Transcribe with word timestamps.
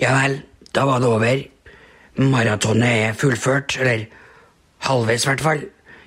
Ja 0.00 0.14
vel, 0.16 0.40
da 0.74 0.84
var 0.88 1.00
det 1.00 1.08
over. 1.08 1.42
Maratonet 2.18 3.08
er 3.08 3.18
fullført, 3.18 3.76
eller 3.80 4.06
halvveis 4.86 5.24
i 5.24 5.28
hvert 5.28 5.44
fall. 5.44 5.62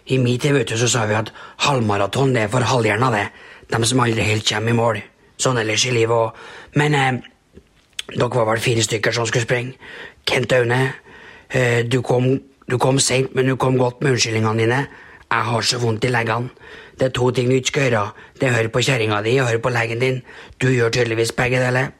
I 0.08 0.18
min 0.24 0.40
tid 0.40 0.56
vet 0.56 0.70
du, 0.72 0.78
så 0.80 0.90
sa 0.92 1.06
vi 1.08 1.16
at 1.16 1.32
halvmaraton 1.66 2.34
det 2.36 2.46
er 2.46 2.52
for 2.52 2.64
halvhjerna, 2.64 3.12
det. 3.12 3.26
De 3.72 3.88
som 3.88 4.00
aldri 4.04 4.24
helt 4.24 4.48
kommer 4.48 4.72
i 4.72 4.78
mål. 4.78 5.02
Sånn 5.40 5.60
ellers 5.60 5.86
i 5.86 5.94
livet 5.96 6.16
òg. 6.16 6.46
Men 6.80 6.96
eh, 6.96 7.20
dere 8.14 8.30
var 8.32 8.48
vel 8.52 8.64
fire 8.64 8.84
stykker 8.84 9.16
som 9.16 9.28
skulle 9.28 9.48
springe. 9.48 9.76
Kent 10.28 10.56
Aune, 10.56 10.80
eh, 11.50 11.84
du 11.84 12.02
kom, 12.02 12.30
du 12.68 12.78
kom 12.80 13.00
seint, 13.04 13.36
men 13.36 13.48
du 13.48 13.56
kom 13.56 13.78
godt 13.80 14.02
med 14.02 14.16
unnskyldningene 14.16 14.64
dine. 14.64 14.82
Jeg 15.28 15.48
har 15.52 15.68
så 15.68 15.80
vondt 15.80 16.08
i 16.08 16.12
leggene. 16.12 16.52
Det 16.98 17.10
er 17.10 17.16
to 17.16 17.30
ting 17.32 17.52
du 17.52 17.56
ikke 17.56 17.74
skal 17.74 17.88
gjøre. 17.88 18.04
Det 18.40 18.48
er 18.48 18.54
å 18.54 18.58
høre 18.62 18.74
på 18.74 18.84
kjerringa 18.88 19.22
di 19.24 19.36
og 19.42 19.48
høre 19.52 19.64
på 19.64 19.72
legen 19.76 20.00
din. 20.02 20.22
Du 20.58 20.70
gjør 20.72 20.92
tydeligvis 20.96 21.36
begge 21.38 21.60
deler. 21.62 21.92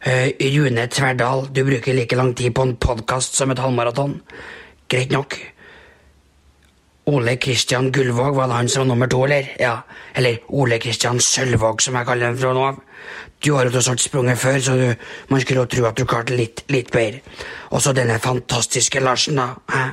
Eh, 0.00 0.32
Rune 0.40 0.86
Tverdal, 0.88 1.48
du 1.52 1.64
bruker 1.64 1.92
like 1.94 2.16
lang 2.16 2.34
tid 2.34 2.54
på 2.54 2.62
en 2.64 2.76
podkast 2.80 3.34
som 3.36 3.50
et 3.52 3.58
halvmaraton. 3.60 4.14
Greit 4.88 5.10
nok. 5.12 5.36
Ole 7.10 7.36
Kristian 7.36 7.90
Gullvåg, 7.92 8.34
var 8.34 8.46
det 8.48 8.54
han 8.54 8.68
som 8.68 8.80
var 8.80 8.86
nummer 8.94 9.06
to, 9.06 9.24
eller? 9.24 9.50
Ja, 9.60 9.74
eller 10.14 10.38
Ole 10.48 10.78
Kristian 10.78 11.20
Sølvåg, 11.20 11.82
som 11.82 11.98
jeg 11.98 12.06
kaller 12.06 12.30
ham 12.30 12.38
fra 12.38 12.52
nå 12.56 12.62
av. 12.64 12.78
Du 13.44 13.52
har 13.54 13.66
jo 13.66 13.74
tross 13.74 13.88
alt 13.92 14.00
sprunget 14.00 14.38
før, 14.38 14.58
så 14.60 14.76
du, 14.76 14.86
man 15.28 15.40
skulle 15.40 15.64
jo 15.64 15.70
tro 15.74 15.84
at 15.88 15.98
du 15.98 16.06
klarte 16.08 16.36
litt, 16.36 16.64
litt 16.72 16.92
bedre. 16.92 17.20
Og 17.70 17.82
så 17.82 17.92
denne 17.96 18.16
fantastiske 18.22 19.02
Larsen, 19.04 19.36
da. 19.36 19.50
Hæ? 19.68 19.84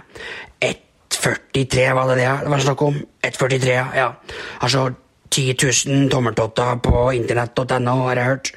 1,43 1.18 1.92
var 1.98 2.14
det 2.14 2.18
det 2.22 2.32
det 2.46 2.54
var 2.54 2.64
snakk 2.64 2.82
om? 2.82 3.02
1,43, 3.28 3.70
ja. 3.74 3.86
ja. 3.96 4.08
Altså 4.62 4.88
10 5.38 5.54
000 5.88 6.10
tommeltotter 6.10 6.80
på 6.82 7.04
internett.no, 7.14 7.96
har 8.08 8.18
jeg 8.18 8.26
hørt. 8.32 8.52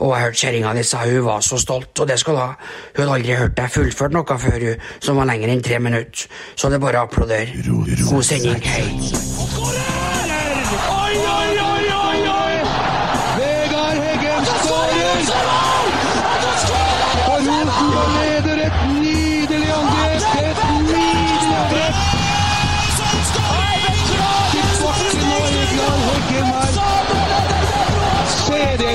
Og 0.00 0.14
jeg 0.14 0.24
hørte 0.24 0.40
kjerringa 0.42 0.74
di 0.74 0.82
sa 0.86 1.04
hun 1.06 1.24
var 1.28 1.44
så 1.46 1.60
stolt, 1.62 1.94
og 2.00 2.10
det 2.10 2.18
skal 2.18 2.34
hun 2.34 2.42
ha. 2.42 2.50
Hun 2.96 3.04
hadde 3.04 3.18
aldri 3.20 3.38
hørt 3.38 3.56
deg 3.60 3.74
fullført 3.78 4.16
noe 4.16 4.38
før, 4.46 4.58
hun, 4.66 4.88
som 4.98 5.20
var 5.20 5.30
lenger 5.30 5.54
enn 5.54 5.62
tre 5.62 5.78
minutter. 5.78 6.26
Så 6.58 6.72
det 6.72 6.80
er 6.80 6.86
bare 6.88 7.04
å 7.04 7.08
applaudere. 7.08 7.62
God 8.10 8.26
sending. 8.26 8.58
Hei. 8.66 9.93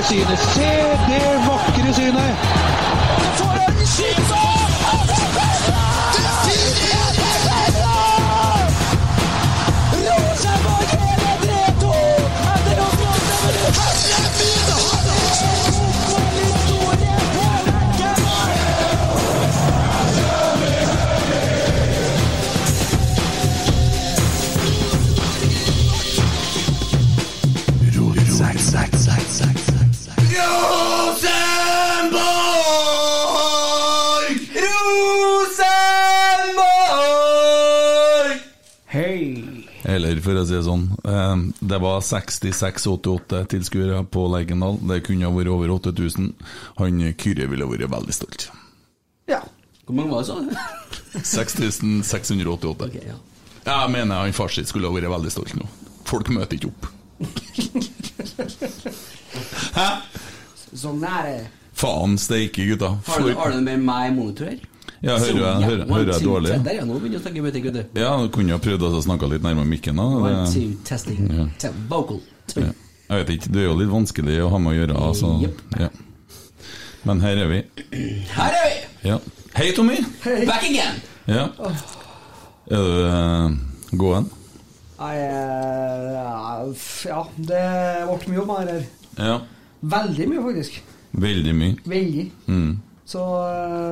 Se 0.10 0.16
det 0.16 0.38
synet! 0.38 1.39
Eller 39.90 40.20
for 40.24 40.34
å 40.38 40.44
si 40.46 40.54
det 40.56 40.64
sånn, 40.68 40.86
eh, 41.04 41.38
det 41.72 41.80
var 41.82 42.02
66-88 42.06 43.40
tilskuere 43.54 43.98
på 44.14 44.22
Lerkendal. 44.32 44.76
Det 44.92 45.02
kunne 45.08 45.26
ha 45.26 45.32
vært 45.34 45.50
over 45.54 45.68
8000. 45.80 46.26
Han 46.82 46.94
Kyrre 47.18 47.46
ville 47.52 47.66
vært 47.70 47.90
veldig 47.92 48.14
stolt. 48.16 48.42
Ja. 49.30 49.42
Hvor 49.86 49.96
mange 49.98 50.12
var 50.14 50.20
det, 50.22 50.28
sa 50.30 50.36
du? 50.46 50.52
6688. 51.26 52.90
Okay, 52.90 53.06
ja. 53.10 53.18
Jeg 53.66 53.90
mener 53.94 54.16
han 54.24 54.34
far 54.38 54.50
sitt 54.54 54.68
skulle 54.70 54.88
ha 54.90 54.94
vært 54.96 55.10
veldig 55.12 55.32
stolt 55.34 55.54
nå. 55.58 55.66
Folk 56.10 56.28
møter 56.34 56.56
ikke 56.58 56.70
opp. 56.72 56.84
Hæ? 59.76 59.88
Sånn 60.78 61.02
er 61.06 61.24
det. 61.26 61.48
Faen 61.80 62.18
steike, 62.22 62.66
gutta. 62.70 62.90
Har 63.08 63.24
du, 63.24 63.32
har 63.38 63.52
du 63.56 63.62
med 63.66 63.80
meg 63.86 64.10
i 64.12 64.16
monitor 64.16 64.46
her? 64.52 64.60
Ja, 65.02 65.16
hører 65.16 65.38
jeg, 65.40 65.64
hører, 65.64 65.86
hører 65.88 66.10
jeg 66.12 66.26
dårlig? 66.28 66.56
Der, 66.66 66.74
ja, 66.76 66.84
nå 66.88 66.98
begynner 67.00 67.22
å 67.22 67.24
snakke 67.24 67.44
bedre, 67.46 67.72
du. 67.72 68.00
Ja, 68.02 68.10
du 68.20 68.28
kunne 68.36 68.52
jo 68.52 68.58
prøvd 68.64 68.84
å 68.90 69.02
snakke 69.06 69.30
litt 69.32 69.46
nærmere 69.46 69.70
mikken. 69.70 69.96
da. 69.96 70.08
One, 70.20 70.42
two, 70.52 70.74
testing. 70.88 71.22
Ja. 71.32 71.46
Te- 71.62 71.72
Vocal. 71.92 72.20
Ja. 72.56 72.74
Jeg 73.10 73.24
vet 73.24 73.30
ikke, 73.38 73.52
det 73.56 73.62
er 73.64 73.70
jo 73.70 73.78
litt 73.80 73.90
vanskelig 73.94 74.36
å 74.44 74.50
ha 74.52 74.60
med 74.62 74.74
å 74.74 74.78
gjøre. 74.80 74.98
Altså. 75.08 75.32
Yep. 75.46 75.62
Ja. 75.80 75.90
Men 77.08 77.22
her 77.24 77.40
er 77.46 77.48
vi. 77.54 77.62
Her 78.34 78.58
er 78.58 78.68
vi! 78.68 78.76
Ja. 79.08 79.20
Hei, 79.56 79.70
Tommy! 79.78 79.96
Back 80.50 80.68
again! 80.68 81.00
Ja. 81.30 81.48
Er 82.70 82.84
du 82.84 83.00
uh, 83.08 83.96
gåen? 83.98 84.28
Nei, 85.00 85.14
eh, 85.16 86.68
ja, 87.08 87.22
det 87.40 87.64
ble 88.04 88.34
mye 88.34 88.42
om 88.44 88.50
meg 88.52 88.68
her. 88.68 88.84
Ja. 89.16 89.38
Veldig 89.96 90.28
mye, 90.34 90.44
faktisk. 90.50 90.82
Veldig 91.24 91.54
mye. 91.56 91.78
Veldig. 91.88 92.26
Mm. 92.52 92.74
Så 93.10 93.22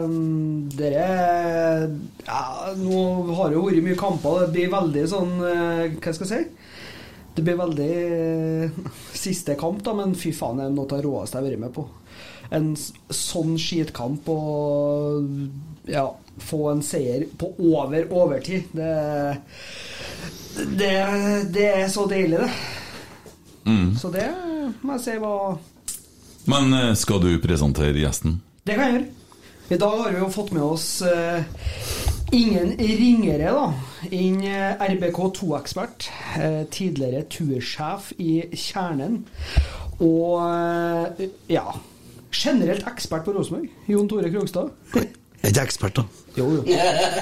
um, 0.06 0.68
dere 0.78 1.90
ja, 2.25 2.42
Nå 2.78 3.00
har 3.34 3.50
det 3.50 3.58
jo 3.58 3.66
vært 3.66 3.86
mye 3.86 3.98
kamper. 3.98 4.44
Det 4.46 4.54
blir 4.54 4.74
veldig 4.74 5.06
sånn 5.10 5.31
eh, 5.42 5.96
Hva 5.98 6.14
skal 6.14 6.28
jeg 6.28 6.34
si? 6.34 6.68
Det 7.38 7.46
blir 7.46 7.58
veldig 7.58 7.90
eh, 7.94 8.78
siste 9.25 9.58
kamp, 9.58 9.84
da, 9.86 9.96
men 9.98 10.16
fy 10.18 10.34
faen, 10.34 10.62
det 10.62 10.68
er 10.68 10.75
noe 10.75 10.86
av 10.86 10.94
det 10.96 11.06
råeste 11.06 11.38
jeg 11.38 11.44
har 11.44 11.50
vært 11.52 11.64
med 11.66 11.74
på. 11.75 11.86
En 12.58 12.72
sånn 13.14 13.58
skitkamp 13.62 14.30
og 14.31 15.90
ja, 15.90 16.08
få 16.42 16.62
en 16.72 16.81
seier 16.86 17.28
på 17.38 17.52
over 17.60 18.10
overtid, 18.10 18.72
det, 18.74 18.90
det, 20.80 20.96
det 21.54 21.70
er 21.75 21.88
så 21.94 22.08
deilig, 22.10 22.42
det. 22.42 22.52
Mm. 23.68 23.94
Så 24.00 24.10
det 24.13 24.30
må 24.81 24.96
jeg 24.96 25.04
si 25.04 25.16
var 25.20 25.58
Men 26.48 26.74
eh, 26.74 26.94
skal 26.98 27.20
du 27.22 27.34
presentere 27.44 27.98
gjesten? 28.00 28.40
Det 28.68 28.75
kan 28.75 28.84
jeg 28.84 28.94
gjøre. 28.98 29.08
I 29.68 29.78
dag 29.81 29.98
har 30.02 30.14
vi 30.16 30.19
jo 30.22 30.30
fått 30.31 30.54
med 30.56 30.64
oss 30.64 30.88
eh, 31.04 31.44
ingen 32.36 32.74
ringere 32.80 33.52
da 33.56 33.66
enn 34.16 34.42
eh, 34.48 34.84
RBK2-ekspert, 34.94 36.08
eh, 36.40 36.62
tidligere 36.72 37.25
tursjef 37.31 38.14
i 38.19 38.42
Kjernen, 38.56 39.22
og 40.04 40.44
eh, 40.48 41.30
ja 41.52 41.66
generelt 42.38 42.84
ekspert 42.88 43.25
på 43.25 43.34
Rosenborg, 43.36 43.69
Jon 43.88 44.08
Tore 44.12 44.30
Krogstad. 44.31 44.70
Jeg 44.94 45.08
er 45.44 45.54
ikke 45.54 45.63
ekspert, 45.70 46.00
da. 46.02 46.04
Jo, 46.38 46.48
jo. 46.58 46.63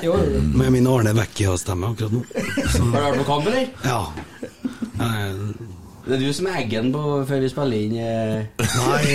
jo, 0.04 0.16
jo. 0.18 0.42
Med 0.58 0.74
min 0.74 0.88
Arne 0.90 1.14
Vecchia-stemme 1.16 1.92
akkurat 1.94 2.16
nå. 2.16 2.24
Så, 2.74 2.82
Har 2.90 2.90
du 2.90 3.06
vært 3.06 3.20
på 3.22 3.28
kamp, 3.30 3.50
eller? 3.52 3.68
ja. 3.86 4.02
Eh, 4.96 5.75
Det 6.06 6.14
er 6.14 6.20
du 6.22 6.34
som 6.38 6.46
er 6.46 6.60
eggen 6.62 6.92
på 6.94 7.02
før 7.26 7.40
vi 7.42 7.48
spiller 7.50 7.78
inn 7.82 7.96
eh. 7.98 8.46
Nei 8.62 9.06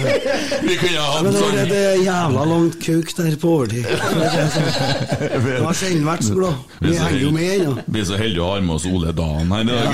Vi 0.68 0.74
kunne 0.80 0.98
ha 0.98 1.12
hatt 1.14 1.28
sånn 1.36 1.60
det 1.70 1.82
er 1.92 2.00
jævla 2.02 2.46
langt 2.50 2.78
kuk 2.82 3.12
der 3.14 3.36
på 3.38 3.52
overtid. 3.60 3.86
Jeg 3.86 5.60
har 5.62 5.78
sjelden 5.78 6.08
vært 6.08 6.26
så 6.26 6.34
glad. 6.34 6.58
Vi 6.80 6.90
er 6.90 7.04
henger 7.04 7.22
jo 7.22 7.30
med 7.36 7.52
ennå. 7.52 7.76
Vi 7.86 8.02
er 8.02 8.08
så 8.10 8.18
heldige 8.18 8.42
å 8.42 8.50
ha 8.50 8.58
med 8.66 8.74
oss 8.80 8.88
Ole 8.90 9.14
Dan 9.14 9.54
her 9.54 9.62
i 9.62 9.70
dag. 9.70 9.84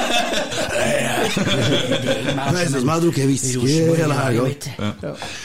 Det 1.34 2.34
høres 2.38 2.70
ut 2.70 2.78
som 2.78 2.88
jeg 2.88 2.92
har 2.94 3.02
drukket 3.04 3.28
whisky 3.30 3.74
hele 3.98 4.16
helga. 4.18 4.46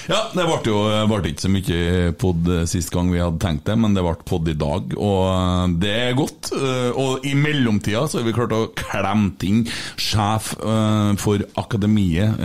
Ja, 0.10 0.20
det 0.36 0.46
ble 0.46 0.60
jo 0.70 0.80
ble 1.10 1.20
ikke 1.32 1.44
så 1.46 1.52
mye 1.54 1.80
pod 2.22 2.50
sist 2.70 2.92
gang 2.94 3.12
vi 3.14 3.22
hadde 3.24 3.42
tenkt 3.44 3.66
det, 3.70 3.78
men 3.82 3.96
det 3.98 4.04
ble 4.06 4.16
pod 4.30 4.50
i 4.52 4.58
dag, 4.60 4.94
og 4.98 5.76
det 5.82 5.94
er 6.10 6.18
godt. 6.20 6.52
Eh, 6.56 6.90
Og 7.00 7.26
i 7.26 7.34
mellomtida 7.38 8.06
så 8.10 8.20
har 8.20 8.28
vi 8.28 8.34
klart 8.36 8.54
å 8.56 8.64
klemme 8.78 9.32
inn 9.48 9.64
sjef 10.00 10.54
eh, 10.60 11.14
for 11.22 11.44
akademiet. 11.60 12.40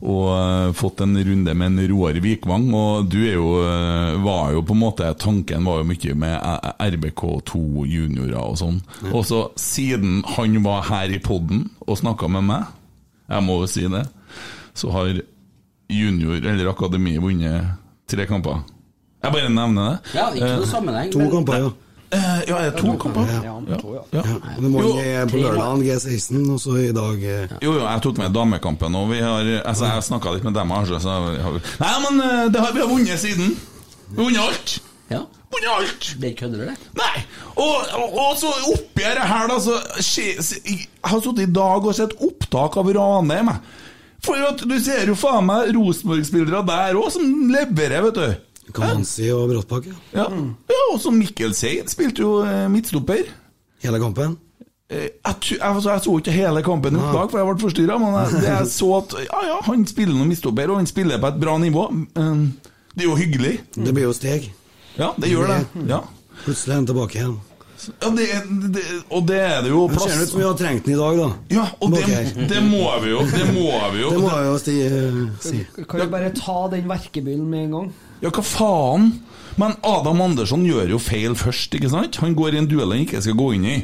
Og 0.00 0.28
eh, 0.32 0.72
fått 0.72 1.02
en 1.04 1.12
runde 1.12 1.54
med 1.54 1.66
en 1.66 1.88
Roar 1.90 2.16
Vikvang, 2.24 2.70
og 2.72 3.10
du 3.12 3.18
er 3.20 3.34
jo, 3.34 3.50
eh, 3.68 4.14
var 4.24 4.54
jo 4.54 4.62
på 4.64 4.72
en 4.72 4.80
måte 4.80 5.10
Tanken 5.20 5.66
var 5.68 5.82
jo 5.82 5.88
mye 5.90 6.14
med 6.22 6.36
eh, 6.38 6.70
RBK2 6.94 7.84
juniorer 7.90 8.38
og 8.40 8.56
sånn. 8.62 8.78
Og 9.12 9.26
så 9.28 9.42
siden 9.60 10.22
han 10.36 10.56
var 10.64 10.88
her 10.88 11.12
i 11.12 11.20
poden 11.20 11.66
og 11.84 12.00
snakka 12.00 12.30
med 12.32 12.48
meg, 12.48 12.72
jeg 13.30 13.46
må 13.46 13.60
jo 13.60 13.68
si 13.70 13.84
det, 13.92 14.06
så 14.74 14.88
har 14.94 15.20
junior 15.90 16.40
eller 16.48 16.72
akademi 16.72 17.18
vunnet 17.20 17.76
tre 18.08 18.24
kamper. 18.30 18.64
Jeg 19.20 19.34
bare 19.36 19.52
nevner 19.52 19.90
det. 19.90 20.16
Ja, 20.16 20.30
ikke 20.32 20.54
noe 20.62 20.68
sammenheng. 20.70 21.12
To 21.12 21.28
kamper, 21.28 21.60
ja. 21.60 21.70
Eh, 22.10 22.40
ja, 22.48 22.56
er 22.58 22.70
det 22.72 22.80
to 22.82 22.92
kamper? 22.98 23.28
Ja. 23.30 23.54
Ja. 23.70 23.76
Ja. 23.94 24.00
ja. 24.18 24.22
Det 24.58 24.70
må 24.70 24.80
Jo, 24.82 24.88
på 25.30 25.38
lørdagen 25.38 25.82
G16, 25.86 26.40
og 26.50 26.58
så 26.58 26.74
i 26.82 26.88
dag 26.96 27.22
eh, 27.22 27.52
Jo, 27.62 27.74
jo, 27.76 27.84
jeg 27.84 28.02
tok 28.02 28.18
med 28.18 28.32
damekampen, 28.34 28.96
og 28.98 29.12
vi 29.12 29.20
har 29.22 29.46
altså, 29.62 29.86
jeg 29.92 30.06
snakka 30.08 30.32
litt 30.34 30.46
med 30.48 30.56
dem. 30.58 30.72
altså, 30.74 30.98
Så 31.04 31.12
har 31.14 31.52
vi, 31.54 31.60
nei, 31.84 31.92
men 32.08 32.22
eh, 32.26 32.48
det 32.50 32.64
har, 32.64 32.72
vi 32.74 32.82
har 32.82 32.90
vunnet 32.90 33.22
siden. 33.22 33.52
Vi 34.08 34.16
har 34.16 34.24
vunnet 34.24 34.42
alt. 34.48 34.74
Ja. 35.14 35.20
Vunnet 35.54 35.70
alt. 35.76 36.10
Det 36.24 36.32
kødder 36.40 36.64
du, 36.64 36.66
det? 36.72 36.76
Nei! 36.98 37.22
Og, 37.54 37.94
og, 38.00 38.18
og 38.24 38.34
så 38.42 38.50
oppi 38.72 39.06
her, 39.06 39.46
da, 39.52 39.60
så 39.62 39.78
skje- 40.02 40.40
se- 40.42 40.60
Jeg 40.66 40.88
har 41.06 41.22
sittet 41.22 41.46
i 41.46 41.52
dag 41.62 41.86
og 41.86 41.94
sett 41.94 42.18
opptak 42.18 42.76
av 42.82 42.90
Ranheim. 42.98 43.54
jeg. 43.54 43.86
For 44.26 44.36
at 44.50 44.66
du 44.68 44.74
ser 44.82 45.06
jo 45.08 45.14
faen 45.16 45.46
meg 45.48 45.70
Rosenborg-spillere 45.78 46.66
der 46.68 46.98
òg, 46.98 47.06
som 47.14 47.30
leverer, 47.54 48.02
vet 48.10 48.18
du. 48.18 48.34
Kamanzi 48.76 49.30
og 49.34 49.48
Bråttbakk. 49.52 49.88
Ja. 50.14 50.26
Ja, 50.28 50.44
ja 50.74 50.84
og 50.92 51.00
som 51.02 51.18
Mikkel 51.18 51.52
sier, 51.56 51.88
spilte 51.90 52.24
jo 52.24 52.38
eh, 52.44 52.68
midtstopper. 52.72 53.26
Hele 53.84 54.00
kampen. 54.02 54.38
Eh, 54.90 55.08
Jeg, 55.24 55.36
jeg, 55.52 55.60
altså, 55.62 55.90
jeg 55.92 56.02
så 56.06 56.16
ikke 56.18 56.34
hele 56.34 56.62
kampen 56.66 56.96
i 56.96 57.00
opptak, 57.00 57.30
for 57.30 57.38
jeg 57.40 57.48
ble 57.50 57.62
forstyrra, 57.66 57.98
men 58.02 58.16
jeg, 58.18 58.40
det 58.42 58.48
jeg 58.50 58.70
så 58.78 58.88
at 58.98 59.14
ja, 59.26 59.42
ja, 59.52 59.58
han 59.68 59.84
spiller 59.86 60.16
noen 60.16 60.32
midtstopper, 60.32 60.72
og 60.72 60.80
han 60.82 60.90
spiller 60.90 61.20
på 61.22 61.30
et 61.30 61.38
bra 61.42 61.58
nivå. 61.62 61.84
Det 62.14 63.04
er 63.04 63.06
jo 63.06 63.14
hyggelig. 63.20 63.52
Det 63.76 63.94
blir 63.94 64.08
jo 64.08 64.16
steg. 64.16 64.50
Ja, 64.98 65.12
det 65.20 65.30
gjør 65.30 65.46
det. 65.54 65.60
Ja, 65.88 66.02
Plutselig 66.40 66.72
er 66.72 66.78
han 66.80 66.86
tilbake 66.88 67.18
igjen. 67.20 67.38
ja 68.02 68.08
det, 68.16 68.26
det, 68.74 68.82
Og 69.08 69.22
det 69.28 69.38
er 69.40 69.62
det 69.64 69.70
jo 69.70 69.86
Det 69.88 70.00
ser 70.02 70.22
ut 70.22 70.28
som 70.32 70.40
vi 70.40 70.44
har 70.44 70.56
trengt 70.58 70.84
den 70.84 70.94
i 70.94 70.98
dag, 70.98 71.16
da. 71.20 71.28
Ja, 71.54 71.66
og 71.80 71.94
det, 71.94 72.02
det 72.50 72.60
må 72.66 72.82
vi 73.04 73.12
jo. 73.12 73.22
Det 73.30 73.46
må 73.54 73.70
vi 73.94 74.02
jo. 74.02 74.10
Det 74.10 74.20
må 74.24 74.30
jeg 74.34 74.48
jo 74.48 74.54
eh, 74.74 75.18
si. 75.44 75.84
Kan 75.84 76.02
vi 76.02 76.08
bare 76.12 76.32
ta 76.36 76.58
den 76.74 76.88
verkebyllen 76.90 77.46
med 77.48 77.68
en 77.68 77.76
gang? 77.76 77.90
Ja, 78.22 78.30
hva 78.30 78.42
faen? 78.44 79.10
Men 79.60 79.74
Adam 79.84 80.20
Andersson 80.22 80.62
gjør 80.64 80.88
jo 80.94 80.98
feil 81.02 81.34
først, 81.36 81.74
ikke 81.76 81.90
sant? 81.90 82.16
Han 82.22 82.34
går 82.38 82.54
i 82.54 82.60
en 82.62 82.68
duell 82.70 82.92
han 82.94 83.02
ikke 83.04 83.20
skal 83.24 83.34
gå 83.36 83.48
inn 83.56 83.64
i, 83.64 83.78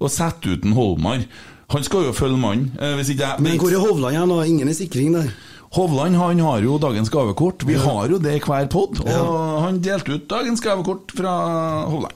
og 0.00 0.10
setter 0.10 0.54
ut 0.56 0.64
en 0.64 0.72
Holmar. 0.76 1.24
Han 1.72 1.82
skal 1.84 2.04
jo 2.06 2.12
følge 2.12 2.38
mannen. 2.38 2.70
eh, 2.78 2.96
Men 3.40 3.58
hvor 3.58 3.72
er 3.72 3.80
Hovland 3.80 4.28
da? 4.30 4.42
Ingen 4.44 4.68
i 4.68 4.74
sikring 4.76 5.12
der. 5.16 5.32
Hovland 5.72 6.16
han 6.16 6.38
har 6.44 6.60
jo 6.60 6.78
dagens 6.78 7.08
gavekort. 7.10 7.64
Vi 7.66 7.74
har 7.74 8.08
jo 8.08 8.18
det 8.18 8.34
i 8.36 8.40
hver 8.44 8.68
pod, 8.68 9.00
og 9.00 9.62
han 9.64 9.80
delte 9.80 10.12
ut 10.14 10.28
dagens 10.28 10.60
gavekort 10.60 11.10
fra 11.16 11.86
Hovland. 11.88 12.12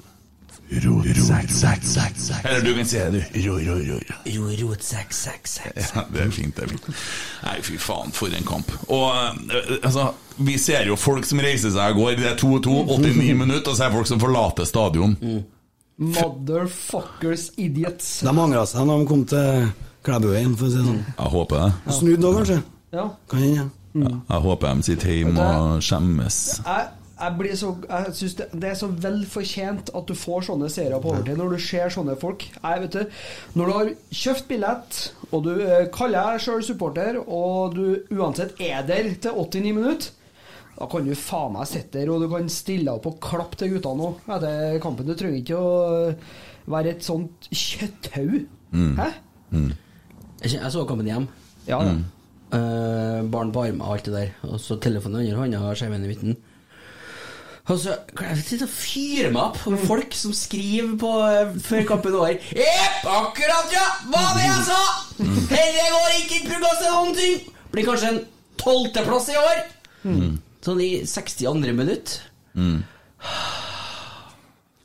Eller 0.70 2.60
du 2.64 2.74
kan 2.74 2.84
si 2.88 2.96
det, 2.98 3.10
du. 3.10 3.20
Ro, 3.46 3.54
ro, 3.58 3.76
ro. 3.86 3.98
Jo, 4.26 4.48
rot, 4.62 4.82
sekk, 4.82 5.12
sekk, 5.14 5.46
sekk. 5.48 5.76
Ja, 5.78 6.02
det 6.12 6.24
er 6.24 6.30
fint, 6.34 6.56
det 6.56 6.66
er 6.66 6.72
fint. 6.74 6.88
Nei, 7.44 7.56
fy 7.66 7.78
faen, 7.80 8.10
for 8.16 8.34
en 8.34 8.48
kamp. 8.48 8.72
Og 8.90 9.06
eh, 9.14 9.76
altså, 9.86 10.08
vi 10.42 10.56
ser 10.60 10.90
jo 10.90 10.98
folk 10.98 11.26
som 11.28 11.40
reiser 11.44 11.70
seg 11.74 11.94
og 11.94 12.02
går. 12.02 12.16
Det 12.18 12.30
er 12.32 12.38
2-2, 12.40 12.76
89 12.96 13.36
minutter, 13.38 13.70
og 13.70 13.76
så 13.78 13.86
er 13.86 13.92
det 13.92 13.98
folk 14.00 14.10
som 14.10 14.22
forlater 14.22 14.68
stadion. 14.68 15.16
Motherfuckers 15.96 17.50
idiots. 17.56 18.20
De 18.26 18.32
angra 18.34 18.66
seg 18.68 18.88
når 18.88 19.00
de 19.00 19.10
kom 19.12 19.24
til 19.30 19.70
Klæbuveien, 20.06 20.54
for 20.58 20.68
å 20.68 20.70
si 20.74 20.82
det 20.82 20.86
sånn. 20.90 21.02
Jeg 21.14 21.34
håper 21.38 21.62
det. 21.62 21.96
Snudd 22.00 22.22
da, 22.22 22.34
kanskje? 22.40 22.60
Ja. 22.96 23.08
Kan 23.30 23.42
hende. 23.46 23.70
Ja, 23.96 24.10
jeg 24.28 24.42
håper 24.44 24.76
de 24.76 24.84
sitter 24.84 25.12
hjemme 25.14 25.44
og 25.56 25.84
skjemmes. 25.84 26.38
Jeg, 26.60 26.88
jeg, 27.16 27.32
blir 27.38 27.54
så, 27.56 27.70
jeg 27.88 28.14
synes 28.18 28.34
det, 28.38 28.46
det 28.52 28.68
er 28.68 28.76
så 28.76 28.88
velfortjent 29.04 29.92
at 29.96 30.10
du 30.10 30.14
får 30.18 30.46
sånne 30.50 30.68
seere 30.72 30.98
på 31.00 31.14
overtid 31.14 31.38
når 31.40 31.54
du 31.54 31.62
ser 31.64 31.92
sånne 31.92 32.16
folk. 32.20 32.44
Jeg, 32.58 32.82
vet 32.82 32.96
du, 32.98 33.16
når 33.56 33.70
du 33.70 33.74
har 33.76 33.92
kjøpt 34.20 34.48
billett, 34.50 34.98
og 35.30 35.46
du 35.46 35.52
eh, 35.54 35.86
kaller 35.94 36.34
deg 36.34 36.44
sjøl 36.44 36.64
supporter, 36.66 37.20
og 37.24 37.76
du 37.78 37.86
uansett 38.12 38.60
er 38.60 38.84
der 38.88 39.08
til 39.14 39.40
89 39.46 39.72
minutter, 39.78 40.12
da 40.76 40.88
kan 40.92 41.06
du 41.06 41.14
faen 41.16 41.54
meg 41.54 41.70
sitte 41.70 42.02
der 42.02 42.10
og 42.12 42.20
du 42.20 42.26
kan 42.28 42.50
stille 42.52 42.92
opp 42.92 43.06
og 43.08 43.16
klappe 43.24 43.56
til 43.56 43.70
guttene 43.72 44.10
òg 44.10 44.26
etter 44.36 44.76
kampen. 44.84 45.08
Du 45.08 45.16
trenger 45.16 45.40
ikke 45.40 45.60
å 45.60 45.70
eh, 46.10 46.34
være 46.68 46.92
et 46.92 47.06
sånt 47.06 47.48
kjøtthaug. 47.48 48.42
Hæ? 48.98 49.08
Jeg 50.42 50.58
jeg 50.58 50.74
så 50.74 50.84
kampen 50.84 51.08
hjem. 51.08 51.30
Ja, 51.66 51.80
mm. 51.80 52.04
Uh, 52.46 53.24
barn 53.26 53.48
på 53.50 53.64
armen 53.64 53.80
og 53.82 53.96
alt 53.96 54.06
det 54.06 54.12
der. 54.14 54.28
Og 54.46 54.60
så 54.62 54.76
telefonen 54.78 55.24
under 55.24 55.40
hånda 55.40 55.62
og 55.66 55.80
skjermen 55.80 56.04
i 56.04 56.12
midten. 56.12 56.36
Og 57.66 57.80
så 57.82 57.96
jeg 58.20 58.42
sitter 58.46 58.68
og 58.68 58.70
fyrer 58.70 59.32
meg 59.34 59.42
opp 59.42 59.64
med 59.72 59.82
folk 59.88 60.14
som 60.14 60.34
skriver 60.36 60.92
på 61.00 61.10
eh, 61.26 61.56
før 61.66 61.86
kampen 61.88 62.14
over 62.14 62.36
Jepp, 62.54 63.08
akkurat, 63.10 63.72
ja! 63.74 63.86
Hva 64.12 64.22
var 64.22 64.38
det 64.38 64.44
jeg 64.46 64.66
sa? 64.68 64.78
Dette 65.50 65.88
går 65.96 66.14
ikke 66.20 66.38
i 66.38 66.44
til 66.46 66.62
noen 66.92 67.16
ting! 67.18 67.40
Blir 67.74 67.88
kanskje 67.88 68.12
en 68.14 68.20
tolvteplass 68.62 69.32
i 69.34 69.40
år. 69.40 69.64
Sånn 70.66 70.80
i 70.82 70.90
62. 71.06 71.74
minutt. 71.76 72.20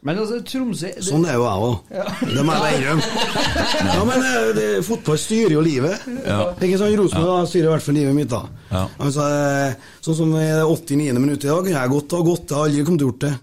Men 0.01 0.17
altså, 0.17 0.39
Tromsø 0.41 0.89
det, 0.95 1.03
Sånn 1.05 1.27
er 1.29 1.35
jo 1.37 1.43
jeg 1.45 1.67
òg. 1.67 1.91
Det 2.33 2.45
må 2.47 2.55
jeg 2.57 2.79
innrømme. 2.79 3.27
Ja, 3.91 3.99
men 4.07 4.23
eh, 4.25 4.47
det, 4.57 4.65
fotball 4.87 5.19
styrer 5.21 5.53
jo 5.53 5.61
livet. 5.65 6.07
Ikke 6.17 6.79
sant? 6.81 6.97
Rosenborg 6.97 7.45
styrer 7.51 7.67
i 7.69 7.71
hvert 7.75 7.85
fall 7.85 7.97
livet 7.99 8.17
mitt. 8.17 8.31
da 8.33 8.41
Ja. 8.71 8.87
Altså, 8.97 9.27
eh, 9.29 9.93
Sånn 10.01 10.17
som 10.17 10.33
i 10.39 10.47
det 10.47 10.65
89. 10.65 11.21
minutt 11.21 11.45
i 11.45 11.51
dag, 11.51 11.61
kunne 11.61 11.77
jeg 11.77 11.93
godt 11.93 12.17
ha 12.17 12.25
gått. 12.31 12.49
Jeg 12.49 12.57
har 12.57 12.69
aldri 12.71 12.85
kommet 12.89 13.03
til 13.03 13.09
å 13.09 13.11
gjort 13.13 13.25
det. 13.27 13.33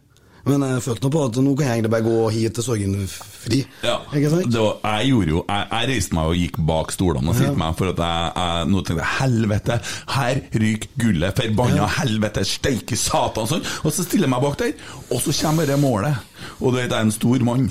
Men 0.48 0.62
jeg 0.64 0.80
følte 0.80 1.04
nå 1.04 1.10
på 1.12 1.22
at 1.28 1.38
nå 1.44 1.50
kan 1.58 1.66
jeg 1.66 1.76
egentlig 1.76 1.90
bare 1.92 2.06
gå 2.06 2.28
hit 2.32 2.54
til 2.56 2.64
sorgen 2.64 2.94
fri. 3.10 3.58
Ja, 3.84 3.98
Ikke 4.16 4.30
sant? 4.32 4.48
det 4.54 4.62
var, 4.62 4.78
jeg 4.96 5.10
gjorde 5.10 5.32
jo 5.34 5.40
Jeg, 5.44 5.66
jeg 5.72 5.88
reiste 5.90 6.16
meg 6.16 6.30
og 6.30 6.38
gikk 6.38 6.56
bak 6.70 6.94
stolene 6.94 7.32
og 7.32 7.36
sitte 7.36 7.58
meg, 7.60 7.74
for 7.78 7.92
at 7.92 8.00
jeg, 8.04 8.30
jeg 8.38 8.70
nå 8.72 8.82
tenkte 8.86 9.08
helvete, 9.18 9.76
her 10.14 10.40
ryker 10.64 10.94
gullet, 11.04 11.42
forbanna 11.42 11.90
helvete, 11.98 12.46
steike 12.48 12.96
satan, 12.98 13.50
sånn. 13.50 13.66
Og 13.84 13.92
så 13.92 14.06
stiller 14.06 14.24
jeg 14.28 14.34
meg 14.38 14.46
bak 14.46 14.58
der, 14.62 14.72
og 15.12 15.22
så 15.26 15.36
kommer 15.42 15.68
det 15.68 15.78
målet. 15.82 16.27
Og 16.58 16.72
du 16.72 16.78
vet, 16.78 16.88
jeg 16.90 16.96
er 16.96 17.06
en 17.06 17.14
stor 17.14 17.44
mann, 17.46 17.68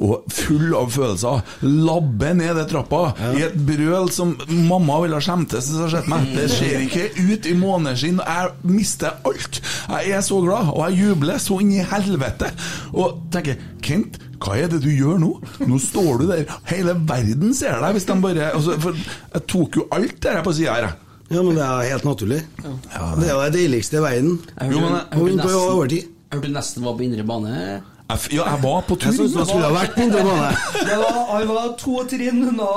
og 0.00 0.24
full 0.32 0.74
av 0.76 0.92
følelser. 0.94 1.42
Labber 1.66 2.36
ned 2.38 2.54
den 2.60 2.70
trappa 2.70 3.02
i 3.34 3.44
et 3.46 3.58
brøl 3.66 4.10
som 4.14 4.36
mamma 4.48 5.00
ville 5.04 5.18
ha 5.18 5.24
skjemtes 5.24 5.68
hvis 5.68 5.76
hun 5.76 5.84
hadde 5.84 5.96
sett 5.98 6.10
meg. 6.12 6.30
Det 6.36 6.46
ser 6.52 6.86
ikke 6.86 7.08
ut 7.20 7.50
i 7.50 7.54
måneskinn. 7.58 8.22
Jeg 8.24 8.72
mister 8.76 9.20
alt. 9.28 9.60
Jeg 9.90 10.16
er 10.16 10.24
så 10.24 10.40
glad, 10.44 10.72
og 10.74 10.82
jeg 10.88 11.00
jubler 11.04 11.40
så 11.42 11.60
inn 11.64 11.76
i 11.76 11.84
helvete. 11.92 12.50
Og 12.94 13.20
tenker 13.34 13.60
Kent, 13.84 14.18
hva 14.40 14.56
er 14.56 14.70
det 14.72 14.80
du 14.84 14.88
gjør 14.92 15.18
nå? 15.20 15.30
Nå 15.68 15.78
står 15.82 16.22
du 16.22 16.26
der, 16.30 16.46
hele 16.70 16.94
verden 17.08 17.52
ser 17.56 17.80
deg 17.82 17.96
hvis 17.96 18.06
de 18.08 18.16
bare 18.24 18.46
altså, 18.56 18.76
For 18.80 18.96
jeg 18.96 19.42
tok 19.52 19.76
jo 19.80 19.86
alt 19.92 20.16
det 20.24 20.32
her 20.38 20.44
på 20.46 20.54
sida 20.56 20.76
her, 20.78 20.86
jeg. 20.88 21.06
Ja, 21.30 21.42
men 21.46 21.54
det 21.54 21.62
er 21.62 21.90
helt 21.92 22.06
naturlig. 22.08 22.40
Det 22.58 23.26
er 23.28 23.28
jo 23.30 23.42
det 23.44 23.52
deiligste 23.54 24.00
i 24.00 24.02
verden. 24.02 24.32
Jeg 24.56 24.72
hørte, 24.72 25.02
jeg 25.12 25.20
hørte 25.20 25.36
nesten, 25.36 26.16
jeg 26.30 26.38
hørte 26.40 26.52
nesten 26.56 26.86
var 26.88 26.96
på 26.98 27.04
indre 27.06 27.26
bane. 27.28 27.52
Jeg, 28.10 28.32
ja, 28.34 28.44
jeg 28.50 28.60
var 28.64 28.80
på 28.88 28.96
tur. 28.98 29.10
Jeg 29.10 29.16
synes 29.18 29.48
skulle 29.48 29.68
ha 29.68 29.74
vært 29.74 29.94
på 29.94 30.02
indre 30.02 30.22
bane. 30.26 30.50
Det 30.74 30.96
var, 30.98 31.18
han 31.30 31.50
var 31.50 31.68
to 31.78 31.96
trinn 32.10 32.40
unna 32.50 32.70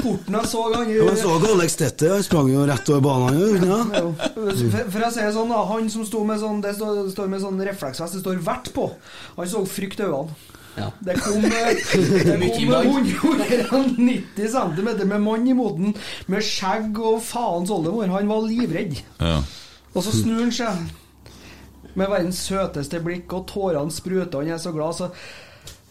porten 0.00 0.38
jeg 0.40 0.50
så 0.50 0.64
han 0.72 0.90
men 0.90 1.18
så 1.20 1.34
Alex 1.50 1.76
Tette, 1.78 2.08
han 2.10 2.24
sprang 2.26 2.50
jo 2.50 2.64
rett 2.66 2.90
over 2.90 3.04
banen. 3.04 3.66
Ja. 3.70 4.10
For, 4.34 4.98
jeg 5.04 5.12
sier 5.14 5.34
sånn 5.34 5.52
Han 5.70 5.90
som 5.92 6.06
sto 6.08 6.22
med 6.26 6.40
sånn 6.42 6.62
Det 6.64 6.72
står, 6.76 7.28
med 7.30 7.42
sånn 7.42 7.60
refleksvest, 7.70 8.16
det 8.16 8.22
står 8.24 8.40
'vert' 8.42 8.72
på. 8.74 8.88
Han 9.36 9.50
så 9.50 9.62
frykt 9.68 10.02
i 10.02 10.08
øynene. 10.08 10.34
Ja. 10.78 10.88
Det 11.04 11.16
kom, 11.20 11.44
eh, 11.44 11.76
det 12.26 12.36
kom 12.56 12.68
mann. 12.70 13.10
190 13.10 14.50
cm 14.54 14.90
med 15.08 15.20
mann 15.20 15.48
i 15.48 15.54
moten, 15.54 15.94
med 16.26 16.46
skjegg 16.46 16.98
og 16.98 17.20
faens 17.26 17.70
oldemor. 17.74 18.10
Han 18.10 18.30
var 18.30 18.46
livredd. 18.46 19.02
Ja. 19.20 19.40
Og 19.94 20.04
så 20.06 20.14
snur 20.14 20.44
han 20.44 20.54
seg 20.54 20.88
med 21.94 22.10
verdens 22.10 22.40
søteste 22.46 23.00
blikk, 23.04 23.32
og 23.36 23.46
tårene 23.50 23.94
spruter, 23.94 24.42
han 24.42 24.54
er 24.54 24.60
så 24.62 24.72
glad. 24.74 24.96
Så 24.98 25.10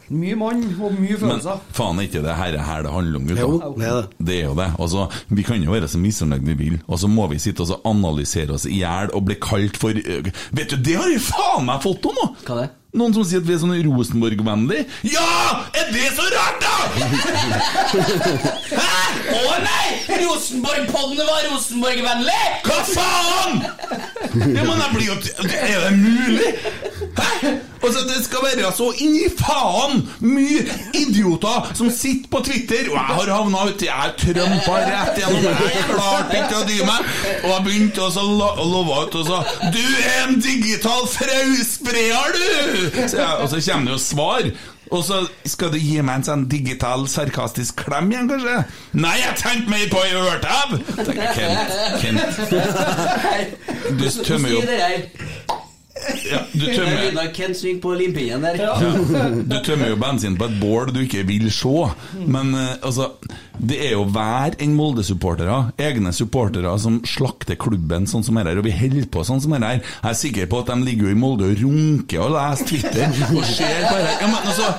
mye 0.09 0.37
mann 0.39 0.63
og 0.81 0.95
mye 0.97 1.19
Men 1.21 1.43
faen 1.75 1.99
er 2.01 2.07
ikke 2.07 2.23
det 2.25 2.35
her, 2.39 2.57
her 2.65 2.85
det 2.85 2.93
handler 2.93 3.19
om, 3.19 3.27
gutta? 3.29 3.45
Jo, 3.45 3.73
det 3.77 3.87
er 3.89 3.99
det. 3.99 4.25
Det 4.29 4.37
er 4.39 4.47
jo 4.47 4.55
det. 4.57 4.69
Altså, 4.79 5.05
vi 5.29 5.45
kan 5.45 5.63
jo 5.63 5.75
være 5.75 5.91
så 5.91 6.01
misfornøyd 6.01 6.49
vi 6.49 6.57
vil, 6.63 6.79
og 6.87 6.99
så 6.99 7.11
må 7.11 7.27
vi 7.29 7.39
sitte 7.41 7.67
og 7.67 7.85
analysere 7.89 8.57
oss 8.57 8.65
i 8.65 8.81
hjel 8.81 9.13
og 9.13 9.27
bli 9.29 9.37
kalt 9.41 9.77
for 9.77 9.93
øh, 9.93 10.31
Vet 10.51 10.73
du, 10.73 10.79
det 10.81 10.97
har 10.97 11.09
jeg 11.11 11.21
faen 11.29 11.67
meg 11.69 11.83
fått 11.85 12.09
om 12.09 12.17
nå! 12.17 12.27
Hva 12.47 12.61
det? 12.63 12.69
Noen 12.89 13.13
som 13.13 13.21
sier 13.21 13.37
at 13.37 13.45
vi 13.45 13.53
er 13.53 13.59
sånn 13.61 13.75
Rosenborg-vennlig. 13.85 14.79
Ja! 15.05 15.25
Er 15.77 15.91
det 15.93 16.07
så 16.17 16.25
rart, 16.33 16.63
da?! 16.63 16.77
Hæ?! 18.73 18.87
Å 19.37 19.59
nei! 19.61 20.17
Rosenborg-podden 20.23 21.21
var 21.21 21.45
Rosenborg-vennlig! 21.51 22.39
Hva 22.65 22.79
faen?! 22.89 23.61
Ja, 24.55 24.65
men 24.65 24.81
jeg 24.81 24.91
blir 24.95 25.05
jo 25.05 25.19
Er 25.53 25.85
det 25.85 25.93
mulig?! 26.01 26.53
Hæ? 27.19 27.53
Altså, 27.81 28.01
Det 28.07 28.23
skal 28.25 28.43
være 28.43 28.71
så 28.75 28.89
inn 29.03 29.15
i 29.15 29.29
faen 29.39 30.01
mye 30.21 30.63
idioter 30.99 31.69
som 31.77 31.89
sitter 31.91 32.29
på 32.33 32.41
Twitter, 32.43 32.89
og 32.91 32.97
jeg 32.97 33.15
har 33.19 33.31
havna 33.33 33.61
uti 33.69 33.85
Jeg 33.87 34.15
trømpa 34.19 34.79
rett 34.89 35.19
gjennom, 35.21 35.43
jeg 35.47 35.85
klarte 35.91 36.41
ikke 36.41 36.57
å 36.59 36.65
dy 36.67 36.79
meg, 36.89 37.13
og 37.43 37.49
jeg 37.53 37.63
begynte 37.69 38.01
å 38.01 38.25
lo- 38.25 38.65
love 38.73 38.97
ut 39.05 39.15
og 39.21 39.25
sa 39.27 39.43
'Du 39.71 39.79
er 39.79 40.27
en 40.27 40.39
digital 40.41 41.07
frauspreer, 41.07 42.35
du!' 42.35 43.07
Så 43.07 43.17
jeg, 43.17 43.33
og 43.39 43.49
så 43.49 43.71
kommer 43.71 43.85
det 43.85 43.97
jo 43.97 44.03
svar. 44.03 44.51
Og 44.91 45.03
så 45.05 45.27
skal 45.45 45.69
du 45.71 45.77
gi 45.77 46.01
meg 46.01 46.15
en 46.15 46.23
sånn 46.23 46.47
digital, 46.49 47.03
sarkastisk 47.07 47.75
klem 47.85 48.09
igjen, 48.11 48.29
kanskje? 48.29 48.63
Nei, 48.93 49.17
jeg 49.21 49.35
tenkte 49.37 49.69
mer 49.69 49.85
på 49.91 50.01
ei 50.01 50.13
ørtau! 50.17 50.77
Kent, 51.35 51.69
Kent. 52.01 52.21
Du 53.99 54.23
tømmer 54.23 54.49
jo 54.49 54.61
ja, 56.31 56.39
du 56.53 56.65
tømmer, 56.65 57.03
ja, 58.59 58.75
du 59.51 59.55
tømmer 59.65 59.91
jo 59.91 59.97
bensin 59.99 60.37
på 60.39 60.47
et 60.47 60.57
bål 60.61 60.93
du 60.95 61.01
ikke 61.03 61.25
vil 61.27 61.49
se. 61.53 61.73
Men 62.29 62.53
eh, 62.55 62.75
altså 62.85 63.09
Det 63.59 63.75
er 63.89 63.91
jo 63.97 64.05
hver 64.07 64.55
enn 64.63 64.71
Molde-supportere, 64.77 65.57
egne 65.83 66.13
supportere, 66.15 66.71
som 66.79 67.01
slakter 67.03 67.57
klubben 67.59 68.05
sånn 68.07 68.23
som 68.23 68.37
her, 68.39 68.47
og 68.55 68.63
vi 68.63 68.71
holder 68.71 69.09
på 69.11 69.23
sånn 69.27 69.41
som 69.43 69.51
her. 69.57 69.65
Jeg 69.81 69.81
er 70.07 70.15
sikker 70.15 70.47
på 70.47 70.61
at 70.63 70.71
de 70.71 70.77
ligger 70.87 71.09
jo 71.09 71.15
i 71.15 71.19
Molde 71.19 71.49
og 71.49 71.59
runker 71.65 72.23
og 72.23 72.31
leser 72.37 72.69
Twitter 72.69 73.11
og 73.35 73.43
ser 73.49 73.83
på 73.89 73.97
det. 73.99 74.13
Ja, 74.21 74.29
men 74.31 74.47
altså, 74.47 74.69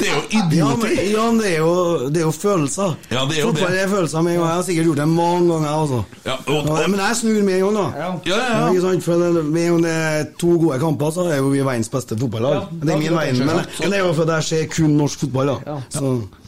det 0.00 0.08
er 0.10 0.16
jo 0.16 0.24
idioter. 0.40 0.96
ja, 1.12 1.28
men 1.30 1.38
det 1.44 1.52
er 1.52 1.60
jo, 1.62 1.74
det 2.10 2.22
er 2.24 2.26
jo 2.26 2.34
følelser. 2.34 2.96
Ja, 3.12 3.22
det 3.30 3.38
er 3.38 3.40
jo 3.44 3.52
Fotball 3.52 3.78
er 3.84 3.88
følelser 3.94 4.26
med 4.26 4.34
en 4.34 4.40
gang. 4.40 4.48
Jeg 4.48 4.58
har 4.58 4.66
sikkert 4.70 4.90
gjort 4.90 5.02
det 5.04 5.08
mange 5.14 5.46
ganger, 5.52 5.70
altså. 5.84 6.02
Ja, 6.26 6.36
og, 6.46 6.72
Ja, 6.82 6.88
men 6.90 7.00
jeg 7.04 7.16
snur 7.20 7.38
med 7.46 7.54
en 7.54 7.64
gang, 7.68 7.78
da. 7.78 7.86
Ja. 8.02 8.10
ja, 8.32 8.40
ja. 8.50 8.66
Ikke 8.72 8.82
sant? 8.88 9.06
For 9.06 9.22
det, 9.22 9.44
med 9.46 9.62
en 9.68 9.72
gang 9.76 9.86
det 9.86 9.94
er 9.94 10.26
to 10.42 10.58
gode 10.64 10.80
kamper, 10.82 11.14
så 11.14 11.28
er 11.28 11.38
jo 11.38 11.52
vi 11.52 11.62
verdens 11.62 11.92
beste 11.92 12.18
fotballag. 12.18 12.56
Ja, 12.58 12.80
det 12.82 12.94
er 12.96 13.02
min 13.04 13.16
verden, 13.18 13.46
men, 13.46 13.62
det 13.78 13.92
er 13.92 14.02
jo 14.02 14.10
fordi 14.18 14.38
jeg 14.40 14.48
ser 14.50 14.66
kun 14.74 14.98
norsk 14.98 15.24
fotball, 15.24 15.52
da. 15.54 15.56
Ja. 15.70 15.78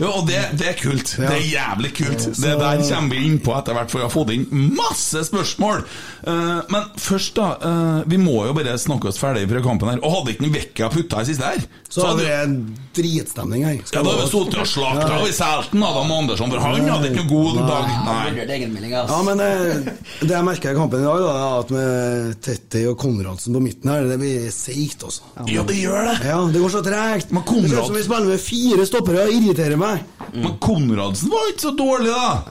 Ja, 0.00 0.10
og 0.10 0.26
det, 0.28 0.42
det 0.58 0.70
er 0.72 0.78
kult. 0.80 1.14
Ja. 1.16 1.30
Det 1.30 1.38
er 1.38 1.46
jævlig 1.52 1.94
kult. 2.00 2.28
Det 2.34 2.56
der 2.60 2.82
kommer 2.90 3.14
vi 3.14 3.22
inn 3.30 3.38
på 3.44 3.54
etter 3.56 3.78
hvert, 3.78 3.92
for 3.92 4.02
vi 4.02 4.06
har 4.08 4.14
fått 4.14 4.34
inn 4.34 4.46
masse 4.76 5.22
spørsmål. 5.30 5.86
Uh, 6.26 6.60
men 6.74 6.90
først, 7.00 7.36
da. 7.38 7.52
Uh, 7.62 8.02
vi 8.10 8.18
må 8.20 8.40
jo 8.48 8.56
bare 8.56 8.74
snakke 8.80 9.12
oss 9.12 9.22
ferdig 9.22 9.46
fra 9.50 9.62
kampen 9.64 9.94
her. 9.94 10.02
Og 10.02 10.20
hadde 10.20 10.34
ikke 10.34 10.48
en 10.48 10.54
Vekka 10.56 10.90
putta 10.92 11.22
i 11.22 11.30
siste 11.30 11.54
her, 11.54 11.66
så 11.86 12.08
hadde 12.08 12.16
hadde 12.16 12.28
det 12.28 12.36
en 12.44 12.76
dritstemning 12.96 13.64
her. 13.66 13.74
ja, 13.74 14.02
da 14.02 14.10
hadde 14.10 14.24
vi 14.24 14.30
sittet 14.30 14.60
og 14.60 14.68
slakta 14.70 15.08
Ja. 15.10 15.26
i 15.26 15.32
selten 15.32 15.82
Adam 15.82 16.12
Andersson, 16.12 16.50
for 16.50 16.58
han 16.60 16.88
hadde 16.88 17.10
ikke 17.10 17.24
noen 17.24 17.32
god 17.32 17.56
dag. 17.68 17.84
Nei. 18.06 18.90
Ja, 18.96 19.22
men 19.22 19.38
det, 19.42 19.96
det 20.20 20.32
jeg 20.32 20.44
merker 20.44 20.72
i 20.72 20.78
kampen 20.78 21.00
i 21.00 21.06
dag, 21.06 21.24
da, 21.24 21.34
er 21.36 21.58
at 21.60 21.74
med 21.74 22.40
Tetti 22.42 22.84
og 22.90 22.98
Konradsen 23.00 23.56
på 23.56 23.62
midten 23.64 23.92
her, 23.92 24.05
det 24.08 24.18
blir 24.18 24.50
seigt, 24.50 25.02
altså. 25.04 25.22
Ja, 25.46 25.62
det 25.62 25.76
gjør 25.80 26.04
det. 26.10 26.16
Ja, 26.28 26.38
det 26.52 26.60
går 26.60 26.68
så 26.74 26.82
tregt. 26.86 27.30
Men 27.32 27.42
Det 27.42 27.48
ser 27.48 27.76
Konrad- 27.76 27.80
ut 27.82 27.86
som 27.86 27.94
vi 27.96 28.02
spiller 28.02 28.26
med 28.34 28.40
fire 28.40 28.86
stoppere, 28.86 29.26
det 29.26 29.34
irriterer 29.40 29.76
meg. 29.76 30.04
Men 30.34 30.58
Konradsen 30.60 31.30
var 31.30 31.50
ikke 31.52 31.60
så 31.68 31.76
dårlig, 31.76 32.12
da. 32.14 32.42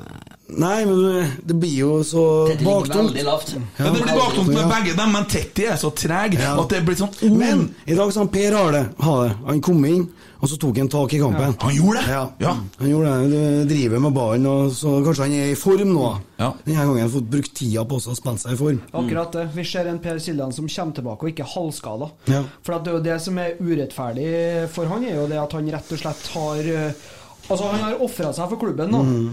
Nei, 0.47 0.85
men 0.85 1.31
det 1.43 1.55
blir 1.57 1.73
jo 1.79 2.03
så 2.05 2.23
baktungt. 2.63 3.15
lavt. 3.23 3.55
Ja, 3.79 3.83
det 3.89 4.03
blir 4.03 4.13
baktungt 4.13 4.47
med 4.47 4.57
Ja. 4.61 4.67
begge 4.69 4.93
dem, 4.97 5.11
men 5.11 5.25
Tetti 5.25 5.65
er 5.65 5.75
så 5.75 5.89
treg 5.95 6.33
Ja. 6.39 6.59
at 6.61 6.69
det 6.69 6.83
blir 6.85 6.95
sånn 6.95 7.09
oh. 7.23 7.35
Men 7.37 7.73
i 7.87 7.95
dag 7.95 8.13
sa 8.13 8.19
han 8.19 8.27
Per 8.29 8.53
Arle 8.53 8.85
ha 8.99 9.23
det. 9.23 9.35
Han 9.47 9.61
kom 9.61 9.83
inn, 9.85 10.07
og 10.45 10.49
så 10.51 10.59
tok 10.61 10.77
han 10.77 10.89
tak 10.93 11.13
i 11.17 11.19
kampen. 11.23 11.55
Han 11.65 11.73
gjorde 11.73 12.01
det? 12.05 12.13
Ja, 12.13 12.23
Ja. 12.43 12.51
han 12.77 12.89
gjorde 12.91 13.13
det. 13.15 13.39
Du 13.65 13.73
driver 13.73 14.03
med 14.03 14.13
ballen, 14.13 14.45
og 14.45 14.69
så 14.77 14.91
kanskje 15.01 15.25
han 15.25 15.33
er 15.39 15.49
i 15.49 15.57
form 15.57 15.93
nå. 15.95 16.11
Ja. 16.37 16.51
Denne 16.67 16.77
gangen 16.83 16.99
har 16.99 17.07
han 17.07 17.13
fått 17.15 17.31
brukt 17.33 17.53
tida 17.57 17.85
på 17.89 17.97
å 17.97 18.15
spille 18.15 18.37
seg 18.43 18.53
i 18.53 18.59
form. 18.59 18.79
Akkurat 19.01 19.33
det. 19.33 19.47
Vi 19.55 19.65
ser 19.65 19.89
en 19.89 19.97
Per 20.03 20.19
Siljan 20.21 20.53
som 20.53 20.67
kommer 20.69 20.93
tilbake 20.99 21.25
og 21.25 21.33
ikke 21.33 21.47
er 21.47 21.53
halvskada. 21.55 22.11
Ja. 22.29 22.43
For 22.61 22.77
at 22.77 22.85
det 22.85 22.93
er 22.93 22.97
jo 22.99 23.03
det 23.09 23.17
som 23.25 23.37
er 23.41 23.57
urettferdig 23.57 24.69
for 24.75 24.85
han, 24.93 25.03
er 25.09 25.15
jo 25.17 25.27
det 25.31 25.41
at 25.41 25.57
han 25.57 25.71
rett 25.73 25.91
og 25.97 26.01
slett 26.05 26.31
har 26.37 26.71
eh, 26.77 27.05
Altså, 27.45 27.67
han 27.69 27.83
har 27.83 27.99
ofra 28.01 28.31
seg 28.33 28.47
for 28.49 28.57
klubben 28.57 28.89
nå. 28.89 29.01
Mm. 29.05 29.25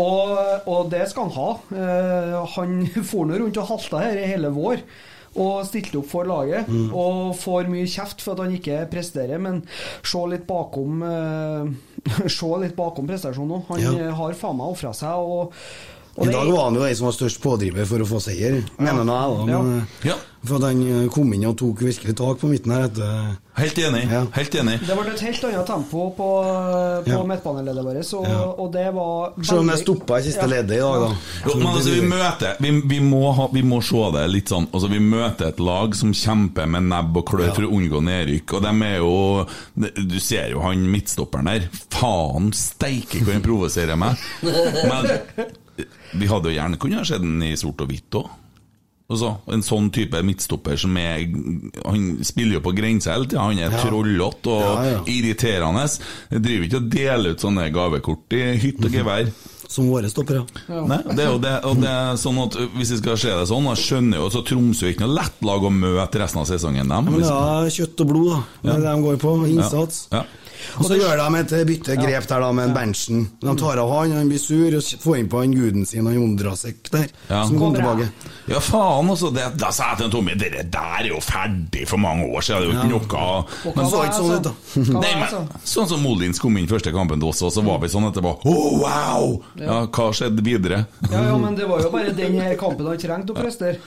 Og, 0.00 0.30
og 0.70 0.86
det 0.92 1.02
skal 1.10 1.26
han 1.28 1.34
ha. 1.36 1.48
Eh, 1.76 2.36
han 2.54 2.78
for 3.10 3.28
nå 3.28 3.36
rundt 3.42 3.58
og 3.60 3.68
halta 3.72 4.00
her 4.06 4.20
i 4.22 4.28
hele 4.30 4.48
vår. 4.54 4.80
Og 5.36 5.66
stilte 5.68 5.98
opp 6.00 6.08
for 6.10 6.24
laget. 6.24 6.66
Mm. 6.68 6.88
Og 6.94 7.36
får 7.36 7.68
mye 7.70 7.86
kjeft 7.86 8.22
for 8.24 8.32
at 8.34 8.44
han 8.46 8.54
ikke 8.56 8.80
presterer, 8.90 9.38
men 9.38 9.60
se 10.02 10.22
litt 10.32 10.46
bakom 10.48 11.02
uh, 11.04 11.68
Se 12.38 12.48
litt 12.62 12.76
bakom 12.78 13.06
prestasjonen 13.10 13.58
òg. 13.60 13.68
Han 13.74 13.84
Ja. 13.84 13.92
eh, 14.08 14.14
har 14.16 14.32
faen 14.38 14.56
meg 14.56 14.72
ofra 14.72 14.94
seg. 14.96 15.12
Og 15.18 15.52
I 16.22 16.32
dag 16.32 16.50
var 16.50 16.64
han 16.64 16.74
jo 16.74 16.82
den 16.82 16.96
som 16.96 17.06
var 17.06 17.12
størst 17.14 17.40
pådriver 17.42 17.86
for 17.86 17.98
å 18.02 18.06
få 18.08 18.18
seier, 18.20 18.62
mener 18.78 19.04
nå 19.04 19.14
jeg. 19.20 19.36
da. 19.36 19.62
Men, 19.62 19.86
Ja. 20.04 20.14
For 20.46 20.54
at 20.54 20.68
han 20.68 20.82
eh, 20.86 21.08
kom 21.10 21.32
inn 21.34 21.44
og 21.48 21.56
tok 21.58 21.80
virkelig 21.82 22.12
tak 22.16 22.38
på 22.38 22.46
midten 22.46 22.70
her 22.70 22.84
etter 22.86 23.36
Helt 23.58 23.74
enig. 23.82 24.04
Ja. 24.06 24.20
Helt 24.36 24.54
enig. 24.54 24.76
Det 24.86 24.94
ble 24.94 25.10
et 25.10 25.20
helt 25.26 25.44
annet 25.48 25.66
tempo 25.66 26.04
på, 26.14 26.28
på 27.02 27.10
Ja. 27.10 27.24
midtbaneleddet 27.26 27.84
vårt, 27.84 28.12
og, 28.14 28.28
Ja. 28.28 28.44
og 28.54 28.70
det 28.72 28.84
var 28.94 29.32
Selv 29.42 29.58
om 29.58 29.66
jeg 29.68 29.76
veldig- 29.76 29.82
stoppa 29.82 30.18
i 30.18 30.22
siste 30.22 30.46
Ja. 30.46 30.46
leddet 30.46 30.76
i 30.76 30.80
dag, 30.80 31.00
da. 31.00 31.16
Jo, 31.48 31.54
men 31.58 31.66
altså, 31.66 31.90
vi 31.90 32.00
møter 32.06 32.56
vi, 32.60 32.70
vi, 32.86 33.00
må 33.00 33.32
ha, 33.34 33.48
vi 33.52 33.62
må 33.62 33.82
se 33.82 34.12
det 34.14 34.30
litt 34.30 34.48
sånn 34.48 34.68
altså, 34.72 34.88
Vi 34.88 34.98
møter 35.00 35.48
et 35.48 35.58
lag 35.58 35.94
som 35.96 36.12
kjemper 36.12 36.68
med 36.68 36.82
nebb 36.86 37.16
og 37.16 37.26
klør 37.26 37.54
for 37.54 37.62
å 37.66 37.72
unngå 37.74 38.00
nedrykk. 38.00 38.54
Og 38.54 38.62
de 38.62 38.84
er 38.86 38.96
jo 38.98 39.46
Du 40.08 40.18
ser 40.20 40.50
jo 40.50 40.60
han 40.60 40.86
midtstopperen 40.90 41.44
der. 41.46 41.68
Faen 41.90 42.52
steike 42.54 43.24
hvor 43.24 43.32
han 43.32 43.42
provoserer 43.42 43.98
meg. 43.98 44.16
Men 44.42 45.46
vi 46.14 46.26
hadde 46.30 46.50
jo 46.52 46.56
gjerne 46.58 46.78
kunnet 46.80 46.98
ha 46.98 47.04
sett 47.04 47.22
den 47.24 47.42
i 47.42 47.54
sort 47.56 47.80
og 47.84 47.88
hvitt 47.92 48.10
òg. 48.20 48.28
Altså, 49.08 49.30
en 49.48 49.62
sånn 49.64 49.86
type 49.90 50.20
midtstopper 50.20 50.76
som 50.76 50.92
er 51.00 51.22
Han 51.86 52.18
spiller 52.28 52.58
jo 52.58 52.60
på 52.66 52.74
grensa 52.76 53.14
hele 53.14 53.24
tida. 53.24 53.40
Han 53.40 53.56
er 53.58 53.70
Ja. 53.72 53.78
trollete 53.80 54.50
og 54.52 54.60
Ja, 54.60 54.82
ja. 54.84 54.98
irriterende. 55.06 55.86
Jeg 56.30 56.42
driver 56.44 56.64
ikke 56.66 56.76
og 56.82 56.90
deler 56.92 57.30
ut 57.30 57.40
sånne 57.40 57.70
gavekort 57.72 58.32
i 58.36 58.42
hytt 58.60 58.84
og 58.84 58.90
gevær. 58.92 59.30
Som 59.68 59.88
våre 59.90 60.08
stoppere. 60.08 60.46
Nei, 60.68 60.98
det 61.14 61.24
er 61.24 61.30
jo 61.32 61.38
det, 61.38 61.54
og 61.64 61.76
det 61.80 61.88
er 61.92 62.14
sånn 62.16 62.38
at 62.42 62.54
Hvis 62.76 62.90
vi 62.94 62.96
skal 63.02 63.16
se 63.20 63.28
det 63.28 63.48
sånn, 63.50 63.64
da 63.68 63.74
skjønner 63.76 64.16
jo 64.16 64.28
så 64.32 64.40
Tromsø 64.44 64.86
er 64.88 64.92
ikke 64.94 65.04
noe 65.04 65.16
lett 65.18 65.42
lag 65.44 65.60
å 65.62 65.70
møte 65.72 66.20
resten 66.22 66.40
av 66.40 66.46
sesongen. 66.48 66.88
Dem, 66.88 67.04
Men 67.04 67.12
det 67.12 67.20
liksom. 67.20 67.64
er 67.64 67.74
kjøtt 67.76 68.00
og 68.00 68.08
blod, 68.08 68.30
da. 68.32 68.42
Det 68.62 68.70
er 68.72 68.80
det 68.80 68.94
de 68.96 69.02
går 69.04 69.16
på. 69.24 69.32
Innsats. 69.48 70.08
Ja. 70.12 70.22
Og 70.78 70.88
så 70.88 70.98
gjør 70.98 71.20
de 71.20 71.40
et 71.40 71.54
bytte 71.68 71.96
grep 71.98 72.26
der 72.30 72.42
da 72.44 72.50
med 72.56 72.74
Berntsen. 72.74 73.26
De 73.42 73.54
tar 73.58 73.80
av 73.82 73.92
han, 73.92 74.14
han 74.16 74.30
blir 74.30 74.40
sur, 74.42 74.76
og 74.78 75.02
får 75.04 75.18
inn 75.20 75.30
på 75.30 75.42
han 75.42 75.54
guden 75.56 75.86
sin, 75.88 76.06
han 76.06 76.18
Ondrasek 76.18 76.90
der, 76.92 77.08
Ja. 77.28 77.44
som 77.46 77.58
kom 77.58 77.74
tilbake. 77.74 78.08
Ja, 78.48 78.60
faen, 78.64 79.10
altså. 79.10 79.30
Det, 79.34 79.44
da 79.60 79.70
sa 79.74 79.90
jeg 79.92 80.02
til 80.02 80.10
Tommy 80.10 80.34
det 80.38 80.50
der 80.72 81.02
er 81.02 81.08
jo 81.10 81.20
ferdig 81.20 81.86
for 81.88 82.00
mange 82.00 82.26
år 82.26 82.44
siden. 82.44 82.62
Det 82.62 82.68
er 82.68 82.90
jo 82.92 83.00
ikke 83.02 83.14
noe 83.18 83.28
Og 83.68 83.76
Men 83.76 83.90
så 83.90 84.02
ikke 84.04 84.18
sånn 84.18 84.32
ut, 84.34 84.42
da. 84.48 84.52
Nei, 84.98 85.14
men, 85.14 85.24
altså? 85.26 85.42
sånn 85.74 85.88
som 85.92 86.02
Molins 86.04 86.40
kom 86.42 86.56
inn 86.58 86.68
første 86.70 86.92
kampen 86.94 87.20
til 87.20 87.28
oss, 87.28 87.42
og 87.42 87.52
så 87.54 87.64
var 87.66 87.80
vi 87.82 87.90
sånn 87.92 88.08
etterpå 88.10 88.34
Å, 88.48 88.56
wow! 88.82 89.42
Ja, 89.60 89.80
hva 89.86 90.10
skjedde 90.16 90.44
videre? 90.44 90.84
Ja, 91.10 91.24
ja, 91.30 91.36
men 91.40 91.56
det 91.58 91.68
var 91.68 91.82
jo 91.84 91.90
bare 91.92 92.14
den 92.16 92.38
her 92.40 92.56
kampen 92.60 92.88
han 92.88 92.98
trengte 93.00 93.34
å 93.34 93.38
prestere. 93.38 93.78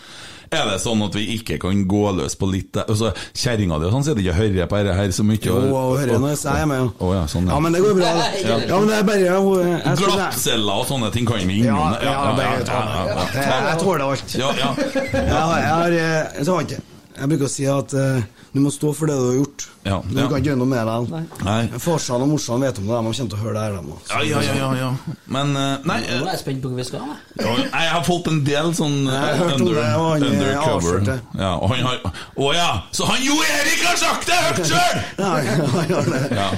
Er 0.52 0.66
det 0.68 0.82
sånn 0.84 1.00
at 1.06 1.14
vi 1.16 1.22
ikke 1.38 1.56
kan 1.64 1.78
gå 1.88 2.00
løs 2.18 2.34
på 2.36 2.48
litt 2.52 2.76
altså, 2.82 3.14
Kjerringa 3.40 3.78
di 3.80 3.86
og 3.88 3.94
sånn 3.94 4.04
sitter 4.04 4.20
ikke 4.20 4.34
og 4.34 4.40
hører 4.42 4.66
på 4.68 4.80
dette 4.82 4.96
her 4.98 5.14
så 5.16 5.24
mye. 5.24 5.40
Jo, 5.48 5.54
hun 5.64 6.00
hører 6.02 6.20
når 6.20 6.34
jeg 6.34 6.40
sier 6.42 6.66
med, 6.68 6.82
ja. 6.82 6.88
Oh, 7.08 7.12
ja, 7.16 7.22
sånn, 7.32 7.48
ja. 7.48 7.54
Ja, 7.56 7.60
men 7.64 7.72
det 7.78 7.82
går 7.86 7.94
bra. 7.96 8.10
Ja. 8.50 8.58
Ja, 8.68 8.80
men 8.82 8.92
det 8.92 8.98
er 8.98 9.08
bare 9.08 9.96
Glattceller 10.02 10.82
og 10.84 10.90
sånne 10.90 11.12
ting 11.16 11.30
kan 11.30 11.40
vi 11.48 11.62
Ja, 11.64 11.78
innom. 11.78 12.04
ja, 12.04 12.12
ja. 12.36 13.28
Jeg- 13.32 13.64
Jeg 13.70 13.80
tåler 13.86 14.04
alt. 14.10 14.36
Ja, 14.36 14.52
ja. 14.60 14.74
Jeg 14.76 15.32
har, 15.32 15.58
jeg 15.62 15.72
har, 15.72 15.92
eh, 15.92 16.44
så 16.44 16.56
har 16.56 16.62
jeg 16.68 16.82
Jeg 17.22 17.30
bruker 17.30 17.46
å 17.46 17.50
si 17.56 17.66
at 17.68 17.94
eh, 17.94 18.22
du 18.52 18.60
må 18.60 18.72
stå 18.74 18.90
for 18.92 19.08
det 19.08 19.16
du 19.16 19.28
har 19.30 19.36
gjort. 19.38 19.66
Ja, 19.84 20.02
Du 20.06 20.18
ja. 20.20 20.26
kan 20.28 20.42
ikke 20.42 20.50
gjøre 20.52 20.60
noe 20.60 20.68
med 20.68 20.90
det. 20.90 21.80
Farsan 21.80 22.22
og 22.26 22.28
morsan 22.34 22.62
vet 22.66 22.82
om 22.82 22.90
det, 22.90 22.98
de 22.98 23.04
kommer 23.04 23.30
til 23.32 23.38
å 23.38 23.42
høre 23.42 23.54
det 23.56 23.62
her. 23.64 23.78
De. 23.78 23.96
Ja, 24.10 24.20
ja, 24.28 24.42
ja, 24.44 24.56
ja, 24.60 24.72
ja. 24.82 24.90
Men 25.32 25.54
uh, 25.56 25.86
Nei, 25.88 25.98
Nå 26.04 26.18
eh, 26.18 26.26
er 26.26 26.34
jeg 26.34 26.42
spent 26.42 26.60
på 26.66 26.72
hvor 26.74 26.82
vi 26.82 26.88
skal. 26.90 27.14
jeg. 27.40 27.70
har 27.72 28.04
fått 28.04 28.28
en 28.28 28.44
del 28.46 28.74
sånn 28.76 28.98
eh, 29.08 29.42
om 29.46 29.54
under, 29.56 29.80
det, 29.80 29.88
og 29.96 30.10
han 30.12 30.28
er 30.28 30.36
undercover. 30.36 31.14
Ja, 31.40 31.54
og 31.56 31.72
han 31.72 31.88
har 31.88 32.20
Å 32.36 32.52
ja! 32.58 32.70
Så 32.92 33.08
han 33.08 33.24
Jo 33.24 33.40
Erik 33.40 33.88
har 33.88 33.98
sagt 34.04 34.28
det 34.28 34.44
Hørt 34.50 34.62
sjøl! 34.68 35.02
Ja, 35.18 35.34
ja, 35.48 35.88
ja. 35.96 36.22
Ja. 36.42 36.52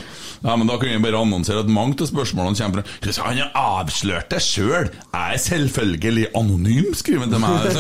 Ja, 0.44 0.56
men 0.60 0.68
da 0.68 0.76
kan 0.78 0.90
vi 0.92 1.00
bare 1.04 1.22
annonsere 1.24 1.64
at 1.64 1.70
mange 1.72 1.96
av 2.04 2.10
spørsmålene 2.10 2.58
kommer 2.60 2.84
fra 2.84 3.28
Han 3.30 3.38
har 3.40 3.52
avslørt 3.56 4.30
det 4.34 4.42
sjøl! 4.44 4.90
Jeg 5.14 5.38
er 5.38 5.40
selvfølgelig 5.40 6.26
anonym, 6.36 6.90
skriver 6.98 7.24
han 7.24 7.32
til 7.32 7.42
meg. 7.44 7.52
Jeg 7.64 7.74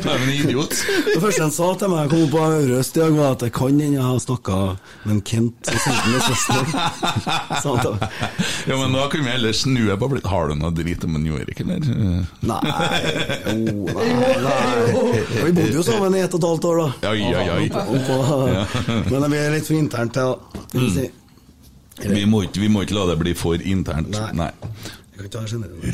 Nei, 0.06 0.14
men 0.22 0.30
idiot. 0.32 0.76
Det 1.10 1.18
første 1.20 1.42
han 1.44 1.52
sa 1.54 1.68
til 1.80 1.92
meg, 1.92 2.06
jeg 2.06 2.12
kom 2.14 2.24
opp 2.24 2.32
på 2.34 2.46
Røst 2.70 2.96
i 2.96 3.02
dag, 3.02 3.16
var 3.18 3.36
at 3.36 3.44
jeg 3.44 3.54
kan 3.58 3.68
hende 3.80 3.98
jeg 3.98 4.06
har 4.06 4.22
snakka 4.24 4.58
med 5.04 5.14
en 5.16 5.22
Kent 5.30 5.70
og 5.70 5.78
sendt 5.84 6.00
til 7.60 7.90
meg. 7.92 8.08
Ja, 8.70 8.78
men 8.80 8.96
da 8.96 9.04
kan 9.12 9.24
vi 9.24 9.30
heller 9.34 9.56
snu 9.56 9.82
det 9.86 9.98
på 10.00 10.08
blitt. 10.14 10.28
Har 10.30 10.48
du 10.48 10.56
noe 10.58 10.72
drit 10.74 11.04
om 11.04 11.20
en 11.20 11.28
Jo 11.28 11.38
Erik, 11.40 11.60
eller? 11.64 11.84
Nei, 11.84 12.60
jo, 13.50 13.86
nei, 13.92 14.08
nei. 14.46 15.22
Vi 15.44 15.52
bodde 15.52 15.76
jo 15.76 15.84
sammen 15.86 16.16
i 16.16 16.24
ett 16.24 16.34
og 16.36 16.40
et 16.40 16.48
halvt 16.48 16.68
år, 16.72 16.82
da. 16.82 17.10
Ja, 17.10 17.14
ja, 17.14 17.44
ja. 17.44 17.60
Ja. 17.60 18.66
Men 19.10 19.18
det 19.20 19.32
blir 19.32 19.56
litt 19.58 19.68
for 19.68 19.76
internt 19.78 20.16
til, 20.16 20.36
da. 20.72 21.09
Vi 22.08 22.24
må, 22.26 22.44
ikke, 22.46 22.60
vi 22.62 22.68
må 22.72 22.84
ikke 22.86 22.96
la 22.96 23.06
det 23.10 23.18
bli 23.20 23.34
for 23.36 23.60
internt. 23.60 24.16
Nei. 24.36 24.50
Kan 25.16 25.28
ikke 25.28 25.44
generelt. 25.50 25.84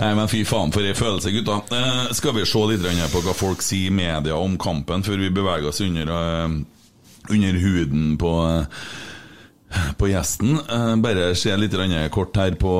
Nei, 0.00 0.14
men 0.16 0.30
fy 0.32 0.44
faen 0.48 0.72
for 0.72 0.86
ei 0.86 0.94
følelse, 0.96 1.32
gutta. 1.34 1.58
Eh, 1.76 2.12
skal 2.16 2.36
vi 2.38 2.46
se 2.48 2.62
litt 2.70 3.12
på 3.12 3.22
hva 3.26 3.34
folk 3.36 3.62
sier 3.64 3.90
i 3.90 3.94
media 3.94 4.38
om 4.38 4.56
kampen, 4.60 5.04
før 5.04 5.20
vi 5.20 5.32
beveger 5.34 5.68
oss 5.68 5.82
under, 5.84 6.06
uh, 6.08 6.48
under 7.28 7.58
huden 7.60 8.14
på 8.20 8.32
uh, 8.46 8.64
på 9.96 10.08
gjesten. 10.10 10.58
Eh, 10.58 10.96
bare 10.96 11.34
se 11.38 11.54
litt 11.56 11.74
kort 12.10 12.36
her 12.36 12.56
på 12.58 12.72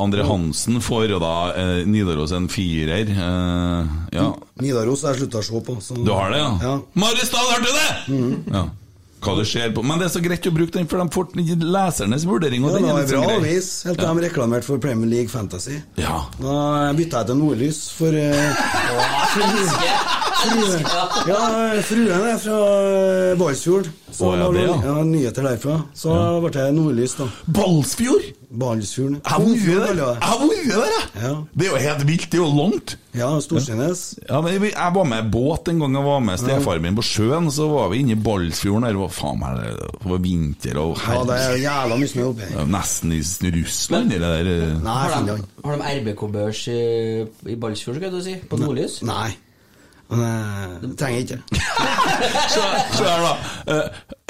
Andre 0.00 0.24
Hansen. 0.24 0.80
Får 0.80 1.18
da 1.20 1.34
Nidaros 1.84 2.32
en 2.32 2.48
firer. 2.48 3.10
Eh, 3.10 3.94
ja. 4.16 4.30
Nidaros 4.62 5.04
har 5.04 5.14
jeg 5.14 5.26
slutta 5.26 5.42
å 5.42 5.46
se 5.50 5.60
på. 5.66 5.76
Så. 5.80 5.98
Du 6.00 6.12
har 6.12 6.32
det, 6.32 6.40
ja? 6.40 6.50
Ja. 6.62 6.74
Marisdal, 6.94 7.52
hørte 7.52 7.68
du 7.68 7.72
det?! 7.76 8.52
Ja. 8.56 8.64
Hva 9.26 9.34
du 9.36 9.44
ser 9.48 9.72
på 9.74 9.82
Men 9.82 9.98
det 9.98 10.06
er 10.06 10.12
så 10.14 10.22
greit 10.22 10.46
å 10.46 10.52
bruke 10.54 10.72
den, 10.76 10.86
for 10.90 11.02
de 11.02 11.06
får 11.10 11.32
lesernes 11.66 12.26
vurdering. 12.28 12.64
Og 12.64 12.70
Ja, 12.70 12.76
den 12.76 12.86
det 12.86 12.92
er 12.92 13.00
en 13.00 13.08
sånn 13.10 13.24
bra 13.26 13.26
grei. 13.26 13.38
avis, 13.42 13.70
helt 13.88 13.98
til 13.98 14.06
de 14.06 14.26
reklamerte 14.28 14.68
for 14.68 14.82
Premier 14.82 15.10
League 15.10 15.32
Fantasy. 15.32 15.80
Ja. 15.98 16.20
Da 16.38 16.92
bytta 16.96 17.24
jeg 17.24 17.32
til 17.32 17.40
Nordlys, 17.42 17.80
for 17.96 18.14
uh, 18.22 18.36
frue, 19.34 20.78
ja, 21.26 21.40
fruen 21.86 22.26
er 22.30 22.38
fra 22.40 22.58
eh, 22.86 23.34
Balsfjord. 23.40 23.90
Så 24.12 24.30
Å, 24.30 24.34
ja, 24.38 24.48
det, 24.54 24.64
ja. 24.68 24.76
ja, 24.86 24.96
nyheter 25.06 25.48
derfra. 25.50 25.80
Så 25.96 26.14
ble 26.44 26.52
det 26.54 26.68
Nordlys, 26.76 27.16
da. 27.18 27.26
Balsfjord! 27.58 28.30
Balsfjorden. 28.50 29.16
Jeg 29.24 29.32
har 29.32 29.40
vært 29.42 29.64
der, 29.66 29.72
jeg 29.72 29.86
jeg 29.86 29.96
det. 29.96 30.16
har 30.22 30.38
vært 30.42 30.68
der, 30.70 30.90
jeg! 30.92 31.22
Ja. 31.22 31.30
Det 31.58 31.66
er 31.66 31.70
jo 31.72 31.80
helt 31.82 32.04
vilt, 32.08 32.26
det 32.32 32.38
er 32.38 32.42
jo 32.44 32.50
langt. 32.56 32.96
Ja, 33.16 33.28
Storsteinnes. 33.40 34.02
Ja, 34.28 34.40
jeg 34.46 34.60
jeg 34.72 34.94
var 34.94 35.04
med 35.08 35.30
båt 35.32 35.68
en 35.72 35.80
gang 35.82 35.96
jeg 35.98 36.04
var 36.06 36.20
med 36.20 36.38
stefaren 36.38 36.82
min 36.84 36.96
på 36.98 37.02
sjøen, 37.02 37.48
så 37.50 37.66
var 37.72 37.88
vi 37.90 38.02
inne 38.04 38.12
i 38.14 38.20
Balsfjorden 38.28 38.86
der. 38.86 38.92
Det 38.94 39.02
var 39.02 39.14
faen 39.16 39.40
meg 39.40 39.62
det 39.64 40.10
var 40.12 40.22
vinter 40.22 40.78
og 40.82 41.00
Ja, 41.06 41.22
det 41.26 41.38
er 41.40 41.56
jævla 41.64 41.96
mye 42.02 42.12
snø 42.12 42.28
oppi 42.30 42.50
her. 42.50 42.60
er 42.62 42.70
Nesten 42.76 43.16
i 43.16 43.22
Russland, 43.56 44.10
det 44.14 44.20
der. 44.20 44.52
eh. 44.52 44.76
Nei, 44.84 44.94
Har 45.00 45.08
de, 45.08 45.16
Finland. 45.16 45.44
har 45.64 45.76
de 45.82 45.96
RBK-børs 46.00 46.62
i, 46.68 46.80
i 47.50 47.56
Balsfjord, 47.56 47.96
skal 47.98 48.12
du 48.14 48.20
si? 48.22 48.36
På 48.50 48.56
Nordlys? 48.62 49.00
Nei. 49.02 49.32
Men 50.06 50.20
eh, 50.22 50.74
det 50.84 50.92
trenger 51.00 51.18
jeg 51.18 51.24
ikke. 51.26 51.40
så, 52.54 52.62
så 52.94 53.04
her, 53.08 53.24
da. 53.26 53.80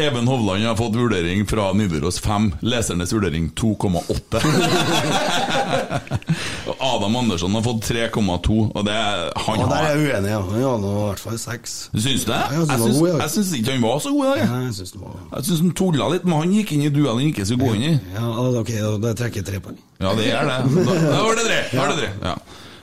Even 0.03 0.29
Hovland 0.29 0.65
har 0.65 0.77
fått 0.77 0.97
vurdering 0.97 1.47
fra 1.47 1.73
Nidaros 1.73 2.21
5. 2.21 2.55
Lesernes 2.61 3.13
vurdering 3.13 3.51
2,8. 3.51 4.41
Og 6.69 6.75
Adam 6.79 7.17
Andersson 7.17 7.55
har 7.55 7.63
fått 7.65 7.89
3,2, 7.89 8.57
og 8.75 8.85
det 8.85 8.93
er 8.93 9.33
han 9.47 9.63
ja, 9.63 9.69
der 9.71 9.87
er 9.87 9.89
jeg 9.95 10.03
uenig, 10.03 10.31
ja. 10.35 10.41
Han 10.43 10.53
hadde 10.67 10.91
i 10.91 11.07
hvert 11.07 11.23
fall 11.25 11.39
6. 11.41 11.77
Syns 11.95 12.27
du 12.27 12.33
det? 12.35 12.37
Ja, 12.37 12.59
jeg 12.59 12.67
han 13.23 13.33
syns, 13.33 13.55
ikke 13.57 13.73
han 13.73 13.87
var 13.87 14.05
så 14.05 14.13
god 14.13 14.27
i 14.27 14.29
dag. 14.29 14.39
jeg. 14.45 14.77
Syns 15.49 15.65
han 15.65 15.73
tulla 15.81 16.11
litt, 16.13 16.29
men 16.29 16.43
han 16.43 16.53
gikk 16.59 16.77
inn 16.77 16.85
i 16.85 16.93
duellen 16.93 17.31
ikke 17.31 17.49
så 17.49 17.57
god 17.57 17.81
inn 17.81 17.89
i. 17.89 17.97
Ja, 18.19 18.29
ok, 18.61 18.77
da 19.01 19.17
trekker 19.17 19.41
jeg 19.41 19.49
tre 19.49 19.65
poeng. 19.65 19.81
Ja, 19.97 20.13
det 20.13 20.29
er 20.29 20.45
det. 20.45 20.61
Da, 20.77 20.93
da 21.09 21.25
var 21.25 21.41
det 21.41 21.49
tre. 21.49 21.61
Da 21.73 21.81
var 21.81 21.89
det 21.95 21.99
tre. 22.03 22.11
Ja. 22.21 22.37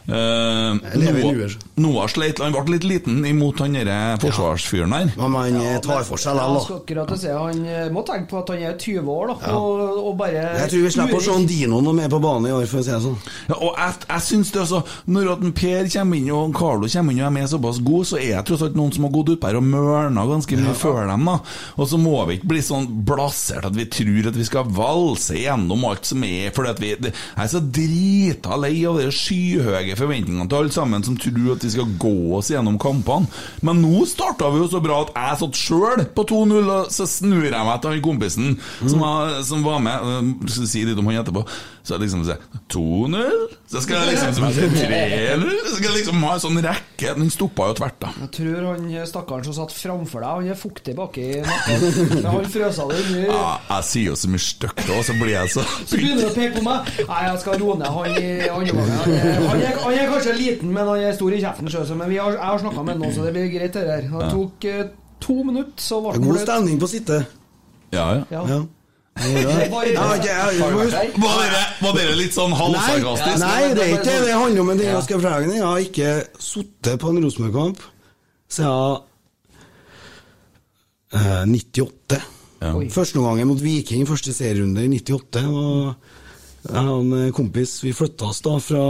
Eh, 0.06 0.16
i 0.16 1.00
Noah. 1.00 1.52
Noah 1.80 2.08
sleit 2.12 2.42
Han 2.44 2.52
ble 2.52 2.76
litt 2.76 2.84
liten 2.84 3.22
imot 3.24 3.62
han 3.64 3.78
derre 3.78 4.18
forsvarsfyren 4.20 4.92
der. 4.92 5.12
Men 5.16 5.32
man 5.32 5.56
eh, 5.62 5.78
tar 5.84 6.04
for 6.08 6.20
seg 6.20 6.36
likevel, 6.36 7.06
da. 7.08 7.30
Han 7.40 7.62
eh, 7.64 7.86
må 7.94 8.04
tenke 8.08 8.28
på 8.34 8.42
at 8.42 8.52
han 8.52 8.66
er 8.68 8.76
20 8.76 9.08
år, 9.14 9.32
da, 9.32 9.54
og, 9.56 10.02
og 10.04 10.18
bare 10.20 10.42
Jeg 10.60 10.74
tror 10.74 10.84
vi 10.84 10.92
slipper 10.98 11.20
å 11.20 11.24
se 11.24 11.38
Dino 11.48 11.80
noe 11.84 11.96
mer 11.96 12.12
på 12.12 12.20
banen 12.24 12.50
i 12.50 12.56
år, 12.56 12.66
for 12.68 12.82
å 12.82 12.86
si 12.86 12.92
det 12.92 13.00
sånn. 13.06 13.16
Ja, 13.48 13.56
og 13.56 13.80
jeg, 13.80 13.96
jeg 14.10 14.26
synes 14.28 14.52
det 14.54 14.62
også 14.64 14.82
Når 15.14 15.32
at 15.38 15.46
Per 15.64 15.90
kommer 15.96 16.20
inn 16.20 16.30
og 16.34 16.54
Carlo 16.58 16.90
kommer 16.92 17.16
inn 17.16 17.24
og 17.24 17.28
er 17.30 17.36
med 17.38 17.52
såpass 17.54 17.80
god, 17.84 18.10
så 18.12 18.20
er 18.20 18.30
jeg 18.34 18.48
tross 18.50 18.66
alt 18.68 18.78
noen 18.80 18.94
som 18.96 19.08
har 19.08 19.16
gått 19.16 19.34
utpå 19.38 19.50
her 19.50 19.60
og 19.60 19.68
mørna 19.68 20.28
ganske 20.28 20.60
mye 20.60 20.76
før 20.78 21.02
dem. 21.14 21.28
da 21.32 21.38
Og 21.78 21.90
så 21.94 22.00
må 22.02 22.18
vi 22.28 22.38
ikke 22.40 22.52
bli 22.54 22.64
sånn 22.66 22.90
blasert 23.08 23.70
at 23.70 23.78
vi 23.78 23.88
tror 23.94 24.30
at 24.34 24.40
vi 24.40 24.48
skal 24.48 24.68
valse 24.74 25.38
gjennom 25.40 25.88
alt 25.88 26.12
som 26.12 26.24
er 26.28 26.52
Fordi 26.56 26.74
at 26.74 26.82
vi 26.84 26.94
det, 27.08 27.14
Jeg 27.14 27.44
er 27.46 27.52
så 27.54 27.64
drita 27.64 28.60
lei 28.60 28.76
av 28.90 29.00
det 29.00 29.10
skyhøye 29.16 29.93
forventningene 30.00 30.48
til 30.50 30.60
alle 30.62 30.74
sammen 30.76 31.04
som 31.06 31.18
tror 31.20 31.54
at 31.56 31.64
de 31.66 31.72
skal 31.74 31.94
gå 32.02 32.14
oss 32.38 32.52
gjennom 32.54 32.78
kampene. 32.82 33.28
Men 33.66 33.82
nå 33.84 34.04
starta 34.10 34.50
vi 34.54 34.62
jo 34.64 34.70
så 34.72 34.82
bra 34.84 35.02
at 35.06 35.14
jeg 35.16 35.40
satt 35.44 35.60
sjøl 35.60 36.06
på 36.16 36.26
2-0, 36.30 36.72
og 36.78 36.92
så 36.94 37.08
snur 37.10 37.46
jeg 37.50 37.54
meg 37.68 37.82
til 37.84 37.94
han 37.96 38.04
kompisen 38.06 38.56
som, 38.84 39.00
var, 39.04 39.38
som 39.48 39.64
var 39.66 39.80
med. 39.84 40.10
Jeg 40.48 40.56
skal 40.58 40.70
si 40.74 40.84
litt 40.88 41.00
om 41.02 41.10
han 41.12 41.22
etterpå. 41.24 41.46
Så 41.84 41.98
jeg 41.98 42.06
liksom 42.06 42.22
sier 42.24 42.40
2-0, 42.72 43.42
så 43.68 43.82
skal 43.84 43.98
jeg 44.06 44.14
liksom 44.14 44.38
som 44.38 44.46
3-0, 44.48 45.50
så 45.68 45.74
skal 45.76 45.88
jeg 45.90 45.98
liksom 45.98 46.22
ha 46.24 46.32
en 46.38 46.44
sånn 46.44 46.60
rekke. 46.64 47.14
Den 47.20 47.32
stoppa 47.34 47.68
jo 47.72 47.76
tvert, 47.82 47.98
da. 48.00 48.12
Jeg 48.24 48.30
tror 48.38 48.68
han 48.70 48.86
stakkaren 49.10 49.44
som 49.48 49.56
satt 49.58 49.74
framfor 49.76 50.24
deg, 50.24 50.30
han 50.40 50.54
er 50.54 50.60
fuktig 50.60 50.96
baki 50.98 51.26
nakken. 51.44 52.24
Han 52.24 52.48
frøsa 52.54 52.86
det 52.90 53.02
mye. 53.12 53.28
Ja, 53.28 53.52
jeg 53.74 53.88
sier 53.90 54.10
jo 54.14 54.16
så 54.24 54.32
mye 54.32 54.44
stygt, 54.46 54.84
og 54.96 55.04
så 55.08 55.16
blir 55.20 55.34
jeg 55.36 55.52
så 55.54 55.66
Så 55.84 55.98
begynner 56.00 56.24
du 56.24 56.30
å 56.30 56.34
peke 56.38 56.56
på 56.60 56.64
meg. 56.66 56.90
Nei, 57.10 57.20
jeg 57.28 57.42
skal 57.44 57.60
roe 57.62 57.76
ned 57.82 57.92
han 57.98 58.16
i 58.16 58.32
andre 58.54 58.78
gangen. 58.80 59.44
Han, 59.50 59.64
er- 59.68 59.83
han, 59.84 59.94
er- 59.94 60.04
er 60.04 60.12
kanskje 60.14 60.36
liten, 60.38 60.74
men 60.74 60.88
han 60.88 61.04
er 61.10 61.16
stor 61.18 61.32
i 61.36 61.42
kjeften 61.44 61.70
sjøl. 61.74 61.96
Men 62.00 62.10
vi 62.12 62.18
har, 62.22 62.32
jeg 62.38 62.44
har 62.52 62.62
snakka 62.64 62.84
med 62.84 62.94
han 62.96 63.04
nå, 63.06 63.12
så 63.16 63.26
det 63.28 63.34
blir 63.36 63.50
greit, 63.54 63.74
det 63.76 63.84
der. 63.90 64.08
Det 64.12 64.30
tok 64.34 64.66
eh, 64.72 64.86
to 65.24 65.36
minutter, 65.44 65.84
så 65.84 66.02
ble 66.04 66.16
han 66.18 66.26
God 66.30 66.40
stemning 66.44 66.80
på 66.82 66.90
sittet. 66.92 67.36
Ja, 67.94 68.08
ja. 68.24 68.46
Ja. 68.50 68.64
Er? 69.14 69.70
Var 71.84 71.94
dere, 71.94 72.16
litt 72.18 72.34
sånn 72.34 72.50
Nei, 72.50 72.58
halvsarkastisk? 72.60 73.44
nei, 73.44 73.60
det 73.78 73.84
er 73.84 73.92
ikke 73.94 74.08
det 74.08 74.16
det 74.26 74.34
handler 74.34 74.62
om. 74.64 74.70
Men 74.72 74.80
det 74.82 74.88
jeg 74.90 75.04
skal 75.06 75.20
fortelle 75.22 75.54
jeg 75.54 75.66
har 75.68 75.82
ikke 75.84 76.14
sittet 76.42 76.96
på 77.02 77.12
en 77.12 77.20
Rosenborg-kamp 77.22 77.84
siden 78.54 78.98
eh, 81.14 81.44
98. 81.46 82.22
Ja. 82.64 82.72
Første 82.96 83.20
gangen 83.22 83.48
mot 83.52 83.62
Viking, 83.62 84.08
første 84.10 84.34
serierunde 84.34 84.86
i 84.86 84.90
98. 84.98 85.46
Og 85.46 85.94
jeg 86.74 86.88
og 86.96 87.14
en 87.20 87.34
kompis 87.36 87.76
vi 87.84 87.92
flytta 87.96 88.30
oss 88.32 88.42
da 88.46 88.54
fra 88.64 88.84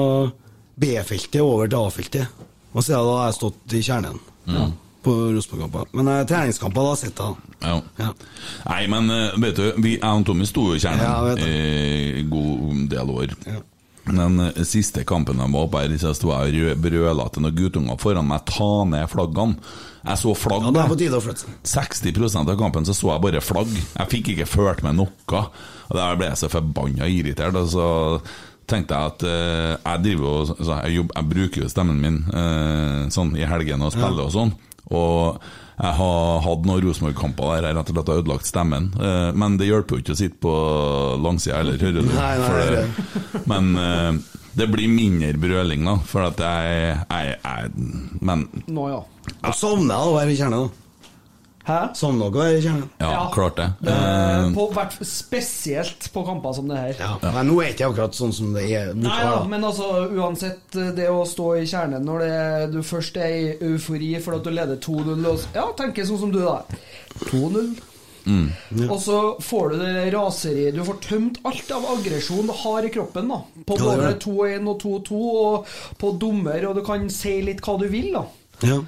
B-feltet 0.79 1.41
over 1.43 1.67
til 1.69 1.79
A-feltet. 1.79 2.47
Og 2.73 2.81
så 2.81 2.95
da 2.97 3.17
har 3.19 3.27
jeg 3.29 3.37
stått 3.37 3.75
i 3.77 3.83
kjernen 3.85 4.21
på 5.03 5.11
Rosenborg-kamper. 5.35 5.89
Men 5.99 6.07
uh, 6.09 6.21
treningskamper 6.27 6.85
da 6.85 6.93
har 6.93 7.03
jeg. 7.03 7.35
Ja. 7.63 7.75
Ja. 7.99 8.09
Nei, 8.69 8.79
men 8.91 9.11
uh, 9.11 9.35
vet 9.43 9.59
du, 9.59 9.65
vi, 9.83 9.97
jeg 9.97 10.07
og 10.07 10.25
Tommy 10.29 10.47
sto 10.47 10.69
jo 10.71 10.77
i 10.79 10.81
kjernen 10.81 11.03
Ja, 11.03 11.17
vet 11.27 11.43
i 11.43 12.23
god 12.31 12.83
del 12.93 13.11
år. 13.13 13.35
Ja. 13.49 13.59
Den 14.03 14.39
eh, 14.43 14.57
siste 14.67 15.05
kampen 15.07 15.39
jeg 15.39 15.51
var 15.53 15.67
på 15.71 15.79
her, 15.79 15.93
så 15.95 16.09
sto 16.15 16.33
jeg 16.33 16.49
og 16.51 16.55
rø- 16.57 16.79
brøla 16.83 17.27
til 17.31 17.45
noen 17.45 17.55
guttunger 17.55 17.99
foran 18.01 18.27
meg 18.27 18.43
ta 18.49 18.71
ned 18.89 19.07
flaggene. 19.11 19.55
Jeg 20.03 20.19
så 20.19 20.33
flagg. 20.35 20.65
Ja, 20.65 20.73
det 20.75 20.81
er 20.81 20.89
på 20.91 20.97
tide 20.99 21.19
å 21.19 21.23
flytte 21.23 21.45
seg. 21.45 21.53
60% 22.03 22.51
av 22.51 22.57
kampen 22.59 22.83
så 22.87 22.95
så 22.97 23.13
jeg 23.13 23.23
bare 23.23 23.43
flagg. 23.43 23.71
Jeg 23.71 24.09
fikk 24.11 24.33
ikke 24.33 24.49
ført 24.51 24.83
med 24.83 24.97
noe. 24.99 25.13
Og 25.31 25.95
Der 25.95 26.19
ble 26.19 26.27
jeg 26.33 26.41
så 26.41 26.49
forbanna 26.51 27.07
irritert. 27.07 27.55
Og 27.55 27.71
så 27.71 27.85
tenkte 28.69 28.95
jeg 28.95 29.11
at 29.13 29.23
uh, 29.27 29.71
jeg 29.83 30.03
driver 30.05 30.29
og 30.29 30.51
så 30.53 30.77
jeg, 30.83 30.95
jobber, 30.99 31.17
jeg 31.19 31.29
bruker 31.33 31.61
jo 31.65 31.69
stemmen 31.71 31.99
min 32.03 32.17
uh, 32.33 33.09
sånn 33.13 33.33
i 33.39 33.43
helgene 33.47 33.85
og 33.89 33.93
spiller 33.95 34.23
og 34.27 34.33
sånn. 34.35 34.53
Og 34.93 35.39
jeg 35.73 35.95
har 35.97 36.41
hatt 36.45 36.67
noen 36.69 36.83
Rosenborg-kamper 36.85 37.49
der 37.55 37.67
jeg 37.69 37.77
rett 37.79 37.89
og 37.89 37.95
slett 37.97 38.11
har 38.13 38.21
ødelagt 38.21 38.45
stemmen. 38.49 38.91
Uh, 38.99 39.31
men 39.35 39.57
det 39.59 39.67
hjelper 39.71 39.97
jo 39.97 40.03
ikke 40.03 40.15
å 40.15 40.19
sitte 40.19 40.39
på 40.43 40.53
langsida 41.23 41.59
eller 41.63 41.81
høre 41.81 42.03
du. 42.05 42.13
Nei, 42.13 42.37
nei, 42.43 42.69
det- 42.75 43.43
Men 43.49 44.21
det 44.53 44.67
blir 44.69 44.87
mindre 44.91 45.33
brøling, 45.41 45.83
da. 45.87 45.95
For 46.05 46.27
at 46.29 46.37
jeg, 46.37 46.97
jeg, 47.09 47.37
jeg 47.41 48.21
Men 48.21 48.45
Nå, 48.67 48.87
ja. 48.91 49.01
Jeg 49.47 49.57
savner 49.57 49.95
jeg 49.97 50.11
å 50.11 50.15
være 50.19 50.31
i 50.35 50.37
kjernen. 50.37 50.67
da. 50.69 50.82
Hæ? 51.63 51.77
Sånn 51.95 52.17
noe 52.19 52.43
er 52.43 52.57
i 52.57 52.61
kjernen? 52.61 52.89
Ja, 52.99 53.09
Ja. 53.11 53.29
klart 53.31 53.55
det. 53.55 53.67
Eh, 53.87 53.93
Eh, 54.43 54.49
på, 54.53 54.65
hvert, 54.73 54.97
spesielt 55.07 56.09
på 56.13 56.25
kamper 56.27 56.53
som 56.53 56.67
det 56.67 56.77
her. 56.77 56.95
Ja. 56.99 57.31
Men 57.31 57.47
nå 57.47 57.61
er 57.61 57.69
det 57.71 57.75
ikke 57.77 57.87
akkurat 57.93 58.13
sånn 58.17 58.33
som 58.33 58.51
det 58.53 58.65
er 58.71 58.93
Nei 58.93 59.09
være. 59.23 59.47
men 59.47 59.61
altså 59.63 60.09
uansett 60.11 60.75
eh, 60.75 60.91
det 60.91 61.07
å 61.09 61.23
stå 61.25 61.61
i 61.61 61.65
kjernen 61.65 62.03
når 62.03 62.19
det, 62.19 62.71
du 62.73 62.81
først 62.83 63.15
er 63.17 63.31
i 63.31 63.57
eufori 63.69 64.19
for 64.21 64.35
at 64.35 64.43
du 64.43 64.49
leder 64.51 64.75
2-0 64.77 65.45
Ja, 65.55 65.69
tenker 65.77 66.03
sånn 66.05 66.19
som 66.19 66.31
du, 66.31 66.39
da. 66.43 66.63
2-0. 67.31 67.75
Og 68.89 68.99
så 69.03 69.17
får 69.43 69.73
du 69.73 69.77
det 69.81 70.13
raseriet 70.13 70.75
Du 70.77 70.83
får 70.87 70.99
tømt 71.03 71.39
alt 71.43 71.71
av 71.75 71.83
aggresjon 71.97 72.47
du 72.47 72.53
har 72.55 72.85
i 72.87 72.91
kroppen. 72.93 73.27
da 73.27 73.41
På 73.67 73.75
både 73.77 74.11
er 74.13 74.19
2-1 74.19 74.67
og 74.71 74.79
2-2, 74.79 75.23
og 75.45 75.67
på 75.99 76.13
dommer, 76.19 76.65
og 76.69 76.75
du 76.75 76.83
kan 76.87 77.09
si 77.09 77.41
litt 77.41 77.61
hva 77.61 77.77
du 77.79 77.87
vil. 77.91 78.13
da 78.13 78.23
Ja. 78.63 78.79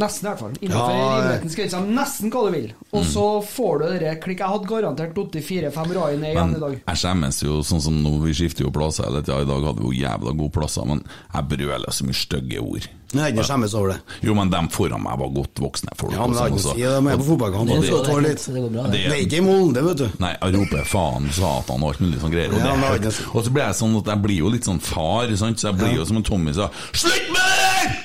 Nesten, 0.00 0.24
i 0.24 0.30
hvert 0.30 0.40
fall. 0.40 0.54
Innenfor 0.60 0.92
Ja, 0.92 1.08
rimelighetens 1.18 1.56
grenser. 1.58 1.84
Nesten 1.98 2.30
hva 2.32 2.44
du 2.46 2.54
vil. 2.54 2.70
Og 2.92 3.04
så 3.04 3.26
får 3.44 3.82
du 3.82 3.98
det 4.00 4.14
klikk. 4.24 4.40
Jeg 4.40 4.48
hadde 4.54 4.70
garantert 4.70 5.36
i 5.36 5.44
fire-fem 5.44 5.92
rader 5.92 6.18
ned 6.22 6.32
igjen 6.32 6.56
i 6.56 6.62
dag. 6.62 6.78
jeg 6.86 6.96
skjemmes 7.02 7.42
jo 7.42 7.60
sånn 7.66 7.82
som 7.84 8.00
nå, 8.02 8.14
vi 8.24 8.32
skifter 8.32 8.64
jo 8.64 8.72
plasser 8.72 9.04
hele 9.04 9.22
tida. 9.22 9.42
I 9.42 9.48
dag 9.48 9.68
hadde 9.68 9.84
vi 9.84 9.90
jo 9.90 10.08
jævla 10.08 10.32
gode 10.38 10.52
plasser, 10.56 10.88
men 10.88 11.04
jeg 11.34 11.48
brøler 11.52 11.92
så 11.92 12.08
mye 12.08 12.20
stygge 12.22 12.60
ord. 12.64 12.88
Nei, 13.12 13.26
ikke 13.28 13.44
skjemmes 13.44 13.74
over 13.76 13.92
det. 13.92 13.98
Jo, 14.24 14.32
men 14.38 14.48
dem 14.48 14.70
foran 14.72 15.02
meg 15.04 15.18
var 15.20 15.28
godt 15.34 15.60
voksne 15.60 15.92
folk. 16.00 16.14
Ja, 16.16 16.24
men 16.24 16.32
det 16.32 16.44
er 16.46 16.52
ikke 16.54 16.62
sånn 16.64 16.72
å 16.72 16.76
si. 16.78 16.80
det, 16.80 16.92
De 16.96 17.12
er 17.12 17.20
på 17.20 17.26
fotballkamp. 17.28 17.68
Det 17.68 17.92
og 17.92 18.06
tar 18.06 18.22
det 18.22 18.30
litt 18.30 18.46
det 18.46 18.62
går 18.62 18.70
bra. 18.72 18.84
Det 18.86 18.92
Det. 18.92 19.02
Det 19.02 19.16
er 19.18 19.24
ikke 19.26 19.36
i 19.36 19.44
Molde, 19.44 19.82
vet 19.84 20.00
du. 20.00 20.06
Nei, 20.22 20.32
jeg 20.32 20.54
roper 20.56 20.88
faen, 20.88 21.28
satan 21.36 21.84
og 21.84 21.90
alt 21.92 22.00
mulig 22.00 22.22
sånn 22.22 22.32
greier. 22.32 22.54
Og, 22.56 22.62
Ja, 22.62 22.72
det 22.96 23.02
det 23.02 23.12
og 23.34 23.44
så 23.44 23.52
blir 23.52 23.64
jeg 23.68 23.76
sånn 23.82 23.98
at 24.00 24.06
jeg 24.14 24.22
blir 24.24 24.38
jo 24.38 24.48
litt 24.48 24.64
sånn 24.64 24.80
far, 24.80 25.28
sant? 25.36 25.60
så 25.60 25.68
jeg 25.68 25.76
blir 25.82 25.92
jo 25.98 26.06
som 26.08 26.16
en 26.16 26.22
Tommy 26.24 26.54
sa 26.56 26.70
Slutt 26.92 27.28
med 27.36 27.51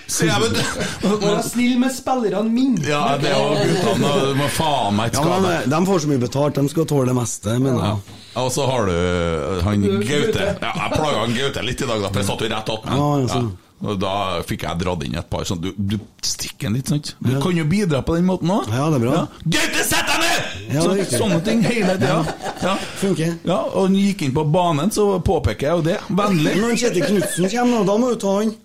der! 0.07 0.29
Jeg, 0.29 0.41
vet. 0.41 1.21
Vær 1.23 1.41
snill 1.45 1.75
med 1.81 1.93
spillerne 1.95 2.49
mine! 2.53 2.81
Ja, 2.87 3.17
det 3.21 3.33
var 3.35 3.61
guttene, 3.67 4.13
må 4.39 4.47
faen 4.55 4.97
meg 4.97 5.11
ikke 5.11 5.25
skade. 5.27 5.53
ja, 5.57 5.61
De 5.75 5.81
får 5.91 6.03
så 6.05 6.11
mye 6.13 6.23
betalt, 6.23 6.57
de 6.61 6.73
skal 6.73 6.89
tåle 6.89 7.11
det 7.11 7.19
meste, 7.19 7.59
mener 7.59 7.85
Ja. 7.91 7.97
Og 8.37 8.51
så 8.53 8.67
har 8.69 8.85
du 8.85 8.93
uh, 8.93 9.63
han 9.65 9.81
Gaute. 9.81 10.43
Ja, 10.61 10.73
jeg 10.77 10.91
plaga 10.93 11.21
han 11.23 11.31
Gaute 11.33 11.63
litt 11.65 11.79
i 11.81 11.87
dag, 11.89 12.03
da, 12.03 12.11
for 12.11 12.21
jeg 12.21 12.27
satt 12.27 12.43
jo 12.45 12.51
rett 12.51 12.69
attmed. 12.75 12.99
Ja, 12.99 13.07
ja, 13.23 13.31
sånn. 13.31 13.55
Og 13.77 13.97
da 14.01 14.11
fikk 14.49 14.63
jeg 14.65 14.79
dratt 14.81 15.03
inn 15.05 15.17
et 15.19 15.27
par 15.29 15.43
sånn 15.45 15.59
Du, 15.61 15.67
du 15.77 15.97
stikker 16.25 16.65
den 16.65 16.79
litt, 16.79 16.89
sant? 16.89 17.11
Du 17.21 17.35
kan 17.41 17.53
jo 17.53 17.65
bidra 17.69 17.99
på 18.05 18.15
den 18.17 18.25
måten 18.25 18.49
òg. 18.53 18.69
Ja, 18.73 18.87
det 18.89 18.97
er 18.97 19.03
bra. 19.03 19.23
Gaute, 19.45 19.83
sett 19.85 20.09
deg 20.09 20.23
ned! 20.23 20.53
Ja, 20.73 20.81
Så, 20.85 20.93
er 20.97 21.11
sånne 21.11 21.41
ting 21.45 21.61
hele 21.65 21.97
tida. 21.99 22.37
Ja. 22.63 22.73
Funker. 23.01 23.35
ja, 23.45 23.59
og 23.67 23.87
han 23.87 23.97
gikk 23.97 24.23
inn 24.25 24.33
på 24.37 24.45
banen, 24.53 24.93
så 24.93 25.05
påpeker 25.21 25.69
jeg 25.69 25.81
jo 25.81 25.85
det. 25.91 25.97
Vennlig. 26.09 26.55
Når 26.61 26.73
Kjetil 26.81 27.05
Knutsen 27.05 27.51
kommer, 27.53 27.85
da 27.89 27.97
må 28.01 28.13
du 28.13 28.21
ta 28.21 28.33
han. 28.39 28.55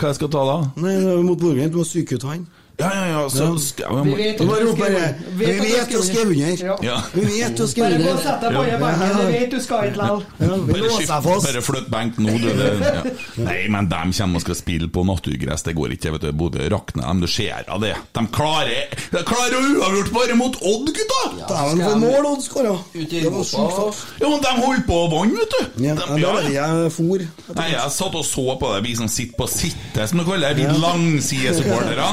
Hva 0.00 0.08
jeg 0.08 0.16
skal 0.16 0.30
ta 0.32 0.42
da? 0.48 0.52
Nei, 0.80 0.94
mot 1.20 1.36
Bodø-Glimt, 1.36 1.74
du 1.74 1.82
må 1.82 1.84
syke 1.84 2.16
ut 2.16 2.22
han. 2.24 2.46
Ja, 2.80 2.90
ja, 2.96 3.04
ja, 3.12 3.22
så 3.28 3.44
Ja. 3.44 3.58
skal 3.60 3.96
jeg 3.96 4.04
Vi 4.04 4.14
vet 4.22 4.38
Du 4.38 4.44
at 4.44 4.48
må 4.50 4.54
du 4.60 4.66
rope 4.70 4.86
under. 4.86 5.14
Vi 5.36 5.44
vet 5.46 5.90
du 5.90 6.02
skal 6.02 6.26
under. 6.26 6.84
Ja. 6.84 6.96
Vi 7.14 7.20
vet 7.28 7.56
du 7.56 7.62
har 7.66 7.90
under. 7.90 7.98
Bare 8.00 8.00
gå 8.00 8.10
og 8.10 8.22
sett 8.24 8.40
deg 8.40 8.50
på 8.56 8.62
benken, 8.80 9.16
du 9.20 9.32
vet 9.32 9.50
du 9.50 9.60
skal 9.60 9.82
hit 9.84 9.96
likevel. 10.00 10.22
Bare, 10.70 10.90
skift, 10.96 11.12
bare 11.44 11.62
flytt 11.68 11.88
benk 11.90 12.18
nå, 12.18 12.32
du. 12.40 12.48
Det, 12.60 12.70
ja. 12.80 13.02
Nei, 13.44 13.58
men 13.68 13.88
de 13.90 14.00
kommer 14.18 14.36
og 14.40 14.44
skal 14.46 14.54
spille 14.58 14.88
på 14.88 15.04
naturgress, 15.06 15.62
det 15.66 15.74
går 15.76 15.94
ikke. 15.96 16.12
vet 16.16 16.20
du 16.26 16.32
Bodø 16.32 16.68
rakner 16.72 17.02
dem, 17.06 17.20
du 17.20 17.26
ser 17.26 17.64
av 17.68 17.80
det. 17.84 17.94
De 18.16 18.26
klarer 18.32 18.88
De 19.12 19.22
klarer 19.26 19.56
å 19.58 19.62
uavgjort 19.76 20.12
bare 20.16 20.34
mot 20.40 20.56
Odd, 20.62 20.86
gutta! 20.96 21.20
Dæven, 21.50 21.82
for 21.84 21.96
mål 22.00 22.26
Odd 22.32 22.42
skåra! 22.44 22.74
Det 22.94 23.24
var 23.30 23.44
sjukt 23.44 23.76
fart. 23.76 23.96
Ja, 24.20 24.28
men 24.28 24.40
de 24.40 24.54
holdt 24.64 24.86
på 24.86 24.94
å 25.04 25.10
vanne, 25.12 25.36
vet 25.40 25.50
du. 25.50 25.84
Ja, 25.84 25.94
De- 25.94 26.20
ja, 26.20 26.34
jeg 26.50 26.92
for. 26.92 27.18
Nei, 27.54 27.68
jeg 27.72 27.90
satt 27.92 28.14
og 28.14 28.24
så 28.24 28.56
på 28.60 28.72
det, 28.74 28.82
vi 28.88 28.94
som 28.96 29.08
sitter 29.08 29.36
på 29.36 29.48
sitte, 29.50 30.06
som 30.08 30.18
du 30.18 30.24
kaller 30.24 30.54
det, 30.54 30.64
vi 30.64 30.80
langsidesupportere. 30.80 32.06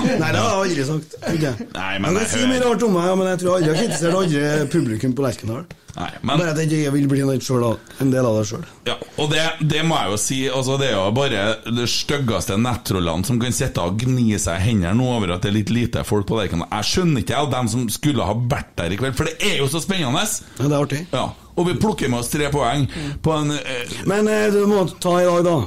Jeg 0.65 0.71
aldri 0.71 0.87
sagt. 0.91 1.17
Okay. 1.21 1.67
Nei, 1.73 1.91
men 2.03 2.17
jeg 2.17 2.21
jeg 2.21 2.29
kan 2.29 2.39
si 2.39 2.47
mye 2.53 2.63
rart 2.63 2.87
om 2.87 2.95
meg, 2.97 3.11
men 3.19 3.33
jeg 3.33 3.43
tror 3.43 3.57
aldri 3.57 3.69
jeg 3.69 3.75
har 3.77 3.83
kritisert 3.83 4.21
andre 4.21 4.71
publikum 4.73 5.17
på 5.17 5.27
Lerkendal. 5.27 5.67
Bare 5.97 6.51
at 6.51 6.59
jeg 6.61 6.91
vil 6.93 7.07
bli 7.09 7.23
en 7.23 8.11
del 8.11 8.25
av 8.25 8.35
det 8.37 8.43
sjøl. 8.45 8.65
Ja, 8.85 8.95
og 9.17 9.31
det, 9.31 9.41
det 9.65 9.81
må 9.87 9.97
jeg 9.97 10.11
jo 10.11 10.19
si 10.21 10.37
altså 10.45 10.75
Det 10.77 10.91
er 10.91 10.93
jo 10.93 11.07
bare 11.15 11.45
det 11.73 11.87
styggeste 11.89 12.57
nettrollene 12.61 13.25
som 13.25 13.39
kan 13.41 13.55
sitte 13.55 13.81
og 13.81 13.97
gni 14.03 14.37
seg 14.37 14.59
i 14.61 14.67
hendene 14.67 15.07
over 15.07 15.33
at 15.33 15.41
det 15.45 15.49
er 15.49 15.57
litt 15.57 15.73
lite 15.73 16.03
folk 16.07 16.27
på 16.29 16.37
Lerkendal. 16.37 16.69
Jeg 16.69 16.89
skjønner 16.91 17.25
ikke 17.25 17.41
av 17.41 17.49
dem 17.55 17.71
som 17.73 17.87
skulle 17.93 18.27
ha 18.27 18.37
vært 18.37 18.75
der 18.77 18.93
i 18.93 18.99
kveld, 19.01 19.17
for 19.17 19.29
det 19.29 19.39
er 19.41 19.57
jo 19.63 19.71
så 19.71 19.81
spennende! 19.81 20.21
Ja, 20.59 20.67
det 20.67 20.69
er 20.69 20.77
artig. 20.77 21.01
Ja, 21.15 21.25
Og 21.57 21.65
vi 21.65 21.73
plukker 21.81 22.13
med 22.13 22.21
oss 22.21 22.29
tre 22.29 22.51
poeng 22.53 22.85
på 23.25 23.33
en 23.33 23.55
eh, 23.57 23.97
Men 24.09 24.29
eh, 24.29 24.51
du 24.53 24.61
må 24.69 24.85
ta 25.01 25.17
i 25.21 25.25
dag, 25.25 25.41
da. 25.47 25.57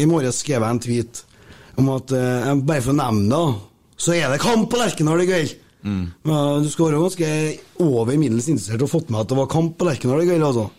I 0.00 0.06
morges 0.08 0.40
skrev 0.40 0.64
jeg 0.64 0.70
en 0.70 0.82
tweet 0.82 1.22
om 1.76 1.90
at 1.92 2.14
eh, 2.16 2.50
Bare 2.64 2.80
for 2.80 2.94
å 2.94 2.98
nevne 3.02 3.28
det, 3.28 3.60
så 3.96 4.14
er 4.16 4.28
det 4.32 4.40
kamp 4.42 4.70
på 4.70 4.80
Lerkendal 4.80 5.22
i 5.22 5.26
kveld. 5.28 5.54
Men 5.84 6.62
du 6.64 6.70
skal 6.72 6.86
være 6.88 7.02
ganske 7.04 7.28
over 7.84 8.16
middels 8.16 8.48
interessert 8.48 8.82
og 8.86 8.88
fått 8.88 9.10
med 9.12 9.20
at 9.20 9.28
det 9.28 9.36
var 9.36 9.50
kamp 9.52 9.76
på 9.78 9.84
Lerkendal 9.90 10.22
i 10.24 10.30
kveld, 10.30 10.46
altså. 10.46 10.70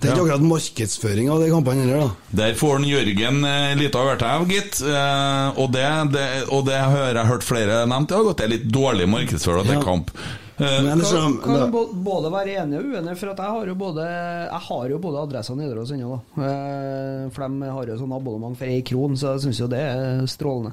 Det 0.00 0.08
er 0.08 0.14
ikke 0.14 0.22
akkurat 0.30 0.44
markedsføring 0.48 1.26
av 1.28 1.42
de 1.42 1.48
kampene 1.52 1.82
heller, 1.84 1.98
da. 2.06 2.28
Der 2.38 2.54
får 2.56 2.78
han 2.78 2.84
Jørgen 2.88 3.42
eh, 3.44 3.72
litt 3.76 3.96
av 4.00 4.06
hvert 4.08 4.22
av, 4.24 4.46
gitt. 4.48 4.78
Eh, 4.80 5.58
og, 5.60 5.66
det, 5.74 5.82
det, 6.14 6.22
og 6.56 6.62
det 6.68 6.78
hører 6.80 7.18
jeg 7.20 7.28
hørt 7.34 7.44
flere 7.44 7.82
nevnt 7.90 8.08
i 8.08 8.14
dag, 8.16 8.30
at 8.30 8.38
det 8.40 8.46
er 8.46 8.52
litt 8.54 8.70
dårlig 8.72 9.08
markedsføring 9.12 9.66
til 9.68 9.74
det 9.74 9.80
Ja. 9.80 9.84
kamp. 9.84 10.14
Eh, 10.60 10.78
Men 10.86 11.00
Kan, 11.04 11.36
kan 11.44 11.70
både 12.04 12.32
være 12.32 12.56
enig 12.62 12.80
og 12.80 12.88
uenig, 12.94 13.16
for 13.20 13.32
at 13.34 13.38
jeg 13.44 13.52
har 13.58 13.66
jo 13.68 13.74
både 13.80 14.06
Jeg 14.08 14.62
har 14.70 14.88
jo 14.94 14.98
både 15.04 15.22
adressa 15.26 15.54
Nidaros 15.56 15.92
ennå, 15.92 16.16
da. 16.16 16.48
Eh, 16.48 17.28
For 17.36 17.44
de 17.48 17.70
har 17.76 17.92
jo 17.92 17.98
sånn 18.00 18.16
abonnement 18.16 18.56
for 18.56 18.72
ei 18.72 18.80
kron, 18.80 19.16
så 19.20 19.34
jeg 19.36 19.44
syns 19.50 19.60
jo 19.60 19.68
det 19.72 19.80
er 19.84 20.24
strålende. 20.32 20.72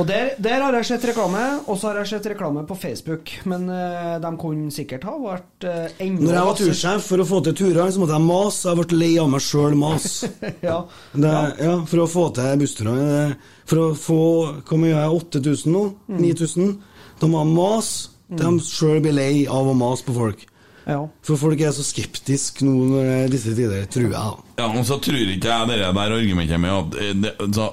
Og 0.00 0.06
der, 0.08 0.30
der 0.40 0.62
har 0.64 0.76
jeg 0.78 0.86
sett 0.88 1.02
reklame, 1.10 1.42
og 1.68 1.76
så 1.76 1.90
har 1.90 1.98
jeg 2.00 2.08
sett 2.14 2.28
reklame 2.32 2.62
på 2.68 2.76
Facebook. 2.78 3.32
Men 3.50 3.66
uh, 3.68 4.16
de 4.22 4.30
kunne 4.40 4.72
sikkert 4.72 5.04
ha 5.04 5.16
vært 5.20 5.66
uh, 5.68 5.98
enda 6.00 6.24
Når 6.24 6.36
jeg 6.36 6.48
var 6.48 6.60
tursjef, 6.60 7.08
for 7.10 7.20
å 7.20 7.26
få 7.28 7.40
til 7.44 7.56
turene, 7.58 7.90
så 7.92 8.00
måtte 8.00 8.16
jeg 8.16 8.26
mase. 8.26 8.62
Jeg 8.70 8.80
ble 8.80 9.00
lei 9.02 9.10
av 9.20 9.28
meg 9.32 9.44
sjøl 9.44 9.76
mas. 9.80 10.06
ja. 10.68 10.78
Det, 11.12 11.34
ja, 11.60 11.74
for 11.90 12.04
å 12.04 12.08
få 12.08 12.28
til 12.38 12.62
bussturene. 12.62 13.26
For 13.68 13.82
å 13.82 13.90
få 13.98 14.22
Hvor 14.64 14.80
mye 14.80 14.94
er 14.94 15.04
jeg? 15.04 15.20
8000 15.36 15.76
nå? 15.76 15.84
Mm. 16.08 16.22
9000? 16.24 16.72
Da 17.20 17.28
må 17.28 17.44
jeg 17.44 17.54
mase. 17.58 18.16
De 18.40 18.54
sjøl 18.62 19.02
blir 19.04 19.16
lei 19.16 19.34
av 19.50 19.68
å 19.68 19.76
mase 19.76 20.06
på 20.06 20.16
folk. 20.16 20.46
Ja. 20.90 21.00
For 21.26 21.40
folk 21.40 21.60
er 21.62 21.74
så 21.74 21.84
skeptiske 21.86 22.66
nå 22.66 22.76
når 22.90 23.08
det 23.08 23.18
er 23.18 23.34
disse 23.34 23.56
tider, 23.56 23.84
tror 23.92 24.08
jeg. 24.10 24.38
Ja, 24.60 24.66
og 24.68 24.84
så 24.86 24.98
tror 25.00 25.16
ikke 25.32 25.48
jeg 25.48 25.68
det 25.70 25.78
der 25.80 26.14
argumentet 26.16 26.60
med 26.60 26.74
at 26.74 26.96
eh, 27.00 27.14
det, 27.16 27.32
så, 27.56 27.70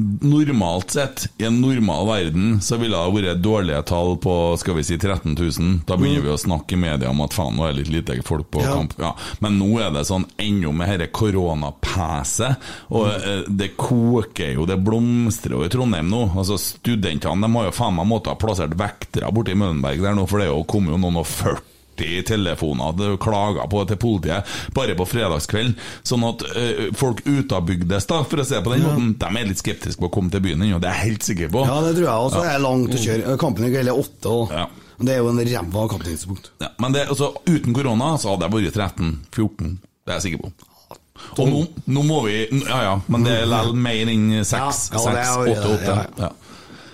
Normalt 0.00 0.92
sett, 0.94 1.24
i 1.42 1.44
en 1.48 1.56
normal 1.60 2.06
verden, 2.06 2.50
så 2.62 2.76
ville 2.78 2.94
det 2.94 3.14
vært 3.16 3.40
dårlige 3.42 3.80
tall 3.90 4.14
på 4.22 4.34
skal 4.60 4.76
vi 4.76 4.84
si 4.86 4.94
13 4.96 5.34
000. 5.34 5.80
Da 5.88 5.96
begynner 5.98 6.22
vi 6.22 6.30
å 6.30 6.38
snakke 6.38 6.76
i 6.76 6.80
media 6.80 7.10
om 7.10 7.24
at 7.24 7.34
faen, 7.34 7.56
nå 7.58 7.66
er 7.66 7.74
det 7.74 7.88
litt 7.88 7.90
lite 7.96 8.20
folk 8.26 8.46
på 8.54 8.62
Ja. 8.62 8.76
kamp. 8.76 8.94
Ja. 9.02 9.10
Men 9.42 9.58
nå 9.58 9.72
er 9.82 9.90
det 9.90 10.06
sånn 10.06 10.28
ennå 10.38 10.70
med 10.72 10.92
dette 10.94 11.10
koronapeset, 11.10 12.70
og 12.94 13.10
mm. 13.10 13.50
det 13.58 13.72
koker 13.80 14.54
jo, 14.54 14.68
det 14.70 14.78
blomstrer 14.78 15.58
jo 15.58 15.64
i 15.66 15.72
Trondheim 15.72 16.06
nå. 16.12 16.22
Altså 16.38 16.60
Studentene 16.60 17.42
de 17.42 17.58
har 17.58 17.68
jo 17.68 17.74
faen 17.74 17.98
meg 17.98 18.06
måttet 18.06 18.32
ha 18.36 18.38
plassert 18.38 18.78
vektere 18.78 19.34
borte 19.34 19.52
i 19.52 19.58
Møllenberg 19.58 20.06
der 20.06 20.16
nå, 20.16 20.28
for 20.30 20.38
det 20.38 20.46
er 20.46 20.54
jo 20.54 20.62
kommet 20.70 20.94
jo 20.94 21.02
noen 21.02 21.18
og 21.24 21.26
40 21.26 21.79
telefoner 22.26 22.96
det 22.98 23.08
er 23.12 23.18
klager 23.22 23.68
på 23.70 23.82
til 23.90 23.98
politiet 24.00 24.54
bare 24.76 24.96
på 24.98 25.06
fredagskvelden. 25.08 25.74
Sånn 26.06 26.26
at 26.28 26.44
eh, 26.56 26.82
folk 26.96 27.22
utabygdes, 27.26 28.06
da, 28.10 28.22
for 28.26 28.42
å 28.42 28.46
se 28.46 28.60
på 28.64 28.74
den 28.74 28.86
måten, 28.86 29.12
de 29.20 29.30
er 29.40 29.48
litt 29.50 29.60
skeptiske 29.62 30.00
på 30.00 30.10
å 30.10 30.14
komme 30.14 30.32
til 30.32 30.42
byen 30.44 30.62
ennå, 30.66 30.80
det 30.82 30.90
er 30.90 31.00
jeg 31.00 31.12
helt 31.12 31.28
sikker 31.30 31.52
på. 31.54 31.64
Ja, 31.68 31.80
det 31.86 31.94
tror 31.98 32.06
jeg 32.08 32.28
også. 32.28 32.44
Det 32.44 32.54
er 32.54 32.64
langt 32.64 32.94
å 32.96 33.02
kjøre. 33.04 33.36
Kampen 33.40 33.68
i 33.68 33.72
kveld 33.74 33.92
er 33.94 34.00
åtte. 34.04 34.36
Og 34.36 34.54
Ja. 34.54 34.66
Det 35.00 35.14
er 35.14 35.22
jo 35.22 35.30
en 35.30 35.38
ræva 35.40 35.86
kamptidspunkt. 35.88 36.50
Ja, 36.60 36.68
men 36.78 36.92
det, 36.92 37.06
altså, 37.08 37.30
uten 37.48 37.72
korona 37.72 38.10
så 38.20 38.34
hadde 38.34 38.44
jeg 38.50 38.52
vært 38.68 38.76
13-14, 38.76 39.78
det 39.80 40.12
er 40.12 40.18
jeg 40.18 40.24
sikker 40.26 40.42
på. 40.44 40.50
Og 41.40 41.48
nå, 41.48 41.60
nå 41.92 42.02
må 42.04 42.18
vi 42.24 42.34
Ja 42.66 42.78
ja, 42.84 42.92
men 43.12 43.24
det 43.24 43.32
er 43.42 43.48
likevel 43.48 43.74
mer 43.76 44.10
enn 44.12 44.26
6, 44.44 44.52
Ja, 44.56 44.68
6, 44.72 44.92
ja, 44.92 45.14
det 45.16 45.24
jo 45.24 45.54
8, 45.54 45.64
det, 45.64 45.72
8. 45.72 45.96
ja. 45.96 46.28
Ja. 46.28 46.30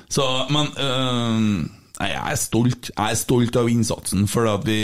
Så, 0.06 0.24
men 0.54 0.70
øh, 0.78 1.42
jeg 2.00 2.32
er 2.32 2.36
stolt. 2.40 2.90
Jeg 2.92 3.14
er 3.14 3.18
stolt 3.18 3.56
av 3.56 3.70
innsatsen, 3.72 4.26
for 4.28 4.48
at 4.50 4.66
vi 4.68 4.80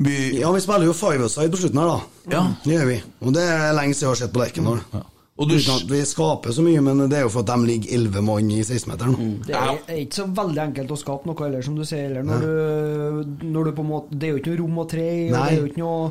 vi 0.00 0.40
Ja, 0.40 0.50
vi 0.52 0.60
spiller 0.62 0.86
jo 0.86 0.96
five-a-side 0.96 1.50
på 1.50 1.60
slutten 1.60 1.80
her, 1.80 1.88
da. 1.94 2.34
Ja. 2.34 2.42
Det 2.64 2.76
gjør 2.76 2.90
vi. 2.90 2.98
Og 3.20 3.34
det 3.34 3.46
er 3.46 3.72
lenge 3.76 3.94
siden 3.94 4.06
jeg 4.08 4.14
har 4.14 4.20
sett 4.22 4.34
på 4.34 4.42
Lerkendal. 4.42 4.82
Ja. 4.94 5.02
du 5.40 5.56
vi 5.94 6.04
skaper 6.04 6.52
så 6.52 6.62
mye, 6.62 6.80
men 6.84 7.02
det 7.10 7.18
er 7.18 7.26
jo 7.26 7.32
for 7.32 7.42
at 7.42 7.50
de 7.52 7.66
ligger 7.66 7.94
elleve 7.96 8.22
mann 8.22 8.50
i 8.50 8.60
16-meteren. 8.62 9.42
Det 9.46 9.56
er, 9.56 9.80
er 9.88 10.02
ikke 10.04 10.20
så 10.22 10.28
veldig 10.40 10.62
enkelt 10.68 10.94
å 10.94 11.00
skape 11.00 11.30
noe 11.30 11.44
heller, 11.44 11.62
som 11.62 11.76
du 11.76 11.84
sier. 11.84 12.22
Når, 12.22 12.46
du, 12.46 13.44
når 13.50 13.70
du 13.70 13.74
på 13.76 13.86
en 13.86 13.90
måte 13.90 14.14
Det 14.14 14.28
er 14.28 14.34
jo 14.34 14.42
ikke 14.42 14.54
noe 14.54 14.62
rom 14.62 14.80
og 14.84 14.88
tre 14.94 15.06
i, 15.10 15.28
det 15.32 15.42
er 15.42 15.58
jo 15.58 15.68
ikke 15.70 15.82
noe 15.84 16.10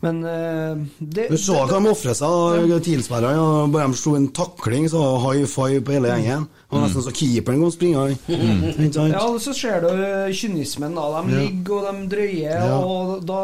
Men 0.00 0.22
eh, 0.24 0.78
det, 0.98 1.26
Du 1.28 1.36
så 1.36 1.58
hva 1.68 1.76
de 1.76 1.90
ofra 1.90 2.14
seg, 2.16 2.70
TIL-spillerne. 2.86 3.36
Ja. 3.36 3.66
Bare 3.68 3.88
de 3.92 3.98
slo 4.00 4.14
en 4.16 4.28
takling, 4.32 4.86
så 4.88 5.02
high 5.26 5.44
five 5.44 5.82
på 5.84 5.92
hele 5.92 6.08
gjengen. 6.14 6.46
Det 6.70 6.72
var 6.78 6.86
nesten 6.86 7.04
så 7.04 7.12
keeperen 7.12 7.60
kom 7.60 7.72
springende. 7.74 8.16
Mm. 8.30 8.92
sant? 8.96 9.12
Ja, 9.12 9.26
så 9.44 9.52
ser 9.58 9.84
du 9.84 9.90
kynismen, 10.40 10.94
da. 10.96 11.04
De 11.20 11.36
ligger 11.42 11.76
og 11.82 11.86
de 12.00 12.08
drøyer, 12.14 12.64
Ja. 12.64 12.78
og 12.80 13.26
da 13.28 13.40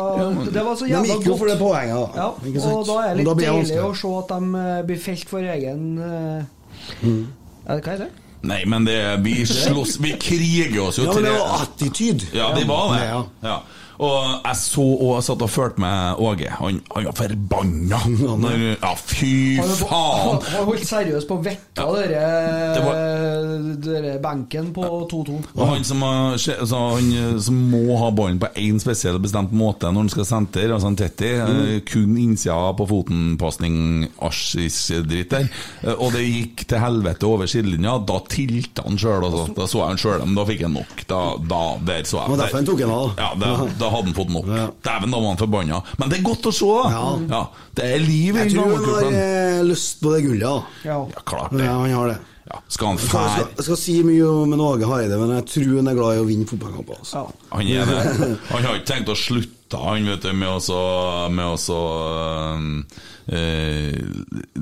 Det 0.48 0.64
var 0.64 0.76
så 0.80 0.86
De 0.88 0.94
jævla 0.94 1.12
gikk 1.18 1.26
jo 1.28 1.36
for 1.36 1.46
det 1.52 1.58
godt. 1.58 1.64
poenget, 1.66 1.96
da. 1.96 2.22
Ja, 2.22 2.28
Ikke 2.48 2.60
sant? 2.64 2.74
og 2.76 2.86
da 2.86 2.98
er 3.02 3.08
det 3.08 3.16
litt 3.20 3.28
det 3.36 3.46
deilig 3.50 3.80
å 3.84 3.94
se 4.00 4.12
at 4.22 4.32
de 4.32 4.62
eh, 4.64 4.82
blir 4.88 5.02
felt 5.10 5.28
for 5.28 5.40
egen 5.56 5.88
eh, 5.98 6.52
Mm. 7.02 7.26
ja, 7.66 7.76
Hva 7.82 7.92
er 7.92 7.98
det? 8.06 8.10
Nei, 8.46 8.60
men 8.68 8.84
det, 8.86 8.96
vi 9.24 9.40
slåss 9.48 9.96
Vi 10.00 10.12
kriger 10.22 10.76
oss 10.86 10.98
jo 11.00 11.04
Ja, 11.08 11.14
men 11.16 11.24
det 11.24 11.32
til- 11.32 11.40
var 11.40 11.64
attityd. 11.64 12.26
Ja, 12.36 12.50
det 12.54 12.64
var 12.68 12.92
det. 12.94 13.06
Ja. 13.42 13.56
Ja. 13.96 14.06
Og 14.06 14.46
jeg 14.46 14.60
så 14.60 14.86
og 14.86 15.12
jeg 15.16 15.26
satt 15.28 15.44
og 15.46 15.50
følte 15.50 15.82
med 15.82 16.22
Åge. 16.26 16.50
Han, 16.60 16.80
han 16.94 17.08
var 17.08 17.16
forbanna. 17.16 18.00
Ja, 18.82 18.92
fy 18.96 19.32
Han 19.60 19.72
faen! 19.80 20.42
har 20.46 20.66
holdt 20.68 20.86
seriøst 20.88 21.28
på 21.28 21.38
å 21.38 21.44
vekke 21.44 21.86
dere, 21.96 22.24
dere 23.82 24.16
benken 24.22 24.70
på 24.76 24.84
2-2. 25.10 25.38
Ja. 25.56 25.68
han 25.72 25.86
som, 25.86 26.02
har, 26.04 26.36
altså, 26.36 26.82
han 26.96 27.10
eh, 27.12 27.38
som 27.42 27.58
må 27.72 27.96
ha 28.00 28.10
ballen 28.14 28.40
på 28.42 28.50
én 28.60 28.80
spesiell 28.82 29.18
bestemt 29.22 29.54
måte 29.56 29.90
når 29.90 30.06
han 30.06 30.12
skal 30.12 30.28
senter, 30.28 30.72
altså 30.74 30.90
en 30.92 30.98
tetti, 30.98 31.32
mm. 31.40 31.84
kun 31.88 32.16
innsida 32.20 32.58
på 32.76 32.88
foten-pasning, 32.90 33.78
asjis-dritt 34.26 35.32
der, 35.32 35.48
Eh, 35.82 35.94
og 35.94 36.12
det 36.14 36.24
gikk 36.24 36.64
til 36.70 36.80
helvete 36.82 37.28
over 37.28 37.50
sidelinja, 37.50 37.96
da 38.06 38.18
tilta 38.30 38.84
han 38.86 38.98
sjøl. 39.00 39.26
Altså. 39.28 39.46
Da 39.56 39.68
så 39.70 39.82
jeg 39.82 39.92
han 39.92 40.00
sjøl, 40.02 40.24
men 40.24 40.38
da 40.38 40.46
fikk 40.48 40.64
han 40.66 40.76
nok. 40.76 41.04
Da, 41.10 41.20
da, 41.40 41.62
der 41.86 42.08
så 42.08 42.20
jeg 42.20 42.26
Det 42.26 42.34
var 42.34 42.42
derfor 42.42 42.60
han 42.60 42.70
tok 42.70 42.84
en 42.86 42.94
av. 42.96 43.12
Ja, 43.20 43.30
da, 43.42 43.52
da 43.86 43.94
hadde 43.94 44.10
han 44.12 44.18
fått 44.18 44.32
nok. 44.36 44.52
Dæven, 44.86 45.14
da 45.14 45.22
var 45.22 45.28
han 45.32 45.40
forbanna. 45.40 45.82
Men 46.02 46.10
det 46.12 46.18
er 46.20 46.26
godt 46.26 46.50
å 46.50 46.54
se, 46.60 46.70
Ja. 46.92 47.04
Ja. 47.30 47.42
det 47.78 47.90
er 47.94 48.02
liv 48.02 48.36
i 48.36 48.44
Jeg 48.44 48.54
tror 48.56 48.72
han 48.76 48.88
har 48.92 49.12
eh, 49.24 49.60
lyst 49.70 50.00
på 50.02 50.12
det 50.16 50.24
gullet. 50.26 50.46
da. 50.46 50.56
Ja. 50.84 50.98
Ja, 51.14 51.22
klart 51.32 51.54
det. 51.54 51.64
Ja, 51.64 51.76
han 51.80 51.94
har 51.96 52.08
det. 52.14 52.18
Ja. 52.46 52.60
Skal 52.70 52.86
han 52.92 52.96
Jeg 53.00 53.08
skal, 53.08 53.24
fære 53.26 53.46
jeg 53.56 53.64
skal 53.66 53.76
si 53.80 53.94
mye 54.06 54.26
om 54.30 54.52
Åge 54.62 54.86
Hareide, 54.86 55.16
men 55.18 55.32
jeg 55.34 55.46
tror 55.50 55.72
han 55.80 55.88
er 55.90 55.96
glad 55.98 56.14
i 56.14 56.20
å 56.22 56.26
vinne 56.28 56.46
fotballkamper. 56.46 57.00
Altså. 57.02 57.24
Han 57.50 57.66
er. 57.66 57.90
Han 58.52 58.62
har 58.68 58.76
ikke 58.78 58.86
tenkt 58.92 59.10
å 59.10 59.16
slutte 59.18 59.55
han 59.72 60.06
vet 60.06 60.22
du, 60.22 60.32
med 60.32 60.48
å 60.48 60.60
så- 60.60 61.30
med 61.32 61.44
å 61.44 61.56
så, 61.58 61.80
eh, 63.28 63.92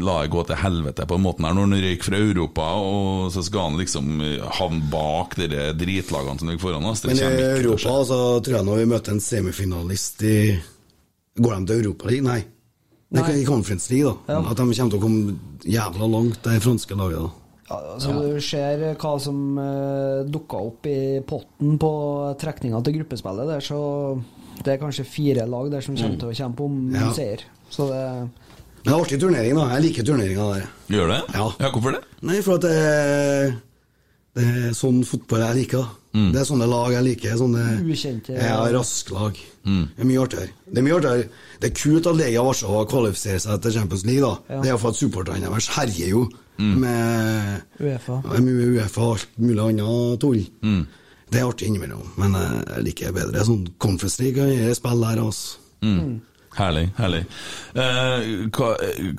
la 0.01 0.23
det 0.23 0.31
gå 0.31 0.47
til 0.47 0.57
helvete 0.57 1.07
på 1.07 1.15
en 1.19 1.25
måte 1.27 1.45
her 1.45 1.55
når 1.55 1.67
han 1.69 1.83
røyk 1.85 2.03
fra 2.07 2.17
Europa, 2.17 2.63
og 2.81 3.33
så 3.35 3.43
skal 3.45 3.71
han 3.71 3.79
liksom 3.79 4.21
eh, 4.25 4.41
havne 4.59 4.91
bak 4.91 5.37
de 5.37 5.49
dritlagene 5.77 6.39
som 6.39 6.49
ligger 6.49 6.65
foran 6.65 6.85
oss. 6.89 7.03
Det 7.03 7.15
Men 7.15 7.39
i 7.39 7.43
Europa 7.61 7.85
skje. 7.85 8.07
så 8.09 8.21
tror 8.43 8.57
jeg 8.57 8.65
når 8.65 8.77
vi 8.83 8.91
møter 8.95 9.13
en 9.13 9.21
semifinalist 9.21 10.23
i 10.23 10.61
Går 11.37 11.57
de 11.59 11.67
til 11.67 11.81
Europa 11.83 12.07
League? 12.07 12.23
Nei. 12.23 12.45
Nei. 13.11 13.41
I 13.43 13.45
Conference 13.45 13.91
League, 13.91 14.07
da. 14.27 14.39
At 14.39 14.57
de 14.57 14.63
kommer 14.63 14.75
til 14.75 14.99
å 14.99 15.03
komme 15.03 15.39
jævla 15.67 16.07
langt, 16.11 16.43
det 16.47 16.63
franske 16.63 16.95
laget. 16.95 17.19
da 17.19 17.31
Ja, 17.71 17.77
altså, 17.95 18.13
Du 18.35 18.41
ser 18.41 18.95
hva 18.95 19.21
som 19.21 19.59
uh, 19.59 20.23
dukka 20.31 20.61
opp 20.69 20.87
i 20.87 21.21
potten 21.27 21.79
på 21.81 21.91
trekninga 22.39 22.83
til 22.85 23.01
gruppespillet 23.01 23.49
der, 23.51 23.61
så 23.67 24.23
det 24.65 24.73
er 24.75 24.81
kanskje 24.83 25.05
fire 25.07 25.47
lag 25.49 25.71
der 25.71 25.81
som 25.85 25.97
kommer 25.97 26.19
til 26.21 26.29
å 26.33 26.37
kjempe 26.39 26.65
om 26.65 26.79
Ja. 26.95 27.11
seier. 27.13 27.45
Så 27.71 27.89
det 27.91 28.01
Men 28.85 28.85
det 28.85 28.93
er 28.93 29.01
artig 29.05 29.21
turnering, 29.21 29.55
da. 29.57 29.69
Jeg 29.75 29.83
liker 29.83 30.05
turneringa 30.05 30.49
der. 30.55 30.67
Gjør 30.93 31.09
det? 31.09 31.21
Ja. 31.35 31.71
Hvorfor 31.71 31.93
det? 31.93 32.01
Nei, 32.23 32.41
for 32.43 32.55
at 32.55 32.61
det 32.67 32.73
er, 32.77 33.55
det 34.37 34.45
er 34.45 34.75
sånn 34.77 35.05
fotball 35.09 35.41
jeg 35.41 35.57
liker. 35.63 35.79
da. 35.79 35.89
Mm. 36.15 36.33
Det 36.33 36.41
er 36.41 36.45
sånne 36.45 36.67
lag 36.69 36.93
jeg 36.93 37.03
liker. 37.05 37.37
Sånne 37.41 37.63
Ukjente- 37.83 38.37
ja, 38.37 38.59
rasklag. 38.71 39.39
Mm. 39.65 39.89
Det 39.97 40.01
er 40.05 40.05
mye 40.07 40.21
artigere. 40.23 40.51
Det 40.71 40.79
er 40.79 40.83
mye 40.83 40.95
artigere. 41.01 41.29
Det 41.61 41.71
er 41.71 41.75
kult 41.83 42.07
at 42.07 42.17
Legia 42.17 42.43
Warszawa 42.45 42.85
kvalifiserer 42.87 43.41
seg 43.41 43.63
til 43.63 43.73
Champions 43.73 44.05
League. 44.07 44.21
da. 44.21 44.55
Ja. 44.55 44.61
Det 44.63 44.71
er 44.71 44.77
for 44.77 44.89
at 44.91 44.95
supporterne 45.01 45.41
deres 45.49 45.69
herjer 45.69 46.09
jo 46.11 46.29
Mm. 46.59 46.77
med 46.79 47.63
Uefa. 47.81 48.21
med 48.39 48.77
Uefa 48.77 49.01
og 49.01 49.13
alt 49.17 49.27
mulig 49.39 49.59
annet 49.59 50.21
tull. 50.21 50.47
Mm. 50.63 50.87
Det 51.35 51.41
er 51.43 51.49
artig 51.51 51.67
innimellom, 51.67 52.13
men 52.21 52.37
eh, 52.39 52.61
jeg 52.77 52.87
liker 52.87 53.15
bedre 53.17 53.43
sånn 53.43 53.65
Conference 53.83 54.23
League. 54.23 54.45
Jeg 54.55 54.77
spill 54.79 55.03
der, 55.03 55.19
altså. 55.25 55.59
Mm. 55.83 56.21
Herlig. 56.55 56.85
herlig 56.95 57.25
eh, 57.75 58.29
hva, 58.55 58.69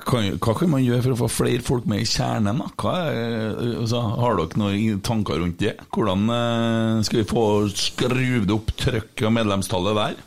kan, 0.08 0.30
hva 0.40 0.54
kan 0.56 0.70
man 0.72 0.80
gjøre 0.80 1.02
for 1.04 1.12
å 1.12 1.18
få 1.20 1.28
flere 1.34 1.64
folk 1.66 1.84
med 1.90 2.00
i 2.00 2.08
kjernen? 2.08 2.62
Hva 2.80 2.94
er, 3.10 3.50
altså, 3.82 4.00
har 4.22 4.40
dere 4.40 4.62
noen 4.62 5.02
tanker 5.04 5.42
rundt 5.42 5.60
det? 5.60 5.74
Hvordan 5.92 6.32
eh, 6.32 7.02
skal 7.04 7.20
vi 7.20 7.26
få 7.28 7.44
skrudd 7.76 8.56
opp 8.56 8.72
trykket 8.80 9.26
og 9.28 9.36
medlemstallet 9.36 10.00
der? 10.00 10.24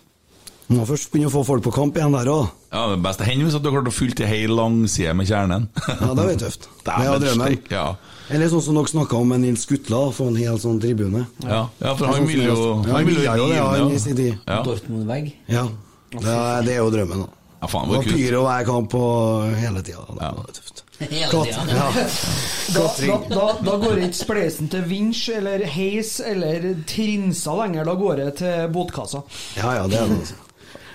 Må 0.69 0.83
først 0.85 1.09
begynne 1.09 1.31
å 1.31 1.33
få 1.33 1.41
folk 1.47 1.63
på 1.65 1.71
kamp 1.73 1.95
igjen 1.97 2.13
der 2.13 2.29
òg. 2.29 2.49
Ja, 2.69 2.83
Det 2.91 2.99
beste 3.01 3.25
hender 3.25 3.47
hvis 3.47 3.55
du 3.57 3.65
har 3.69 3.73
klart 3.79 3.89
å 3.89 3.93
fylle 3.95 4.13
til 4.19 4.27
hel 4.29 4.51
langside 4.53 5.15
med 5.17 5.25
kjernen. 5.29 5.63
Ja, 5.89 6.11
det 6.13 6.25
er 6.35 6.37
tøft. 6.45 6.67
Det 6.85 6.93
er 6.93 7.07
jo 7.07 7.15
drømmen. 7.23 7.55
Ja. 7.73 7.87
Eller 8.29 8.51
sånn 8.51 8.61
som 8.61 8.77
dere 8.77 8.91
snakka 8.91 9.17
om 9.17 9.31
med 9.33 9.41
Nils 9.41 9.65
Gutla, 9.65 10.03
få 10.13 10.27
en 10.29 10.37
hel 10.37 10.59
sånn 10.61 10.77
tribune. 10.81 11.23
Ja, 11.41 11.63
ja, 11.81 11.95
for 11.97 12.05
han 12.11 12.19
sånn 12.21 12.27
vil 12.29 12.43
jo 12.45 12.57
Han 12.85 13.07
vil 13.09 13.17
jo 13.23 13.47
det, 13.49 13.57
han 13.57 13.89
i 13.95 13.97
sin 14.03 14.15
tid. 14.19 14.35
Ja. 14.45 14.59
Dortmund-vegg. 14.67 15.31
Ja. 15.49 15.65
Det 16.13 16.25
er, 16.25 16.61
det 16.65 16.75
er 16.75 16.83
jo 16.83 16.91
drømmen, 16.93 17.23
da. 17.25 17.35
Ja, 17.59 17.67
faen, 17.67 17.89
det 17.89 17.97
var 17.97 18.05
pyro 18.13 18.43
hver 18.45 18.67
kamp 18.69 18.93
og 19.01 19.49
hele 19.59 19.81
tida. 19.83 20.05
Det 20.13 20.21
Ja. 20.29 20.45
tøft. 20.59 20.83
Hele 20.99 21.29
tida. 21.31 21.65
ja. 21.73 21.89
Da, 22.69 22.83
da, 23.01 23.15
da, 23.31 23.45
da 23.65 23.75
går 23.81 24.01
ikke 24.05 24.17
spleisen 24.19 24.67
til 24.69 24.83
vinsj 24.85 25.31
eller 25.39 25.63
heis 25.73 26.19
eller 26.21 26.67
trinsa 26.85 27.55
lenger, 27.57 27.87
da 27.89 27.95
går 27.97 28.19
det 28.21 28.27
til 28.43 28.67
båtkassa. 28.75 29.23
ja, 29.57 29.71
ja, 29.79 29.87
det 29.89 29.97
er 30.03 30.11
det. 30.13 30.35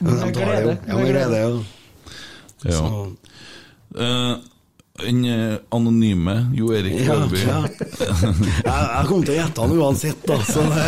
Men 0.04 0.18
Med 0.18 0.26
de 0.26 0.32
tar 0.36 0.50
det 0.50 0.56
jo. 0.56 0.64
glede, 0.64 0.78
Ja, 0.88 0.96
med 0.98 1.06
glede, 1.12 1.36
ja. 1.44 1.52
Ja. 2.64 2.80
Så, 2.80 3.06
Eh, 3.94 4.34
Den 5.04 5.20
eh, 5.26 5.56
anonyme 5.74 6.32
Jo 6.54 6.72
Erik 6.74 6.96
ja, 7.02 7.14
ja. 7.14 7.60
Jeg, 8.10 8.64
jeg 8.64 9.06
kom 9.10 9.22
til 9.26 9.34
å 9.34 9.36
gjette 9.38 9.62
han 9.62 9.74
uansett, 9.78 10.24
da. 10.26 10.36
Så 10.48 10.64
det, 10.66 10.86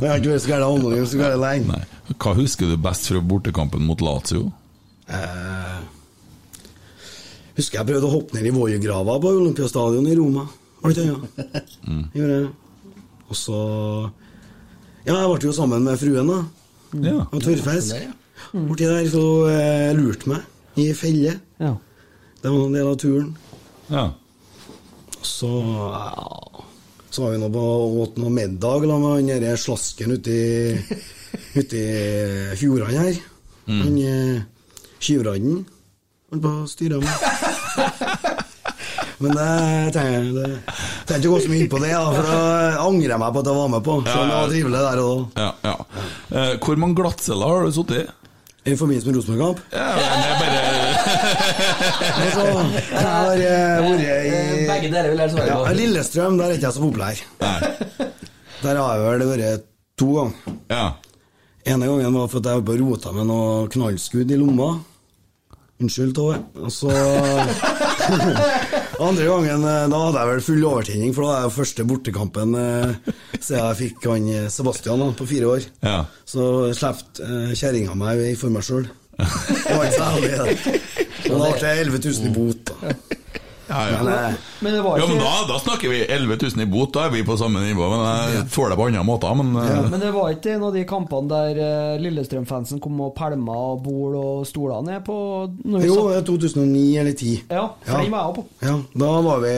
det 0.00 0.08
har 0.10 0.18
ikke 0.20 0.32
vært 0.32 0.42
så 0.44 0.50
gærent 0.50 0.66
anonym 0.66 1.06
så 1.06 1.20
gærent 1.20 1.42
lenge. 1.42 1.76
Nei. 1.76 2.14
Hva 2.22 2.34
husker 2.38 2.70
du 2.70 2.76
best 2.82 3.06
fra 3.10 3.22
bortekampen 3.22 3.82
mot 3.86 4.02
Lazio? 4.02 4.48
Uh, 5.06 5.78
husker 7.56 7.78
jeg 7.80 7.88
prøvde 7.92 8.06
å 8.10 8.14
hoppe 8.16 8.36
ned 8.38 8.46
i 8.50 8.54
Voigrava 8.54 9.18
på 9.22 9.32
Olympiastadion 9.40 10.06
i 10.10 10.16
Roma. 10.18 10.46
Var 10.82 10.94
det 10.94 11.06
ikke 11.06 11.16
det? 11.16 11.64
Ja. 11.86 11.98
Gjorde 12.18 12.38
jeg. 12.40 12.52
Og 13.26 13.38
så 13.38 13.58
Ja, 15.06 15.14
jeg 15.22 15.30
ble 15.30 15.46
jo 15.50 15.54
sammen 15.54 15.86
med 15.86 15.98
fruen, 16.02 16.30
da. 16.30 16.40
Ja. 17.06 17.18
Og 17.30 17.42
tørrfisk. 17.42 17.94
Borti 18.52 18.86
der, 18.88 19.08
så 19.10 19.24
eh, 19.50 19.90
lurte 19.96 20.28
meg 20.30 20.42
i 20.76 20.88
ei 20.90 20.94
felle. 20.96 21.34
Ja. 21.62 21.72
Det 22.42 22.52
var 22.52 22.66
en 22.66 22.76
del 22.76 22.86
av 22.92 22.96
turen. 23.00 23.30
ja. 23.90 24.06
Så 25.26 25.48
ja, 25.48 26.62
Så 27.10 27.22
var 27.24 27.32
vi 27.32 27.38
nå 27.42 27.48
på 27.50 27.62
åt 28.04 28.18
noe 28.20 28.30
middag 28.30 28.84
la 28.86 28.98
med 29.02 29.16
han 29.16 29.30
derre 29.42 29.56
slasken 29.58 30.12
uti 30.14 30.36
Uti 31.56 31.80
fjordene 32.60 33.00
her. 33.00 33.18
Han 33.66 33.96
eh, 33.98 34.42
Tjuvradden. 35.02 35.64
Han 36.30 36.40
på 36.44 36.52
styret 36.70 37.02
med. 37.02 38.36
Men 39.18 39.32
det 39.32 39.92
trenger 39.96 40.22
jeg 40.36 41.18
ikke 41.18 41.30
gå 41.32 41.38
så 41.40 41.48
mye 41.50 41.62
inn 41.64 41.70
på 41.72 41.78
det, 41.80 41.90
da, 41.94 42.04
for 42.12 42.26
da 42.28 42.38
angrer 42.84 43.14
jeg 43.14 43.20
meg 43.22 43.32
på 43.32 43.40
at 43.42 43.48
jeg 43.50 43.56
var 43.58 43.70
med 43.72 43.84
på. 43.86 43.94
Så 44.04 44.16
det 44.20 44.34
var 44.36 44.50
trivelig 44.52 44.82
der 44.86 45.02
og 45.02 45.12
da. 45.38 45.46
ja, 45.46 45.50
ja. 45.70 45.76
Eh, 46.36 46.52
hvor 46.60 46.80
mange 46.82 46.98
glattceller 47.00 47.54
har 47.54 47.64
du 47.66 47.72
sittet 47.76 48.02
i? 48.02 48.06
I 48.66 48.74
forbindelse 48.74 49.06
med 49.06 49.16
Rosenborg-kamp. 49.16 49.58
Ja, 49.72 49.86
men 49.94 50.16
det 50.22 50.28
er 50.30 50.36
bare 50.40 50.58
Altså, 52.22 52.44
jeg 52.90 53.04
har 53.06 53.30
eh, 53.36 53.84
vært 53.84 54.00
i 54.02 54.66
Begge 54.66 54.88
deler 54.90 55.10
vil 55.12 55.22
jeg 55.22 55.30
svare 55.36 55.46
ja, 55.52 55.58
på. 55.60 55.74
Lillestrøm, 55.78 56.38
der 56.40 56.46
er 56.48 56.56
ikke 56.56 56.66
jeg 56.66 56.74
så 56.74 56.82
populær. 56.82 57.22
Nei. 57.44 57.58
Der 58.64 58.80
har 58.82 58.90
jeg 58.96 59.04
vel 59.06 59.24
vært 59.30 59.68
to 60.00 60.08
ganger. 60.16 60.56
Ja. 60.72 60.86
ene 61.66 61.86
gangen 61.86 62.18
var 62.18 62.28
for 62.32 62.42
at 62.42 62.50
jeg 62.50 62.66
bare 62.66 62.66
på 62.66 62.78
rota 62.82 63.14
med 63.14 63.30
noe 63.30 63.68
knallskudd 63.70 64.34
i 64.34 64.40
lomma. 64.40 64.72
Unnskyld, 65.80 66.14
Tove. 66.16 66.40
Og 66.64 66.72
så 66.72 66.90
Andre 69.02 69.26
gangen, 69.28 69.64
eh, 69.68 69.86
da 69.92 69.98
hadde 70.06 70.20
jeg 70.20 70.28
vel 70.30 70.44
full 70.46 70.62
overtenning, 70.64 71.10
for 71.14 71.26
da 71.26 71.32
var 71.34 71.48
det 71.50 71.56
første 71.56 71.84
bortekampen 71.88 72.54
eh, 72.60 72.94
siden 73.36 73.58
jeg 73.60 73.78
fikk 73.82 74.06
han 74.08 74.28
eh, 74.32 74.46
Sebastian 74.52 75.02
da, 75.04 75.10
på 75.18 75.26
fire 75.28 75.50
år. 75.52 75.66
Ja. 75.84 75.98
Så 76.24 76.46
slapp 76.76 77.02
kjerringa 77.20 77.96
meg 77.98 78.24
for 78.40 78.54
meg 78.54 78.64
sjøl. 78.66 78.88
Det 79.16 79.76
var 79.76 79.84
ikke 79.84 79.98
så 79.98 80.08
heldig, 80.16 80.32
det. 80.40 80.80
Men 81.26 81.44
da 81.44 81.52
ble 81.52 81.60
det 81.62 81.76
11 81.84 82.02
000 82.08 82.30
i 82.30 82.34
bot. 82.36 82.72
da. 82.72 82.96
Ja, 83.68 83.80
ja. 83.90 84.02
Men, 84.02 84.12
eh, 84.14 84.34
Men 84.60 84.72
det 84.76 84.82
var 84.84 84.98
Ja, 84.98 85.06
men 85.10 85.18
da, 85.18 85.30
da 85.48 85.58
snakker 85.58 85.90
vi 85.90 86.00
11 86.06 86.36
000 86.42 86.62
i 86.62 86.66
bot, 86.70 86.92
da 86.94 87.06
er 87.06 87.10
vi 87.10 87.22
på 87.26 87.36
samme 87.38 87.60
nivå. 87.64 87.88
Men 87.90 88.04
jeg 88.34 88.44
får 88.54 88.70
det 88.70 88.76
på 88.78 88.86
andre 88.86 89.02
måter. 89.04 89.34
Men 89.40 89.54
ja, 89.58 89.80
Men 89.90 90.00
det 90.00 90.12
var 90.14 90.30
ikke 90.34 90.54
en 90.54 90.62
av 90.68 90.72
de 90.76 90.84
kampene 90.86 91.28
der 91.32 91.60
eh, 91.66 91.98
Lillestrøm-fansen 92.04 92.80
kom 92.80 93.00
og 93.00 93.14
pælma 93.18 93.58
bol 93.82 94.14
og 94.20 94.46
stoler 94.46 94.82
ned 94.86 95.02
på 95.06 95.16
når 95.64 95.82
vi 95.82 95.90
jo, 95.90 95.96
satt- 95.98 96.16
er 96.20 96.26
2009 96.30 96.84
eller 97.02 97.12
2010. 97.12 97.42
Ja, 97.50 97.66
for 97.84 98.02
den 98.02 98.10
var 98.14 98.26
jeg 98.30 98.34
på. 98.38 98.46
Ja, 98.68 98.76
da 99.04 99.12
var 99.30 99.40
vi 99.44 99.54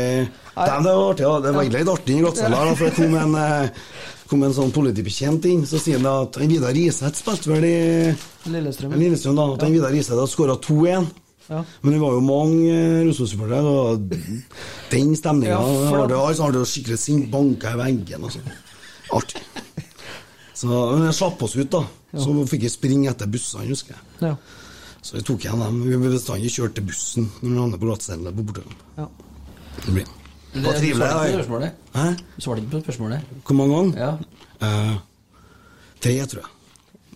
Damn, 0.59 0.83
Det 0.83 0.93
var 0.97 1.13
artig, 1.13 1.25
da. 1.29 1.41
Det 1.41 1.55
var 1.55 1.63
egentlig 1.63 1.81
litt 1.85 1.93
artig 1.93 2.15
i 2.17 2.21
glattcella, 2.25 2.65
da, 2.67 2.75
for 2.75 2.89
det 2.89 2.95
kom 2.97 3.15
en, 3.15 3.35
eh, 3.39 3.69
kom 4.29 4.43
en 4.43 4.53
sånn 4.57 4.73
politibetjent 4.75 5.45
inn. 5.47 5.63
Så 5.69 5.79
sier 5.79 6.01
han 6.01 6.09
at 6.25 6.37
Vidar 6.43 6.73
Riseth 6.75 7.21
spilte 7.23 7.53
vel 7.53 7.65
i 7.69 7.79
Lillestrøm. 8.51 8.97
Lillestrøm, 8.99 9.37
da. 9.39 9.47
At 9.55 9.71
Vidar 9.71 9.93
Riseth 9.95 10.19
har 10.19 10.27
skåra 10.27 10.57
2-1. 10.59 11.07
Ja. 11.49 11.63
Men 11.81 11.95
det 11.95 12.01
var 12.03 12.15
jo 12.17 12.23
mange 12.25 12.79
Rosenborg-supportere, 13.09 13.73
og 13.73 14.03
den 14.93 15.15
stemninga 15.17 15.55
ja, 15.55 15.61
for... 15.65 15.97
Har 15.97 16.11
det, 16.11 16.19
altså, 16.21 16.47
har 16.47 16.57
det 16.57 16.65
skikkelig 16.69 16.99
sint, 17.01 17.31
banka 17.33 17.73
i 17.73 17.81
veggen 17.81 18.29
altså. 18.29 18.43
og. 18.45 18.65
Artig. 19.23 19.45
Så, 20.59 20.69
men 20.69 21.07
jeg 21.07 21.17
slapp 21.17 21.43
oss 21.47 21.57
ut, 21.57 21.71
da. 21.73 21.85
Ja. 22.13 22.21
Så 22.25 22.35
fikk 22.51 22.67
jeg 22.67 22.75
springe 22.75 23.11
etter 23.13 23.31
bussene, 23.31 23.69
husker 23.71 23.95
jeg. 23.95 24.31
Ja. 24.31 24.35
Så 25.01 25.17
vi 25.17 25.25
tok 25.25 25.45
igjen 25.47 25.63
dem. 25.63 25.81
Vi 25.87 25.95
kjørte 25.95 26.13
bestandig 26.13 26.53
til 26.77 26.87
bussen 26.91 27.29
når 27.41 27.49
vi 27.49 27.59
havnet 27.63 27.81
på 27.81 27.89
glattcelle 27.89 28.33
på 28.35 28.47
Bortøya. 28.49 28.79
Ja. 28.99 29.07
Det 29.79 29.93
ble 29.95 30.09
det 30.53 30.65
var 30.65 30.73
trivelig. 30.73 31.71
Du 32.37 32.43
svarte 32.43 32.63
ikke 32.63 32.71
på 32.71 32.81
spørsmålet. 32.81 33.21
Hvor 33.47 33.55
mange 33.55 33.77
ganger? 33.77 33.99
Ja. 34.01 34.13
Eh, 34.67 34.95
tre, 36.01 36.15
tror 36.27 36.41
jeg. 36.41 36.51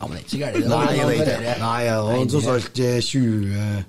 Ja, 0.01 0.07
men 0.07 0.12
det 0.12 0.18
er 0.18 0.23
ikke 0.23 0.31
så 0.31 0.38
gærent. 0.38 0.68
Nei, 0.68 0.87
det 0.87 1.03
er 1.03 1.11
ikke 1.11 1.25
det. 1.25 1.57
Nei, 1.62 1.81
ja, 1.87 2.25
tross 2.29 2.47
alt 2.53 2.79
eh, 2.79 3.01
20 3.01 3.85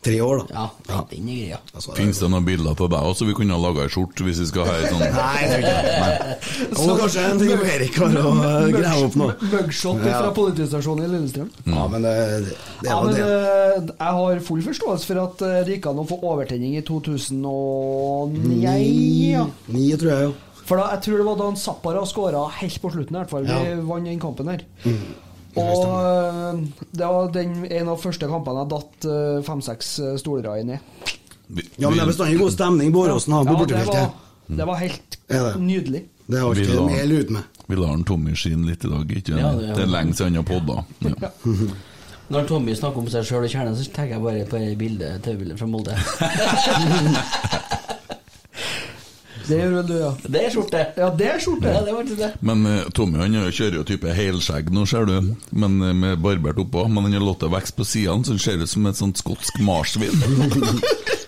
Tre 0.00 0.20
år, 0.24 0.38
da. 0.38 0.44
Ja, 0.54 0.70
ja. 0.88 0.98
den 1.10 1.26
er 1.28 1.34
greia. 1.36 1.56
Altså, 1.76 1.92
Fins 1.92 2.16
det 2.22 2.28
noen 2.32 2.44
bilder 2.46 2.72
på 2.72 2.86
deg 2.88 3.04
også 3.04 3.26
vi 3.28 3.34
kunne 3.36 3.52
ha 3.52 3.60
laga 3.60 3.82
ei 3.84 3.90
skjorte 3.92 4.24
hvis 4.24 4.38
vi 4.40 4.46
skal 4.48 4.64
ha 4.64 4.76
ei 4.78 4.88
sånn 4.88 5.02
Nei, 5.18 5.42
det 5.44 5.58
er 5.60 5.60
ikke. 5.60 6.38
Så 6.78 6.94
kanskje 6.96 7.24
en 7.28 7.42
ting 7.42 7.52
Erik 7.74 7.98
har 8.00 8.16
å 8.16 8.32
eh, 8.32 8.70
greie 8.72 9.02
opp 9.04 9.18
nå. 9.20 9.28
Mugshot 9.52 10.00
fra 10.06 10.32
politistasjonen 10.38 11.04
i 11.04 11.10
Lillestrøm. 11.12 11.52
Mm. 11.66 11.76
Ja, 11.76 11.84
men 11.92 12.08
det, 12.08 12.14
det, 12.16 12.40
det, 12.48 12.88
ja, 12.88 12.96
men, 12.96 13.12
det. 13.12 13.28
Eh, 13.28 13.92
jeg 13.92 14.12
har 14.22 14.44
full 14.48 14.64
forståelse 14.70 15.04
for 15.12 15.16
at 15.26 15.44
eh, 15.50 15.60
det 15.68 15.76
gikk 15.76 15.92
an 15.92 16.00
å 16.00 16.08
få 16.08 16.16
overtenning 16.32 16.80
i 16.80 16.84
2009. 16.88 18.56
Ja. 19.36 19.44
9, 19.68 20.00
tror 20.00 20.14
jeg, 20.14 20.30
jo. 20.30 20.38
For 20.64 20.80
da, 20.80 20.94
jeg 20.94 21.04
tror 21.04 21.20
det 21.20 21.28
var 21.28 21.42
da 21.42 21.54
Zappara 21.60 22.08
skåra 22.08 22.48
helt 22.62 22.80
på 22.80 22.88
slutten, 22.94 23.18
i 23.18 23.20
hvert 23.20 23.32
fall. 23.36 23.44
Vi 23.44 23.82
vant 23.84 24.08
den 24.08 24.22
kampen 24.22 24.48
her. 24.48 24.64
Mm. 24.86 25.28
Og 25.58 25.82
eh, 25.98 26.60
det 26.92 27.06
var 27.10 27.30
den, 27.34 27.56
en 27.66 27.88
av 27.90 27.98
første 28.02 28.28
kampene 28.30 28.62
jeg 28.62 28.70
datt 28.70 29.06
eh, 29.10 29.40
fem-seks 29.46 29.92
stoler 29.98 30.18
stolere 30.22 30.60
inn 30.62 30.70
i. 30.76 30.78
Ja, 31.80 31.88
men 31.90 31.96
det 31.98 32.04
er 32.04 32.10
bestandig 32.12 32.38
god 32.38 32.52
stemning 32.54 32.92
på 32.94 33.00
Åråsen 33.06 33.32
ha, 33.34 33.40
på 33.42 33.50
Ja, 33.50 33.50
det, 33.50 33.58
var, 33.58 33.66
bortefeltet. 33.66 34.56
det 34.60 34.66
var 34.70 34.76
helt 34.84 35.18
nydelig. 35.58 36.04
Det 36.30 36.38
har 36.38 36.48
alltid 36.52 36.66
Vi 36.70 36.76
la- 36.76 36.86
med 36.86 36.98
eller 37.02 37.24
uten 37.24 37.32
med. 37.40 37.42
Vi 37.66 37.76
lar 37.76 37.92
en 37.94 38.04
Tommy 38.06 38.34
skinne 38.38 38.66
litt 38.70 38.84
i 38.84 38.88
dag, 38.92 39.10
ikke 39.18 39.38
Ja, 39.38 39.50
det- 39.58 39.74
Det 39.76 39.82
er 39.82 39.90
lenge 39.90 40.14
siden 40.14 40.34
han 40.34 40.44
har 40.44 40.50
podda. 40.52 40.84
Ja. 41.00 41.30
Når 42.30 42.44
Tommy 42.46 42.74
snakker 42.78 42.98
om 43.02 43.08
seg 43.10 43.24
sjøl 43.26 43.42
og 43.42 43.50
kjernen, 43.50 43.74
så 43.74 43.82
tenker 43.90 44.14
jeg 44.14 44.22
bare 44.22 44.44
på 44.46 44.56
et 44.62 44.78
bilde, 44.78 45.08
TV-bilde 45.24 45.56
fra 45.58 45.66
Molde. 45.66 45.96
Det 49.50 49.60
gjør 49.60 49.76
vel 49.78 49.88
du, 49.88 49.94
ja. 49.98 50.10
Det 50.26 50.42
er 50.44 50.54
skjorte. 50.54 50.82
Ja, 51.00 51.10
det 51.20 51.30
er 51.30 51.42
skjorte. 51.42 51.74
Ja, 51.74 51.84
det 51.86 51.94
var 51.96 52.10
det. 52.22 52.32
Men 52.46 52.66
uh, 52.68 52.90
Tommy 52.96 53.20
han 53.22 53.38
kjører 53.50 53.80
jo 53.80 53.86
type 53.88 54.16
helskjegg 54.16 54.70
nå, 54.74 54.86
ser 54.88 55.08
du. 55.10 55.32
Men 55.50 55.80
uh, 55.82 55.92
Med 55.96 56.20
barbert 56.22 56.60
oppå. 56.62 56.86
Men 56.88 57.08
han 57.08 57.18
har 57.18 57.26
latt 57.26 57.44
det 57.44 57.52
vokse 57.52 57.76
på 57.76 57.88
sidene, 57.88 58.24
så 58.24 58.36
han 58.36 58.42
ser 58.42 58.62
ut 58.62 58.72
som 58.72 58.86
et 58.90 59.00
sånt 59.00 59.20
skotsk 59.20 59.60
marsvin. 59.66 60.14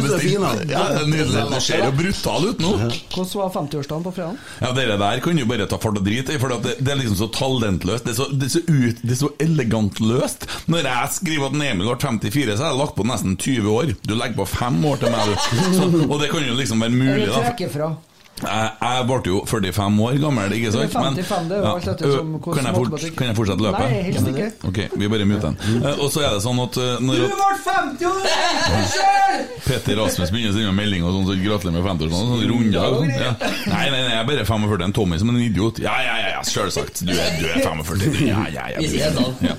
Det 0.00 0.12
er 0.16 0.22
fin, 0.22 0.44
ja, 0.70 0.82
det 0.90 1.00
er 1.02 1.08
nydelig. 1.10 1.44
Det 1.54 1.60
ser 1.64 1.84
jo 1.84 1.90
brutal 1.98 2.46
ut 2.50 2.62
nå. 2.62 2.72
Hvordan 3.14 3.32
var 3.40 3.52
50-årsdagen 3.56 4.06
på 4.06 4.12
fredag? 4.16 4.40
Ja, 4.62 4.72
Dere 4.76 4.98
der 5.00 5.22
kan 5.24 5.40
jo 5.42 5.46
bare 5.50 5.66
ta 5.70 5.78
fart 5.82 6.00
og 6.00 6.06
drite 6.06 6.36
i, 6.36 6.40
for 6.42 6.54
det, 6.54 6.76
det 6.80 6.94
er 6.94 7.00
liksom 7.00 7.18
så 7.20 7.30
talentløst. 7.36 8.06
Det 8.06 8.14
er 8.14 8.18
så, 8.20 8.28
det 8.32 8.48
er 8.50 8.54
så, 8.56 8.62
ut, 8.68 9.02
det 9.04 9.16
er 9.16 9.20
så 9.22 9.32
elegant 9.46 10.02
løst. 10.04 10.46
Når 10.70 10.86
jeg 10.90 11.14
skriver 11.18 11.50
at 11.50 11.58
Emil 11.70 11.90
har 11.90 12.00
54, 12.02 12.56
så 12.56 12.66
har 12.66 12.74
jeg 12.74 12.80
lagt 12.82 12.96
på 12.98 13.08
nesten 13.08 13.36
20 13.40 13.72
år. 13.74 13.94
Du 14.06 14.14
legger 14.14 14.38
på 14.42 14.48
fem 14.52 14.78
år 14.92 15.02
til 15.02 15.12
meg, 15.14 15.32
du. 15.32 15.58
Så, 15.80 15.90
og 16.06 16.16
det 16.22 16.30
kan 16.32 16.46
jo 16.46 16.54
liksom 16.58 16.86
være 16.86 16.94
mulig, 16.94 17.24
Eller 17.26 17.34
da. 17.34 17.42
trekke 17.50 17.70
fra? 17.74 17.90
Jeg, 18.40 18.70
jeg 18.80 19.06
ble 19.10 19.18
jo 19.30 19.40
45 19.50 20.00
år 20.06 20.18
gammel, 20.24 20.54
ikke 20.56 20.72
sant? 20.72 20.96
Eller 20.96 21.16
55, 21.20 21.48
det 21.50 21.58
er 21.58 21.68
alt 21.70 21.88
etter 21.92 22.14
som 22.14 22.32
kan, 22.44 22.64
jeg 22.70 22.76
fort, 22.78 23.06
kan 23.18 23.30
jeg 23.30 23.36
fortsette 23.38 23.66
løpet? 23.66 23.84
Nei, 23.84 24.02
helst 24.08 24.30
ikke. 24.32 24.48
Ok, 24.70 24.78
vi 25.02 25.10
bare 25.12 25.26
muter 25.28 25.50
den. 25.50 25.82
Eh, 25.84 26.00
Og 26.00 26.08
så 26.14 26.24
er 26.24 26.34
det 26.36 26.42
sånn 26.44 26.60
at 26.64 26.78
når 27.04 27.20
Du 27.20 27.26
ble 27.34 27.50
50 27.66 28.06
år! 28.10 28.80
Petter 29.66 29.98
Rasmus 30.00 30.30
begynner 30.32 30.52
å 30.52 30.56
sende 30.56 30.72
melding 30.74 31.04
og 31.06 31.14
sånn, 31.14 31.26
så 31.28 31.36
gratulerer 31.40 31.76
med 31.76 31.86
50 31.86 32.06
år, 32.06 32.14
Sånn 32.16 32.44
runddag. 32.50 32.86
og 32.86 33.00
Sånn. 33.00 33.12
Ja. 33.14 33.32
Nei, 33.70 33.84
nei, 33.92 34.00
nei, 34.00 34.10
jeg 34.14 34.20
er 34.22 34.28
bare 34.30 34.46
45. 34.48 34.84
En 34.88 34.94
Tommy 34.96 35.18
som 35.20 35.30
en 35.32 35.40
idiot. 35.42 35.80
Ja, 35.82 35.96
ja, 36.04 36.16
ja, 36.22 36.28
ja 36.36 36.40
selvsagt. 36.46 37.02
Du 37.06 37.12
er, 37.12 37.30
du 37.40 37.46
er 37.50 37.60
45. 37.62 38.00
Du, 38.00 38.24
ja, 38.26 38.44
ja, 38.52 38.66
ja. 38.80 39.10
Sånn. 39.14 39.36
ja. 39.44 39.56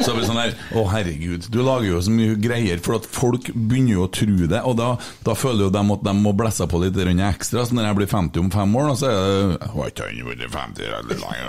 Så 0.00 0.14
blir 0.14 0.22
det 0.22 0.28
sånn 0.30 0.40
her 0.40 0.54
Å, 0.78 0.84
herregud. 0.94 1.48
Du 1.52 1.60
lager 1.66 1.88
jo 1.90 2.00
så 2.04 2.12
mye 2.14 2.36
greier, 2.40 2.80
for 2.84 3.00
at 3.00 3.08
folk 3.10 3.50
begynner 3.54 3.96
jo 3.98 4.06
å 4.06 4.12
tro 4.14 4.46
det, 4.50 4.62
og 4.66 4.76
da, 4.80 4.90
da 5.26 5.34
føler 5.38 5.66
jo 5.66 5.72
de 5.74 5.82
at 5.96 6.04
de 6.06 6.14
må 6.16 6.32
blesse 6.36 6.66
på 6.70 6.80
litt 6.84 6.96
ekstra. 7.00 7.64
Så 7.66 7.74
når 7.76 7.90
jeg 7.90 7.96
blir 8.00 8.06
50 8.10 8.19
om 8.20 8.50
fem 8.52 8.76
år, 8.76 8.90
da, 8.90 8.94
så 9.00 9.08
er 9.08 9.16
det 9.16 9.70
Har 9.72 9.90
ikke 9.90 10.08
han 10.08 10.28
vært 10.28 10.44
50 10.54 10.84
eller 10.86 11.22
lenger? 11.24 11.48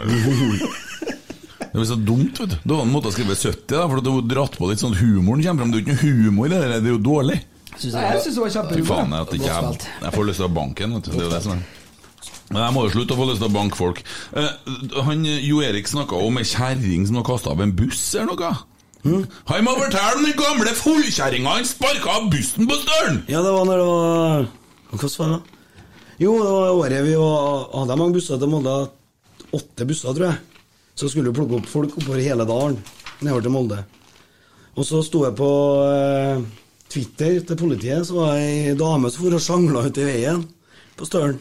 Det 1.62 1.78
blir 1.78 1.88
så 1.88 1.96
dumt, 1.96 2.40
vet 2.40 2.52
du. 2.52 2.56
Da 2.64 2.74
hadde 2.74 2.84
han 2.84 2.92
måttet 2.92 3.16
skrive 3.16 3.36
70, 3.38 3.60
da, 3.72 3.84
for 3.88 4.04
du 4.04 4.10
har 4.12 4.24
dratt 4.28 4.58
på 4.60 4.68
litt 4.72 4.82
sånn 4.82 4.96
humoren 5.00 5.44
kommer 5.46 5.64
fram. 5.64 5.72
Det 5.72 5.78
er 5.78 5.82
jo 5.82 5.86
ikke 5.86 5.98
noe 6.00 6.16
humor 6.16 6.48
i 6.48 6.52
det 6.52 6.62
der, 6.64 6.74
det 6.82 6.90
er 6.90 6.96
jo 6.98 7.04
dårlig. 7.06 7.38
Synes 7.76 7.94
jeg 7.96 8.24
syns 8.26 8.36
det 8.36 8.42
var 8.44 8.56
kjempebra. 8.56 8.88
faen, 8.90 9.14
jeg, 9.16 9.86
jeg 10.02 10.16
får 10.18 10.28
lyst 10.28 10.42
til 10.42 10.48
å 10.50 10.56
banke 10.58 10.84
den, 10.84 10.98
vet 10.98 11.08
du. 11.08 11.14
Det 11.14 11.22
er 11.22 11.28
jo 11.30 11.36
det 11.36 11.44
som 11.46 11.54
er. 11.56 11.62
Men 12.52 12.66
jeg 12.66 12.76
må 12.76 12.84
jo 12.84 12.92
slutte 12.98 13.16
å 13.16 13.20
få 13.22 13.28
lyst 13.30 13.40
til 13.40 13.48
å 13.48 13.54
banke 13.56 13.80
folk. 13.80 14.02
Eh, 14.36 14.50
han 15.08 15.24
Jo 15.24 15.62
Erik 15.64 15.88
snakka 15.88 16.20
om 16.20 16.42
ei 16.42 16.48
kjerring 16.48 17.08
som 17.08 17.22
har 17.22 17.26
kasta 17.30 17.54
av 17.54 17.64
en 17.64 17.72
buss 17.78 18.04
eller 18.20 18.34
noe. 18.34 18.52
Han 19.50 19.64
må 19.66 19.78
fortelle 19.80 20.18
om 20.20 20.26
den 20.28 20.36
gamle 20.38 20.74
fullkjerringa 20.78 21.56
han 21.56 21.66
sparka 21.66 22.20
av 22.20 22.28
bussen 22.30 22.68
på 22.70 22.76
stølen! 22.84 23.24
Ja, 23.32 23.42
det 23.42 23.54
var 23.56 23.66
når 23.66 23.80
det 23.80 23.88
var 23.88 24.50
Hvordan 24.92 25.16
var 25.18 25.32
det? 25.32 25.40
Jo, 26.22 26.36
det 26.38 26.50
var 26.54 26.72
året 26.78 27.02
vi 27.02 27.14
var, 27.18 27.64
hadde 27.74 27.96
mange 27.98 28.14
busser 28.14 28.38
til 28.38 28.50
Molde. 28.52 28.74
Åtte 29.58 29.86
busser, 29.90 30.14
tror 30.14 30.28
jeg. 30.28 30.66
Så 30.94 31.08
skulle 31.10 31.32
vi 31.32 31.38
plukke 31.40 31.58
opp 31.58 31.70
folk 31.70 31.96
oppover 31.98 32.22
hele 32.22 32.46
dalen 32.46 32.76
nedover 33.26 33.46
til 33.46 33.54
Molde. 33.56 33.78
Og 34.78 34.86
så 34.86 35.00
sto 35.02 35.24
jeg 35.26 35.34
på 35.40 35.48
eh, 35.88 36.44
Twitter 36.94 37.40
til 37.42 37.58
politiet, 37.58 38.06
så 38.06 38.20
var 38.20 38.36
det 38.38 38.44
ei 38.52 38.76
dame 38.78 39.10
som 39.10 39.26
for 39.26 39.38
og 39.38 39.42
sjangla 39.42 39.82
ut 39.88 39.98
i 39.98 40.06
veien 40.06 40.44
på 41.00 41.08
Støren. 41.10 41.40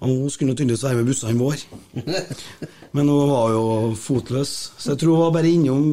Og 0.00 0.16
hun 0.16 0.32
skulle 0.34 0.56
tydeligvis 0.56 0.82
være 0.88 0.98
med 0.98 1.10
bussene 1.12 1.38
våre. 1.38 2.24
Men 2.96 3.12
hun 3.12 3.30
var 3.30 3.52
jo 3.54 3.62
fotløs, 4.00 4.54
så 4.80 4.96
jeg 4.96 5.02
tror 5.04 5.14
hun 5.14 5.24
var 5.28 5.36
bare 5.36 5.52
innom 5.52 5.92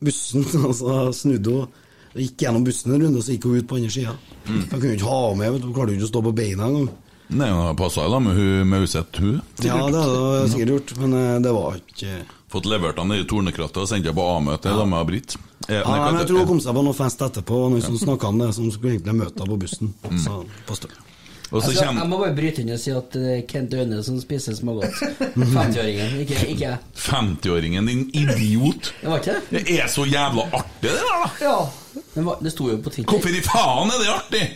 bussen, 0.00 0.46
og 0.68 0.72
så 0.78 0.96
snudde 1.12 1.58
hun. 1.58 1.84
Gikk 2.16 2.40
gjennom 2.46 2.64
bussen 2.64 2.94
en 2.94 3.04
runde, 3.04 3.20
og 3.20 3.26
så 3.26 3.36
gikk 3.36 3.50
hun 3.50 3.60
ut 3.60 3.68
på 3.68 3.76
andre 3.82 3.92
sida. 3.92 4.16
Mm. 4.46 4.62
Jeg 4.62 4.72
kunne 4.72 4.94
jo 4.94 4.96
ikke 4.96 5.12
ha 5.12 5.20
med, 5.42 5.52
vet 5.52 5.60
du. 5.60 5.68
hun 5.68 5.76
klarte 5.76 5.98
ikke 5.98 6.08
å 6.08 6.10
stå 6.14 6.24
på 6.24 6.34
beina 6.40 6.70
engang. 6.70 6.88
Nei, 7.28 7.50
hun 7.50 7.60
har 7.60 7.74
passa 7.76 8.08
da 8.08 8.18
med 8.24 8.36
hun 8.36 8.68
Mauseth, 8.68 9.20
hun. 9.20 9.40
Ja, 9.60 9.76
det 9.90 10.00
hadde 10.00 10.18
hun 10.18 10.52
sikkert 10.52 10.74
gjort, 10.74 10.94
men 11.02 11.16
eh, 11.18 11.40
det 11.44 11.52
var 11.52 11.76
ikke 11.76 12.20
Fått 12.48 12.64
levert 12.64 12.96
han 12.96 13.12
i 13.12 13.18
tornekrattet 13.28 13.82
og 13.82 13.88
sendt 13.90 14.06
henne 14.08 14.16
på 14.16 14.24
A-møte 14.24 14.72
ja. 14.72 14.84
med 14.88 15.04
Britt. 15.10 15.34
Eh, 15.68 15.74
ja, 15.76 15.82
nei, 15.84 15.98
men 16.06 16.22
Jeg 16.22 16.30
tror 16.30 16.40
hun 16.40 16.48
kom 16.54 16.62
seg 16.64 16.78
på 16.78 16.84
noe 16.86 16.96
fest 16.96 17.24
etterpå, 17.26 17.58
og 17.66 17.74
noen 17.74 17.84
som 17.84 17.98
snakka 18.00 18.30
om 18.32 18.40
det, 18.40 18.48
som 18.56 18.70
skulle 18.72 18.94
egentlig 18.96 19.18
møte 19.18 19.36
henne 19.42 19.52
på 19.52 19.60
bussen. 19.66 19.92
Mm. 20.06 20.22
Så, 20.24 20.38
på 20.64 20.78
Støren. 20.78 21.04
Altså, 21.48 21.72
kommer 21.72 22.02
jeg 22.02 22.10
må 22.10 22.16
bare 22.20 22.34
bryte 22.36 22.60
inn 22.60 22.72
og 22.74 22.80
si 22.80 22.90
at 22.92 23.14
det 23.14 23.28
er 23.34 23.44
Kent 23.48 23.76
Aune 23.76 24.00
som 24.04 24.16
spiser 24.20 24.56
smågodt. 24.56 24.96
50-åringen, 25.36 26.18
ikke, 26.24 26.40
ikke 26.54 26.64
jeg. 26.64 26.80
50-åringen, 27.04 27.88
din 27.88 28.04
idiot. 28.16 28.92
Det 29.02 29.12
var 29.12 29.22
ikke 29.22 29.36
det? 29.36 29.62
Det 29.68 29.78
er 29.78 29.92
så 29.92 30.08
jævla 30.08 30.48
artig, 30.48 30.88
det 30.88 30.96
der, 30.96 31.08
da. 31.12 31.30
Ja. 31.44 32.02
Det, 32.14 32.24
var, 32.24 32.44
det 32.44 32.52
sto 32.56 32.68
jo 32.72 32.80
på 32.84 32.92
Twitter. 32.92 33.12
Hvorfor 33.12 33.36
i 33.36 33.44
faen 33.44 33.92
er 33.92 34.04
det 34.04 34.12
artig? 34.12 34.46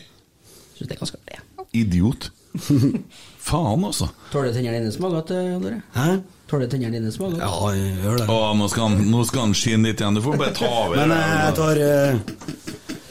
Synes 0.76 0.87
det 0.87 0.96
er 0.96 1.00
ganske 1.04 1.20
artig. 1.20 1.68
Idiot. 1.80 2.32
faen, 3.49 3.85
altså. 3.88 4.11
Tåler 4.33 4.55
tennene 4.55 4.81
dine 4.81 4.95
som 4.95 5.09
har 5.09 5.19
gått, 5.19 5.33
Tore? 5.33 5.81
Hæ? 5.97 6.09
Tåler 6.53 6.69
tennene 6.69 6.99
dine 6.99 7.12
smågodt? 7.12 7.41
Ja, 7.41 7.69
jeg 7.73 7.95
gjør 8.03 8.19
det. 8.21 8.25
Å, 8.29 8.38
nå 8.59 8.67
skal 8.69 8.91
han, 8.91 9.07
nå 9.09 9.23
skal 9.25 9.47
han 9.47 9.55
skinne 9.57 9.88
litt 9.88 10.03
igjen. 10.03 10.19
Du 10.19 10.21
får 10.21 10.37
bare 10.37 10.53
ta 10.59 10.69
over. 10.69 10.99
Men 11.01 11.15
eh, 11.17 11.31
jeg 11.38 11.55
tar 11.57 11.81
eh, 11.81 12.19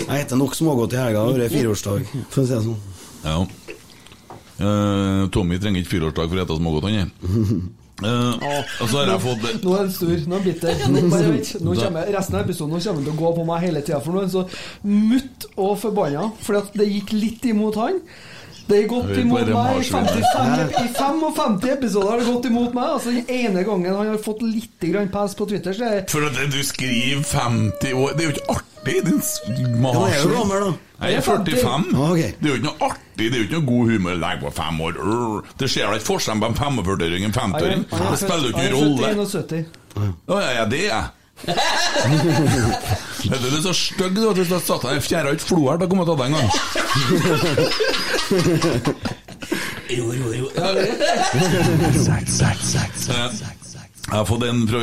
Jeg 0.03 0.11
heter 0.11 0.37
nok 0.37 0.53
smågodt 0.57 0.93
i 0.93 0.99
helga, 1.01 1.23
det 1.39 1.47
er 1.47 1.55
fireårsdag, 1.55 2.11
for 2.29 2.43
å 2.43 2.45
si 2.45 2.53
det 2.53 2.59
sånn. 2.67 2.77
Ja. 3.23 3.39
Eh, 4.61 5.23
Tommy 5.33 5.57
trenger 5.57 5.81
ikke 5.81 5.95
fireårsdag 5.95 6.29
for 6.29 6.37
å 6.37 6.45
spise 6.45 6.59
smågodt, 6.61 6.85
han 6.85 6.99
er. 7.01 7.09
Uh, 8.01 8.37
og 8.81 8.87
så 8.89 8.95
har 8.97 9.11
jeg 9.11 9.21
fått 9.21 9.43
Nå 9.61 9.73
er 9.75 9.83
han 9.83 9.91
stor, 9.93 10.13
nå 10.25 10.37
er 10.37 10.39
han 10.39 10.45
bitter. 10.45 11.61
Nå 11.61 11.75
kommer, 11.77 12.13
resten 12.13 12.37
av 12.37 12.43
episoden 12.45 12.73
nå 12.73 12.79
kommer 12.81 13.01
han 13.01 13.07
til 13.07 13.13
å 13.13 13.19
gå 13.23 13.33
på 13.39 13.47
meg 13.49 13.65
hele 13.65 13.81
tida, 13.85 14.03
for 14.05 14.13
nå 14.13 14.21
er 14.21 14.29
han 14.29 14.35
så 14.35 14.45
mutt 14.85 15.49
og 15.55 15.73
forbanna. 15.81 16.29
Fordi 16.45 16.61
at 16.61 16.77
det 16.81 16.91
gikk 16.91 17.17
litt 17.17 17.49
imot 17.55 17.81
han. 17.81 17.97
Det 18.71 18.77
har 18.79 18.87
gått 18.87 19.17
imot 19.19 19.41
meg 19.41 19.49
i 19.51 19.53
marsvin. 19.57 20.05
55, 20.07 20.71
i 20.79 20.87
55 20.95 21.57
episoder 21.75 22.09
har 22.13 22.21
det 22.21 22.27
gått 22.31 22.45
imot 22.47 22.73
meg. 22.77 22.87
Altså 22.95 23.11
Den 23.11 23.27
ene 23.35 23.63
gangen 23.67 23.95
han 23.97 24.11
har 24.13 24.21
fått 24.23 24.41
litt 24.47 24.85
grann 24.93 25.09
pes 25.11 25.35
på 25.35 25.47
Twitter, 25.51 25.75
så 25.75 25.83
er 25.89 26.05
For 26.11 26.23
at 26.29 26.39
du 26.53 26.61
skriver 26.63 27.21
50 27.27 27.93
år 27.99 28.15
Det 28.15 28.23
er 28.23 28.29
jo 28.29 28.35
ikke 28.37 28.55
artig, 28.55 28.95
din 29.05 29.19
Ja, 29.21 29.91
jeg 30.07 30.15
er 30.15 30.23
jo 30.23 30.31
gammel, 30.37 30.63
da. 30.63 30.71
Jeg 31.01 31.17
er 31.17 31.21
45. 31.25 31.85
Ja. 31.97 32.09
Det 32.15 32.45
er 32.47 32.51
jo 32.51 32.57
ikke 32.61 32.67
noe 32.69 32.87
artig, 32.87 33.25
det 33.27 33.33
er 33.33 33.39
jo 33.41 33.45
ikke 33.49 33.59
noe 33.59 33.69
god 33.71 33.85
humor. 33.91 34.13
Legg 34.23 34.37
på 34.45 34.51
fem 34.61 34.75
år. 34.87 34.93
Det 35.59 35.67
ser 35.73 35.83
da 35.89 35.97
ikke 35.99 36.09
forskjell 36.13 36.39
på 36.43 36.51
en 36.51 36.59
45-åring 36.61 37.25
og 37.25 37.31
en 37.31 37.37
50-åring. 37.39 37.81
Han 37.91 37.97
er- 37.97 37.97
han 37.97 38.05
er 38.05 38.11
Det 38.11 38.19
spiller 38.21 38.45
jo 38.45 38.51
ikke 38.51 38.69
noen 38.69 38.77
rolle. 38.77 39.01
Jeg 39.01 39.11
er 39.11 39.33
født 39.35 39.51
i 39.51 39.63
71. 39.65 40.13
Å 40.31 40.39
ja, 40.45 40.51
ja, 40.61 40.65
det 40.71 40.79
er 40.85 40.93
jeg. 40.95 41.05
Vet 43.31 43.41
du, 43.41 43.47
du 43.49 43.55
er 43.57 43.63
så 43.65 43.73
stygg 43.73 44.13
du, 44.13 44.21
at 44.29 44.37
hvis 44.37 44.49
du 44.49 44.53
hadde 44.53 44.65
satt 44.67 44.83
deg 44.85 44.99
i 44.99 45.01
fjæra 45.01 45.31
ut 45.33 45.41
flo 45.41 45.59
her, 45.71 45.77
da 45.81 45.87
kom 45.89 46.01
jeg 46.01 46.05
til 46.05 46.13
å 46.13 46.17
ta 46.17 46.21
deg 46.21 46.27
en 46.29 46.37
gang. 46.37 46.49
Jo, 49.91 50.13
jo, 50.13 50.33
jo. 50.33 50.47
Eh, 50.55 50.87
Jeg 54.11 54.17
har 54.19 54.25
fått 54.27 54.43
en 54.43 54.61
fra 54.67 54.79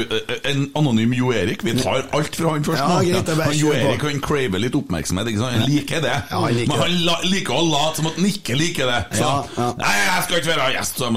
en 0.48 0.62
anonym 0.80 1.12
Jo 1.12 1.32
Erik. 1.36 1.60
Vi 1.66 1.74
tar 1.76 2.06
alt 2.16 2.36
fra 2.38 2.52
han 2.54 2.62
først. 2.64 2.80
Ja, 2.80 3.00
greit, 3.04 3.28
han 3.28 3.52
Jo. 3.58 3.72
Erik 3.76 4.02
han 4.08 4.20
craver 4.24 4.58
litt 4.62 4.74
oppmerksomhet. 4.78 5.28
Ikke 5.28 5.42
sant? 5.42 5.52
Han 5.58 5.68
liker 5.68 6.00
det. 6.00 6.14
Ja, 6.30 6.38
han 6.40 6.54
liker 6.56 6.72
Men 6.72 6.80
han 6.80 6.94
la, 7.04 7.16
liker 7.28 7.52
å 7.58 7.64
late 7.68 8.00
som 8.00 8.06
at 8.08 8.16
han 8.16 8.28
ikke 8.30 8.56
liker 8.56 8.88
det. 8.88 9.00
Så, 9.18 9.26
Ja, 9.28 9.34
ja. 9.58 9.66
Nei, 9.82 9.92
jeg 10.06 10.22
skal 10.24 10.40
ikke 10.40 10.52
være 10.54 10.68
gjest. 10.78 10.96
Så, 11.02 11.10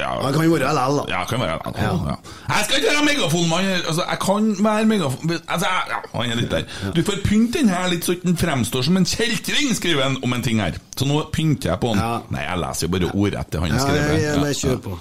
ja. 0.00 0.10
Han 0.22 0.32
kan 0.38 0.44
jo 0.48 0.54
være 0.56 0.72
LL, 0.72 0.96
da. 1.00 1.04
Ja, 1.12 1.24
kan 1.28 1.40
være 1.44 1.58
LL. 1.60 2.08
Ja. 2.08 2.16
Jeg 2.48 2.64
skal 2.64 2.78
ikke 2.80 2.94
være 2.94 3.04
megafonmann. 3.10 3.68
Altså, 3.84 4.06
jeg 4.08 4.18
kan 4.24 4.48
være 4.64 4.86
megafon... 4.94 5.34
Altså, 5.48 5.66
jeg- 5.68 5.92
ja, 5.92 6.00
han 6.14 6.30
er 6.30 6.40
litt 6.40 6.50
der. 6.50 6.64
Du 6.96 7.02
får 7.04 7.20
pynte 7.28 7.58
den 7.60 7.68
her 7.68 7.88
litt 7.92 8.04
så 8.08 8.16
den 8.24 8.36
fremstår 8.40 8.82
som 8.88 8.96
en 8.96 9.04
kjeltring, 9.04 9.74
skriver 9.76 10.02
han 10.08 10.16
om 10.24 10.32
en 10.32 10.42
ting 10.42 10.60
her. 10.64 10.80
Så 10.96 11.04
nå 11.08 11.20
pynter 11.34 11.74
jeg 11.74 11.80
på. 11.84 11.92
Ja. 11.98 12.20
Nei, 12.32 12.40
jeg 12.48 12.58
leser 12.64 12.86
jo 12.88 12.92
bare 12.96 13.12
ordrett 13.12 13.50
det 13.52 13.60
han 13.60 13.68
Ja, 13.76 13.78
skriver. 13.84 14.08
jeg- 14.14 14.22
jeg- 14.22 14.44
jeg 14.48 14.56
kjører 14.64 14.82
på. 14.88 14.98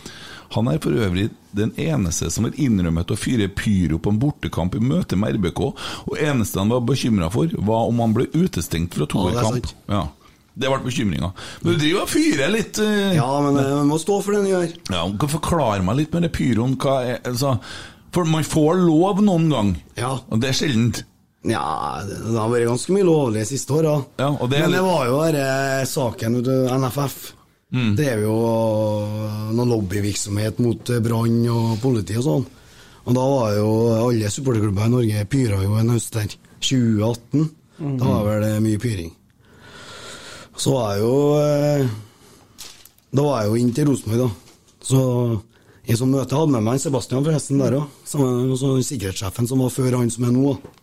Han 0.54 0.70
er 0.72 0.80
for 0.84 0.94
øvrig 0.94 1.30
den 1.54 1.72
eneste 1.82 2.30
som 2.34 2.48
har 2.48 2.58
innrømmet 2.62 3.12
å 3.14 3.18
fyre 3.20 3.48
pyro 3.54 4.00
på 4.02 4.14
en 4.14 4.20
bortekamp 4.22 4.76
i 4.78 4.82
møte 4.82 5.18
med 5.20 5.38
RBK, 5.38 5.62
og 6.10 6.18
eneste 6.18 6.62
han 6.62 6.74
var 6.74 6.84
bekymra 6.86 7.30
for, 7.34 7.54
var 7.66 7.88
om 7.90 8.02
han 8.04 8.14
ble 8.18 8.28
utestengt 8.34 8.98
fra 8.98 9.08
er 9.08 9.14
toerkamp. 9.14 9.72
Ja, 9.90 10.04
det 10.54 10.70
ble 10.70 10.82
bekymringa. 10.86 11.32
Men 11.62 11.74
du 11.74 11.82
driver 11.82 12.06
og 12.06 12.12
fyrer 12.14 12.54
litt 12.54 12.82
uh... 12.82 13.14
Ja, 13.18 13.30
men 13.46 13.58
eh, 13.62 13.72
man 13.80 13.90
må 13.90 13.98
stå 14.02 14.20
for 14.22 14.36
det 14.36 14.44
en 14.44 14.52
gjør. 14.52 14.68
ja, 14.94 15.02
du 15.10 15.18
kan 15.22 15.34
forklare 15.34 15.86
meg 15.86 16.02
litt 16.04 16.14
med 16.14 16.28
det 16.28 16.34
pyroen. 16.36 16.78
Hva 16.82 17.00
er, 17.16 17.24
altså, 17.30 17.56
for 18.14 18.30
man 18.30 18.46
får 18.46 18.84
lov 18.86 19.24
noen 19.26 19.50
gang, 19.54 19.74
Ja. 19.98 20.16
og 20.30 20.42
det 20.44 20.52
er 20.54 20.60
sjeldent. 20.62 21.04
Ja, 21.44 22.00
det 22.08 22.38
har 22.40 22.52
vært 22.54 22.70
ganske 22.70 22.94
mye 22.96 23.04
lovlig 23.04 23.42
de 23.42 23.50
siste 23.50 23.74
åra. 23.76 23.98
Ja, 24.22 24.30
og 24.32 24.48
det 24.52 24.62
Men 24.64 24.78
det 24.78 24.84
var 24.86 25.10
jo 25.10 25.18
denne 25.26 25.88
saken 25.90 26.38
vet 26.38 26.46
du, 26.48 26.54
NFF. 26.72 27.18
Mm. 27.74 27.94
Det 27.98 28.06
er 28.06 28.22
jo 28.22 28.34
noen 28.38 29.56
noe 29.58 29.70
lobbyvirksomhet 29.72 30.60
mot 30.62 30.92
brann 31.04 31.40
og 31.50 31.80
politi 31.82 32.18
og 32.20 32.26
sånn. 32.28 32.46
Og 33.04 33.18
da 33.18 33.24
var 33.28 33.56
jo 33.58 33.70
alle 33.98 34.30
supporterklubber 34.32 34.88
i 34.88 34.94
Norge 34.94 35.26
pyra 35.32 35.60
jo 35.64 35.76
en 35.80 35.92
høst 35.96 36.14
der. 36.16 36.36
2018. 36.64 37.50
Da 38.00 38.08
var 38.08 38.28
vel 38.30 38.46
det 38.46 38.52
mye 38.64 38.80
pyring. 38.80 39.10
Så 40.56 40.76
var 40.76 40.94
jeg 40.94 41.02
jo 41.02 41.16
eh, 41.42 41.88
Da 43.10 43.26
var 43.26 43.42
jeg 43.42 43.50
jo 43.50 43.58
inn 43.60 43.74
til 43.74 43.90
Rosenborg, 43.90 44.22
da. 44.22 44.30
Så 44.86 45.00
jeg 45.90 45.98
som 46.00 46.14
møte 46.14 46.38
hadde 46.38 46.54
med 46.54 46.64
meg 46.64 46.80
Sebastian 46.80 47.26
forresten 47.26 47.60
der 47.60 47.76
òg. 47.82 47.90
Sikkerhetssjefen 48.08 49.50
som 49.50 49.66
var 49.66 49.74
før 49.74 49.98
han 50.00 50.14
som 50.14 50.30
er 50.30 50.36
nå. 50.38 50.54
da. 50.54 50.74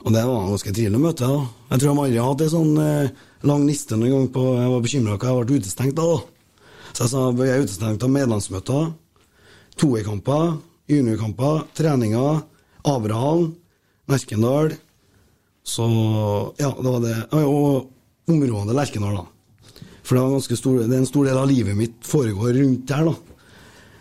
Og 0.00 0.14
det 0.14 0.22
var 0.24 0.48
ganske 0.48 0.72
trivelig 0.72 1.00
møte. 1.00 1.28
da. 1.28 1.46
Jeg 1.70 1.80
tror 1.80 1.90
de 1.90 2.02
aldri 2.04 2.20
har 2.20 2.30
hatt 2.30 2.44
en 2.46 2.52
sånn 2.54 2.76
eh, 2.80 3.10
lang 3.44 3.66
liste 3.68 3.96
noen 3.96 4.14
gang 4.14 4.28
på 4.32 4.44
Jeg 4.56 4.72
var 4.72 4.84
bekymra 4.84 5.16
for 5.18 5.28
jeg 5.28 5.48
ble 5.48 5.58
utestengt 5.60 5.96
da. 5.98 6.06
da. 6.08 6.18
Så 6.92 7.04
jeg 7.04 7.12
sa 7.12 7.24
jeg 7.30 7.54
er 7.54 7.64
utestengt 7.64 8.04
av 8.04 8.10
medlemsmøter, 8.10 8.86
toerkamper, 9.78 10.46
juniorkamper, 10.90 11.66
treninger, 11.78 12.40
Abraham, 12.88 13.50
Merkendal 14.08 14.72
Så 15.62 15.84
ja, 16.58 16.72
det 16.72 16.88
var 16.88 17.04
det. 17.04 17.16
Og 17.36 17.90
området 18.30 18.74
Lerkendal, 18.74 19.20
da. 19.20 19.26
For 20.02 20.16
det, 20.16 20.24
var 20.24 20.56
stor, 20.56 20.80
det 20.80 20.96
er 20.96 21.02
en 21.04 21.06
stor 21.06 21.28
del 21.28 21.38
av 21.38 21.46
livet 21.46 21.76
mitt 21.76 22.00
foregår 22.02 22.56
rundt 22.56 22.88
der, 22.88 23.12
da. 23.12 23.14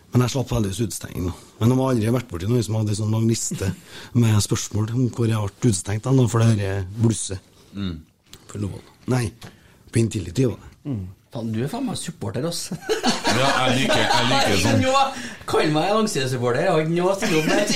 Men 0.10 0.26
jeg 0.26 0.34
slapp 0.34 0.56
heldigvis 0.56 0.88
utestenging. 0.88 1.30
da. 1.30 1.49
Men 1.60 1.72
de 1.72 1.78
har 1.80 1.94
aldri 1.94 2.16
vært 2.16 2.30
borti 2.32 2.50
noen 2.50 2.66
som 2.66 2.80
hadde 2.80 2.96
en 2.96 3.02
sånn 3.02 3.14
lang 3.16 3.28
liste 3.30 3.72
med 4.16 4.40
spørsmål 4.44 4.92
om 4.96 5.08
hvor 5.12 5.28
jeg 5.30 5.40
ble 5.44 5.70
utestengt 5.70 6.08
hen, 6.08 6.26
for 6.32 6.44
det 6.44 6.58
dette 6.58 7.04
blusset. 7.04 7.54
Mm. 7.76 7.96
For 8.50 8.64
lov. 8.64 8.80
Nei, 9.12 9.26
på 9.92 10.02
Intility 10.02 10.48
var 10.50 10.60
det. 10.62 10.70
Faen, 11.30 11.52
du 11.54 11.60
er 11.62 11.70
faen 11.70 11.86
meg 11.86 11.98
supporter, 12.00 12.46
ass. 12.50 12.72
Ja, 13.30 13.50
jeg 13.70 13.84
liker, 13.84 14.00
jeg 14.02 14.30
liker 14.32 14.56
sånn. 14.64 14.86
Kall 15.50 15.70
meg 15.74 15.92
langsidesupporter, 15.94 16.64
jeg 16.66 16.72
har 16.74 16.80
ikke 16.82 16.96
noe 16.96 17.12
å 17.12 17.18
stille 17.20 17.44
opp 17.44 17.52
med. 17.52 17.74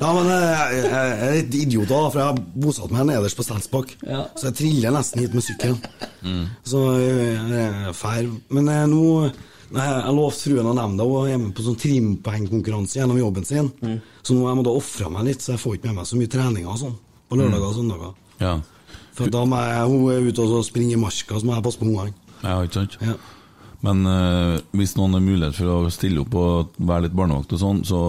Ja, 0.00 0.12
men 0.16 0.30
jeg, 0.32 0.78
jeg, 0.78 0.86
jeg 0.86 1.26
er 1.26 1.34
litt 1.36 1.58
idiot, 1.60 1.90
da, 1.90 1.98
for 2.06 2.22
jeg 2.22 2.30
har 2.30 2.40
bosatt 2.64 2.94
meg 2.94 3.04
nederst 3.10 3.36
på 3.36 3.44
Stensbakk. 3.44 3.92
Ja. 4.08 4.22
Så 4.40 4.48
jeg 4.48 4.56
triller 4.62 4.96
nesten 4.96 5.20
hit 5.20 5.36
med 5.36 5.44
sykkelen. 5.44 6.48
Så 6.64 6.82
jeg 7.02 7.60
er 7.66 7.92
fær. 7.96 8.32
Men 8.56 8.72
eh, 8.72 8.86
nå 8.88 9.04
Jeg 9.72 10.14
lovte 10.16 10.44
fruen 10.46 10.68
og 10.68 10.76
nemnda 10.76 11.06
å 11.06 11.12
være 11.22 11.38
med 11.40 11.54
på 11.56 11.64
sånn 11.66 11.78
trimpoengkonkurranse 11.80 12.98
gjennom 13.00 13.20
jobben 13.20 13.46
sin. 13.48 13.70
Så 14.22 14.34
nå 14.36 14.42
må 14.42 14.50
jeg 14.52 14.66
da 14.68 14.76
ofre 14.82 15.12
meg 15.12 15.28
litt, 15.30 15.44
så 15.44 15.54
jeg 15.54 15.62
får 15.62 15.78
ikke 15.78 15.90
med 15.90 16.00
meg 16.02 16.08
så 16.10 16.20
mye 16.20 16.32
treninger 16.32 16.72
og 16.72 16.80
sånn 16.82 16.96
på 17.28 17.38
lørdager 17.40 17.68
og 17.68 17.78
søndager. 17.78 18.16
Ja. 18.42 18.56
For 19.16 19.32
da 19.32 19.44
må 19.48 19.60
jeg, 19.60 19.86
hun 19.92 20.10
er 20.12 20.26
ute 20.28 20.48
og 20.48 20.66
springer 20.66 20.96
i 20.96 21.00
marka, 21.00 21.38
så 21.38 21.48
må 21.48 21.56
jeg 21.56 21.64
passe 21.64 21.80
på 21.80 21.88
ungene. 21.88 22.12
ja, 22.42 22.58
ikke 22.64 22.82
sant? 22.82 22.98
Ja. 23.04 23.16
Men 23.82 24.06
eh, 24.06 24.60
hvis 24.78 24.92
noen 24.94 25.16
har 25.16 25.24
mulighet 25.24 25.56
for 25.58 25.72
å 25.72 25.90
stille 25.90 26.22
opp 26.22 26.36
og 26.38 26.76
være 26.78 27.08
litt 27.08 27.16
barnevakt 27.18 27.54
og 27.56 27.62
sånn, 27.62 27.80
så 27.86 28.02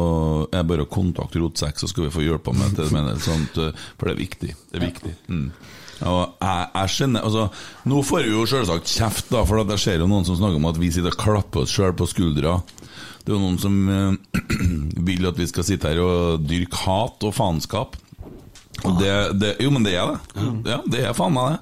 er 0.52 0.60
det 0.60 0.68
bare 0.70 0.86
å 0.86 0.92
kontakte 0.92 1.42
Rotsekk, 1.42 1.82
så 1.82 1.90
skal 1.90 2.06
vi 2.08 2.14
få 2.14 2.26
hjelpa 2.28 2.54
med 2.54 2.78
det. 2.78 2.92
Sånt, 3.26 3.58
eh, 3.58 3.74
for 3.98 4.10
det 4.10 4.14
er 4.14 4.22
viktig. 4.22 4.52
Det 4.70 4.78
er 4.78 4.86
viktig. 4.86 5.14
Mm. 5.34 5.48
Og 6.10 6.22
jeg, 6.44 6.70
jeg 6.74 6.94
skjønner 6.94 7.26
altså, 7.28 7.48
Nå 7.90 8.02
får 8.08 8.26
vi 8.26 8.34
jo 8.34 8.46
selvsagt 8.50 8.92
kjeft, 8.92 9.30
da, 9.32 9.44
for 9.48 9.64
at 9.64 9.74
jeg 9.76 9.84
ser 9.84 10.04
jo 10.04 10.10
noen 10.12 10.28
som 10.28 10.40
snakker 10.40 10.60
om 10.60 10.70
at 10.72 10.80
vi 10.82 10.92
sitter 10.94 11.14
og 11.14 11.20
klapper 11.22 11.64
oss 11.64 11.74
sjøl 11.74 11.96
på 11.98 12.10
skuldra. 12.10 12.58
Det 13.24 13.32
er 13.32 13.38
jo 13.38 13.44
noen 13.44 13.60
som 13.62 13.78
eh, 13.88 14.40
vil 15.10 15.30
at 15.30 15.40
vi 15.40 15.50
skal 15.50 15.68
sitte 15.68 15.92
her 15.92 16.02
og 16.04 16.48
dyrke 16.48 16.84
hat 16.84 17.24
og 17.24 17.36
faenskap. 17.38 18.00
Det, 18.84 19.12
det, 19.40 19.54
jo, 19.64 19.70
men 19.72 19.86
det 19.86 19.94
er 19.96 20.10
det. 20.12 20.48
Ja, 20.68 20.80
det 20.90 21.04
er 21.08 21.16
faen 21.16 21.36
meg 21.36 21.54
det. 21.54 21.60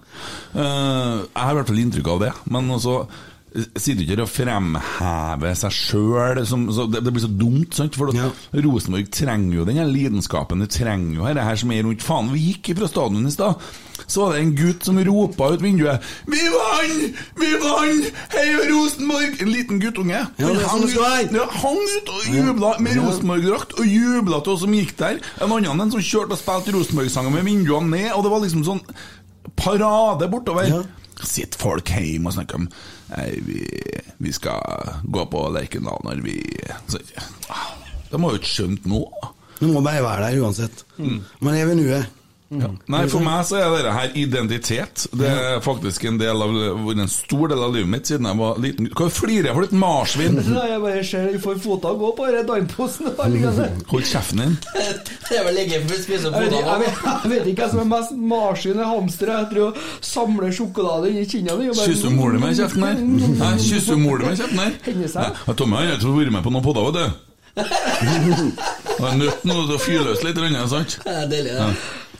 Uh, 0.55 1.19
jeg 1.27 1.41
har 1.43 1.51
i 1.51 1.57
hvert 1.59 1.69
fall 1.69 1.81
inntrykk 1.83 2.09
av 2.13 2.21
det. 2.23 2.31
Men 2.53 2.71
også 2.73 2.95
eh, 3.03 3.19
sitter 3.75 4.01
ikke 4.05 4.15
her 4.15 4.23
og 4.23 4.29
fremhever 4.31 5.55
seg 5.59 5.73
sjøl. 5.75 6.39
Det, 6.41 7.01
det 7.03 7.11
blir 7.11 7.23
så 7.25 7.31
dumt, 7.35 7.75
sant? 7.75 7.97
For 7.99 8.11
Ja. 8.15 8.29
Rosenborg 8.63 9.09
trenger 9.11 9.57
jo 9.59 9.65
den 9.67 9.81
lidenskapen. 9.91 10.63
Det 10.63 10.69
trenger 10.77 11.17
jo 11.19 11.25
dette 11.27 11.43
her 11.43 11.55
som 11.59 11.71
er 11.75 11.83
rundt 11.83 12.03
faen. 12.05 12.31
Vi 12.31 12.45
gikk 12.53 12.71
fra 12.79 12.87
stadion 12.87 13.27
i 13.27 13.33
stad. 13.33 13.59
Så 14.07 14.23
var 14.25 14.33
det 14.33 14.41
en 14.41 14.55
gutt 14.57 14.83
som 14.83 14.97
ropa 14.97 15.51
ut 15.53 15.61
vinduet 15.61 16.01
'Vi 16.27 16.41
vant! 16.51 17.19
Vi 17.37 17.51
vant! 17.61 18.07
Heia 18.33 18.63
Rosenborg!' 18.71 19.41
En 19.41 19.51
liten 19.51 19.79
guttunge. 19.79 20.15
Ja, 20.37 20.47
Han 20.47 20.55
hang 20.57 20.83
ut- 20.83 21.31
ja, 21.31 21.45
hang 21.61 21.77
ut 21.97 22.09
og 22.09 22.21
jubla 22.35 22.79
med 22.79 22.97
Rosenborg-drakt, 22.97 23.77
og 23.79 23.85
jubla 23.85 24.41
til 24.43 24.53
oss 24.53 24.61
som 24.61 24.73
gikk 24.73 24.97
der. 24.97 25.19
En 25.41 25.51
annen 25.51 25.81
en 25.81 25.91
som 25.91 26.01
kjørte 26.01 26.31
og 26.31 26.39
spilte 26.39 26.73
Rosenborg-sanger 26.75 27.31
med 27.31 27.43
vinduene 27.45 27.89
ned, 27.89 28.11
og 28.15 28.23
det 28.23 28.31
var 28.31 28.39
liksom 28.41 28.63
sånn 28.65 28.81
parade 29.55 30.27
bortover. 30.31 30.67
Ja. 30.67 30.81
Sitter 31.21 31.59
folk 31.59 31.85
hjemme 31.85 32.27
og 32.31 32.33
snakker 32.33 32.55
om 32.55 32.69
Nei, 33.11 33.27
vi, 33.43 33.59
vi 34.23 34.31
skal 34.31 34.95
gå 35.03 35.25
på 35.31 35.43
Lerkendal 35.51 35.99
når 36.07 36.21
vi 36.23 36.37
så, 36.87 37.01
De 38.11 38.19
har 38.19 38.33
jo 38.33 38.39
ikke 38.39 38.51
skjønt 38.53 38.87
noe. 38.91 39.31
Du 39.59 39.67
må 39.69 39.81
bare 39.85 40.01
være 40.03 40.29
der 40.31 40.41
uansett. 40.41 40.85
Man 40.97 41.53
lever 41.55 41.75
i 41.75 41.99
nuet. 42.51 42.81
Nei, 42.91 43.01
For 43.11 43.23
meg 43.23 43.45
så 43.47 43.57
er 43.59 43.69
dette 43.75 43.93
her 43.95 44.15
identitet. 44.19 45.05
Det 45.17 45.29
er 45.31 45.61
faktisk 45.63 46.05
en 46.09 46.19
del 46.21 46.43
av 46.45 46.55
en 46.91 47.11
stor 47.11 47.51
del 47.51 47.63
av 47.63 47.73
livet 47.75 47.91
mitt 47.93 48.09
siden 48.11 48.27
jeg 48.29 48.39
var 48.41 48.59
liten. 48.63 48.89
Hva 48.97 49.07
flirer 49.13 49.49
jeg 49.49 49.57
for 49.57 49.67
et 49.69 49.75
marsvin? 49.83 50.39
Nei, 50.57 50.65
jeg 50.73 50.83
bare 50.85 51.03
ser 51.07 51.39
for 51.43 51.61
fota 51.63 51.93
gå 52.01 52.11
på 52.17 52.27
denne 52.29 52.43
dannposen. 52.49 53.11
Hold 53.93 54.07
kjeften 54.11 54.43
din. 54.43 54.57
Det 55.31 55.39
er 55.39 55.47
vel 55.47 55.59
for 55.87 55.95
å 55.95 56.01
spise 56.03 56.27
opp 56.27 56.35
Jeg 56.41 56.51
vet, 56.51 56.57
ikke- 56.59 56.75
jeg, 56.83 56.95
jeg 57.23 57.31
vet 57.31 57.49
ikke 57.53 57.63
hva 57.63 57.71
som 57.71 57.81
er 57.85 57.89
mest 57.95 58.15
marsvin 58.35 58.75
eller 58.75 58.91
hamster. 58.91 59.31
Jeg 59.31 59.49
tror 59.53 59.67
å 59.71 59.87
samle 60.11 60.51
sjokolade 60.55 61.11
i 61.15 61.25
kinnene 61.25 61.71
og 61.71 61.81
Kysser 61.81 62.11
du 62.11 62.17
mor 62.19 62.35
di 62.35 62.41
med 62.43 62.57
kjeften 62.59 62.87
her? 62.87 63.01
Nei, 63.01 63.51
Kysser 63.63 63.95
du 63.95 64.03
mor 64.03 64.19
di 64.21 64.27
med 64.27 64.39
kjeften 64.41 64.63
her? 64.65 64.75
Hender 64.87 65.13
seg. 65.15 65.27
Nei, 65.31 65.45
ja, 65.47 65.55
Tommy 65.61 65.79
har 65.79 65.93
ikke 65.95 66.15
vært 66.19 66.35
med 66.35 66.43
på 66.45 66.53
noen 66.53 66.65
podder, 66.67 66.89
vet 66.91 66.99
du. 66.99 67.27
Han 69.01 69.11
er 69.11 69.17
nødt 69.19 69.43
nå 69.47 69.57
til 69.67 69.75
å 69.75 69.81
fyre 69.81 70.05
løs 70.07 70.21
litt, 70.23 70.39
sant? 70.71 70.99
Det 71.03 71.15
er 71.23 71.27
deilig, 71.31 71.57
Ja. 71.57 71.71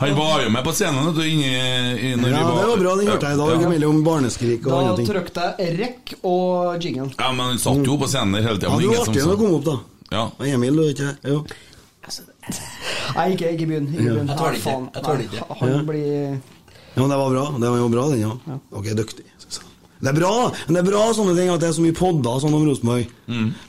Han 0.01 0.15
var 0.17 0.41
jo 0.43 0.49
med 0.49 0.63
på 0.65 0.71
scenen 0.73 1.13
du, 1.13 1.21
inni, 1.21 1.49
i, 1.51 2.11
Ja, 2.11 2.17
var, 2.17 2.61
det 2.61 2.69
var 2.71 2.79
bra, 2.81 2.95
den 2.99 3.07
hørte 3.11 3.29
jeg 3.29 3.37
i 3.37 3.41
dag, 3.41 3.61
Ja. 3.61 3.69
mellom 3.69 4.03
barneskrik 4.05 4.65
og 4.65 4.71
Da 4.71 4.77
andre 4.81 4.95
ting. 4.97 5.07
trykte 5.11 5.47
jeg 5.59 5.75
rekk 5.79 6.13
og 6.23 6.81
jingle. 6.83 7.09
Ja, 7.19 7.31
men 7.31 7.45
han 7.53 7.59
satt 7.61 7.85
jo 7.85 7.97
på 8.01 8.07
scenen 8.09 8.33
der 8.33 8.41
hele 8.47 8.57
tida. 8.57 8.71
Ja, 8.71 8.79
det 8.81 8.87
var 8.87 9.05
artig 9.05 9.21
når 9.25 9.35
det 9.35 9.41
kom 9.43 9.53
opp, 9.59 9.65
da. 9.65 9.77
Ja. 10.11 10.23
Og 10.39 10.47
Emil, 10.47 10.75
du, 10.75 10.81
vet 10.87 10.99
ikke 10.99 11.17
Jo. 11.31 11.45
Nei, 13.15 13.25
ikke, 13.35 13.51
ikke 13.55 13.67
begynn. 13.69 13.91
Jeg 13.93 14.37
tåler 14.37 14.57
ikke. 14.57 14.73
Jeg 14.95 15.03
tåler 15.05 15.23
ikke. 15.27 15.43
Nei, 15.45 15.57
Han 15.59 15.69
Ja. 15.69 15.81
blir 15.83 16.39
Ja, 16.95 17.01
men 17.01 17.09
det 17.09 17.17
var 17.21 17.29
bra. 17.31 17.45
Det 17.61 17.69
var 17.69 17.77
jo 17.77 17.89
bra, 17.89 18.09
den, 18.09 18.19
ja. 18.21 18.57
Ok, 18.73 18.85
dyktig. 18.97 19.25
Det 20.01 20.09
er 20.09 20.13
bra 20.17 20.49
men 20.67 20.73
det 20.73 20.81
er 20.81 20.89
bra 20.91 21.13
sånne 21.13 21.35
ting 21.37 21.49
at 21.53 21.59
det 21.61 21.69
er 21.69 21.73
så 21.77 21.81
mye 21.85 21.93
podder 21.93 22.39
sånn 22.41 22.55
om 22.57 22.65
Rosenborg. 22.65 23.05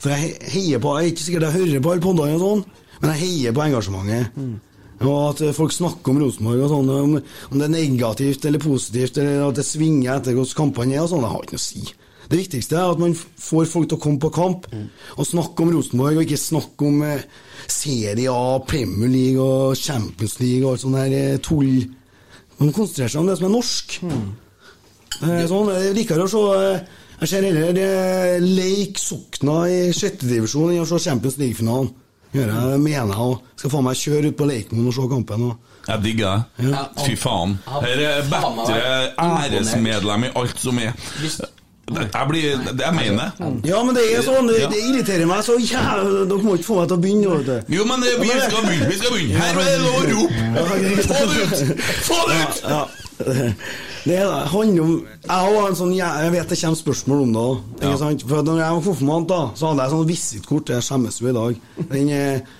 For 0.01 0.09
jeg 0.09 0.39
heier 0.49 0.79
på 0.81 0.97
Jeg 0.97 1.05
er 1.05 1.11
ikke 1.13 1.25
sikkert 1.27 1.45
jeg 1.45 1.53
hører 1.61 1.79
på 1.85 1.91
alle 1.93 2.01
poddene, 2.01 2.33
og 2.33 2.41
sånn, 2.41 2.65
men 3.01 3.09
jeg 3.13 3.19
heier 3.21 3.51
på 3.53 3.61
engasjementet. 3.69 4.59
Og 5.03 5.17
at 5.29 5.43
eh, 5.43 5.55
folk 5.55 5.75
snakker 5.75 6.13
om 6.13 6.21
Rosenborg, 6.23 6.63
og 6.65 6.71
sånn, 6.71 6.93
om, 6.93 7.17
om 7.51 7.59
det 7.59 7.67
er 7.67 7.75
negativt 7.75 8.47
eller 8.49 8.63
positivt, 8.63 9.19
eller 9.19 9.49
at 9.49 9.59
det 9.59 9.67
svinger 9.67 10.15
etter 10.15 10.37
hvordan 10.37 10.59
kampene 10.63 10.97
er, 10.97 11.03
og 11.03 11.11
sånn, 11.11 11.25
det 11.25 11.33
har 11.33 11.45
ikke 11.45 11.57
noe 11.57 11.63
å 11.63 11.67
si. 11.67 11.85
Det 12.23 12.39
viktigste 12.39 12.77
er 12.79 12.93
at 12.93 13.01
man 13.01 13.15
får 13.15 13.67
folk 13.69 13.89
til 13.91 13.97
å 13.97 14.01
komme 14.01 14.21
på 14.23 14.31
kamp 14.33 14.63
og 14.71 15.27
snakke 15.27 15.65
om 15.65 15.73
Rosenborg, 15.75 16.17
og 16.17 16.23
ikke 16.23 16.39
snakke 16.39 16.87
om 16.87 17.03
eh, 17.05 17.25
Serie 17.69 18.31
A, 18.31 18.59
Premier 18.65 19.11
League 19.11 19.43
og 19.43 19.75
Champions 19.77 20.39
League 20.39 20.63
og 20.63 20.73
alt 20.73 20.85
sånt 20.85 20.97
der 20.97 21.17
eh, 21.17 21.41
tull. 21.43 21.83
Man 22.61 22.71
konsentrerer 22.73 23.11
seg 23.11 23.21
om 23.21 23.29
det 23.29 23.37
som 23.39 23.49
er 23.49 23.53
norsk. 23.53 23.97
Mm. 24.07 24.29
Eh, 25.21 25.43
sånn, 25.49 25.71
jeg 25.77 25.95
liker 25.99 26.23
å 26.23 26.29
se 26.29 26.43
eh, 26.57 26.85
Jeg 27.21 27.29
ser 27.29 27.45
heller 27.45 27.77
eh, 27.79 28.41
Leik 28.41 28.97
Sokna 28.99 29.61
i 29.69 29.91
sjettedivisjon 29.95 30.73
enn 30.73 30.83
å 30.83 30.87
se 30.89 30.99
Champions 31.05 31.37
League-finalen. 31.39 31.91
Gjør 32.33 32.49
jeg, 32.49 32.79
mener 32.81 33.13
jeg, 33.13 33.37
skal 33.61 33.73
faen 33.75 33.85
meg 33.85 33.99
kjøre 33.99 34.31
ut 34.31 34.37
på 34.39 34.47
Leikmoen 34.49 34.87
og 34.89 34.95
se 34.97 35.09
kampen. 35.11 35.43
Og. 35.51 35.73
Jeg 35.87 36.03
digger 36.03 36.45
det. 36.57 36.69
Ja. 36.71 36.85
Fy 37.03 37.17
faen. 37.19 37.57
Her 37.67 38.05
er 38.07 38.23
bedre 38.31 38.77
æresmedlem 39.21 40.29
i 40.29 40.31
alt 40.41 40.63
som 40.63 40.79
er. 40.79 40.95
Jeg 41.93 42.27
blir 42.29 42.43
Jeg 42.79 42.93
mener 42.95 43.31
det. 43.37 43.47
Ja, 43.67 43.83
men 43.83 43.95
det 43.97 44.05
er 44.15 44.21
sånn, 44.23 44.47
det, 44.47 44.61
det 44.71 44.79
irriterer 44.87 45.27
meg 45.27 45.43
så 45.43 45.57
jævlig. 45.59 46.21
Dere 46.31 46.45
må 46.47 46.55
ikke 46.57 46.69
få 46.69 46.77
meg 46.79 46.87
til 46.89 46.95
å 46.95 47.01
begynne. 47.03 47.33
vet 47.37 47.49
du. 47.67 47.73
Jo, 47.75 47.87
men 47.89 48.05
vi 48.07 48.29
skal 48.39 48.63
begynne. 48.63 48.87
Vi 48.87 48.99
skal 49.01 49.17
begynne. 49.17 49.41
Her 49.41 49.59
er 49.59 49.65
det 49.67 49.81
lov 49.83 49.97
å 49.99 50.05
rope! 50.13 50.35
Få 51.09 51.19
det 51.27 51.43
ut! 51.43 51.83
Få 52.07 52.21
det 52.29 52.37
ut! 52.39 52.63
Ja. 52.63 52.83
Det 54.03 54.17
handler 54.51 54.83
om 54.83 54.93
Jeg 55.23 55.31
har 55.31 55.67
en 55.69 55.77
sånn 55.79 55.93
Jeg 55.95 56.31
vet 56.33 56.49
det 56.51 56.57
kommer 56.59 56.79
spørsmål 56.79 57.21
om 57.23 57.31
det 57.35 57.43
òg. 57.43 57.61
Ja. 57.85 57.93
For 58.27 58.43
når 58.43 58.59
jeg 58.59 58.75
var 58.75 58.83
konfirmant, 58.89 59.29
da 59.29 59.41
Så 59.55 59.69
hadde 59.69 59.85
jeg 59.85 59.93
sånn 59.93 60.09
visittkort. 60.09 60.67
Det 60.67 60.81
skjemmes 60.83 61.19
jo 61.21 61.29
i 61.31 61.35
dag. 61.37 61.61
Den 61.93 62.11
eh, 62.11 62.51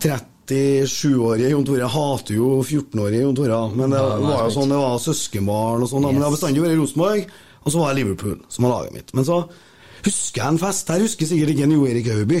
37-årige 0.00 1.52
Jon 1.52 1.66
Tore 1.68 1.90
hater 1.94 2.34
jo 2.34 2.50
14-årige 2.64 3.22
Jon 3.22 3.38
Tore. 3.38 3.60
Men 3.78 3.94
det 3.94 4.00
var 4.02 4.46
jo 4.48 4.54
sånn 4.56 4.72
Det 4.72 4.80
var 4.82 5.02
søskenbarn 5.04 5.86
og 5.86 5.92
sånn. 5.92 6.08
Men 6.08 6.18
det 6.18 6.26
har 6.26 6.34
bestandig 6.34 6.64
vært 6.64 6.80
Rosenborg. 6.80 7.34
Og 7.60 7.74
så 7.74 7.82
var 7.82 7.92
det 7.92 8.00
Liverpool, 8.00 8.38
som 8.48 8.64
var 8.66 8.78
laget 8.78 8.96
mitt. 8.96 9.12
Men 9.14 9.26
så 9.28 9.42
husker 10.06 10.40
jeg 10.42 10.54
en 10.54 10.62
fest. 10.62 10.88
Her 10.90 11.04
husker 11.04 11.28
sikkert 11.28 11.52
ikke 11.54 11.66
en 11.68 11.76
Jo 11.76 11.86
Erik 11.86 12.08
Hauby. 12.08 12.40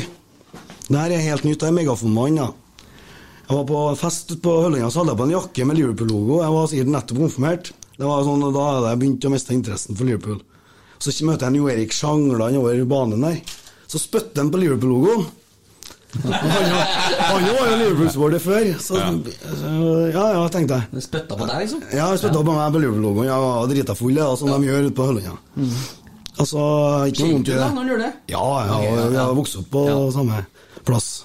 Det 0.88 0.96
her 0.96 1.12
er 1.14 1.26
helt 1.28 1.44
nytt. 1.46 1.60
Jeg 1.60 1.70
er 1.70 1.76
megafonmann, 1.76 2.40
da. 2.40 2.48
Jeg 3.50 3.58
var 3.58 3.66
på 3.66 3.82
fest 3.98 4.32
på 4.42 4.56
Hølløya, 4.64 4.88
så 4.90 5.02
hadde 5.02 5.12
jeg 5.12 5.18
på 5.20 5.26
en 5.26 5.34
jakke 5.34 5.64
med 5.66 5.78
Liverpool-logo. 5.80 6.40
Jeg 6.40 6.54
var 6.54 6.68
sikkert 6.70 6.92
nettopp 6.94 7.20
konfirmert. 7.24 7.70
Det 8.00 8.08
var 8.08 8.22
sånn, 8.24 8.40
Da 8.54 8.62
hadde 8.70 8.92
jeg 8.94 9.00
begynt 9.02 9.26
å 9.28 9.32
miste 9.34 9.52
interessen 9.56 9.98
for 9.98 10.08
Liverpool. 10.08 10.40
Så 11.00 11.12
møter 11.28 11.48
jeg 11.50 11.60
Jo 11.60 11.68
Erik 11.72 11.92
Sjangland 11.96 12.56
over 12.60 12.80
banen 12.88 13.20
der. 13.24 13.40
Så 13.90 14.00
spytter 14.00 14.40
han 14.42 14.50
på 14.52 14.60
Liverpool-logoen. 14.62 15.26
Han 16.10 16.32
han 16.32 17.44
var 17.54 17.68
jo 17.70 17.76
Liverpool-supporter 17.80 18.40
før, 18.42 18.64
så 18.82 18.98
så- 18.98 20.12
ja, 20.12 20.24
ja, 20.34 20.48
tenkte 20.48 20.80
jeg. 20.80 21.02
Spytta 21.04 21.36
på 21.38 21.46
deg, 21.46 21.56
liksom? 21.64 21.82
Ja, 21.94 22.06
han 22.08 22.18
spytta 22.18 22.42
på 22.42 22.54
meg 22.56 22.72
på 22.74 22.80
Liverpool-logoen. 22.82 23.26
Jeg 23.28 23.40
var 23.44 23.66
drita 23.70 23.94
full, 23.96 24.16
ja, 24.16 24.34
som 24.36 24.48
de 24.48 24.66
gjør 24.68 24.86
ute 24.88 24.94
på 24.96 25.06
Hølløya. 25.06 25.34
Altså, 26.40 26.58
ikke 27.10 27.20
noe 27.26 27.32
vondt 27.36 27.48
i 27.48 27.52
da 27.52 27.68
det. 27.68 27.74
når 27.76 27.98
det? 27.98 28.12
Ja, 28.32 28.44
ja, 28.66 28.76
Ok, 28.78 28.84
ja, 28.84 29.08
vi 29.08 29.16
har 29.16 29.34
vokst 29.34 29.56
opp 29.60 29.70
på 29.70 30.12
samme 30.12 30.46
plass. 30.84 31.24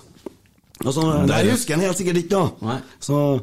Altså, 0.83 1.01
så, 1.01 1.27
Der- 1.27 1.43
der 1.43 1.51
husker 1.51 1.75
han 1.75 1.85
helt 1.85 1.97
sikkert 1.97 2.17
ikke, 2.17 2.29
da. 2.29 2.51
Nei. 2.61 2.79
Så, 2.99 3.41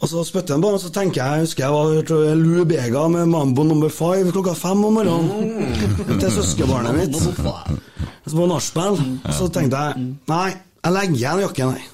og 0.00 0.08
så 0.08 0.22
spytter 0.24 0.56
han 0.56 0.62
på 0.64 0.70
meg, 0.72 0.80
så 0.80 0.88
tenker 0.94 1.20
jeg 1.20 1.28
jeg 1.40 1.44
husker 1.44 1.64
jeg 1.66 1.74
var 1.74 1.90
hørte 1.92 2.34
Lou 2.40 2.64
Bega 2.64 3.02
med 3.12 3.28
Mambo 3.28 3.66
number 3.68 3.92
five 3.92 4.32
klokka 4.32 4.54
fem 4.56 4.80
om 4.88 4.96
morgenen 4.96 6.18
til 6.22 6.30
søskenbarnet 6.38 6.96
mitt. 6.96 7.20
Så 7.20 8.36
på 8.36 8.46
nachspiel. 8.48 8.96
Så 9.36 9.48
tenkte 9.52 9.76
jeg 9.76 10.06
nei, 10.30 10.48
jeg 10.80 10.96
legger 10.96 11.16
igjen 11.20 11.42
jakken 11.44 11.74
her. 11.74 11.88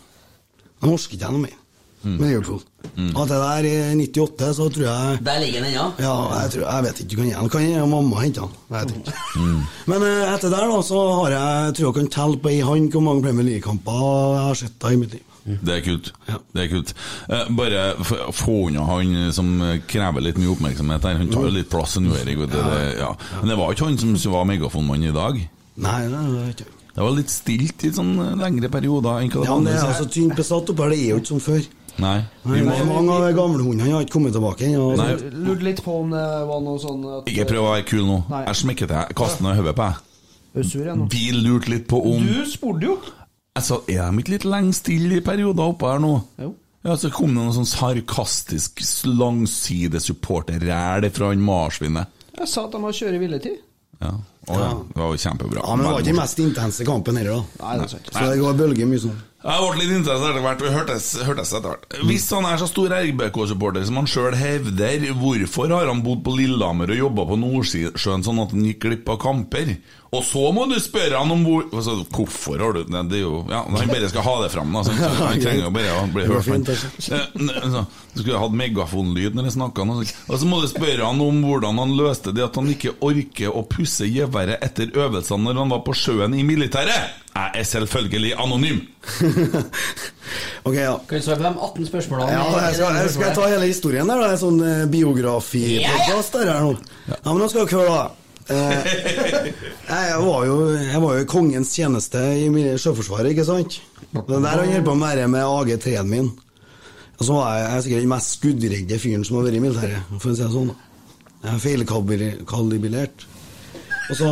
Jeg 0.83 0.93
orker 0.93 1.17
ikke 1.19 1.33
noe 1.35 1.43
mer 1.49 1.63
med 2.07 2.29
Liverpool. 2.31 2.61
Og 3.19 3.23
det 3.27 3.37
der 3.43 3.67
i 3.67 3.75
98, 3.99 4.51
så 4.55 4.69
tror 4.71 4.85
jeg 4.87 5.19
Der 5.27 5.41
ligger 5.43 5.65
den 5.65 5.73
ennå. 5.73 5.87
ja, 5.99 6.13
jeg, 6.45 6.51
tror, 6.53 6.63
jeg 6.71 6.85
vet 6.85 7.01
ikke, 7.03 7.11
du 7.11 7.17
kan 7.17 7.27
gjøre 7.33 7.49
Kan 7.51 7.65
hende 7.67 7.87
mamma 7.91 8.21
hente 8.23 8.41
den? 8.45 8.53
Jeg 8.71 8.77
vet 8.79 8.93
ikke. 9.01 9.15
Men 9.91 10.05
eh, 10.07 10.35
etter 10.37 10.53
der 10.55 10.69
da, 10.71 10.77
så 10.87 11.01
har 11.19 11.35
jeg, 11.35 11.65
jeg 11.67 11.75
tror 11.81 11.89
jeg 11.89 11.97
kan 11.99 12.13
telle 12.15 12.39
på 12.45 12.53
ei 12.55 12.61
hånd 12.69 12.93
hvor 12.95 13.03
mange 13.09 13.25
Premier 13.27 13.49
League-kamper 13.49 13.99
jeg 14.37 14.45
har 14.47 14.61
sett 14.63 14.79
da 14.79 14.93
i 14.95 15.01
mitt 15.03 15.17
liv. 15.19 15.25
Det 15.47 15.76
er 15.76 15.82
kult. 15.86 16.12
Ja. 16.26 16.38
Det 16.53 16.64
er 16.64 16.70
kult. 16.72 16.94
Eh, 17.30 17.51
bare 17.59 17.82
få 18.34 18.57
unna 18.68 18.86
han 18.88 19.32
som 19.32 19.53
krever 19.86 20.24
litt 20.24 20.40
mye 20.42 20.53
oppmerksomhet 20.57 21.07
her. 21.07 21.20
Han 21.22 21.30
tar 21.30 21.47
jo 21.47 21.55
litt 21.55 21.70
plass, 21.70 21.97
en 22.01 22.11
Erik. 22.11 22.40
vet 22.42 22.55
du. 22.55 22.59
Det, 22.59 22.80
ja. 22.99 23.12
Men 23.40 23.53
det 23.53 23.61
var 23.61 23.76
ikke 23.76 23.90
han 23.90 24.01
som 24.18 24.32
var 24.34 24.49
megafonmann 24.51 25.07
i 25.07 25.14
dag. 25.14 25.38
Nei, 25.76 26.01
det 26.09 26.18
var 26.18 26.51
ikke 26.51 26.70
Det 26.97 27.05
var 27.05 27.12
litt 27.12 27.32
stilt 27.32 27.82
i 27.84 27.90
sånn 27.92 28.14
lengre 28.40 28.70
perioder. 28.72 29.20
enn 29.20 29.30
hva 29.30 29.42
det 29.42 29.51
Ja, 29.51 29.57
men 29.57 29.68
det 29.68 29.74
er 29.76 29.90
altså 29.90 30.09
tynt 30.09 30.36
besatt 30.36 30.70
oppe 30.72 30.86
her, 30.86 30.94
det 30.94 31.03
er 31.03 31.11
jo 31.11 31.18
ikke 31.20 31.34
som 31.34 31.42
før. 31.44 31.66
Nei. 31.97 32.16
Nei, 32.44 32.61
nei 32.61 32.80
mange 32.84 33.12
av 33.14 33.26
gamlehundene 33.36 33.94
har 33.94 34.05
ikke 34.05 34.18
kommet 34.18 34.34
tilbake 34.36 34.66
ennå. 34.68 34.90
Nei. 34.99 35.12
Lurte 35.32 35.64
litt 35.64 35.80
på 35.84 35.94
om 36.03 36.11
det 36.12 36.24
var 36.51 36.64
noe 36.64 36.80
sånn 36.80 37.05
at 37.09 37.30
ikke 37.32 37.47
prøv 37.53 37.62
å 37.62 37.70
være 37.70 37.86
kul 37.88 38.03
nå. 38.05 38.18
Nei. 38.32 38.42
Jeg 38.51 38.61
smekker 38.62 38.90
til. 38.90 39.14
Kast 39.16 39.40
den 39.40 39.49
i 39.53 39.57
hodet 39.57 39.76
på 39.78 39.86
deg. 39.86 40.03
Vi 41.12 41.24
lurte 41.36 41.72
litt 41.72 41.84
på 41.88 42.01
om 42.01 42.24
Du 42.24 42.44
spurte 42.49 42.88
jo! 42.88 42.97
Altså, 43.57 43.81
Er 43.89 44.11
de 44.13 44.23
ikke 44.23 44.37
litt 44.37 44.47
lenge 44.49 44.77
stille 44.77 45.19
i 45.19 45.25
perioder 45.25 45.73
oppe 45.73 45.91
her 45.91 46.03
nå? 46.03 46.15
Jo. 46.43 46.53
Ja, 46.87 46.95
Så 46.95 47.11
kom 47.11 47.33
det 47.35 47.43
noe 47.43 47.55
sånn 47.57 47.67
sarkastisk 47.67 48.83
langsidesupporterræl 49.09 51.09
fra 51.11 51.33
han 51.33 51.43
marsvinet. 51.43 52.13
Jeg 52.37 52.51
sa 52.53 52.67
at 52.67 52.75
de 52.77 52.83
har 52.85 52.93
kjørt 52.95 53.17
i 53.17 53.23
hviletid. 53.23 53.63
Ja. 54.03 54.13
Å, 54.47 54.57
ja. 54.61 54.67
Det 54.93 55.01
var 55.01 55.09
jo 55.11 55.19
kjempebra. 55.19 55.63
Ja, 55.65 55.75
men 55.75 55.87
det 55.87 55.93
var 55.95 56.03
ikke 56.05 56.13
den 56.13 56.21
mest 56.21 56.43
intense 56.43 56.85
kampen 56.87 57.17
heller, 57.19 57.41
da. 57.41 57.65
Nei, 57.65 57.73
det 57.81 57.87
er 57.87 57.93
sant. 57.97 58.11
Så 58.13 58.27
det 58.29 58.37
går 58.43 58.59
bølger 58.61 58.91
mye 58.91 59.03
sånn. 59.03 59.17
Jeg 59.47 59.63
ble 59.63 59.79
litt 59.81 59.93
interessert 59.95 60.31
etter 60.35 60.45
hvert. 60.45 60.63
Vi 60.63 60.71
hørtes, 60.75 61.07
hørtes 61.27 61.53
etter 61.55 61.73
hvert. 61.73 61.97
Hvis 62.11 62.27
han 62.35 62.47
er 62.51 62.61
så 62.61 62.69
stor 62.71 62.95
RBK-supporter 62.99 63.85
som 63.87 63.99
han 64.01 64.09
sjøl 64.11 64.37
hevder, 64.39 65.07
hvorfor 65.19 65.75
har 65.75 65.91
han 65.91 66.03
bodd 66.07 66.23
på 66.27 66.35
Lillehammer 66.39 66.93
og 66.95 67.01
jobba 67.03 67.27
på 67.31 67.39
Nordsjøen 67.43 68.27
sånn 68.27 68.43
at 68.43 68.55
han 68.55 68.67
gikk 68.67 68.81
glipp 68.87 69.11
av 69.15 69.21
kamper? 69.23 69.75
Og 70.17 70.25
så 70.25 70.43
må 70.57 70.64
du 70.71 70.75
spørre 70.81 71.19
han 71.21 71.31
om 71.35 71.43
hvor 71.47 71.67
altså, 71.71 71.97
Hvorfor 72.14 72.62
har 72.62 72.73
du 72.77 72.83
Det 72.87 73.19
er 73.19 73.23
jo 73.23 73.43
Ja, 73.51 73.62
Han 73.67 73.91
bare 73.91 74.09
skal 74.12 74.25
ha 74.27 74.35
det 74.43 74.51
fram, 74.55 74.73
da. 74.73 74.83
Så 74.87 74.95
Han 75.21 75.41
trenger 75.43 75.67
jo 75.67 75.73
bare 75.77 75.95
å 76.01 76.07
bli 76.14 76.27
hørt. 76.31 76.47
fint, 76.49 76.69
men- 76.69 77.51
Eh, 77.57 77.71
så, 77.73 77.85
Du 78.14 78.23
skulle 78.23 78.39
hatt 78.41 78.55
megafonlyd 78.57 79.35
når 79.37 79.51
jeg 79.51 79.57
snakka. 79.59 79.85
Og 79.85 80.39
så 80.41 80.47
må 80.49 80.62
du 80.62 80.69
spørre 80.71 81.05
han 81.05 81.21
om 81.21 81.43
hvordan 81.45 81.79
han 81.83 81.93
løste 81.99 82.33
det 82.35 82.45
at 82.47 82.57
han 82.57 82.71
ikke 82.73 82.95
orker 83.05 83.53
å 83.53 83.62
pusse 83.69 84.09
geværet 84.09 84.62
etter 84.64 84.89
øvelsene 84.97 85.45
når 85.45 85.61
han 85.61 85.75
var 85.75 85.83
på 85.85 85.93
sjøen 85.95 86.35
i 86.39 86.43
militæret. 86.47 87.12
Jeg 87.37 87.61
er 87.61 87.67
selvfølgelig 87.69 88.33
anonym. 88.41 88.81
Ok, 90.67 90.75
ja. 90.75 90.97
Kan 91.07 91.19
du 91.19 91.23
svare 91.23 91.37
på 91.39 91.43
de 91.47 91.51
18 91.62 91.87
spørsmålene? 91.87 92.33
Ja, 92.33 92.45
jeg 92.67 92.75
skal, 92.79 92.97
jeg 92.99 93.11
skal 93.14 93.35
ta 93.37 93.49
hele 93.53 93.69
historien 93.71 94.09
der, 94.11 94.19
Det 94.25 94.31
En 94.35 94.41
sånn 94.41 94.62
eh, 94.67 94.87
biografi-podkast 94.91 96.39
der 96.41 96.51
nå. 96.64 96.73
Ja, 97.07 97.19
men 97.29 97.39
nå 97.45 97.49
skal 97.53 97.69
dere 97.69 97.83
høre, 97.83 97.99
da. 98.01 98.26
Eh, 98.47 98.88
jeg, 99.90 100.18
var 100.22 100.44
jo, 100.47 100.57
jeg 100.78 101.01
var 101.03 101.16
jo 101.16 101.22
i 101.24 101.28
kongens 101.28 101.72
tjeneste 101.74 102.20
i 102.38 102.49
Sjøforsvaret, 102.78 103.32
ikke 103.32 103.47
sant? 103.47 103.80
Det 104.12 104.22
er 104.22 104.42
der 104.44 104.61
han 104.62 104.72
holdt 104.72 104.86
på 104.86 104.94
med 104.99 105.18
det 105.18 105.30
med 105.32 105.47
AG3-en 105.47 106.11
min. 106.11 106.28
Og 107.16 107.24
så 107.24 107.32
var 107.32 107.57
jeg, 107.57 107.64
jeg 107.64 107.76
er 107.76 107.84
sikkert 107.86 108.05
den 108.05 108.12
mest 108.12 108.36
skuddredde 108.36 109.01
fyren 109.03 109.24
som 109.26 109.38
har 109.38 109.49
vært 109.49 109.59
i 109.59 109.64
militæret, 109.64 110.12
for 110.20 110.30
å 110.30 110.36
si 110.36 110.44
det 110.44 110.53
sånn. 110.53 110.72
Jeg 111.42 111.53
er 111.55 111.62
feilkalibrert. 111.64 113.26
Og 114.07 114.18
så, 114.20 114.30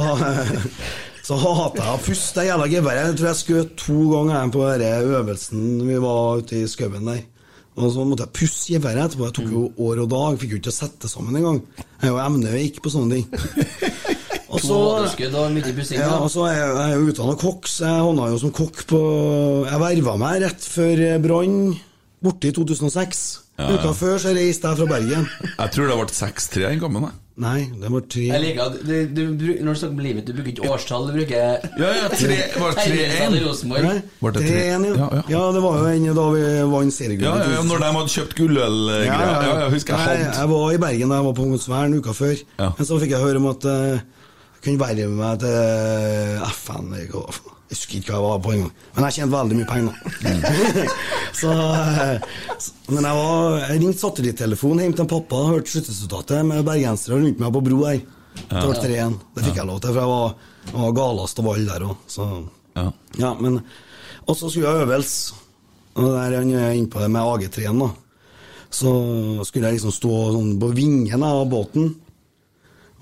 så 1.26 1.38
hater 1.42 1.82
jeg 1.82 1.94
å 1.96 2.02
puste 2.04 2.40
det 2.40 2.48
jævla 2.50 2.70
geværet. 2.70 3.08
Jeg 3.08 3.18
tror 3.18 3.30
jeg 3.30 3.40
skjøt 3.42 3.76
to 3.82 4.00
ganger 4.12 4.54
på 4.54 4.66
denne 4.68 5.18
øvelsen 5.18 5.64
vi 5.88 6.02
var 6.06 6.42
ute 6.44 6.60
i 6.60 6.68
skauen 6.70 7.10
der. 7.10 7.24
Og 7.74 7.90
så 7.90 8.04
måtte 8.06 8.26
jeg 8.26 8.34
pusse 8.38 8.70
geværet 8.70 9.08
etterpå. 9.08 9.26
Jeg 9.26 9.36
tok 9.38 9.50
jo 9.50 9.62
år 9.82 10.02
og 10.04 10.10
dag, 10.12 10.36
fikk 10.38 10.54
jo 10.54 10.60
ikke 10.62 10.74
sette 10.74 11.10
sammen 11.10 11.36
engang. 11.40 11.62
Jeg 12.02 12.12
er 12.12 12.52
jo 12.54 12.62
ikke 12.68 12.84
på 12.84 12.92
sånne 12.94 13.18
ting. 13.18 13.26
Og 14.54 14.60
så, 14.62 14.76
ja, 15.96 16.12
og 16.14 16.28
så 16.30 16.44
er 16.46 16.52
jeg, 16.54 16.74
jeg 16.78 16.92
er 16.94 17.08
utdanna 17.10 17.32
kokk, 17.40 17.66
så 17.66 17.88
jeg 17.88 18.04
havna 18.04 18.28
jo 18.30 18.36
som 18.38 18.52
kokk 18.54 18.84
på 18.86 19.00
Jeg 19.66 19.80
verva 19.82 20.14
meg 20.20 20.44
rett 20.44 20.66
før 20.70 21.02
Brann, 21.24 21.56
borte 22.22 22.52
i 22.52 22.54
2006. 22.54 23.24
Ja, 23.54 23.68
ja. 23.70 23.74
Uka 23.78 23.92
før 23.94 24.16
så 24.18 24.32
reiste 24.34 24.66
jeg 24.66 24.80
fra 24.80 24.86
Bergen. 24.90 25.28
Jeg 25.46 25.70
tror 25.76 25.90
det 25.90 25.98
ble 26.00 26.14
6-3 26.16 26.64
den 26.64 26.80
gangen. 26.82 27.12
Nei, 27.34 27.64
det 27.82 27.88
var 27.90 28.02
3 28.14 28.24
Jeg 28.28 28.42
liker 28.44 28.60
at 28.68 28.74
du, 28.86 28.92
du, 29.10 29.20
du, 29.34 29.46
Når 29.66 29.74
du 29.74 29.78
snakker 29.80 29.96
om 29.96 30.02
livet, 30.04 30.26
du 30.28 30.36
bruker 30.36 30.52
ikke 30.52 30.68
årstall, 30.70 31.08
du 31.08 31.16
bruker 31.16 31.40
Ja, 31.80 31.88
ja, 31.98 32.04
tre, 32.12 32.36
var 32.62 32.76
det 32.76 32.84
3-1? 32.84 32.84
Tegningstall 32.84 33.34
i 33.34 33.40
Rosenborg. 33.42 33.86
Nei, 33.88 33.96
Var 34.22 34.36
3-1, 34.36 34.44
ja. 34.54 34.92
Ja, 35.00 35.08
ja. 35.18 35.22
Ja, 35.32 35.40
det 35.56 35.62
var 35.64 35.80
jo 35.80 35.88
en 35.90 36.06
da 36.20 36.26
vi 36.30 36.44
vant 36.74 36.94
seriegull. 36.94 37.26
Ja, 37.26 37.34
ja, 37.42 37.48
ja, 37.56 37.64
når 37.66 37.82
de 37.82 37.88
hadde 37.96 38.14
kjøpt 38.14 38.36
gullølgreier. 38.38 39.08
Ja, 39.10 39.32
ja, 39.48 39.56
jeg 39.64 39.74
husker 39.74 39.98
jeg 39.98 40.04
hadde 40.04 40.38
jeg 40.38 40.52
var 40.54 40.76
i 40.76 40.80
Bergen 40.86 41.10
da 41.14 41.18
jeg 41.18 41.28
var 41.30 41.36
på 41.40 41.48
Ungsvern 41.48 41.98
uka 41.98 42.14
før. 42.14 42.36
Ja. 42.62 42.70
Men 42.78 42.90
så 42.90 43.00
fikk 43.02 43.16
jeg 43.16 43.26
høre 43.26 43.42
om 43.42 43.50
at 43.50 43.66
jeg 43.70 44.04
kunne 44.64 44.80
verve 44.80 45.10
meg 45.12 45.42
til 45.42 46.46
FN. 46.54 46.94
Jeg 46.96 47.10
husker 47.12 47.98
ikke 47.98 48.12
hva 48.12 48.18
jeg 48.18 48.24
var 48.24 48.42
på 48.44 48.54
engang. 48.54 48.72
Men 48.94 49.06
jeg 49.06 49.16
tjente 49.18 49.34
veldig 49.34 49.58
mye 49.58 49.68
penger. 49.70 49.94
så, 51.40 51.54
eh, 51.54 52.26
så, 52.58 52.74
men 52.90 53.08
jeg, 53.08 53.20
var, 53.20 53.56
jeg 53.64 53.80
ringte 53.82 54.02
satellittelefonen 54.02 54.84
hjem 54.84 54.98
til 54.98 55.08
pappa 55.14 55.40
hørte 55.50 55.72
sluttresultatet 55.72 56.44
med 56.50 56.66
bergensere 56.66 57.20
rundt 57.20 57.40
meg 57.42 57.56
på 57.56 57.64
bro 57.68 57.80
her. 57.88 58.02
Det 58.34 58.66
ble 58.66 58.76
3-1. 58.82 59.16
Det 59.36 59.46
fikk 59.46 59.60
jeg 59.60 59.68
lov 59.70 59.80
til, 59.82 59.94
for 59.94 60.02
jeg 60.02 60.12
var, 60.12 60.52
jeg 60.68 60.78
var 60.82 60.94
galest 60.98 61.40
av 61.40 61.50
alle 61.54 61.72
der 61.72 61.88
òg. 61.88 62.14
Ja. 62.74 62.86
ja, 63.20 63.34
men 63.38 63.60
Og 64.26 64.36
så 64.36 64.48
skulle 64.48 64.70
jeg 64.70 64.86
øvelse. 64.86 65.40
Og 65.94 66.08
der 66.10 66.32
er 66.32 66.40
han 66.40 66.50
inne 66.50 66.90
på 66.90 66.98
det 66.98 67.10
med 67.14 67.22
AG3-en, 67.22 67.84
da. 67.84 67.92
Så 68.74 68.90
skulle 69.46 69.68
jeg 69.68 69.76
liksom 69.76 69.92
stå 69.94 70.14
sånn 70.34 70.56
på 70.58 70.72
vingen 70.74 71.22
av 71.22 71.44
båten 71.46 71.92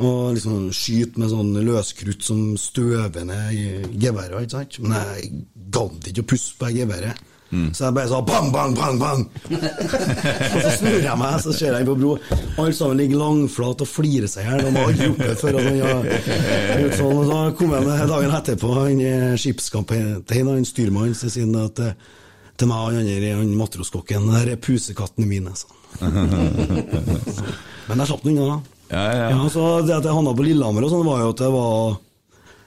og 0.01 0.33
liksom 0.37 0.71
skyte 0.75 1.21
med 1.21 1.31
sånn 1.31 1.53
løskrutt 1.67 2.25
som 2.25 2.55
støver 2.59 3.27
ned 3.29 3.93
geværet, 4.01 4.47
ikke 4.47 4.57
sant. 4.57 4.81
Men 4.83 4.97
jeg 4.97 5.45
gadd 5.75 6.09
ikke 6.11 6.25
å 6.25 6.31
pusse 6.33 6.57
på 6.59 6.73
geværet. 6.73 7.29
Mm. 7.53 7.75
Så 7.77 7.85
jeg 7.85 7.95
bare 7.95 8.09
sa 8.09 8.21
bang, 8.25 8.47
bang, 8.53 8.73
bang, 8.77 8.99
bang. 9.01 9.27
og 9.53 10.63
så 10.65 10.71
snur 10.79 11.03
jeg 11.05 11.17
meg, 11.21 11.35
så 11.45 11.53
ser 11.53 11.77
jeg 11.77 11.85
på 11.85 11.97
bro. 12.01 12.15
Alle 12.57 12.73
sammen 12.73 12.97
ligger 13.03 13.21
langflat 13.21 13.85
og 13.85 13.91
flirer 13.91 14.31
seg 14.33 14.49
hjel. 14.49 14.65
De 14.65 14.73
har 14.73 14.89
aldri 14.89 15.11
gjort 15.11 15.21
det 15.21 15.37
før. 15.43 15.61
Og 15.61 16.97
sånn, 16.97 17.21
og 17.21 17.29
så 17.29 17.43
kom 17.61 17.77
jeg 17.77 17.89
med 17.91 18.09
dagen 18.15 18.37
etterpå, 18.41 18.73
han 18.81 19.05
skipskapteinen, 19.45 20.53
han 20.55 20.69
styrmannen, 20.69 21.19
så 21.19 21.29
sier 21.29 21.45
han 21.45 21.61
at 21.67 21.85
eh, 21.85 22.11
til 22.57 22.73
meg 22.73 22.87
og 22.87 22.97
han 22.97 23.13
andre, 23.37 23.61
matroskokken, 23.61 24.33
der 24.33 24.55
er 24.55 24.63
pusekattene 24.69 25.29
mine. 25.29 25.53
Sånn. 25.53 25.77
Men 27.89 28.01
jeg 28.01 28.09
slapp 28.09 28.25
den 28.25 28.39
unna, 28.39 28.57
da. 28.57 28.72
Ja, 28.93 29.05
ja. 29.17 29.29
Ja, 29.33 29.49
så 29.51 29.67
det 29.87 29.97
at 29.97 30.05
jeg 30.07 30.13
havna 30.15 30.35
på 30.37 30.45
Lillehammer, 30.47 30.85
og 30.87 30.93
sånn 30.93 31.07
var 31.09 31.23
jo 31.25 31.31
at 31.33 31.41
det 31.43 31.53
var 31.55 32.01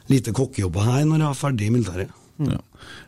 lite 0.10 0.34
kokkejobber 0.38 0.86
her 0.90 1.04
når 1.06 1.20
jeg 1.22 1.28
var 1.30 1.38
ferdig 1.46 1.68
i 1.70 1.74
militæret. 1.76 2.22
Ja. 2.46 2.58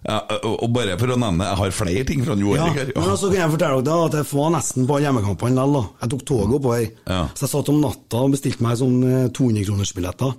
Ja, 0.08 0.22
og 0.48 0.70
bare 0.72 0.94
for 0.98 1.12
å 1.12 1.18
nevne, 1.20 1.44
jeg 1.50 1.58
har 1.60 1.74
flere 1.76 2.04
ting 2.08 2.22
fra 2.24 2.36
New 2.38 2.54
Ja, 2.56 2.68
York 2.70 2.78
her. 2.80 2.92
men 2.96 3.18
så 3.20 3.28
kan 3.30 3.42
jeg 3.42 3.52
fortelle 3.58 3.82
dere 3.84 4.06
at 4.08 4.16
jeg 4.16 4.28
var 4.32 4.52
nesten 4.56 4.88
på 4.88 5.00
hjemmekampene 5.04 5.58
likevel. 5.58 5.88
Jeg 6.02 6.10
tok 6.14 6.24
toget 6.30 6.56
oppover. 6.58 6.86
Ja. 7.12 7.20
Så 7.36 7.44
jeg 7.46 7.52
satt 7.52 7.72
om 7.74 7.82
natta 7.84 8.22
og 8.24 8.32
bestilte 8.38 8.64
meg 8.64 8.78
sånn 8.80 8.98
200-kronersbilletter. 9.36 10.32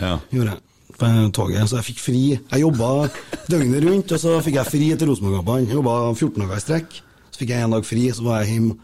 Ja. 0.00 0.14
Gjorde 0.30 0.54
jeg 0.54 0.60
på 1.00 1.10
toget, 1.36 1.68
så 1.70 1.80
jeg 1.80 1.88
fikk 1.90 2.00
fri. 2.04 2.22
Jeg 2.36 2.62
jobba 2.62 2.90
døgnet 3.50 3.84
rundt, 3.88 4.12
og 4.16 4.20
så 4.22 4.36
fikk 4.44 4.58
jeg 4.60 4.68
fri 4.70 4.88
til 5.00 5.10
Rosenborg-kampene. 5.10 5.74
Jobba 5.74 5.94
14 6.14 6.42
dager 6.44 6.56
i 6.60 6.64
strekk. 6.64 6.98
Så 7.32 7.42
fikk 7.42 7.52
jeg 7.54 7.64
en 7.66 7.74
dag 7.76 7.86
fri, 7.88 8.06
så 8.14 8.24
var 8.26 8.42
jeg 8.44 8.54
hjemme 8.54 8.76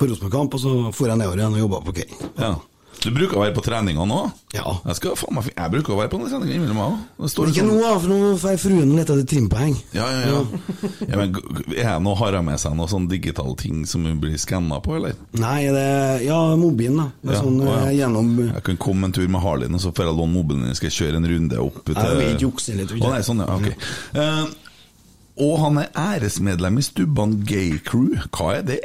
på 0.00 0.08
Rosenborg-kamp, 0.10 0.56
og 0.58 0.64
så 0.64 0.74
dro 0.96 1.12
jeg 1.12 1.20
nedover 1.20 1.44
igjen 1.44 1.56
og 1.60 1.64
jobba 1.66 1.84
på 1.86 1.96
Kei. 2.00 2.10
Ja. 2.40 2.56
Du 3.00 3.06
bruker 3.16 3.38
å 3.38 3.40
være 3.46 3.54
på 3.56 3.62
treninga 3.64 4.04
nå? 4.04 4.16
Ja. 4.52 4.74
Jeg, 4.84 4.96
skal, 4.98 5.14
faen 5.16 5.38
jeg 5.48 5.72
bruker 5.72 5.94
å 5.94 5.96
være 6.02 6.10
på 6.12 6.18
noen 6.20 6.28
treninger 6.34 6.56
innimellom 6.58 6.76
meg 6.76 7.22
òg. 7.24 7.46
Ikke 7.48 7.62
nå, 7.64 7.76
da, 7.80 7.92
for 8.02 8.10
nå 8.12 8.32
får 8.42 8.58
fruen 8.60 8.90
litt 8.92 9.12
av 9.14 9.16
det 9.16 9.24
trimpoeng. 9.30 9.72
Ja, 9.96 10.08
ja, 10.12 10.18
ja. 10.34 10.90
ja 11.08 11.16
men, 11.22 11.32
g- 11.32 11.78
er 11.80 11.96
det 12.04 12.14
har 12.20 12.36
jeg 12.36 12.46
med 12.50 12.60
seg 12.60 12.76
noen 12.76 12.92
sånn 12.92 13.06
digitale 13.08 13.56
ting 13.62 13.86
som 13.88 14.04
hun 14.04 14.20
blir 14.20 14.36
skanna 14.42 14.82
på, 14.84 14.98
eller? 14.98 15.16
Nei, 15.40 15.62
det 15.72 15.86
Ja, 16.26 16.42
mobilen, 16.60 17.00
da. 17.00 17.08
Det 17.24 17.38
Ja, 17.38 17.40
sånn 17.46 17.56
å, 17.64 17.70
ja. 17.70 17.80
eh, 17.86 17.96
gjennom 18.02 18.32
Jeg 18.50 18.64
kan 18.68 18.80
komme 18.84 19.08
en 19.08 19.16
tur 19.16 19.28
med 19.32 19.46
Harleyen, 19.46 19.80
og 19.80 19.84
så 19.86 19.94
får 19.96 20.10
jeg 20.10 20.18
låne 20.20 20.36
mobilen 20.36 20.66
din. 20.68 20.76
Skal 20.76 20.90
jeg 20.92 20.98
kjøre 21.00 21.22
en 21.22 21.30
runde 21.32 21.62
opp 21.70 21.80
til 21.88 21.96
Jeg 21.96 22.18
vil 22.20 22.34
ikke 22.34 22.46
jukse 22.50 22.76
litt, 22.82 22.92
jeg. 22.98 23.00
Å, 23.06 23.14
nei, 23.16 23.22
sånn, 23.24 23.40
ja, 23.46 23.56
ok. 23.56 23.70
Uh, 24.12 25.46
og 25.48 25.54
han 25.64 25.80
er 25.86 25.94
æresmedlem 25.96 26.82
i 26.82 26.84
Stubban 26.84 27.38
Gay 27.48 27.78
Crew. 27.80 28.12
Hva 28.28 28.58
er 28.58 28.66
det? 28.74 28.82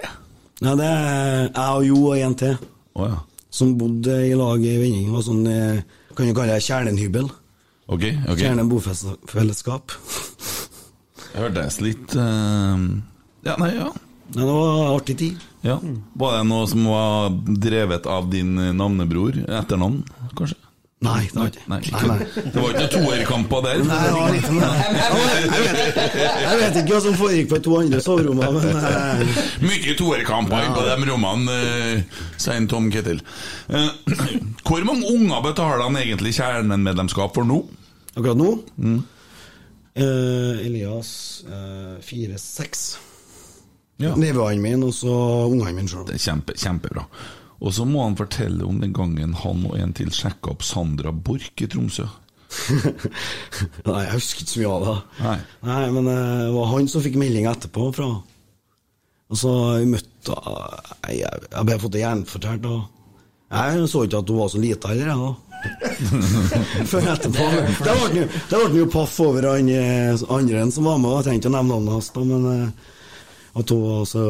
Ja, 0.64 0.76
det 0.80 0.88
er 0.88 1.50
jeg 1.50 1.72
og 1.76 1.86
Jo 1.86 1.98
og 2.12 2.20
en 2.24 2.36
til. 2.40 2.56
Oh, 2.96 3.08
ja. 3.10 3.18
Som 3.52 3.74
bodde 3.80 4.16
i 4.28 4.34
lag 4.38 4.64
i 4.64 4.78
Vending. 4.80 5.10
Og 5.16 5.24
sånn, 5.26 5.44
eh, 5.48 5.82
kan 6.16 6.30
du 6.30 6.36
kalle 6.36 6.56
det 6.56 6.64
kjernenhybel. 6.64 7.28
Ok, 7.92 8.06
ok. 8.28 8.40
Kjernen 8.40 8.70
bofellesskap. 8.72 9.94
Jeg 11.36 11.44
hørtes 11.44 11.82
litt 11.84 12.16
uh... 12.16 12.80
Ja, 13.46 13.58
nei, 13.62 13.74
ja. 13.76 13.92
Ja, 14.34 14.40
det 14.42 14.48
var 14.50 14.96
artig 14.96 15.18
tid. 15.20 15.44
ja. 15.62 15.76
Var 16.18 16.38
det 16.40 16.46
noe 16.50 16.66
som 16.72 16.88
var 16.90 17.36
drevet 17.46 18.08
av 18.10 18.32
din 18.32 18.56
navnebror? 18.80 19.38
Etternavn, 19.60 20.00
kanskje? 20.40 20.58
Nei, 21.06 21.22
det 21.30 21.40
var 21.40 21.52
ikke 21.52 21.64
Nei, 21.72 21.80
nei, 21.86 22.02
nei. 22.10 22.18
Det 22.54 22.64
var 22.64 22.76
ikke 22.76 22.90
toerkamper 22.96 23.64
der? 23.66 23.86
Nei, 23.86 24.02
det 24.06 24.16
var 24.18 24.36
litt 24.36 24.50
sånn 24.50 24.60
jeg 26.46 26.60
vet, 26.60 26.78
ikke 26.82 26.92
hva 26.92 27.02
som 27.06 27.16
foregikk 27.20 27.50
på 27.54 27.62
to 27.66 27.78
andre 27.80 28.02
soverommer, 28.04 28.50
men 28.56 28.66
uh... 28.82 29.40
Mye 29.64 29.96
toerkamper 30.00 30.70
på 30.76 30.86
de 30.90 31.10
rommene, 31.12 31.56
uh, 31.56 32.22
sier 32.42 32.68
Tom 32.72 32.92
Ketil. 32.94 33.22
Uh, 33.70 33.92
hvor 34.68 34.86
mange 34.88 35.10
unger 35.14 35.44
betaler 35.46 35.86
han 35.86 35.98
egentlig 36.02 36.36
kjernemedlemskap 36.38 37.36
for 37.38 37.48
nå? 37.48 37.64
akkurat 38.16 38.38
nå 38.40 38.52
eh, 39.96 40.66
Elias 40.66 41.44
eh, 41.48 42.02
fire-seks. 42.04 42.86
Ja. 43.98 44.12
Nevøene 44.20 44.60
mine, 44.60 44.90
og 44.90 44.94
så 44.96 45.12
ungene 45.48 45.72
mine 45.76 45.88
sjøl. 45.92 46.10
Kjempe, 46.20 46.56
kjempebra. 46.60 47.06
Og 47.64 47.72
så 47.74 47.86
må 47.88 48.04
han 48.04 48.18
fortelle 48.20 48.66
om 48.68 48.80
den 48.84 48.92
gangen 48.94 49.34
han 49.44 49.64
og 49.70 49.78
en 49.80 49.94
til 49.96 50.10
sjekka 50.14 50.52
opp 50.52 50.64
Sandra 50.68 51.12
Borch 51.16 51.64
i 51.64 51.68
Tromsø. 51.72 52.06
Nei, 53.88 54.02
jeg 54.06 54.14
husker 54.14 54.44
ikke 54.44 54.52
så 54.54 54.60
mye 54.62 54.74
av 54.76 54.84
det. 54.86 54.96
Nei. 55.24 55.38
Nei, 55.70 55.84
men 55.96 56.10
eh, 56.12 56.42
det 56.46 56.52
var 56.56 56.70
han 56.74 56.90
som 56.92 57.04
fikk 57.04 57.18
melding 57.20 57.48
etterpå 57.52 57.88
fra 57.98 58.06
Og 58.16 59.40
så 59.40 59.52
møtte 59.90 60.36
Jeg, 60.36 61.18
jeg, 61.24 61.42
jeg 61.52 61.68
ble 61.70 61.80
fått 61.82 61.96
det 61.96 62.04
gjenfortalt, 62.04 62.68
og 62.70 62.86
jeg 63.56 63.90
så 63.92 64.04
ikke 64.06 64.20
at 64.24 64.30
hun 64.32 64.40
var 64.42 64.50
så 64.52 64.60
lita 64.62 64.90
heller, 64.92 65.10
jeg, 65.12 65.20
da. 65.26 65.34
Før 66.92 67.06
etterpå. 67.14 67.46
Det 67.46 67.76
ble 67.82 67.94
han 68.02 68.18
jo- 68.20 68.28
det 68.52 68.60
ble 68.66 68.80
jo 68.84 68.88
paff 68.94 69.16
over 69.24 69.48
han 69.54 69.70
eh, 69.72 70.24
andre 70.34 70.64
enn 70.66 70.74
som 70.76 70.88
var 70.90 70.98
med, 71.02 71.12
og 71.12 71.20
jeg 71.22 71.28
trengte 71.30 71.48
ikke 71.48 71.54
å 71.54 71.56
nevne 71.56 71.72
navnet 71.76 71.96
hans, 71.96 72.10
men 72.20 72.50
eh, 72.52 72.92
at 73.62 73.72
hun 73.74 73.84
var 73.86 74.04
så 74.10 74.26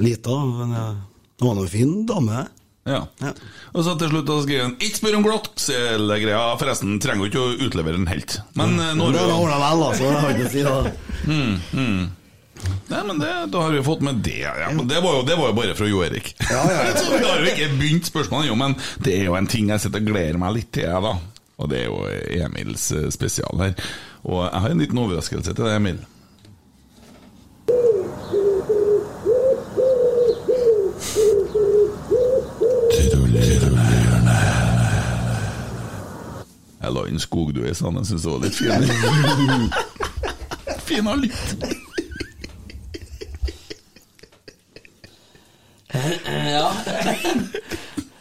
lita. 0.00 0.36
Men 0.60 0.72
eh, 0.78 0.94
hun 1.40 1.48
var 1.48 1.58
nå 1.58 1.66
en 1.66 1.72
fin 1.72 1.96
dame. 2.08 2.46
Ja. 2.86 3.00
Ja. 3.18 3.32
Og 3.74 3.82
så 3.82 3.96
til 3.98 4.12
slutt 4.12 4.28
skriver 4.44 4.62
han 4.62 4.76
Ikke 4.78 5.00
spør 5.00 5.16
om 5.18 5.24
glattselgreia, 5.26 6.42
forresten. 6.60 7.00
Trenger 7.02 7.26
jo 7.26 7.30
ikke 7.32 7.42
å 7.42 7.66
utlevere 7.66 7.98
en 7.98 8.06
helt. 8.10 8.38
Men 8.58 8.76
mm. 8.78 9.00
Når 9.00 9.16
det 9.16 9.24
ordner 9.24 9.40
ordna 9.40 9.58
vel, 9.64 9.82
altså. 9.88 10.12
Det 10.12 10.22
har 10.22 10.36
ikke 10.36 10.46
å 10.46 10.54
si, 10.54 10.62
da. 10.66 12.06
Nei, 12.86 13.00
men 13.04 13.18
det, 13.20 13.30
da 13.52 13.62
har 13.66 13.74
vi 13.74 13.82
fått 13.84 14.04
med 14.06 14.22
det. 14.24 14.46
Ja, 14.46 14.70
men 14.72 14.86
det, 14.88 15.00
var 15.04 15.18
jo, 15.18 15.22
det 15.26 15.36
var 15.36 15.50
jo 15.50 15.56
bare 15.58 15.74
fra 15.76 15.88
Jo 15.90 16.02
Erik. 16.06 16.32
Ja, 16.46 16.62
ja, 16.70 16.84
ja. 16.88 16.94
Så 17.00 17.10
vi 17.12 17.24
har 17.26 17.42
jo 17.42 17.50
ikke 17.50 17.72
begynt 17.76 18.08
spørsmålet, 18.08 18.48
jo, 18.48 18.56
men 18.58 18.76
det 19.04 19.18
er 19.18 19.26
jo 19.28 19.36
en 19.38 19.50
ting 19.50 19.72
jeg 19.74 19.82
sitter 19.82 20.02
og 20.02 20.12
gleder 20.12 20.40
meg 20.40 20.54
litt 20.56 20.70
til, 20.78 20.88
da. 21.04 21.16
Og 21.56 21.72
det 21.72 21.82
er 21.82 21.86
jo 21.88 22.46
Emils 22.46 22.90
eh, 22.94 23.08
spesial 23.12 23.62
her. 23.62 23.74
Og 24.26 24.44
jeg 24.44 24.62
har 24.62 24.72
en 24.72 24.82
liten 24.82 25.00
overraskelse 25.02 25.52
til 25.52 25.66
deg, 25.66 25.78
Emil. 25.80 26.00
Jeg 36.86 36.94
la 36.94 37.02
inn 37.10 37.18
er 37.66 37.74
sånn 37.74 37.96
jeg 37.98 38.06
syns 38.12 38.22
det 38.22 38.30
var 38.30 38.40
litt 38.46 38.54
fin. 38.54 38.82
fin 40.88 41.06
av 41.10 41.18
litt. 41.18 41.46
Ja. 46.26 46.72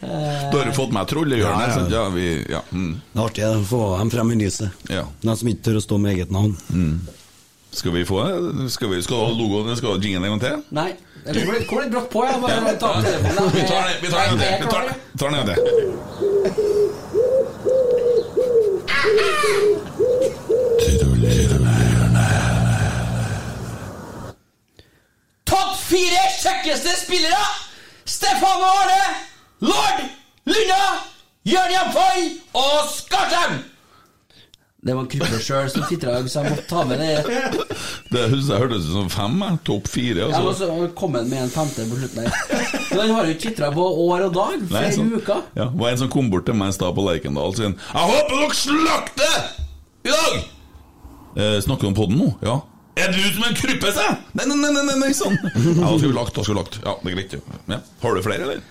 Da 0.05 0.57
har 0.59 0.65
du 0.69 0.71
fått 0.75 0.93
meg 0.93 1.07
trollehjørnet. 1.09 1.69
Ja, 1.75 1.81
ja. 1.81 1.87
Ja, 1.91 2.03
vi, 2.13 2.25
ja, 2.51 2.61
mm, 2.71 2.91
Det 3.11 3.19
er 3.19 3.25
artig 3.25 3.45
å 3.49 3.63
få 3.67 3.79
dem 3.99 4.11
frem 4.13 4.31
i 4.35 4.37
lyset. 4.45 4.69
ja. 4.91 5.03
De 5.21 5.35
som 5.39 5.49
ikke 5.49 5.65
tør 5.69 5.79
å 5.81 5.83
stå 5.83 5.97
med 6.01 6.13
eget 6.15 6.31
navn. 6.33 6.53
Skal 7.75 7.91
vi 7.91 8.05
få? 8.07 8.21
Skal 8.71 8.89
vi 8.93 9.01
skal 9.03 9.25
ha 9.25 9.31
logoen? 9.35 9.73
Skal 9.75 9.89
du 9.89 9.93
ha 9.97 10.03
jingen 10.05 10.23
en 10.23 10.35
gang 10.35 10.43
til? 10.45 10.61
Nei. 10.77 10.91
Det 11.25 11.41
går 11.41 11.53
litt- 11.57 11.67
litt 11.81 11.91
brått 11.91 12.09
på, 12.13 12.21
jeg. 12.23 12.39
Bare 12.41 12.75
ta 12.79 12.91
telefonen. 13.01 13.51
Vi 13.55 13.63
tar 13.67 13.83
den 13.89 13.99
vi 14.01 14.09
tar 14.13 14.79
en 14.85 14.93
en 15.35 15.45
til. 15.49 15.59
Topp 25.45 25.75
fire 25.79 26.23
kjekkeste 26.41 26.95
spillere! 27.05 27.45
Stefano 28.05 28.65
Arne, 28.69 29.03
Lord, 29.65 30.01
Lunna, 30.45 30.81
Jørn 31.45 31.71
Jamfall 31.73 32.27
og 32.57 32.89
Skarsheim! 32.93 33.63
Det 34.85 34.93
var 34.93 35.07
Krypper 35.09 35.39
sjøl 35.41 35.69
som 35.73 35.85
titra, 35.89 36.19
så 36.29 36.43
jeg 36.43 36.51
måtte 36.53 36.65
ta 36.69 36.83
med 36.85 36.99
det. 37.01 37.13
Det 38.13 38.25
husker 38.29 38.51
jeg 38.53 38.61
hørtes 38.61 38.83
ut 38.85 38.91
som 38.93 39.07
fem. 39.09 39.39
Topp 39.65 39.87
fire. 39.89 40.27
Jeg 40.27 40.43
må 40.43 40.51
Altså. 40.51 40.67
så 40.69 40.89
komme 40.99 41.23
med 41.25 41.41
en 41.41 41.49
femte 41.49 41.87
på 41.89 41.97
slutten 41.97 42.27
her. 42.27 42.35
Men 42.91 42.99
han 43.01 43.15
har 43.17 43.31
jo 43.31 43.37
titra 43.41 43.71
på 43.73 43.87
år 44.05 44.27
og 44.27 44.35
dag, 44.37 44.67
flere 44.69 44.91
sånn. 44.93 45.09
uker. 45.17 45.41
Ja, 45.57 45.65
det 45.71 45.79
var 45.81 45.89
en 45.89 46.03
som 46.03 46.11
kom 46.13 46.29
bort 46.29 46.45
til 46.45 46.59
meg 46.59 46.69
i 46.69 46.77
stad 46.77 46.93
på 46.93 47.01
Lerkendal 47.07 47.49
og 47.49 47.57
'Jeg 47.57 47.73
håper 48.11 48.35
dere 48.43 48.59
slakter 48.61 49.39
i 50.05 50.13
dag!' 50.13 50.54
Eh, 51.35 51.57
snakker 51.61 51.87
du 51.87 51.91
om 51.91 51.97
podden 51.97 52.17
nå? 52.21 52.29
Ja. 52.45 52.61
Er 52.95 53.11
du 53.11 53.19
som 53.35 53.43
en 53.43 53.55
kryppe, 53.59 53.89
sa? 53.91 54.05
Nei, 54.37 54.45
nei, 54.47 54.55
nei, 54.55 54.71
nei, 54.71 54.83
nei, 54.87 54.95
nei, 55.01 55.11
sånn. 55.17 55.35
Ja, 55.81 55.89
da 55.89 55.97
skal 55.99 56.09
vi 56.13 56.15
lagt, 56.15 56.35
da 56.37 56.45
skal 56.45 56.55
vi 56.55 56.61
lagt. 56.61 56.77
Ja, 56.85 56.93
det 57.01 57.11
er 57.11 57.17
greit. 57.17 57.35
ja. 57.73 57.79
Har 58.05 58.15
du 58.15 58.21
flere, 58.23 58.47
eller? 58.47 58.61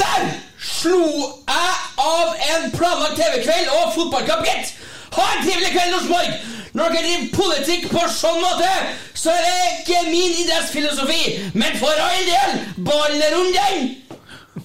Der 0.00 0.24
slo 0.64 1.02
jeg 1.04 1.76
av 2.00 2.32
en 2.54 2.70
planlagt 2.74 3.20
TV-kveld 3.20 3.70
og 3.76 3.92
fotballkamp, 3.98 4.44
gitt! 4.48 4.72
Ha 5.14 5.24
en 5.36 5.44
trivelig 5.44 5.70
kveld, 5.76 5.94
Rosenborg! 5.94 6.50
Når 6.74 6.90
dere 6.90 7.04
driver 7.06 7.28
politikk 7.36 7.84
på 7.92 8.00
sånn 8.10 8.40
måte, 8.42 8.70
så 9.14 9.30
er 9.30 9.44
det 9.44 9.68
ikke 9.76 10.00
min 10.08 10.32
idrettsfilosofi, 10.42 11.20
men 11.54 11.76
for 11.78 12.00
all 12.02 12.24
del, 12.26 12.56
ballen 12.88 13.22
er 13.22 13.36
rund 13.36 13.54
den! 13.54 13.84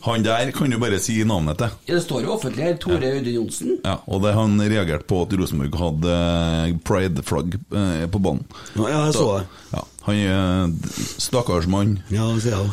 Han 0.05 0.23
der 0.23 0.51
kan 0.55 0.69
du 0.69 0.77
bare 0.81 0.99
si 1.01 1.17
navnet 1.25 1.57
til. 1.57 1.71
Ja, 1.89 1.95
det 1.97 2.03
står 2.05 2.21
jo 2.27 2.33
offentlig 2.35 2.63
her. 2.67 2.75
Tore 2.81 3.13
Audun 3.15 3.33
Johnsen. 3.33 3.77
Ja, 3.85 3.95
og 4.07 4.21
det 4.23 4.35
han 4.37 4.59
reagerte 4.61 5.07
på 5.09 5.23
at 5.25 5.33
Rosenborg 5.39 5.79
hadde 5.81 6.17
eh, 6.19 6.75
pride-flagg 6.85 7.57
eh, 7.57 8.05
på 8.13 8.21
banen. 8.21 8.45
Ja, 8.77 8.91
jeg 9.07 9.15
så 9.17 9.31
det. 9.39 9.47
Ja, 9.73 9.81
han 10.05 10.21
er 10.27 10.93
Stakkars 11.17 11.67
mann. 11.67 11.97
Ja, 12.13 12.27
det 12.35 12.45
sier 12.45 12.59
jeg. 12.61 12.69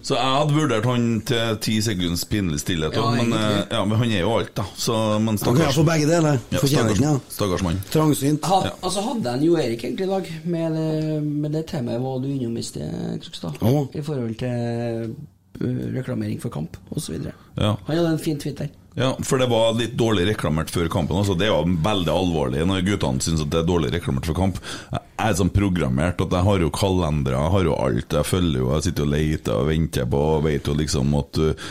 Så 0.00 0.14
jeg 0.16 0.24
hadde 0.32 0.54
vurdert 0.56 0.86
han 0.88 1.02
til 1.28 1.56
ti 1.60 1.74
sekunds 1.84 2.22
pinlig 2.24 2.62
stillhet, 2.62 2.94
Ja, 2.96 3.02
men, 3.12 3.34
eh, 3.36 3.58
ja, 3.68 3.82
men 3.84 3.98
han 4.00 4.14
er 4.16 4.22
jo 4.22 4.30
alt, 4.38 4.54
da. 4.56 4.64
Så, 4.80 4.94
men 5.20 5.36
Han 5.42 5.58
kan 5.58 5.74
få 5.76 5.84
begge 5.84 6.06
deler. 6.08 6.38
Ja, 6.54 6.62
Fortjener 6.62 6.94
ikke 6.94 7.02
stakkars, 7.02 7.26
det. 7.26 7.34
stakkars 7.36 7.64
mann. 7.66 7.82
Trangsynt. 7.92 8.48
Ha, 8.48 8.62
Altså 8.80 9.04
Hadde 9.04 9.34
en 9.34 9.44
Jo 9.44 9.58
Erik 9.60 9.84
egentlig 9.84 10.06
i 10.06 10.10
dag 10.14 10.30
med 10.54 10.72
det, 10.78 11.20
med 11.26 11.52
det 11.52 11.66
temaet 11.68 12.00
var 12.00 12.16
du 12.24 12.30
innom 12.32 12.56
i 12.56 12.64
sted, 12.64 13.20
Krokstad? 13.26 13.60
Ja. 13.60 13.84
I 13.92 14.06
forhold 14.06 14.34
til 14.40 15.12
reklamering 15.60 16.40
for 16.40 16.52
kamp 16.54 16.76
osv. 16.90 17.18
Ja. 17.56 17.76
Han 17.86 17.96
hadde 17.96 18.14
en 18.16 18.22
fin 18.22 18.38
twitter. 18.40 18.70
Ja, 18.98 19.12
for 19.22 19.38
det 19.38 19.46
var 19.46 19.76
litt 19.78 19.92
dårlig 19.94 20.24
reklamert 20.26 20.70
før 20.74 20.88
kampen. 20.90 21.16
Altså, 21.20 21.36
det 21.38 21.46
er 21.46 21.52
jo 21.52 21.76
veldig 21.84 22.10
alvorlig 22.10 22.64
når 22.66 22.82
guttene 22.88 23.22
syns 23.22 23.44
det 23.46 23.60
er 23.60 23.68
dårlig 23.68 23.92
reklamert 23.94 24.26
for 24.26 24.34
kamp. 24.34 24.58
Jeg 24.90 25.04
er 25.28 25.36
sånn 25.38 25.52
programmert 25.54 26.20
at 26.24 26.34
jeg 26.34 26.46
har 26.48 26.64
jo 26.64 26.72
kalendere, 26.74 27.38
jeg 27.38 27.54
har 27.54 27.68
jo 27.68 27.76
alt. 27.76 28.16
Jeg 28.18 28.26
følger 28.26 28.58
jo, 28.64 28.72
jeg 28.74 28.86
sitter 28.88 29.06
og 29.06 29.12
leter 29.14 29.54
og 29.60 29.70
venter 29.70 30.10
på 30.10 30.24
og 30.32 30.44
vet 30.48 30.70
jo 30.72 30.74
liksom 30.80 31.14
at 31.20 31.40
uh, 31.44 31.70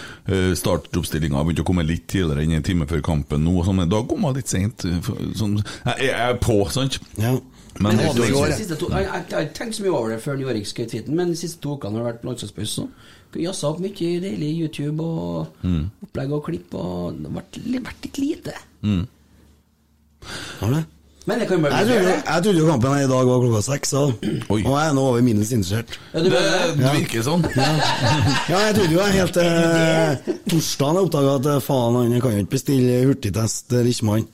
startoppstillinga 0.62 1.42
har 1.42 1.48
begynt 1.50 1.64
å 1.66 1.68
komme 1.68 1.86
litt 1.88 2.08
tidligere 2.14 2.46
enn 2.46 2.56
en 2.60 2.68
time 2.70 2.88
før 2.90 3.04
kampen 3.10 3.44
nå. 3.44 3.58
Sånn, 3.68 3.84
da 3.92 4.04
kom 4.08 4.28
jeg 4.30 4.40
litt 4.40 4.54
seint. 4.56 4.88
Sånn, 5.42 5.60
jeg, 5.60 6.08
jeg 6.08 6.16
er 6.16 6.40
på, 6.40 6.62
sant? 6.72 7.02
Ja. 7.20 7.36
Men 7.80 7.96
Men 7.96 8.16
går, 8.16 8.50
jeg. 8.50 8.66
jeg, 8.66 8.76
jeg, 8.76 8.92
jeg 8.92 9.12
har 9.12 9.44
ikke 9.46 9.56
tenkt 9.56 9.78
så 9.78 9.84
mye 9.86 9.94
over 9.94 10.12
det 10.12 10.24
før 10.24 10.40
Jo 10.42 10.50
Erik 10.52 10.68
skrev 10.68 10.90
tweeten, 10.92 11.16
men 11.16 11.30
de 11.32 11.38
siste 11.40 11.62
to 11.64 11.78
ukene 11.78 12.00
har 12.00 12.04
det 12.04 12.14
vært 12.14 12.26
landslagspause. 12.28 12.88
Jazza 13.38 13.68
opp 13.70 13.80
mye 13.80 13.94
deilig 14.24 14.52
YouTube 14.64 15.00
og 15.04 15.48
Mm. 15.64 15.90
opplegg 16.06 16.32
og 16.34 16.44
klipp, 16.46 16.74
og 16.74 17.14
det 17.20 17.30
har 17.32 17.42
vært, 17.42 17.60
litt 18.04 18.18
lite. 18.18 18.54
Mm. 18.84 19.04
Har 20.60 20.72
det? 20.74 20.86
Men 21.28 21.40
det 21.40 21.48
kan 21.50 21.58
jo 21.60 21.64
bare 21.68 21.78
Jeg 21.78 21.86
bli 21.86 21.94
trodde, 21.94 22.06
bedre. 22.10 22.34
jeg 22.34 22.44
trodde 22.44 22.60
jo 22.60 22.68
kampen 22.72 22.94
her 22.96 23.04
i 23.04 23.10
dag 23.12 23.26
var 23.28 23.40
klokka 23.44 23.62
seks, 23.62 23.90
så. 23.94 24.02
og 24.50 24.60
jeg 24.60 24.88
er 24.90 24.94
nå 24.98 25.02
over 25.04 25.22
middels 25.22 25.52
interessert. 25.54 25.92
Ja, 26.14 26.20
du 26.26 26.30
Det, 26.30 26.42
det? 26.80 26.94
virker 26.96 27.22
sånn. 27.28 27.44
Ja, 28.50 28.58
jeg 28.66 28.76
trodde 28.80 28.94
jo 28.96 29.00
jeg 29.04 29.14
helt 29.20 29.34
til 29.34 30.36
torsdagen 30.50 30.96
jeg 30.96 31.06
oppdaga 31.06 31.36
at 31.36 31.46
eh, 31.54 31.60
faen, 31.68 32.00
han 32.00 32.22
kan 32.24 32.32
jo 32.34 32.44
ikke 32.46 32.56
bestille 32.56 32.98
hurtigtest 33.06 33.74
eh, 33.78 33.84
Riksmann 33.86 34.26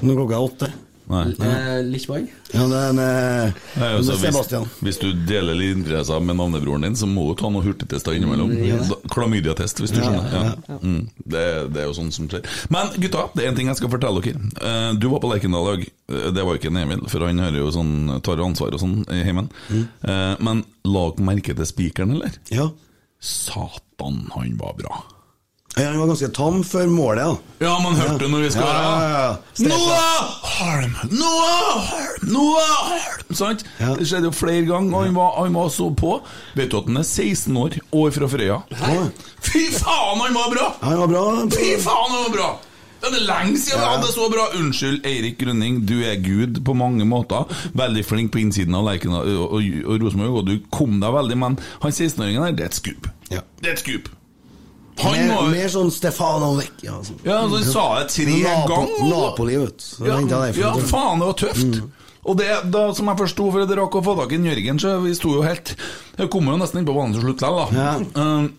når 0.00 0.14
klokka 0.22 0.38
er 0.38 0.46
åtte. 0.48 0.70
Nei. 1.08 1.22
Eh, 1.40 1.78
Lichmann? 1.88 2.26
Ja, 2.52 2.64
er 2.68 2.98
eh, 3.00 3.52
Nei, 3.80 3.88
altså, 3.96 4.16
Sebastian. 4.20 4.66
Hvis, 4.82 4.98
hvis 4.98 4.98
du 5.00 5.22
deler 5.28 5.56
litt 5.56 5.76
interesser 5.78 6.20
med 6.20 6.36
navnebroren 6.36 6.84
din, 6.84 6.96
så 7.00 7.08
må 7.08 7.24
du 7.30 7.34
ta 7.40 7.48
noen 7.52 7.64
hurtigtester 7.64 8.16
innimellom. 8.16 8.52
Ja. 8.60 8.76
Klamydiatest, 9.14 9.80
hvis 9.80 9.94
du 9.96 10.02
skjønner. 10.02 10.28
Ja. 10.68 10.78
Mm, 10.82 11.06
det, 11.24 11.44
det 11.72 11.82
er 11.82 11.88
jo 11.88 11.96
sånn 11.96 12.12
som 12.12 12.28
skjer. 12.28 12.44
Men 12.74 12.92
gutta, 13.00 13.24
det 13.34 13.46
er 13.46 13.52
en 13.52 13.58
ting 13.60 13.72
jeg 13.72 13.80
skal 13.80 13.92
fortelle 13.94 14.24
dere. 14.24 14.52
Eh, 14.60 14.90
Du 15.00 15.08
var 15.12 15.24
på 15.24 15.32
Lerkendal 15.32 15.64
i 15.64 15.70
dag. 15.72 15.86
Eh, 16.12 16.28
Det 16.36 16.44
var 16.48 16.60
ikke 16.60 16.72
en 16.74 16.82
Emil, 16.84 17.04
for 17.08 17.24
han 17.26 17.40
hører 17.46 17.60
jo 17.62 17.70
sånn, 17.78 17.94
tar 18.26 18.44
ansvar 18.44 18.76
og 18.76 18.84
sånn 18.84 18.98
i 19.08 19.22
heimen. 19.24 19.48
Mm. 19.72 19.86
Men 20.44 20.64
lag 20.88 21.18
merke 21.24 21.56
til 21.56 21.68
spikeren, 21.68 22.16
eller? 22.18 22.36
Ja. 22.52 22.68
Satan, 23.20 24.26
han 24.36 24.56
var 24.60 24.76
bra. 24.78 25.00
Ja, 25.78 25.90
Han 25.92 26.00
var 26.00 26.10
ganske 26.10 26.28
tam 26.34 26.62
før 26.66 26.90
målet, 26.90 27.24
da. 27.24 27.66
Ja, 27.66 27.74
man 27.82 27.94
hørte 27.98 28.26
ja. 28.26 28.30
når 28.32 28.44
vi 28.44 28.50
skåra. 28.54 28.74
Ja, 28.74 29.00
ja, 29.02 29.20
ja. 29.22 29.68
Noah 29.68 30.30
Harm! 30.58 30.94
Noah 31.10 31.90
Harm! 31.90 32.28
Noah 32.32 32.72
Harm! 32.90 33.34
Sant? 33.38 33.64
Ja. 33.78 33.94
Det 33.98 34.08
skjedde 34.10 34.30
jo 34.30 34.34
flere 34.34 34.64
ganger, 34.66 34.94
og 34.94 35.04
han 35.06 35.18
var, 35.18 35.34
han 35.38 35.58
var 35.58 35.68
så 35.74 35.90
på. 35.94 36.16
Vet 36.58 36.72
du 36.72 36.80
at 36.80 36.88
han 36.90 37.02
er 37.02 37.06
16 37.06 37.60
år, 37.62 37.78
år 38.02 38.16
fra 38.16 38.30
Frøya? 38.34 38.62
Ja. 38.74 39.04
Fy 39.38 39.68
faen, 39.76 40.24
han 40.24 40.40
var 40.40 40.50
bra! 40.56 40.72
Han 40.82 41.04
var 41.04 41.12
bra. 41.14 41.26
Fy 41.54 41.76
faen, 41.84 42.16
han 42.16 42.26
var 42.26 42.34
bra! 42.34 42.50
Det 42.98 43.12
er 43.14 43.26
lenge 43.28 43.58
siden 43.62 43.78
han 43.78 43.92
hadde 43.92 44.08
det 44.08 44.14
så 44.16 44.26
bra! 44.32 44.48
Unnskyld, 44.58 45.06
Eirik 45.06 45.38
Grønning, 45.38 45.80
du 45.86 46.00
er 46.02 46.18
gud 46.22 46.58
på 46.66 46.74
mange 46.74 47.06
måter. 47.06 47.46
Veldig 47.78 48.02
flink 48.06 48.32
på 48.34 48.42
innsiden 48.42 48.74
av 48.74 48.88
Lerkendal 48.88 49.30
og, 49.36 49.54
og, 49.54 49.68
og 49.86 50.02
Rosenborg, 50.02 50.40
og 50.40 50.48
du 50.50 50.56
kom 50.74 50.98
deg 50.98 51.14
veldig, 51.14 51.38
men 51.38 51.58
han 51.84 51.94
16-åringen 51.94 52.48
der, 52.48 52.56
det 52.58 52.66
er 52.66 52.72
et 52.72 52.80
skup. 52.80 53.10
Ja. 53.30 53.44
Det 53.62 53.70
er 53.70 53.78
et 53.78 53.84
skup. 53.84 54.10
Han 54.98 55.14
Mer, 55.14 55.28
var 55.30 55.48
mer 55.52 55.68
sånn 55.70 55.90
Stefano 55.94 56.50
Ja, 56.82 56.96
sånn. 57.06 57.20
Ja, 57.22 57.38
så 57.46 57.60
han 57.60 57.66
sa 57.70 57.86
det 58.00 58.08
tre 58.16 58.38
Napo, 58.42 58.68
ganger. 58.72 59.04
Napoli, 59.12 59.56
vet 59.62 59.84
du. 59.84 60.08
Ja, 60.08 60.18
jeg 60.18 60.58
ja, 60.58 60.72
faen, 60.90 61.22
det 61.22 61.28
var 61.30 61.38
tøft. 61.44 61.80
Og 62.28 62.36
det, 62.36 62.48
da, 62.74 62.82
som 62.96 63.08
jeg 63.08 63.20
forsto, 63.22 63.46
for 63.54 63.64
at 63.64 63.70
det 63.70 63.78
rakk 63.78 63.94
å 64.00 64.04
få 64.04 64.16
tak 64.18 64.34
i 64.34 64.40
en 64.40 64.48
Jørgen, 64.50 64.80
så 64.82 64.96
vi 65.00 65.14
sto 65.16 65.30
jo 65.38 65.44
helt 65.46 65.70
Jeg 66.18 66.28
kom 66.34 66.50
jo 66.50 66.58
nesten 66.60 66.82
inn 66.82 66.88
på 66.88 66.96
banen 66.96 67.14
til 67.16 67.24
slutt 67.24 67.44
likevel, 67.46 67.54
da. 67.56 67.94
Um, 68.18 68.50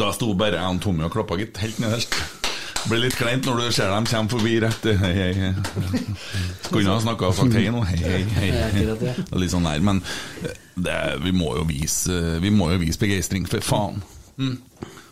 da 0.00 0.10
sto 0.14 0.32
bare 0.38 0.58
jeg 0.58 0.78
og 0.78 0.82
Tommy 0.82 1.04
og 1.06 1.12
klappa, 1.14 1.36
gitt. 1.42 1.58
Helt 1.62 1.82
nederst. 1.82 2.14
Blir 2.86 3.02
litt 3.02 3.16
kleint 3.18 3.46
når 3.46 3.58
du 3.58 3.74
ser 3.74 3.90
dem 3.90 4.06
komme 4.06 4.30
forbi 4.30 4.60
rett 4.62 4.84
Hei, 5.00 5.12
hei, 5.16 5.30
hei. 5.34 5.52
Skulle 6.68 6.92
ha 6.92 7.00
snakka 7.02 7.32
og 7.32 7.34
sagt 7.34 7.56
hei 7.58 7.66
nå. 7.74 7.82
Hei, 7.88 7.98
hei, 7.98 8.20
hei. 8.36 8.50
Ja, 8.86 8.94
det. 9.00 9.14
er 9.26 9.40
Litt 9.42 9.50
sånn 9.50 9.66
der. 9.66 9.82
Men 9.82 10.02
det, 10.78 10.98
vi 11.24 11.32
må 11.34 11.56
jo 11.58 11.64
vise 11.66 12.36
Vi 12.42 12.52
må 12.54 12.70
jo 12.74 12.78
vise 12.84 13.02
begeistring, 13.02 13.48
for 13.50 13.64
faen. 13.66 13.98
Mm. 14.38 14.60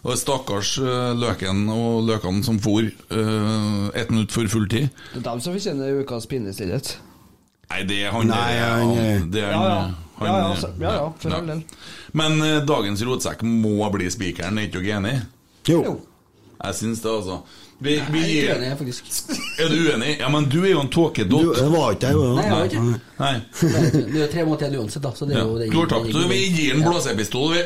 Og 0.04 0.18
stakkars 0.20 0.74
eh, 0.84 1.14
Løken 1.16 1.62
og 1.72 2.02
Løkan 2.04 2.42
som 2.44 2.58
for 2.60 2.84
uh, 2.84 3.86
ett 3.96 4.10
minutt 4.12 4.32
før 4.34 4.50
fulltid. 4.52 4.90
Det 5.14 5.20
er 5.22 5.26
dem 5.30 5.40
som 5.40 5.54
fortjener 5.56 6.00
ukas 6.02 6.26
pinnestillhet. 6.28 6.90
Nei, 7.70 7.82
det 7.88 8.02
er 8.04 8.12
han 8.12 8.28
Nei, 8.28 8.40
det 8.52 8.60
er 8.60 8.74
han, 8.74 8.90
eh, 9.00 9.22
det 9.32 9.40
er 9.46 9.52
Ja, 9.54 9.62
ja. 9.64 9.78
han, 10.18 10.28
Ja, 10.28 10.34
ja, 10.36 10.48
altså, 10.52 10.68
ja, 10.78 10.90
ja, 10.98 11.06
for 11.22 11.36
all 11.38 11.48
del. 11.48 11.62
Men 12.12 12.36
uh, 12.44 12.58
dagens 12.68 13.00
rotsekk 13.08 13.46
må 13.48 13.88
bli 13.96 14.10
spikeren, 14.12 14.60
er 14.60 14.68
ikke 14.68 14.82
dere 14.84 14.98
enig? 15.00 15.14
Jo. 15.72 15.80
Jeg 16.64 16.76
syns 16.82 17.00
det, 17.02 17.10
altså. 17.10 17.40
Vi, 17.84 17.96
vi 18.12 18.20
Jeg 18.28 18.44
er 18.52 18.60
uenig, 18.60 18.76
faktisk. 18.78 19.08
Er 19.64 19.72
du 19.72 19.78
uenig? 19.88 20.12
Ja, 20.20 20.28
men 20.32 20.46
du 20.52 20.60
er 20.62 20.70
jo 20.74 20.84
en 20.84 20.92
tåkedott. 20.92 21.56
det 21.56 21.66
var 21.72 21.96
ikke 21.96 22.12
jeg, 22.12 22.20
jo. 22.20 22.28
Nei, 22.36 22.44
jeg 22.44 22.54
var 22.54 22.68
ikke. 22.68 22.84
Nei. 23.24 23.32
Det 23.64 24.04
er 24.04 24.20
jo 24.20 24.28
tre 24.36 24.44
mot 24.52 24.62
én 24.68 24.76
uansett, 24.78 25.02
da. 25.04 25.10
Så 25.16 25.26
det 25.28 25.34
Ja. 25.38 25.42
er 25.42 25.48
jo 25.48 25.58
det, 25.58 25.72
Klart 25.72 25.96
takk. 25.96 26.12
Så 26.12 26.28
vi 26.30 26.38
gir 26.54 26.76
en 26.76 26.84
blåsepistol, 26.84 27.56
vi. 27.56 27.64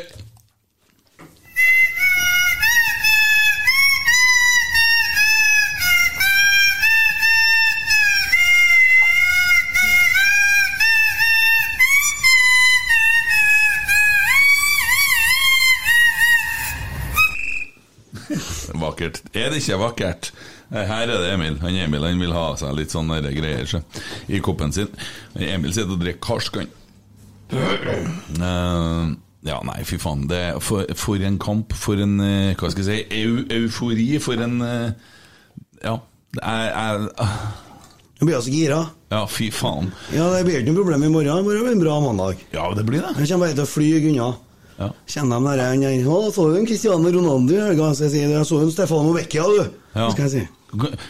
Er 19.49 19.55
det 19.55 19.63
ikke 19.63 19.79
vakkert? 19.81 20.27
Her 20.69 21.07
er 21.09 21.09
det 21.09 21.29
Emil. 21.33 21.55
Han 21.63 21.77
Emil 21.81 22.03
han 22.05 22.19
vil 22.21 22.35
ha 22.37 22.51
seg 22.61 22.75
litt 22.77 22.93
sånne 22.93 23.23
greier 23.33 23.65
så, 23.65 23.79
i 24.29 24.43
koppen 24.45 24.75
sin. 24.77 24.91
Emil 25.41 25.73
sitter 25.73 25.95
og 25.95 26.03
drikker 26.03 26.21
karsk, 26.27 26.59
han. 26.61 26.69
Eh, 27.49 29.07
ja, 29.49 29.57
nei, 29.65 29.79
fy 29.89 29.97
faen. 30.03 30.27
Det, 30.29 30.43
for, 30.61 30.85
for 31.01 31.25
en 31.25 31.39
kamp. 31.41 31.73
For 31.73 31.97
en 32.05 32.19
eh, 32.21 32.51
Hva 32.61 32.69
skal 32.75 32.85
jeg 32.85 33.07
si 33.09 33.23
eu, 33.23 33.39
Eufori. 33.63 34.11
For 34.21 34.45
en 34.45 34.61
eh, 34.67 34.91
Ja. 35.87 35.97
Det 36.37 37.25
Du 38.19 38.27
blir 38.27 38.37
altså 38.37 38.53
gira. 38.53 38.83
Ja, 39.15 39.23
fy 39.33 39.49
faen. 39.55 39.89
Ja, 40.13 40.29
Det 40.35 40.45
blir 40.45 40.61
ikke 40.61 40.75
noe 40.75 40.83
problem 40.83 41.09
i 41.09 41.15
morgen. 41.15 41.49
Det 41.49 41.63
blir 41.65 41.73
en 41.73 41.81
bra 41.87 41.97
mandag. 42.05 42.45
Ja, 42.53 42.69
det 42.77 42.85
blir 42.85 43.01
det. 43.01 43.15
Jeg 43.17 43.33
kommer 43.33 43.49
bare 43.49 43.57
til 43.57 43.65
å 43.65 43.73
fly 43.73 43.89
unna. 44.13 44.29
Ja. 44.79 44.93
Kjenner 45.11 45.43
de 45.43 45.57
der 45.59 45.65
han 45.73 45.83
Å, 46.07 46.19
så 46.31 46.45
du 46.47 46.57
en 46.61 46.67
Cristiano 46.69 47.11
Ronaldo 47.11 47.57
i 47.57 47.59
helga? 47.61 47.91
Så 47.95 48.07
jeg 48.07 48.15
sier 48.15 48.31
jeg 48.37 48.47
så 48.47 48.61
en 48.63 48.71
Stefano 48.71 49.13
Vecchia, 49.17 49.43
du. 49.51 49.75
Ja. 49.95 50.09
Skal 50.13 50.29
jeg 50.29 50.33
si. 50.37 50.45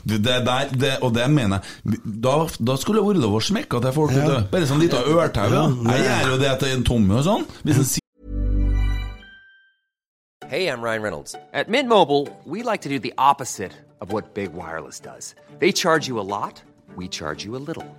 Det 0.09 0.21
der, 0.23 0.69
det, 0.71 0.93
og 1.03 1.11
det 1.17 1.25
mener 1.35 1.59
jeg 1.59 1.99
Da, 2.23 2.35
da 2.63 2.77
skulle 2.79 3.01
det 3.01 3.09
vært 3.09 3.23
lov 3.25 3.41
å 3.41 3.41
smekke 3.43 3.81
til 3.83 3.97
folk. 3.97 4.15
Ja. 4.15 4.43
Bare 4.53 4.69
sånn 4.71 4.81
lita 4.83 5.03
ørtau. 5.03 5.49
Ja. 5.53 5.65
Jeg 5.93 6.05
gjør 6.07 6.35
jo 6.35 6.43
det 6.45 6.53
til 6.63 6.77
en 6.77 6.85
Tommy 6.87 7.19
og 7.19 7.27
sånn. 7.27 7.49
Hvis 7.67 7.83
en 7.83 7.89
Hey, 10.49 10.67
I'm 10.69 10.81
Ryan 10.81 11.03
Reynolds. 11.03 11.37
At 11.53 11.69
Mint 11.69 11.91
Mobile, 11.91 12.27
we 12.47 12.63
like 12.63 12.81
to 12.83 12.89
do 12.89 12.99
the 12.99 13.13
opposite 13.19 13.73
of 14.01 14.13
what 14.13 14.33
Big 14.33 14.55
Wireless 14.55 14.99
does. 14.99 15.35
They 15.59 15.73
charge 15.73 16.09
you 16.09 16.19
a 16.19 16.25
lot, 16.25 16.63
we 16.97 17.07
charge 17.07 17.45
you 17.45 17.55
a 17.55 17.61
little. 17.61 17.85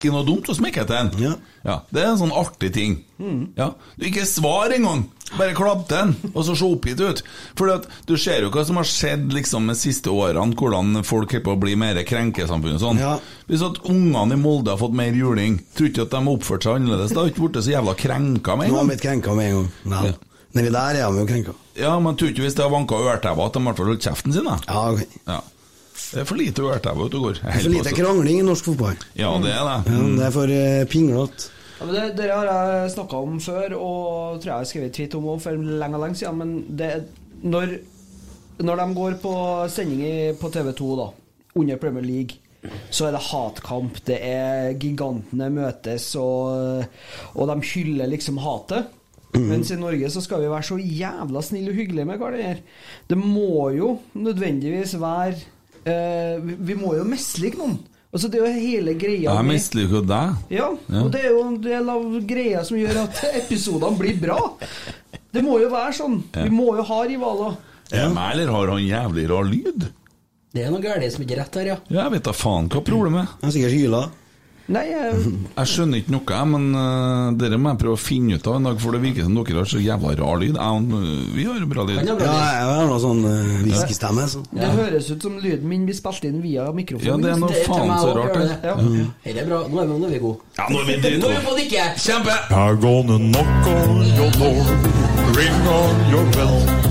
Ikke 0.00 0.14
noe 0.14 0.24
dumt 0.24 0.46
å 0.48 0.54
smekke 0.56 0.86
til 0.88 0.96
en. 0.96 1.10
Ja. 1.60 1.74
Det 1.92 2.00
er 2.00 2.06
en 2.14 2.20
sånn 2.22 2.30
artig 2.32 2.70
ting. 2.72 2.94
Ja. 3.52 3.66
Du 4.00 4.06
ikke 4.08 4.22
svar 4.24 4.72
engang! 4.72 5.02
Bare 5.36 5.52
klapp 5.54 5.82
til 5.90 5.98
en, 5.98 6.14
og 6.32 6.40
så 6.46 6.54
se 6.56 6.64
oppgitt 6.64 7.02
ut. 7.04 7.20
For 7.58 7.68
du 8.08 8.14
ser 8.18 8.46
jo 8.46 8.48
hva 8.50 8.64
som 8.64 8.80
har 8.80 8.88
skjedd 8.88 9.28
liksom 9.36 9.68
de 9.68 9.76
siste 9.78 10.08
årene, 10.10 10.56
hvordan 10.56 11.04
folk 11.04 11.36
er 11.36 11.44
på 11.44 11.52
å 11.52 11.60
bli 11.60 11.76
mer 11.78 12.00
krenkesamfunn 12.08 12.78
og 12.78 12.82
sånn. 12.82 13.02
Hvis 13.46 13.66
at 13.68 13.82
ungene 13.92 14.38
i 14.38 14.40
Molde 14.40 14.72
har 14.72 14.80
fått 14.80 14.96
mer 14.96 15.12
juling, 15.12 15.60
tror 15.76 15.92
ikke 15.92 16.08
at 16.08 16.16
de 16.16 16.22
har 16.24 16.32
oppført 16.32 16.64
seg 16.64 16.80
annerledes. 16.80 17.12
Da 17.12 17.20
har 17.20 17.30
ikke 17.34 17.44
blitt 17.44 17.60
så 17.68 17.76
jævla 17.76 17.94
krenka 18.00 18.56
med 18.56 18.70
en 18.70 18.72
gang. 18.72 18.74
Nå 18.78 18.80
har 18.80 18.90
blitt 18.94 19.04
krenka 19.04 19.36
med 19.36 19.52
en 19.52 19.56
gang. 19.60 19.70
Nei. 19.92 20.16
Nedi 20.56 20.72
der 20.80 20.96
er 21.04 21.12
de 21.12 21.20
jo 21.22 21.28
krenka. 21.28 21.58
Ja, 21.76 21.92
men 22.02 22.16
tror 22.18 22.32
ikke 22.32 22.48
hvis 22.48 22.56
det 22.56 22.64
har 22.64 22.72
vanka 22.72 22.96
ørtauer 23.04 23.46
at 23.46 23.54
de 23.54 23.60
i 23.60 23.68
hvert 23.68 23.84
fall 23.84 23.92
holdt 23.92 24.08
kjeften 24.08 24.34
sin, 24.34 24.48
da. 24.48 24.56
Ja, 24.64 24.88
ok. 24.96 25.18
Ja. 25.28 25.42
Det 26.10 26.22
er 26.22 26.28
for 26.28 26.40
lite 26.40 26.66
ørtæve 26.66 27.06
ute 27.06 27.20
og 27.20 27.26
går. 27.28 27.38
Det 27.38 27.52
er 27.52 27.62
for 27.62 27.74
lite 27.76 27.94
krangling 27.94 28.40
i 28.40 28.46
norsk 28.46 28.68
fotball. 28.72 28.98
Ja, 29.18 29.30
det 29.42 29.54
er 29.54 29.64
det. 29.68 29.94
Ja, 29.94 30.02
det 30.18 30.26
er 30.26 30.34
for 30.34 30.52
uh, 30.52 30.82
pinglete. 30.90 31.50
Ja, 31.80 31.86
men 31.86 31.94
det, 31.96 32.04
det 32.18 32.28
har 32.32 32.50
jeg 32.50 32.90
snakka 32.92 33.22
om 33.24 33.38
før, 33.40 33.76
og 33.78 34.42
tror 34.42 34.50
jeg 34.50 34.58
har 34.58 34.68
skrevet 34.68 34.92
tweet 34.96 35.16
om 35.16 35.30
også 35.32 35.48
for 35.48 35.64
lenge 35.80 35.96
og 35.96 36.04
lenge 36.04 36.20
siden. 36.20 36.38
Men 36.42 36.78
det, 36.78 36.90
når, 37.42 37.74
når 38.60 38.82
de 38.82 38.86
går 38.98 39.18
på 39.22 39.34
sending 39.72 40.36
på 40.40 40.52
TV2 40.52 40.90
da, 41.00 41.10
under 41.54 41.80
Premier 41.80 42.04
League, 42.04 42.40
så 42.92 43.06
er 43.08 43.16
det 43.16 43.22
hatkamp. 43.30 44.00
Det 44.06 44.18
er 44.20 44.74
gigantene 44.80 45.48
møtes, 45.54 46.10
og, 46.20 46.84
og 47.32 47.52
de 47.52 47.60
hyller 47.72 48.10
liksom 48.12 48.42
hatet. 48.44 48.96
Mens 49.38 49.70
i 49.70 49.78
Norge 49.78 50.08
så 50.10 50.20
skal 50.24 50.42
vi 50.42 50.50
være 50.50 50.66
så 50.66 50.76
jævla 50.76 51.42
snille 51.46 51.70
og 51.70 51.78
hyggelige 51.78 52.04
med 52.08 52.18
hverandre. 52.18 52.56
Det 53.08 53.18
må 53.18 53.70
jo 53.76 53.92
nødvendigvis 54.18 54.96
være 55.00 55.36
eh, 55.84 56.36
vi, 56.42 56.56
vi 56.70 56.74
må 56.78 56.94
jo 56.98 57.04
mislike 57.08 57.58
noen. 57.60 57.78
Altså 58.10 58.26
Det 58.26 58.40
er 58.40 58.46
jo 58.48 58.58
hele 58.58 58.92
greia 58.98 59.34
Jeg 59.36 59.46
misliker 59.46 60.00
jo 60.00 60.02
deg. 60.02 60.32
ja, 60.50 60.64
Ja. 60.90 61.02
og 61.04 61.12
det 61.14 61.20
er 61.24 61.28
jo 61.30 61.42
en 61.46 61.60
del 61.62 61.88
av 61.92 62.06
greia 62.26 62.64
som 62.66 62.76
gjør 62.80 63.04
at 63.04 63.20
episodene 63.44 63.98
blir 64.00 64.18
bra. 64.20 64.38
Det 65.30 65.44
må 65.46 65.60
jo 65.62 65.68
være 65.70 65.92
sånn. 65.94 66.16
Ja. 66.34 66.42
Vi 66.42 66.50
må 66.50 66.72
jo 66.76 66.82
ha 66.88 67.00
rivaler. 67.06 67.54
Er 67.92 68.08
det 68.08 68.14
meg, 68.16 68.32
eller 68.34 68.50
har 68.54 68.72
han 68.74 68.82
jævlig 68.82 69.28
rar 69.30 69.46
lyd? 69.46 69.86
Det 70.50 70.64
er 70.66 70.70
noe 70.74 70.82
galt 70.82 71.06
som 71.14 71.22
ikke 71.22 71.36
er 71.36 71.42
rett 71.44 71.56
her, 71.60 71.68
ja. 71.70 71.76
Ja, 71.88 72.00
jeg 72.08 72.16
vet 72.16 72.26
da 72.26 72.32
faen 72.34 72.66
hva 72.70 72.82
problemet 72.82 73.22
er. 73.22 73.30
Han 73.40 73.50
er 73.50 73.54
sikkert 73.54 73.76
hyla. 73.78 74.00
Nei, 74.70 74.84
jeg, 74.86 75.30
Jeg 75.56 75.70
skjønner 75.72 75.98
ikke 75.98 76.12
noe, 76.14 76.40
men 76.52 76.66
uh, 76.76 77.30
dere 77.38 77.58
må 77.58 77.72
jeg 77.72 77.80
prøve 77.82 77.96
å 77.96 78.00
finne 78.00 78.38
ut 78.38 78.46
av 78.46 78.58
en 78.60 78.68
dag, 78.68 78.76
for 78.82 78.94
det 78.94 79.00
virker 79.02 79.26
som 79.26 79.34
dere 79.38 79.58
har 79.58 79.70
så 79.70 79.80
jævla 79.82 80.12
rar 80.20 80.38
lyd. 80.42 80.58
Jeg, 80.60 81.00
vi 81.34 81.46
har 81.48 81.58
jo 81.58 81.70
bra 81.70 81.86
lyd. 81.88 81.98
Ja, 82.06 82.16
jeg 82.20 82.68
har 82.70 82.90
noe 82.90 83.00
sånn 83.02 83.24
uh, 83.26 83.40
så. 84.30 84.44
ja. 84.54 84.60
Det 84.60 84.70
høres 84.78 85.10
ut 85.10 85.26
som 85.26 85.40
lyden 85.42 85.66
min 85.70 85.88
blir 85.88 85.98
spilt 85.98 86.28
inn 86.28 86.38
via 86.44 86.68
mikrofonen. 86.76 87.10
Ja, 87.10 87.18
det 87.18 87.34
er 87.34 87.42
noe 87.42 87.64
faen 87.66 87.94
så 87.98 88.14
rart. 88.14 88.38
det. 88.38 88.60
Ja. 88.70 88.76
Mm. 88.78 89.10
Her 89.26 89.42
er 89.42 89.50
bra. 89.50 89.60
Nå 89.66 89.82
er 89.82 89.90
vi, 89.90 89.98
nå 89.98 90.06
er 90.06 90.14
vi 90.14 90.22
gode. 90.22 90.52
Ja, 90.60 90.68
nå 90.70 90.84
er 90.84 90.86
vi 90.86 90.94
Nå 90.94 91.00
er 91.00 91.02
vi 91.02 91.08
dritgode. 91.08 91.42
på 91.48 91.56
det 91.58 91.66
ikke! 91.66 91.88
Kjempe! 92.06 92.38
I'm 92.50 92.80
gonna 92.80 93.18
knock 93.18 93.70
on 93.74 94.06
your 94.14 94.30
door, 94.38 94.64
ring 95.38 95.68
on 95.74 96.10
your 96.14 96.26
bell. 96.36 96.89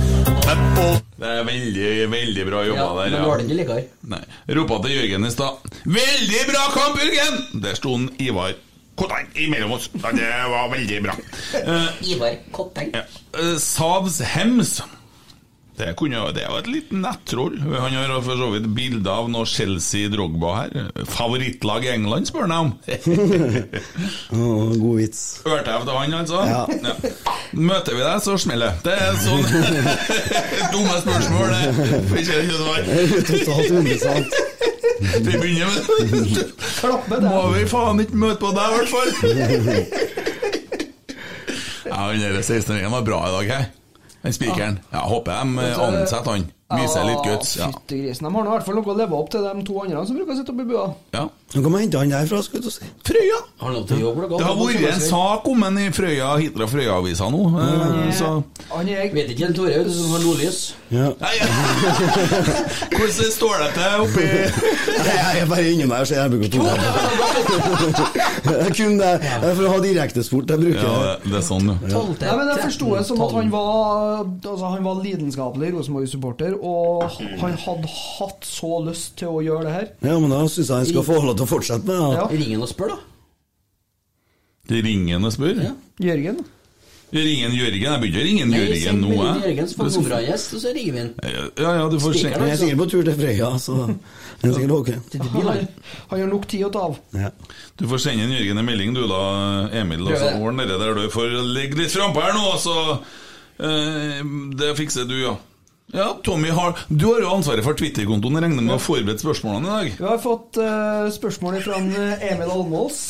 Tap 0.50 0.80
Det 1.20 1.28
er 1.30 1.43
veldig, 1.45 1.89
veldig 2.10 2.43
bra 2.47 2.62
jobba 2.66 2.80
Ja, 2.82 2.88
der. 3.04 3.12
men 3.14 3.26
var 3.28 3.38
det 3.38 3.43
ikke 3.45 3.58
likere. 3.60 3.82
Nei. 4.10 4.22
Ropa 4.58 4.80
til 4.82 4.95
Jørgen 4.95 5.28
i 5.28 5.30
stad. 5.30 5.68
Veldig 5.86 6.39
bra 6.47 6.64
kamp, 6.74 6.95
Jørgen! 7.04 7.38
Der 7.62 7.76
sto 7.78 7.91
han 7.93 8.08
Ivar 8.24 8.56
Kotteng 8.97 9.28
imellom 9.45 9.76
oss. 9.78 9.86
Det 9.93 10.32
var 10.50 10.72
veldig 10.74 10.97
bra. 11.06 11.14
Eh, 11.60 12.00
Ivar 12.16 12.34
Kotteng. 12.56 12.89
ja. 12.97 13.04
Eh, 13.38 13.54
Savs 13.62 14.18
Hems. 14.34 14.80
Det, 15.80 15.94
kunne, 15.96 16.20
det 16.36 16.42
er 16.44 16.50
jo 16.52 16.58
et 16.60 16.68
lite 16.68 16.92
nettroll. 17.00 17.54
Han 17.64 17.94
har 17.96 18.12
for 18.26 18.36
så 18.36 18.50
vidt 18.52 18.66
bilde 18.76 19.08
av 19.08 19.30
noe 19.32 19.46
Chelsea 19.48 20.10
Drogba 20.12 20.50
her. 20.58 20.74
Favorittlag 21.08 21.86
i 21.88 21.94
England, 21.94 22.28
spør 22.28 22.42
han 22.50 22.52
om. 22.58 22.74
God 24.82 24.98
vits. 25.00 25.40
Hørte 25.46 25.72
jeg 25.72 25.80
til 25.88 25.96
han, 25.96 26.14
altså? 26.20 26.40
Ja. 26.50 26.64
Møter 27.56 27.96
vi 27.96 28.04
deg, 28.04 28.20
så 28.26 28.36
smeller 28.44 28.76
det. 28.84 28.98
Er 29.00 29.16
sånn 29.24 29.40
Dumme 30.74 30.96
spørsmål, 31.06 31.48
det. 31.56 31.64
Får 32.12 32.20
ikke 32.26 32.44
det 33.88 33.96
svar. 34.04 34.20
Vi 35.00 35.32
begynner 35.32 35.64
med 35.64 35.80
det. 37.08 37.24
Må 37.24 37.56
vi 37.56 37.64
faen 37.72 38.04
ikke 38.04 38.20
møte 38.20 38.36
på 38.44 38.52
deg, 38.52 38.68
i 38.68 38.76
hvert 38.76 38.92
fall. 38.98 39.12
Ja, 41.90 42.06
han 42.12 42.20
der 42.22 42.38
16-åringen 42.46 42.94
var 42.94 43.02
bra 43.02 43.18
i 43.26 43.32
dag, 43.34 43.50
her. 43.50 43.66
Den 44.24 44.34
spikeren. 44.36 44.80
Ja, 44.91 45.05
håper 45.07 45.32
de 45.32 45.59
eh, 45.63 45.80
ansetter 45.80 46.32
han. 46.36 46.47
Viser 46.76 47.05
litt 47.07 47.22
guts. 47.26 47.53
Ja. 47.57 47.70
Fytti 47.74 48.01
grisen. 48.03 48.28
De 48.28 48.34
har 48.36 48.43
nå 48.45 48.49
i 48.51 48.57
hvert 48.57 48.65
fall 48.67 48.76
noe 48.78 48.91
å 48.93 48.97
leve 48.99 49.15
opp 49.17 49.30
til 49.34 49.45
de 49.45 49.63
to 49.65 49.78
andre 49.82 50.03
som 50.05 50.20
bruker 50.20 50.36
å 50.36 50.39
sitte 50.41 50.53
oppi 50.55 50.65
bua. 50.70 50.89
ja. 51.15 51.28
Nå 51.50 51.64
kan 51.66 51.72
man 51.74 51.82
hente 51.82 51.97
han 51.97 52.12
derfra, 52.14 52.43
skal 52.45 52.62
du 52.62 52.70
si. 52.70 52.86
Frøya! 53.08 53.38
Det 53.89 53.97
har 54.45 54.58
vært 54.60 54.84
en 54.93 55.02
sak 55.02 55.47
om 55.50 55.64
han 55.66 55.80
i 55.82 55.88
Frøya, 55.91 56.28
Hitra 56.38 56.68
Frøya-avisa 56.70 57.30
nå. 57.34 57.39
eh, 57.58 58.12
Så 58.14 58.28
Han 58.70 58.88
er 58.93 59.10
Vet 59.16 59.32
ikke 59.34 59.50
Tore 59.58 59.80
som 59.89 60.12
har 60.14 60.22
nordlys. 60.22 60.60
Ja. 60.93 61.08
Nei, 61.22 61.32
ja. 61.39 61.47
Hvordan 62.93 63.32
står 63.34 63.56
det 63.64 63.70
til 63.76 64.04
oppi 64.04 64.28
Jeg 65.10 65.41
er 65.41 65.50
bare 65.50 65.66
inni 65.72 65.86
meg, 65.89 66.06
så 66.10 66.20
jeg 66.20 66.32
bruker 66.34 66.50
to 66.54 66.60
Kun 68.78 69.00
det. 69.02 69.10
Det 69.41 69.50
er 69.50 69.56
for 69.56 69.66
å 69.66 69.74
ha 69.74 69.80
direktesport. 69.84 70.50
Jeg 70.54 70.62
bruker 70.62 70.86
Ja, 70.86 71.16
det, 71.24 71.34
er 71.39 71.45
sånn, 71.45 71.70
ja. 71.70 72.04
ja 72.30 72.36
men 72.38 72.50
Jeg 72.54 72.64
forsto 72.68 72.91
det 72.93 73.04
som 73.10 73.22
at 73.26 73.36
han 73.39 73.52
var 73.54 74.22
Altså 74.22 74.72
han 74.76 74.86
var 74.86 75.02
lidenskapelig 75.04 75.74
Rosenborg-supporter, 75.76 76.56
og 76.62 77.10
han 77.41 77.58
hadde 77.66 77.89
hatt 77.89 78.45
så 78.47 78.80
lyst 78.86 79.18
til 79.20 79.34
å 79.34 79.41
gjøre 79.43 79.66
det 79.68 79.74
her. 79.76 79.88
Ja, 80.06 80.16
men 80.22 80.32
da 80.34 80.41
syns 80.50 80.70
jeg 80.70 80.76
han 80.76 80.89
skal 80.89 81.06
få 81.08 81.20
lov 81.26 81.39
til 81.40 81.48
å 81.48 81.50
fortsette 81.50 81.88
med 81.88 81.98
det. 81.98 82.14
Ja. 82.20 82.30
Ring 82.44 82.64
og 82.64 82.72
spør, 82.72 82.96
da. 82.96 83.02
De 84.70 84.80
og 85.18 85.34
spør. 85.34 85.68
Jørgen. 86.00 86.42
Jeg 87.10 87.26
ringer 87.26 87.48
en 87.50 87.56
Jørgen. 87.58 87.84
Jeg 87.88 88.02
begynner 88.04 88.22
å 88.22 88.26
ringe 88.28 88.44
en 88.44 88.52
Jørgen 88.54 89.00
nå, 89.02 89.14
jeg. 89.18 89.38
Jørgen 89.48 89.70
får 89.80 89.88
nummeret 89.96 90.28
hans, 90.30 90.44
og 90.54 90.62
så 90.62 90.74
ringer 90.76 90.94
vi 90.94 91.00
han. 91.02 91.08
Ja, 91.58 91.72
ja, 91.80 91.88
du 91.90 91.96
får 92.04 92.14
se. 92.14 92.20
Spikeren, 92.22 92.46
Jeg 92.46 92.54
er 92.54 92.60
sikkert 92.62 92.82
på 92.84 92.88
tur 92.92 93.08
til 93.08 93.16
Frøya, 93.18 93.50
så 93.64 93.78
det 94.44 94.52
er 94.52 94.54
sikkert 94.54 94.74
ok. 94.76 94.92
Han, 95.40 95.64
har 96.12 96.30
nok 96.30 96.46
tid 96.52 96.68
å 96.68 96.72
ta 96.76 96.84
av. 96.86 97.00
Ja. 97.18 97.32
Du 97.82 97.88
får 97.90 98.04
sende 98.06 98.28
en 98.28 98.36
Jørgen 98.36 98.62
en 98.62 98.70
melding, 98.70 98.94
du 98.94 99.02
da, 99.10 99.24
Emil. 99.82 100.06
og 100.06 100.14
så 100.14 100.28
det. 100.28 100.36
ordn 100.38 100.62
det 100.62 100.78
der 100.84 101.02
du 101.02 101.08
får 101.16 101.34
ligge 101.50 101.82
litt 101.82 101.96
frampå 101.96 102.28
her 102.28 102.38
nå, 102.38 102.46
så 102.62 102.78
eh, 102.94 104.22
Det 104.62 104.76
fikser 104.78 105.10
du, 105.10 105.18
ja. 105.24 105.34
Ja, 105.94 106.12
Tommy 106.24 106.52
har 106.54 106.78
Du 106.88 107.08
har 107.08 107.24
jo 107.24 107.32
ansvaret 107.34 107.66
for 107.66 107.78
Twitter-kontoen. 107.78 108.38
Regner 108.44 108.62
med 108.62 108.76
å 108.76 108.78
ha 108.78 108.84
forberedt 108.84 109.24
spørsmålene 109.24 109.66
i 109.66 109.74
dag? 109.74 109.98
Vi 109.98 110.08
har 110.12 110.22
fått 110.22 110.60
uh, 110.62 111.10
spørsmål 111.14 111.60
fra 111.66 111.82
Emil 111.82 112.54
Almås. 112.54 113.02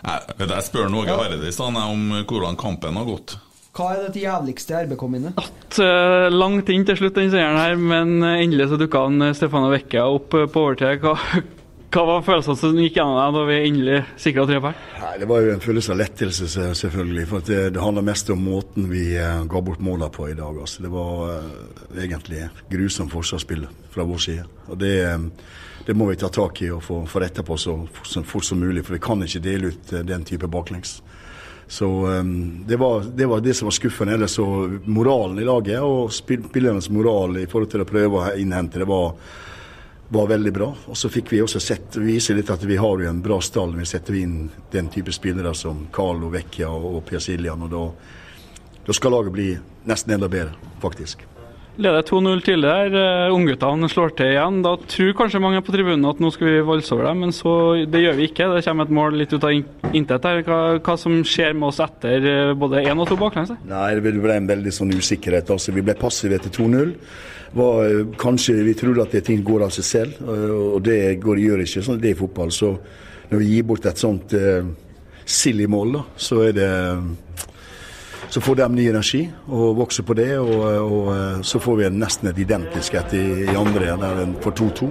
Jeg, 0.00 0.34
vet 0.38 0.56
jeg 0.56 0.68
spør 0.70 0.88
Åge 0.96 1.12
Hareide 1.12 1.48
i 1.48 1.52
stad 1.52 1.76
om 1.76 2.22
hvordan 2.24 2.56
kampen 2.60 2.96
har 2.96 3.08
gått. 3.08 3.36
Hva 3.76 3.92
er 3.94 4.08
det 4.10 4.24
jævligste 4.24 4.80
RBK-minnet? 4.86 5.38
Uh, 5.78 6.26
Langt 6.32 6.70
inn 6.72 6.86
til 6.88 6.98
slutt 6.98 7.18
den 7.20 7.30
seieren 7.30 7.60
her, 7.60 7.76
men 7.78 8.18
eh, 8.26 8.42
endelig 8.42 8.70
så 8.72 8.78
dukka 8.80 9.04
han 9.06 9.22
eh, 9.28 9.34
Stefano 9.38 9.70
Vecchia 9.70 10.08
opp 10.10 10.34
eh, 10.34 10.48
på 10.50 10.64
overtid. 10.66 11.04
Hva, 11.04 11.14
hva 11.90 12.04
var 12.06 12.20
følelsene 12.22 12.54
som 12.54 12.76
gikk 12.78 13.00
gjennom 13.00 13.16
deg 13.18 13.34
da 13.34 13.40
vi 13.48 13.54
endelig 13.66 13.96
sikra 14.22 14.44
tre 14.46 14.60
poeng? 14.62 14.82
Det 15.18 15.26
var 15.26 15.42
jo 15.42 15.54
en 15.56 15.62
følelse 15.64 15.90
av 15.90 15.98
lettelse, 15.98 16.46
selvfølgelig. 16.78 17.24
For 17.26 17.46
det, 17.48 17.58
det 17.74 17.82
handler 17.82 18.06
mest 18.06 18.30
om 18.30 18.44
måten 18.46 18.86
vi 18.92 19.08
eh, 19.18 19.42
ga 19.50 19.62
bort 19.66 19.82
måla 19.82 20.06
på 20.14 20.28
i 20.30 20.36
dag. 20.38 20.60
Altså. 20.62 20.84
Det 20.84 20.92
var 20.92 21.24
uh, 21.34 21.98
egentlig 21.98 22.46
grusomt 22.70 23.10
forsvarsspill 23.10 23.66
fra 23.90 24.06
vår 24.06 24.22
side. 24.22 24.46
Og 24.70 24.78
det, 24.78 24.92
eh, 25.08 25.18
det 25.88 25.98
må 25.98 26.06
vi 26.12 26.20
ta 26.20 26.30
tak 26.30 26.62
i 26.62 26.70
og 26.70 26.84
få, 26.86 27.00
få 27.10 27.24
retta 27.24 27.42
på 27.42 27.58
så, 27.58 27.74
så 28.06 28.22
fort 28.22 28.46
som 28.46 28.62
mulig. 28.62 28.86
For 28.86 28.94
vi 28.94 29.02
kan 29.02 29.26
ikke 29.26 29.42
dele 29.42 29.74
ut 29.74 29.94
den 30.06 30.26
type 30.28 30.46
baklengs. 30.46 31.00
Så 31.70 31.86
um, 31.86 32.64
det, 32.66 32.78
var, 32.78 33.02
det 33.02 33.26
var 33.26 33.42
det 33.42 33.58
som 33.58 33.66
var 33.66 33.74
skuffende. 33.74 34.14
Ellers 34.14 34.38
så 34.38 34.46
moralen 34.86 35.42
i 35.42 35.46
laget 35.46 35.82
og 35.82 36.14
spillernes 36.14 36.90
moral 36.90 37.42
i 37.42 37.48
forhold 37.50 37.74
til 37.74 37.82
å 37.82 37.90
prøve 37.90 38.18
å 38.18 38.32
innhente, 38.38 38.78
det 38.78 38.90
var 38.90 39.14
var 40.10 40.26
veldig 40.26 40.52
bra. 40.52 40.68
Og 40.90 40.96
så 40.98 41.08
fikk 41.12 41.30
vi 41.32 41.42
også 41.42 41.60
sett, 41.62 41.96
vise 42.02 42.34
litt 42.34 42.50
at 42.50 42.62
vi 42.66 42.78
har 42.80 43.02
jo 43.02 43.10
en 43.10 43.22
bra 43.22 43.38
stall 43.44 43.76
vi 43.78 43.86
setter 43.88 44.18
inn 44.18 44.48
den 44.72 44.90
type 44.90 45.14
spillere 45.14 45.54
som 45.54 45.86
Carlo 45.94 46.32
Vecchia 46.34 46.70
og, 46.70 47.02
Per 47.06 47.22
Siljan. 47.22 47.62
Og 47.66 47.70
da, 47.70 47.84
da 48.86 48.96
skal 48.96 49.14
laget 49.14 49.36
bli 49.36 49.50
nesten 49.86 50.16
enda 50.16 50.28
bedre, 50.30 50.56
faktisk. 50.82 51.22
Leder 51.80 52.02
2-0 52.04 52.42
tidligere. 52.44 52.90
Uh, 53.30 53.32
Ungguttene 53.36 53.88
slår 53.88 54.10
til 54.18 54.34
igjen. 54.34 54.58
Da 54.66 54.74
tror 54.90 55.14
kanskje 55.16 55.40
mange 55.40 55.62
på 55.64 55.72
tribunen 55.72 56.04
at 56.10 56.18
nå 56.20 56.28
skal 56.34 56.50
vi 56.50 56.66
valse 56.66 56.92
over 56.92 57.06
dem, 57.06 57.22
men 57.24 57.32
så, 57.32 57.54
det 57.88 58.02
gjør 58.02 58.18
vi 58.18 58.26
ikke. 58.28 58.50
Det 58.52 58.64
kommer 58.66 58.88
et 58.90 58.96
mål 58.98 59.16
litt 59.22 59.32
ut 59.32 59.46
av 59.46 59.54
in- 59.54 59.94
intet 59.96 60.26
her. 60.26 60.42
Hva, 60.44 60.60
hva 60.82 60.96
som 61.00 61.20
skjer 61.24 61.54
med 61.54 61.70
oss 61.70 61.80
etter 61.86 62.26
eh, 62.34 62.52
både 62.58 62.82
én 62.82 63.00
og 63.00 63.08
to 63.08 63.16
baklengs? 63.20 63.54
Nei, 63.70 63.88
det 63.96 64.02
ble 64.18 64.36
en 64.36 64.50
veldig 64.50 64.74
sånn 64.74 64.92
usikkerhet. 64.92 65.54
Altså, 65.54 65.72
vi 65.72 65.86
ble 65.86 65.94
passive 65.96 66.36
etter 66.36 66.52
2-0. 66.58 66.92
Var, 67.52 67.84
eh, 67.84 68.06
Kanskje 68.18 68.62
vi 68.62 68.74
trodde 68.74 69.02
at 69.02 69.12
det 69.12 69.24
ting 69.26 69.42
går 69.44 69.64
av 69.66 69.72
seg 69.74 69.84
selv, 69.84 70.20
eh, 70.22 70.50
og 70.76 70.82
det 70.86 71.18
går, 71.22 71.42
gjør 71.42 71.64
ikke 71.64 71.82
sånn 71.82 72.00
det 72.00 72.12
er 72.12 72.16
i 72.16 72.20
fotball. 72.20 72.52
Så 72.54 72.76
når 73.30 73.42
vi 73.42 73.50
gir 73.54 73.66
bort 73.66 73.86
et 73.86 73.98
sånt 73.98 74.32
eh, 74.34 74.62
silly 75.24 75.66
mål, 75.66 75.92
da, 75.98 76.04
så 76.16 76.42
er 76.48 76.52
det 76.52 76.70
så 78.30 78.40
får 78.40 78.60
de 78.60 78.66
ny 78.74 78.84
energi 78.86 79.24
og 79.50 79.76
vokser 79.80 80.04
på 80.06 80.14
det, 80.14 80.38
og, 80.38 80.60
og 80.62 81.08
eh, 81.16 81.40
så 81.42 81.58
får 81.58 81.80
vi 81.80 81.86
en 81.88 81.98
nesten 81.98 82.30
et 82.30 82.38
identisk 82.38 82.94
et 82.94 83.16
i, 83.18 83.24
i 83.48 83.56
andre, 83.58 83.96
der 83.98 84.22
en 84.22 84.36
får 84.42 84.54
2-2. 84.60 84.90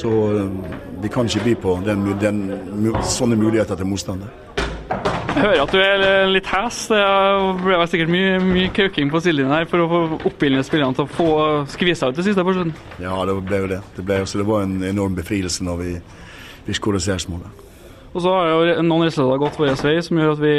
Så 0.00 0.10
vi 1.02 1.08
kan 1.10 1.26
ikke 1.26 1.44
by 1.44 1.54
på 1.60 1.72
den, 1.84 2.04
den, 2.22 2.38
sånne 3.02 3.36
muligheter 3.36 3.76
til 3.76 3.88
motstander. 3.90 4.30
Jeg 5.30 5.44
hører 5.44 5.60
at 5.62 5.72
du 5.72 5.78
er 5.78 6.02
litt 6.34 6.48
hes. 6.50 6.78
Det 6.90 7.00
ble 7.62 7.76
vel 7.78 7.88
sikkert 7.92 8.10
mye, 8.12 8.32
mye 8.42 8.70
kauking 8.74 9.12
på 9.12 9.20
sidelinjen 9.22 9.54
her 9.54 9.68
for 9.70 9.84
å 9.84 9.88
få 9.90 10.00
oppildne 10.32 10.64
spillerne 10.66 10.96
til 10.98 11.06
å 11.06 11.10
få 11.14 11.28
skvisa 11.70 12.10
ut 12.10 12.18
det 12.18 12.26
siste 12.26 12.42
på 12.44 12.54
slutten. 12.56 12.74
Ja, 13.02 13.14
det 13.28 13.36
ble 13.46 13.62
jo 13.62 13.70
det. 13.70 13.78
Det, 13.96 14.04
ble, 14.08 14.18
så 14.26 14.40
det 14.40 14.46
var 14.48 14.66
en 14.66 14.80
enorm 14.88 15.14
befrielse 15.16 15.64
når 15.66 15.82
vi, 15.84 15.92
vi 16.66 16.76
skåret 16.76 17.04
seiersmålet. 17.06 17.66
Og 18.10 18.24
så 18.24 18.30
har 18.34 18.48
jo 18.50 18.82
noen 18.82 19.06
resultater 19.06 19.38
gått 19.38 19.58
vår 19.60 19.76
vei, 19.86 19.92
som 20.02 20.18
gjør 20.18 20.32
at 20.34 20.40
vi, 20.42 20.54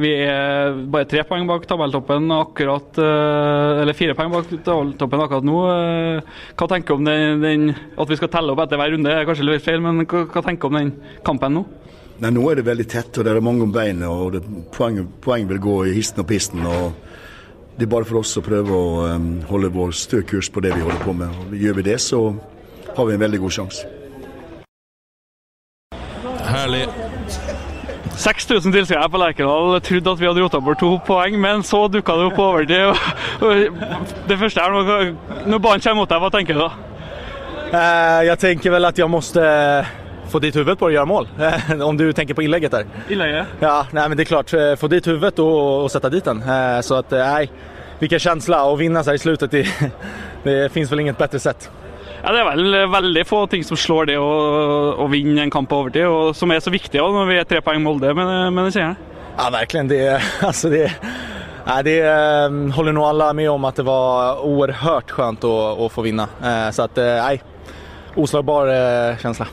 vi 0.00 0.12
er 0.24 0.78
bare 0.88 1.04
tre 1.10 1.20
poeng 1.28 1.44
bak 1.50 1.66
tabelltoppen 1.68 2.30
akkurat 2.32 2.96
eh, 3.04 3.82
Eller 3.82 3.92
fire 3.98 4.14
poeng 4.16 4.32
bak 4.32 4.48
tabelltoppen 4.64 5.24
akkurat 5.26 5.44
nå. 5.44 5.58
Eh, 5.68 6.38
Hva 6.56 6.70
tenker 6.72 6.96
du 6.96 7.02
om 7.02 7.04
den, 7.10 7.44
den 7.44 7.66
At 7.76 8.08
vi 8.08 8.16
skal 8.16 8.32
telle 8.32 8.54
opp 8.56 8.64
etter 8.64 8.80
hver 8.80 8.94
runde, 8.96 9.12
er 9.12 9.28
kanskje 9.28 9.50
litt 9.50 9.66
feil, 9.68 9.84
men 9.84 10.00
hva, 10.08 10.24
hva 10.32 10.44
tenker 10.48 10.64
du 10.64 10.72
om 10.72 10.80
den 10.80 10.94
kampen 11.28 11.58
nå? 11.60 11.66
Nei, 12.18 12.32
Nå 12.34 12.48
er 12.50 12.58
det 12.58 12.66
veldig 12.66 12.86
tett, 12.90 13.14
og 13.14 13.26
det 13.26 13.30
er 13.30 13.44
mange 13.44 13.62
om 13.62 13.72
beinet. 13.72 14.08
og 14.08 14.32
det, 14.34 14.42
poeng, 14.74 15.04
poeng 15.22 15.46
vil 15.48 15.60
gå 15.62 15.76
i 15.86 15.94
histen 15.94 16.24
og 16.24 16.26
pisten. 16.26 16.66
og 16.66 16.92
Det 17.78 17.86
er 17.86 17.92
bare 17.92 18.04
for 18.04 18.18
oss 18.18 18.36
å 18.36 18.42
prøve 18.42 18.74
å 18.74 19.04
um, 19.14 19.28
holde 19.46 19.70
vår 19.70 19.94
stø 19.94 20.22
kurs 20.26 20.50
på 20.50 20.60
det 20.60 20.74
vi 20.74 20.82
holder 20.82 21.04
på 21.04 21.14
med. 21.14 21.28
og 21.28 21.54
Gjør 21.54 21.78
vi 21.78 21.84
det, 21.86 22.00
så 22.02 22.34
har 22.96 23.06
vi 23.06 23.14
en 23.14 23.22
veldig 23.22 23.40
god 23.44 23.54
sjanse. 23.54 23.86
Herlig. 26.48 26.88
6000 28.18 28.74
tilskuere 28.74 29.06
på 29.12 29.20
Lerkendal 29.22 29.78
trodde 29.86 30.10
at 30.10 30.20
vi 30.20 30.26
hadde 30.26 30.42
rota 30.42 30.58
bort 30.58 30.80
to 30.82 30.96
poeng, 31.06 31.38
men 31.38 31.62
så 31.62 31.84
dukka 31.86 32.16
det 32.18 32.26
opp 32.32 32.34
på 32.34 32.48
overtid. 32.48 32.98
Det 34.26 34.38
første 34.40 34.64
er 34.64 34.74
når, 34.74 35.14
når 35.46 35.62
ballen 35.62 35.86
kommer 35.86 36.02
mot 36.02 36.10
deg, 36.10 36.24
hva 36.24 36.34
tenker 36.34 36.58
du 36.58 36.64
da? 36.64 36.70
Jeg 38.26 38.38
tenker 38.42 38.74
vel 38.74 38.90
at 38.90 38.98
jeg 38.98 39.04
jag 39.04 39.12
måste 39.12 39.44
eh, 39.44 40.07
få 40.28 40.38
dit 40.38 40.56
huvudet 40.56 40.78
på 40.78 40.84
och 40.84 40.92
göra 40.92 41.04
mål. 41.04 41.28
Om 41.82 41.96
du 41.96 42.12
tänker 42.12 42.34
på 42.34 42.42
inlägget 42.42 42.70
där. 42.72 42.84
Inlägget? 43.08 43.46
Ja, 43.60 43.86
nej 43.90 44.08
men 44.08 44.16
det 44.16 44.22
är 44.22 44.24
klart. 44.24 44.52
eh, 44.54 44.74
Få 44.76 44.88
dit 44.88 45.06
huvudet 45.06 45.38
och, 45.38 45.82
och 45.84 45.90
sätta 45.90 46.08
dit 46.08 46.24
den. 46.24 46.42
Eh, 46.42 46.80
Så 46.80 46.94
att, 46.94 47.12
eh, 47.12 47.18
nej. 47.18 47.50
Vilken 47.98 48.18
känsla 48.18 48.64
och 48.64 48.80
vinna 48.80 49.04
så 49.04 49.10
här 49.10 49.14
i 49.14 49.18
slutet. 49.18 49.50
Det, 49.50 49.66
det 50.42 50.72
finns 50.72 50.92
väl 50.92 51.00
inget 51.00 51.18
bättre 51.18 51.38
sätt. 51.38 51.70
Ja, 52.22 52.32
Det 52.32 52.38
er 52.40 52.44
vel 52.44 52.86
veldig 52.90 53.26
få 53.26 53.46
ting 53.46 53.64
som 53.64 53.76
slår 53.76 54.06
det 54.06 54.16
å, 54.18 54.28
å 54.98 55.06
vinne 55.10 55.42
en 55.42 55.50
kamp 55.50 55.68
på 55.70 55.76
overtid, 55.82 56.06
og 56.06 56.34
som 56.36 56.50
er 56.50 56.60
så 56.60 56.70
viktig 56.70 56.98
også 57.02 57.14
når 57.14 57.26
vi 57.30 57.36
er 57.38 57.44
tre 57.46 57.60
poeng 57.62 57.82
Molde 57.82 58.10
med, 58.14 58.52
med 58.52 58.64
den 58.64 58.72
seieren. 58.74 58.96
Ja, 59.38 59.46
verkligen. 59.54 59.88
Det, 59.90 60.00
altså 60.48 60.68
det, 60.72 60.88
nej, 61.66 61.82
det 61.86 61.96
holder 62.74 62.92
nå 62.96 63.04
alle 63.06 63.30
med 63.38 63.50
om 63.50 63.64
at 63.70 63.78
det 63.78 63.86
var 63.86 64.42
uhørt 64.46 65.14
skjønt 65.14 65.46
å, 65.46 65.54
å, 65.78 65.88
få 65.94 66.02
vinna. 66.06 66.26
Eh, 66.42 66.66
Så 66.74 66.86
at, 66.88 66.98
nei, 66.98 67.38
uslagbar 68.18 68.70
känsla. 69.22 69.46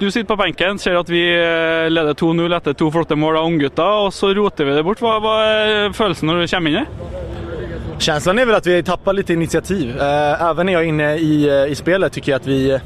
Du 0.00 0.10
sitter 0.10 0.24
på 0.32 0.36
benken, 0.40 0.78
ser 0.80 0.96
at 0.96 1.08
vi 1.12 1.20
eh, 1.28 1.90
leder 1.92 2.14
2-0 2.16 2.54
etter 2.56 2.72
to 2.80 2.86
flotte 2.94 3.16
mål 3.20 3.36
av 3.36 3.48
unggutter, 3.50 4.06
og 4.06 4.14
så 4.16 4.30
roter 4.36 4.64
vi 4.64 4.76
det 4.78 4.84
bort. 4.86 5.02
Hva, 5.04 5.18
hva 5.20 5.34
er 5.44 5.92
følelsen 5.96 6.30
når 6.30 6.40
du 6.40 6.46
kommer 6.54 6.70
inn 6.72 6.78
her? 6.80 7.98
Känslan 8.00 8.38
är 8.38 8.46
väl 8.46 8.54
att 8.54 8.66
vi 8.66 8.82
tappar 8.82 9.12
lite 9.12 9.32
initiativ. 9.32 10.00
Eh, 10.00 10.42
Även 10.50 10.66
när 10.66 10.72
jag 10.72 10.82
är 10.82 10.86
inne 10.86 11.16
i, 11.16 11.48
eh, 11.48 11.72
i 11.72 11.74
spelet 11.74 12.12
tycker 12.12 12.32
jag 12.32 12.40
att 12.40 12.46
vi, 12.46 12.78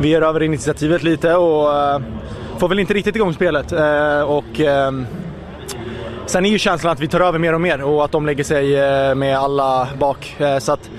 vi 0.00 0.08
ger 0.08 0.22
över 0.22 0.42
initiativet 0.42 1.02
lite 1.02 1.34
och 1.34 1.74
eh, 1.74 2.00
får 2.58 2.68
väl 2.68 2.78
inte 2.78 2.94
riktigt 2.94 3.16
igång 3.16 3.34
spelet. 3.34 3.72
Eh, 3.72 4.20
Och, 4.20 4.60
ehm, 4.60 5.06
sen 6.26 6.46
är 6.46 6.50
ju 6.50 6.58
känslan 6.58 6.92
att 6.92 7.00
vi 7.00 7.08
tar 7.08 7.20
över 7.20 7.38
mer 7.38 7.54
och 7.54 7.60
mer 7.60 7.82
och 7.82 8.04
att 8.04 8.12
de 8.12 8.26
lägger 8.26 8.44
sig 8.44 8.76
eh, 8.78 9.14
med 9.14 9.38
alla 9.38 9.88
bak. 9.98 10.36
Eh, 10.38 10.58
Så 10.58 10.72
att 10.72 10.90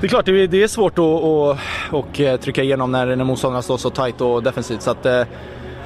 det 0.00 0.06
är 0.06 0.08
klart, 0.08 0.26
det 0.26 0.32
är, 0.32 0.54
är 0.54 0.66
svårt 0.66 0.98
att, 0.98 1.04
att, 1.04 1.58
når 1.92 2.36
trycka 2.36 2.62
igenom 2.62 2.92
när, 2.92 3.16
när 3.16 3.24
motståndarna 3.24 3.62
står 3.62 3.76
så 3.76 3.90
tight 3.90 4.20
och 4.20 4.42
defensivt. 4.42 4.82
Så 4.82 4.90
att, 4.90 5.06
eh, 5.06 5.22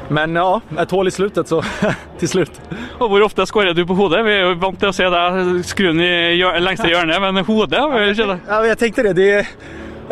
men 0.08 0.34
ja, 0.34 0.60
et 0.78 0.90
hål 0.90 1.08
i 1.08 1.10
slutet 1.10 1.48
så 1.48 1.62
til 2.18 2.28
slutt. 2.28 2.58
Og 2.98 3.08
Hvor 3.08 3.22
ofte 3.22 3.46
skårer 3.46 3.74
du 3.74 3.86
på 3.86 3.94
hodet? 3.94 4.24
Vi 4.26 4.34
er 4.34 4.42
jo 4.44 4.56
vant 4.60 4.76
til 4.80 4.90
å 4.90 4.96
se 4.96 5.06
deg 5.08 5.62
skru 5.64 5.86
den 5.92 6.02
i 6.04 6.42
lengste 6.60 6.90
hjørnet, 6.92 7.22
men 7.22 7.44
hodet 7.46 7.80
har 7.80 7.94
vi 7.94 8.10
ikke 8.12 8.28
det. 8.34 8.38
Ja, 8.48 8.58
jeg 8.68 8.78
tenkte 8.82 9.06
det. 9.08 9.14
det 9.16 9.30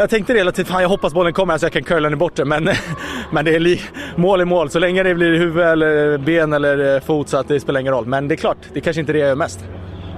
jeg 0.01 0.09
tenkte 0.09 0.35
relativt. 0.35 0.69
Fan, 0.69 0.83
jag 0.83 0.89
hoppas 0.89 1.13
bollen 1.13 1.37
kommer 1.37 1.59
så 1.59 1.69
jeg 1.69 1.73
kan 1.73 1.85
curle 1.85 2.09
den 2.09 2.19
bort. 2.19 2.41
Men, 2.47 2.71
men 3.35 3.45
det 3.45 3.59
er 3.59 4.17
mål 4.17 4.47
i 4.47 4.49
mål. 4.49 4.71
Så 4.73 4.81
lenge 4.81 5.05
det 5.05 5.15
blir 5.19 5.37
hode 5.43 5.69
eller 5.75 6.17
ben 6.25 6.57
eller 6.57 6.87
eh, 6.95 7.03
fot 7.05 7.29
så 7.29 7.43
det 7.43 7.61
spiller 7.61 7.85
ingen 7.85 7.95
roll. 7.99 8.09
Men 8.09 8.29
det 8.31 8.39
er 8.39 8.47
klart, 8.49 8.73
det 8.73 8.81
er 8.81 8.89
kanskje 8.89 9.05
ikke 9.05 9.19
det 9.19 9.25
jeg 9.27 9.35
gjør 9.35 9.45
mest. 9.45 9.69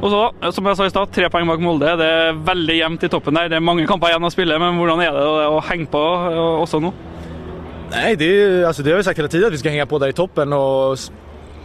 Og 0.02 0.10
så, 0.10 0.50
som 0.50 0.66
jeg 0.66 0.78
sa 0.78 0.86
i 0.88 0.90
stad, 0.90 1.10
tre 1.14 1.28
poeng 1.30 1.46
bak 1.46 1.60
Molde. 1.62 1.92
Det 2.00 2.06
er 2.10 2.38
veldig 2.46 2.76
jevnt 2.80 3.04
i 3.06 3.10
toppen 3.12 3.38
der. 3.38 3.50
Det 3.52 3.58
er 3.60 3.64
mange 3.64 3.86
kamper 3.86 4.10
igjen 4.10 4.26
å 4.26 4.32
spille, 4.34 4.58
men 4.58 4.80
hvordan 4.80 5.02
er 5.04 5.14
det 5.14 5.26
å 5.46 5.60
henge 5.68 5.86
på 5.92 6.02
eh, 6.02 6.38
også 6.64 6.82
nå? 6.82 6.90
Nei, 7.92 8.14
det, 8.18 8.30
altså, 8.66 8.82
det 8.82 8.94
har 8.94 8.98
vi 8.98 9.06
sagt 9.06 9.20
hele 9.20 9.30
tiden 9.30 9.46
at 9.46 9.54
vi 9.54 9.60
skal 9.60 9.76
henge 9.76 9.86
på 9.86 10.00
der 10.02 10.14
i 10.14 10.18
toppen. 10.18 10.56
og 10.56 10.98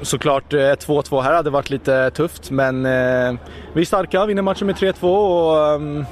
såklart 0.05 0.53
eh, 0.53 0.75
2-2 0.77 1.23
her 1.25 1.39
hadde 1.39 1.55
vært 1.55 1.73
litt 1.73 1.89
tufft. 2.13 2.51
Men 2.53 2.85
eh, 2.85 3.41
vi 3.73 3.81
er 3.81 3.89
starka, 3.89 4.27
vinner 4.29 4.45
matchen 4.45 4.69
med 4.69 4.77
3-2 4.77 5.09
og 5.09 5.81
um, 5.81 6.05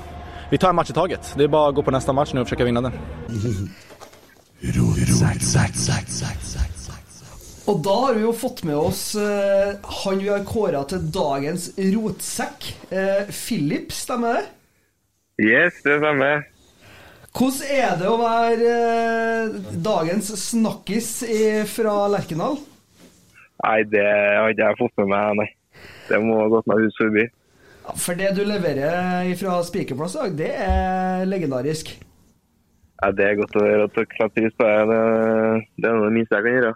vi 0.49 0.57
tar 0.57 0.73
en 0.73 0.79
match 0.81 0.89
i 0.89 0.97
taget. 0.97 1.33
Det 1.37 1.45
er 1.45 1.53
bare 1.53 1.69
å 1.69 1.77
gå 1.77 1.85
på 1.85 1.93
neste 1.93 2.13
match 2.17 2.33
og 2.33 2.49
prøve 2.49 2.65
å 2.65 2.71
vinne 2.71 2.87
den. 2.89 2.97
Og 7.65 7.79
da 7.81 7.93
har 8.03 8.17
vi 8.17 8.25
jo 8.27 8.33
fått 8.37 8.61
med 8.67 8.77
oss 8.77 9.15
eh, 9.17 9.71
han 10.03 10.19
vi 10.21 10.29
har 10.29 10.43
kåra 10.45 10.83
til 10.89 11.07
dagens 11.13 11.71
rotsekk. 11.79 12.67
Eh, 12.93 13.31
Philip, 13.33 13.89
stemmer 13.95 14.37
det? 14.37 14.43
Yes, 15.41 15.79
det 15.85 15.97
stemmer. 15.97 16.45
Hvordan 17.35 17.73
er 17.75 17.97
det 17.99 18.07
å 18.11 18.19
være 18.21 18.75
eh, 18.75 19.57
dagens 19.83 20.29
snakkis 20.43 21.09
i, 21.25 21.41
fra 21.67 21.95
Lerkendal? 22.13 22.59
Nei, 23.65 23.79
det 23.89 24.05
har 24.05 24.53
ikke 24.53 24.69
jeg 24.69 24.79
fått 24.83 25.01
med 25.01 25.11
meg, 25.15 25.41
nei. 25.41 25.49
Det 26.05 26.21
må 26.21 26.37
ha 26.43 26.47
gått 26.53 26.69
meg 26.69 26.85
hus 26.85 27.01
forbi. 27.01 27.25
Ja, 27.25 27.97
For 27.97 28.17
det 28.21 28.31
du 28.37 28.43
leverer 28.45 29.33
fra 29.41 29.57
Spikerplass 29.65 30.15
i 30.15 30.21
dag, 30.21 30.37
det 30.37 30.53
er 30.69 31.25
legendarisk. 31.29 31.95
Ja, 33.01 33.09
det 33.11 33.25
er 33.25 33.37
godt 33.41 33.57
å 33.57 33.65
høre 33.65 33.89
at 33.89 33.97
dere 33.97 34.07
setter 34.13 34.33
pris 34.37 34.53
på 34.55 34.69
det. 34.69 34.99
Det- 35.81 35.89
er 35.89 35.97
noe 35.97 36.07
det 36.07 36.15
minste 36.21 36.37
jeg 36.37 36.45
kan 36.45 36.59
gjøre. 36.59 36.75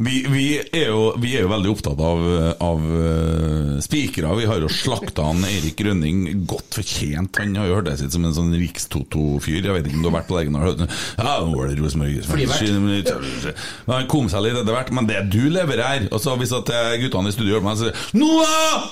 Vi, 0.00 0.24
vi, 0.32 0.44
er 0.72 0.86
jo, 0.88 1.00
vi 1.20 1.34
er 1.36 1.44
jo 1.44 1.50
veldig 1.50 1.70
opptatt 1.74 1.98
av, 2.00 2.20
av 2.64 2.84
uh, 2.88 3.74
spikere. 3.84 4.30
Vi 4.38 4.46
har 4.48 4.62
jo 4.64 4.70
slakta 4.72 5.26
han 5.28 5.44
Erik 5.44 5.82
Rønning 5.84 6.22
godt 6.48 6.78
fortjent. 6.78 7.36
Han 7.42 7.52
har 7.60 7.68
jo 7.68 7.76
hørt 7.76 7.90
det 7.90 7.98
sitt 8.00 8.16
som 8.16 8.24
en 8.24 8.32
sånn 8.32 8.54
Rikstoto-fyr. 8.56 9.60
Jeg 9.60 9.76
vet 9.76 9.90
ikke 9.90 10.00
om 10.00 10.06
du 10.06 10.08
har 10.08 10.16
vært 10.16 10.30
på 10.30 10.38
Lerkendal? 10.38 10.86
Ja, 11.20 11.36
nå 11.44 11.52
var 11.52 11.68
det 11.68 11.76
Rosenborg. 11.82 12.16
Men 12.32 13.92
Han 13.92 14.10
kom 14.10 14.32
seg 14.32 14.46
litt 14.46 14.56
etter 14.56 14.72
hvert. 14.72 14.92
Men 14.96 15.10
det 15.10 15.20
du 15.30 15.42
leverer 15.52 15.84
her 15.84 16.08
Og 16.08 16.20
så 16.22 16.32
Hvis 16.40 16.52
at 16.56 16.70
eh, 16.72 16.96
guttene 17.02 17.30
i 17.30 17.34
studio 17.34 17.58
hører 17.58 17.66
meg, 17.68 17.76
så 17.76 17.90
sier 17.90 18.16
Noah! 18.16 18.88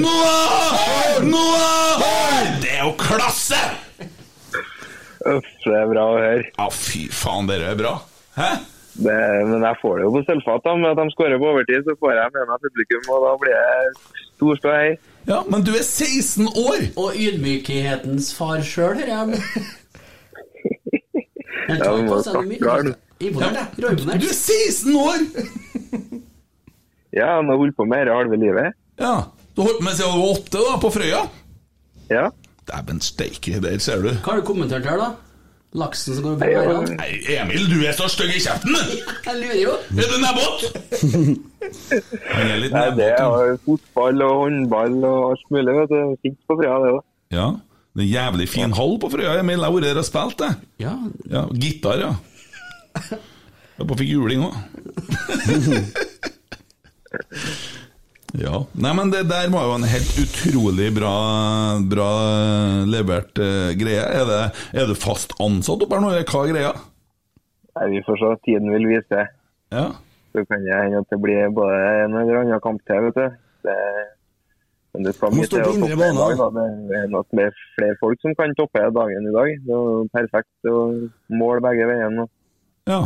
Noah! 0.00 1.24
Noah! 1.28 2.04
Det 2.64 2.78
er 2.78 2.86
jo 2.86 2.94
klasse! 3.00 3.60
Uff, 5.24 5.48
det 5.64 5.72
er 5.72 5.88
bra 5.88 6.04
å 6.12 6.16
høre. 6.20 6.46
Ja, 6.52 6.68
fy 6.72 7.10
faen, 7.12 7.48
dere 7.48 7.72
er 7.72 7.78
bra. 7.80 7.98
Hæ? 8.36 8.54
Det, 8.94 9.14
men 9.50 9.62
jeg 9.66 9.76
får 9.82 9.96
det 9.98 10.04
jo 10.06 10.10
på 10.14 10.20
sølvfat. 10.28 10.66
Med 10.78 10.90
at 10.92 10.98
de 11.00 11.06
skårer 11.14 11.38
på 11.42 11.48
overtid, 11.50 11.82
så 11.88 11.94
får 11.98 12.12
jeg 12.14 12.34
med 12.36 12.44
meg 12.52 12.60
publikum, 12.66 13.08
og 13.14 13.24
da 13.26 13.32
blir 13.42 13.56
det 13.58 14.26
stor 14.36 14.60
ståhei. 14.60 14.90
Ja, 15.26 15.38
men 15.50 15.64
du 15.66 15.72
er 15.74 15.82
16 15.82 16.46
år! 16.62 16.84
Og 17.00 17.16
ydmykhetens 17.16 18.28
far 18.38 18.62
sjøl, 18.62 19.00
hører 19.00 19.14
jeg. 19.14 19.40
Jeg 21.64 21.78
Ja, 21.80 21.84
tar 21.84 21.94
men 21.96 22.08
på 22.10 22.16
hva 22.18 22.22
seg 22.26 22.34
mye. 22.44 22.58
snakker 22.60 22.82
du? 22.84 22.92
Imponert, 23.24 23.54
jeg. 23.56 23.84
Råimponert. 23.86 24.20
Du 24.20 24.26
er 24.28 24.36
16 24.36 24.96
år! 25.00 25.22
Ja, 27.14 27.28
han 27.38 27.48
har 27.48 27.56
holdt 27.60 27.76
på 27.78 27.86
med 27.88 28.02
dette 28.04 28.16
halve 28.18 28.36
livet. 28.42 28.74
Ja, 29.00 29.14
Du 29.56 29.62
holdt 29.62 29.78
på 29.80 29.84
med 29.86 29.96
siden 29.96 30.12
du 30.12 30.18
var 30.20 30.32
åtte 30.34 30.60
da, 30.66 30.74
på 30.82 30.90
Frøya? 30.92 31.20
Ja. 32.10 32.24
Dæven 32.68 33.00
steike, 33.04 33.60
der 33.64 33.78
ser 33.80 34.02
du. 34.04 34.10
Hva 34.12 34.34
har 34.34 34.40
du 34.42 34.46
kommentert 34.48 34.84
her, 34.88 34.98
da? 35.00 35.08
Laksen 35.74 36.14
som 36.14 36.22
går 36.22 36.36
på 36.38 36.46
veiene? 36.46 36.94
Nei, 37.00 37.10
Emil, 37.34 37.64
du 37.66 37.80
er 37.82 37.94
så 37.98 38.06
stygg 38.10 38.30
i 38.36 38.42
kjeften! 38.42 38.76
Jeg 39.26 39.40
lurer 39.40 39.58
jo. 39.58 39.72
Er 39.90 40.06
du 40.12 40.16
nebbåt? 40.22 40.58
Nei, 42.74 42.84
det 42.94 43.08
er 43.16 43.56
fotball 43.64 44.22
og 44.22 44.34
håndball 44.44 44.94
og 45.02 45.32
alt 45.32 45.46
mulig. 45.50 45.74
vet 45.80 45.90
du. 45.90 45.98
Fint 46.22 46.38
på 46.46 46.58
Frøya, 46.60 46.76
det 46.84 46.92
òg. 46.94 47.02
Ja. 47.34 47.48
Det 47.94 48.02
er 48.02 48.06
en 48.06 48.12
jævlig 48.12 48.48
fin 48.50 48.72
hall 48.78 48.94
på 49.02 49.10
Frøya, 49.10 49.34
Emil. 49.42 49.58
Jeg 49.58 49.66
har 49.66 49.74
vært 49.74 49.88
der 49.88 50.02
og 50.04 50.06
spilt, 50.06 50.46
jeg. 50.46 50.54
Ja. 50.86 50.94
ja 51.34 51.42
gitar, 51.58 51.96
ja. 52.04 52.12
Jeg 53.74 53.88
bare 53.90 53.98
fikk 53.98 54.12
juling 54.12 54.44
òg. 54.46 54.54
Ja. 58.40 58.64
Nei, 58.74 58.92
men 58.98 59.12
det 59.12 59.24
der 59.30 59.50
må 59.52 59.62
jo 59.62 59.76
en 59.76 59.86
helt 59.86 60.16
utrolig 60.18 60.88
bra, 60.96 61.14
bra 61.90 62.08
levert 62.90 63.38
uh, 63.38 63.70
greie. 63.78 64.02
Er, 64.02 64.26
det, 64.26 64.40
er 64.74 64.90
du 64.90 64.96
fast 64.98 65.36
ansatt 65.42 65.84
oppe 65.84 65.94
her 65.94 66.02
nå, 66.02 66.10
eller 66.10 66.26
hva 66.26 66.42
er 66.42 66.52
greia? 66.54 66.72
Nei, 67.74 67.86
vi 67.94 68.02
får 68.06 68.18
se. 68.20 68.32
Tiden 68.48 68.74
vil 68.74 68.88
vise 68.90 69.06
det. 69.10 69.28
Ja. 69.74 69.86
Så 70.34 70.42
kan 70.50 70.66
det 70.66 70.74
hende 70.74 71.02
at 71.04 71.14
det 71.14 71.20
blir 71.22 71.54
både 71.54 71.78
en 72.04 72.18
eller 72.18 72.42
annen 72.42 72.62
kamp 72.62 72.82
til, 72.90 73.06
vet 73.06 73.18
du. 73.18 73.40
Det, 73.64 73.78
men 74.94 75.06
det 75.06 75.14
skal 75.16 75.34
mye 75.34 75.50
til 75.50 75.62
å 75.62 75.72
toppe 75.74 76.06
en 76.06 76.18
dag. 76.20 76.38
Da. 76.38 76.64
Det 76.90 76.98
er 77.00 77.10
nok 77.10 77.34
med 77.34 77.54
flere 77.74 77.98
folk 78.02 78.20
som 78.22 78.34
kan 78.38 78.54
toppe 78.58 78.82
dagen 78.94 79.26
i 79.26 79.34
dag. 79.34 79.50
Det 79.66 79.78
er 79.78 80.10
perfekt. 80.14 80.52
å 80.70 80.82
måle 81.34 81.62
begge 81.64 81.86
veiene. 81.90 82.26
Ja. 82.90 83.00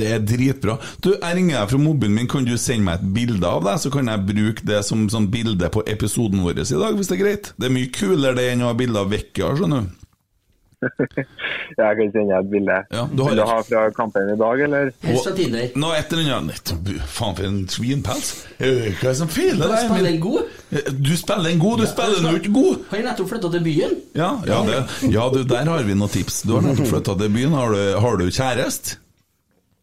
Det 0.00 0.10
er 0.16 0.24
dritbra. 0.24 0.78
Du, 1.04 1.10
Jeg 1.14 1.36
ringer 1.38 1.60
deg 1.60 1.70
fra 1.74 1.82
mobilen 1.84 2.16
min, 2.16 2.28
kan 2.30 2.44
du 2.48 2.56
sende 2.60 2.86
meg 2.88 3.00
et 3.00 3.08
bilde 3.20 3.46
av 3.46 3.62
deg? 3.68 3.80
Så 3.84 3.92
kan 3.94 4.08
jeg 4.10 4.26
bruke 4.32 4.66
det 4.72 4.82
som 4.88 5.06
sånn 5.12 5.30
bilde 5.32 5.70
på 5.72 5.84
episoden 5.86 6.42
vår 6.44 6.60
i 6.64 6.68
dag, 6.72 6.96
hvis 6.98 7.10
det 7.12 7.18
er 7.18 7.24
greit? 7.24 7.52
Det 7.60 7.68
er 7.70 7.76
mye 7.76 7.92
kulere 7.94 8.36
det 8.40 8.50
enn 8.54 8.64
å 8.66 8.72
ha 8.72 8.76
bilde 8.78 9.00
av 9.04 9.10
Vekka, 9.12 9.54
skjønner 9.60 9.86
du. 9.86 9.96
Jeg 11.76 11.96
kan 11.98 12.10
sende 12.14 12.30
deg 12.30 12.36
et 12.38 12.48
bilde. 12.50 12.76
Ja, 12.94 13.02
du 13.12 13.20
har 13.22 13.34
Vil 13.34 13.40
du 13.40 13.44
ha 13.50 13.56
fra 13.66 13.82
kampen 13.96 14.30
i 14.32 14.36
dag, 14.40 14.62
eller? 14.64 14.88
Og- 15.12 15.76
Nå 15.82 15.90
et 15.96 16.14
eller 16.16 16.30
annet 16.38 16.72
Faen, 17.04 17.36
for 17.36 17.44
en 17.44 17.58
svinpels. 17.68 18.30
Eh, 18.58 18.88
Hva 18.96 19.10
er 19.10 19.10
det 19.10 19.16
som 19.20 19.28
feiler 19.28 19.68
Du 19.68 19.76
spiller 19.84 20.10
en 20.14 20.20
god. 20.24 20.56
Du 21.04 21.12
spiller 21.20 21.50
en 21.52 21.60
god, 21.60 21.82
du 21.84 21.86
spiller 21.90 22.24
nå 22.24 22.32
ikke 22.40 22.54
god. 22.54 22.86
Har 22.90 23.00
jeg 23.02 23.06
nettopp 23.10 23.30
flytta 23.34 23.52
til 23.52 23.64
byen. 23.66 23.94
Ja, 24.16 24.30
ja, 24.48 24.62
det, 24.70 24.80
ja 25.12 25.28
du, 25.34 25.42
der 25.44 25.68
har 25.74 25.84
vi 25.84 25.94
noen 26.00 26.12
tips. 26.16 26.42
Du 26.48 26.56
har 26.56 26.64
nettopp 26.64 26.88
flytta 26.94 27.18
til 27.24 27.32
byen. 27.36 27.56
Har 27.60 27.76
du, 27.76 27.82
har 28.06 28.16
du 28.16 28.26
kjæreste? 28.30 28.96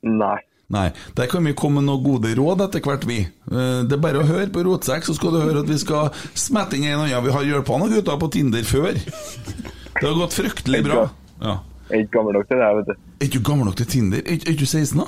Nei. 0.07 0.37
Nei. 0.73 0.87
Der 1.15 1.29
kan 1.31 1.45
vi 1.47 1.53
komme 1.55 1.79
med 1.79 1.87
noen 1.87 2.03
gode 2.03 2.33
råd 2.35 2.61
etter 2.65 2.81
hvert, 2.83 3.05
vi. 3.07 3.21
Eh, 3.23 3.83
Det 3.87 3.95
er 3.95 4.01
bare 4.03 4.19
å 4.23 4.27
høre 4.27 4.49
på 4.51 4.63
Rotsekk, 4.67 5.05
så 5.07 5.15
skal 5.15 5.31
du 5.35 5.39
høre 5.43 5.61
at 5.63 5.69
vi 5.71 5.77
skal 5.79 6.09
smette 6.35 6.75
inn 6.75 6.83
en 6.89 7.05
annen. 7.05 7.23
Vi 7.23 7.31
har 7.31 7.45
hjulpet 7.47 7.79
noen 7.79 7.93
gutter 7.95 8.19
på 8.19 8.29
Tinder 8.35 8.63
før. 8.67 8.93
Det 8.97 10.03
har 10.03 10.17
gått 10.19 10.35
fryktelig 10.35 10.83
bra. 10.85 11.05
Ja. 11.41 11.59
Jeg 11.89 12.01
er 12.01 12.03
ikke 12.03 12.17
gammel 12.19 12.35
nok 12.35 12.49
til 12.49 12.59
det, 12.59 12.67
vet 12.81 12.89
du. 12.89 12.93
Er 13.21 13.25
ikke 13.29 13.39
du 13.39 13.45
gammel 13.47 13.65
nok 13.69 13.77
til 13.79 13.87
Tinder? 13.93 14.19
Er, 14.27 14.41
er 14.43 14.57
du 14.59 14.65
16, 14.67 14.99
da? 14.99 15.07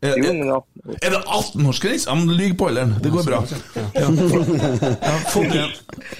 Er, 0.00 0.14
er, 0.16 0.62
er 1.04 1.10
det 1.12 1.18
18-årsgrense? 1.28 2.06
Ja, 2.08 2.14
men 2.16 2.30
lyg 2.32 2.54
på 2.56 2.70
alderen. 2.70 2.94
Det 3.04 3.10
går 3.12 3.26
bra. 3.26 3.42
Ja, 3.76 3.82
ja, 4.00 4.06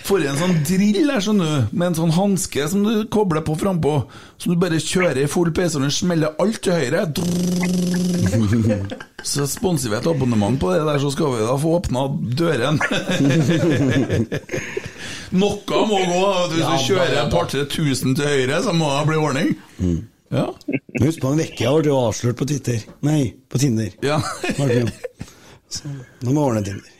får 0.04 0.20
en, 0.20 0.26
en 0.34 0.40
sånn 0.42 0.58
drill 0.68 1.08
her, 1.08 1.22
skjønner 1.24 1.48
du, 1.48 1.70
med 1.72 1.86
en 1.86 1.96
sånn 1.96 2.12
hanske 2.12 2.66
som 2.68 2.84
du 2.84 3.06
kobler 3.08 3.40
på 3.46 3.56
frampå. 3.56 3.94
Som 4.36 4.52
du 4.52 4.60
bare 4.60 4.76
kjører 4.84 5.22
i 5.22 5.30
full 5.32 5.48
PC, 5.56 5.78
og 5.80 5.86
den 5.86 5.94
smeller 5.96 6.36
alt 6.44 6.60
til 6.66 6.76
høyre. 6.76 7.06
Så 9.24 9.48
sponser 9.48 9.94
vi 9.94 9.96
et 10.02 10.10
abonnement 10.12 10.60
på 10.60 10.74
det 10.74 10.84
der, 10.84 11.00
så 11.00 11.08
skal 11.16 11.32
vi 11.38 11.48
da 11.48 11.56
få 11.64 11.74
åpna 11.80 12.04
døren. 12.36 12.76
Noe 15.40 15.82
må 15.88 16.04
gå. 16.04 16.22
Hvis 16.52 16.68
du 16.68 16.88
kjører 16.92 17.16
et 17.24 17.32
par-tre 17.32 17.64
tusen 17.70 18.12
til 18.18 18.28
høyre, 18.28 18.60
så 18.68 18.76
må 18.76 18.92
det 18.98 19.08
bli 19.08 19.20
ordning. 19.24 19.56
Ja. 20.30 20.46
Husk 21.02 21.22
på 21.22 21.32
en 21.32 21.40
Vekkia 21.40 21.72
ble 21.80 21.90
jo 21.90 21.98
avslørt 22.06 22.38
på 22.38 22.46
Twitter. 22.46 22.82
Nei, 23.06 23.32
på 23.50 23.58
Tinder. 23.58 23.90
Ja. 24.06 24.20
Ble. 24.58 24.84
Så 25.70 25.90
nå 25.90 26.32
må 26.32 26.36
vi 26.36 26.44
ordne 26.44 26.64
Tinder. 26.66 26.96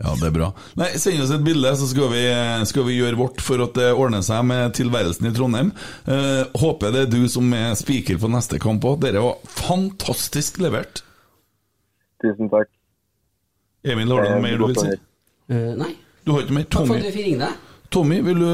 Ja, 0.00 0.14
det 0.16 0.30
er 0.30 0.32
bra. 0.32 0.46
Nei, 0.80 0.88
Send 0.96 1.20
oss 1.20 1.32
et 1.34 1.42
bilde, 1.44 1.70
så 1.76 1.86
skal 1.90 2.08
vi, 2.12 2.22
skal 2.68 2.86
vi 2.86 2.96
gjøre 2.96 3.18
vårt 3.20 3.42
for 3.44 3.60
at 3.66 3.74
det 3.76 3.90
ordner 3.92 4.24
seg 4.24 4.46
med 4.48 4.72
tilværelsen 4.78 5.28
i 5.28 5.32
Trondheim. 5.36 5.72
Eh, 6.08 6.44
håper 6.62 6.94
det 6.94 7.02
er 7.04 7.10
du 7.12 7.20
som 7.28 7.52
er 7.56 7.74
spiker 7.76 8.20
på 8.20 8.30
neste 8.32 8.60
kamp 8.62 8.84
òg. 8.88 9.02
Dere 9.04 9.24
var 9.26 9.56
fantastisk 9.60 10.60
levert. 10.64 11.02
Tusen 12.24 12.48
takk. 12.52 12.72
Emil, 13.84 14.12
har 14.12 14.24
du 14.24 14.32
noe 14.32 14.44
mer 14.44 14.56
du 14.60 14.66
vil 14.70 14.80
si? 14.80 14.96
Uh, 15.52 15.72
nei. 15.80 15.92
Du 16.24 16.32
har 16.32 16.44
ikke 16.44 16.56
mer? 16.56 16.66
Takk 16.68 16.88
for 16.88 16.96
at 16.96 17.04
du 17.04 17.12
fikk 17.12 17.28
ringe 17.28 17.44
deg. 17.48 17.69
Tommy 17.90 18.20
vil 18.22 18.38
du 18.38 18.50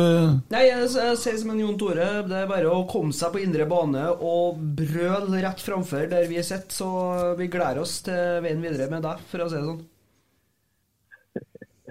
Nei, 0.53 0.63
jeg, 0.65 0.87
jeg 0.97 1.17
sier 1.21 1.37
som 1.41 1.51
en 1.53 1.61
Jon 1.61 1.77
Tore. 1.81 2.07
Det 2.25 2.39
er 2.41 2.49
bare 2.49 2.71
å 2.73 2.87
komme 2.89 3.13
seg 3.13 3.35
på 3.35 3.43
indre 3.45 3.67
bane 3.69 4.07
og 4.15 4.63
brøle 4.79 5.43
rett 5.45 5.61
framfor 5.61 6.09
der 6.09 6.25
vi 6.31 6.41
sitter. 6.41 6.73
Så 6.73 6.89
vi 7.37 7.51
gleder 7.53 7.83
oss 7.83 7.99
til 8.07 8.41
veien 8.45 8.65
videre 8.65 8.89
med 8.93 9.05
deg, 9.05 9.21
for 9.29 9.45
å 9.45 9.51
si 9.53 9.59
det 9.59 9.67
sånn. 9.67 9.85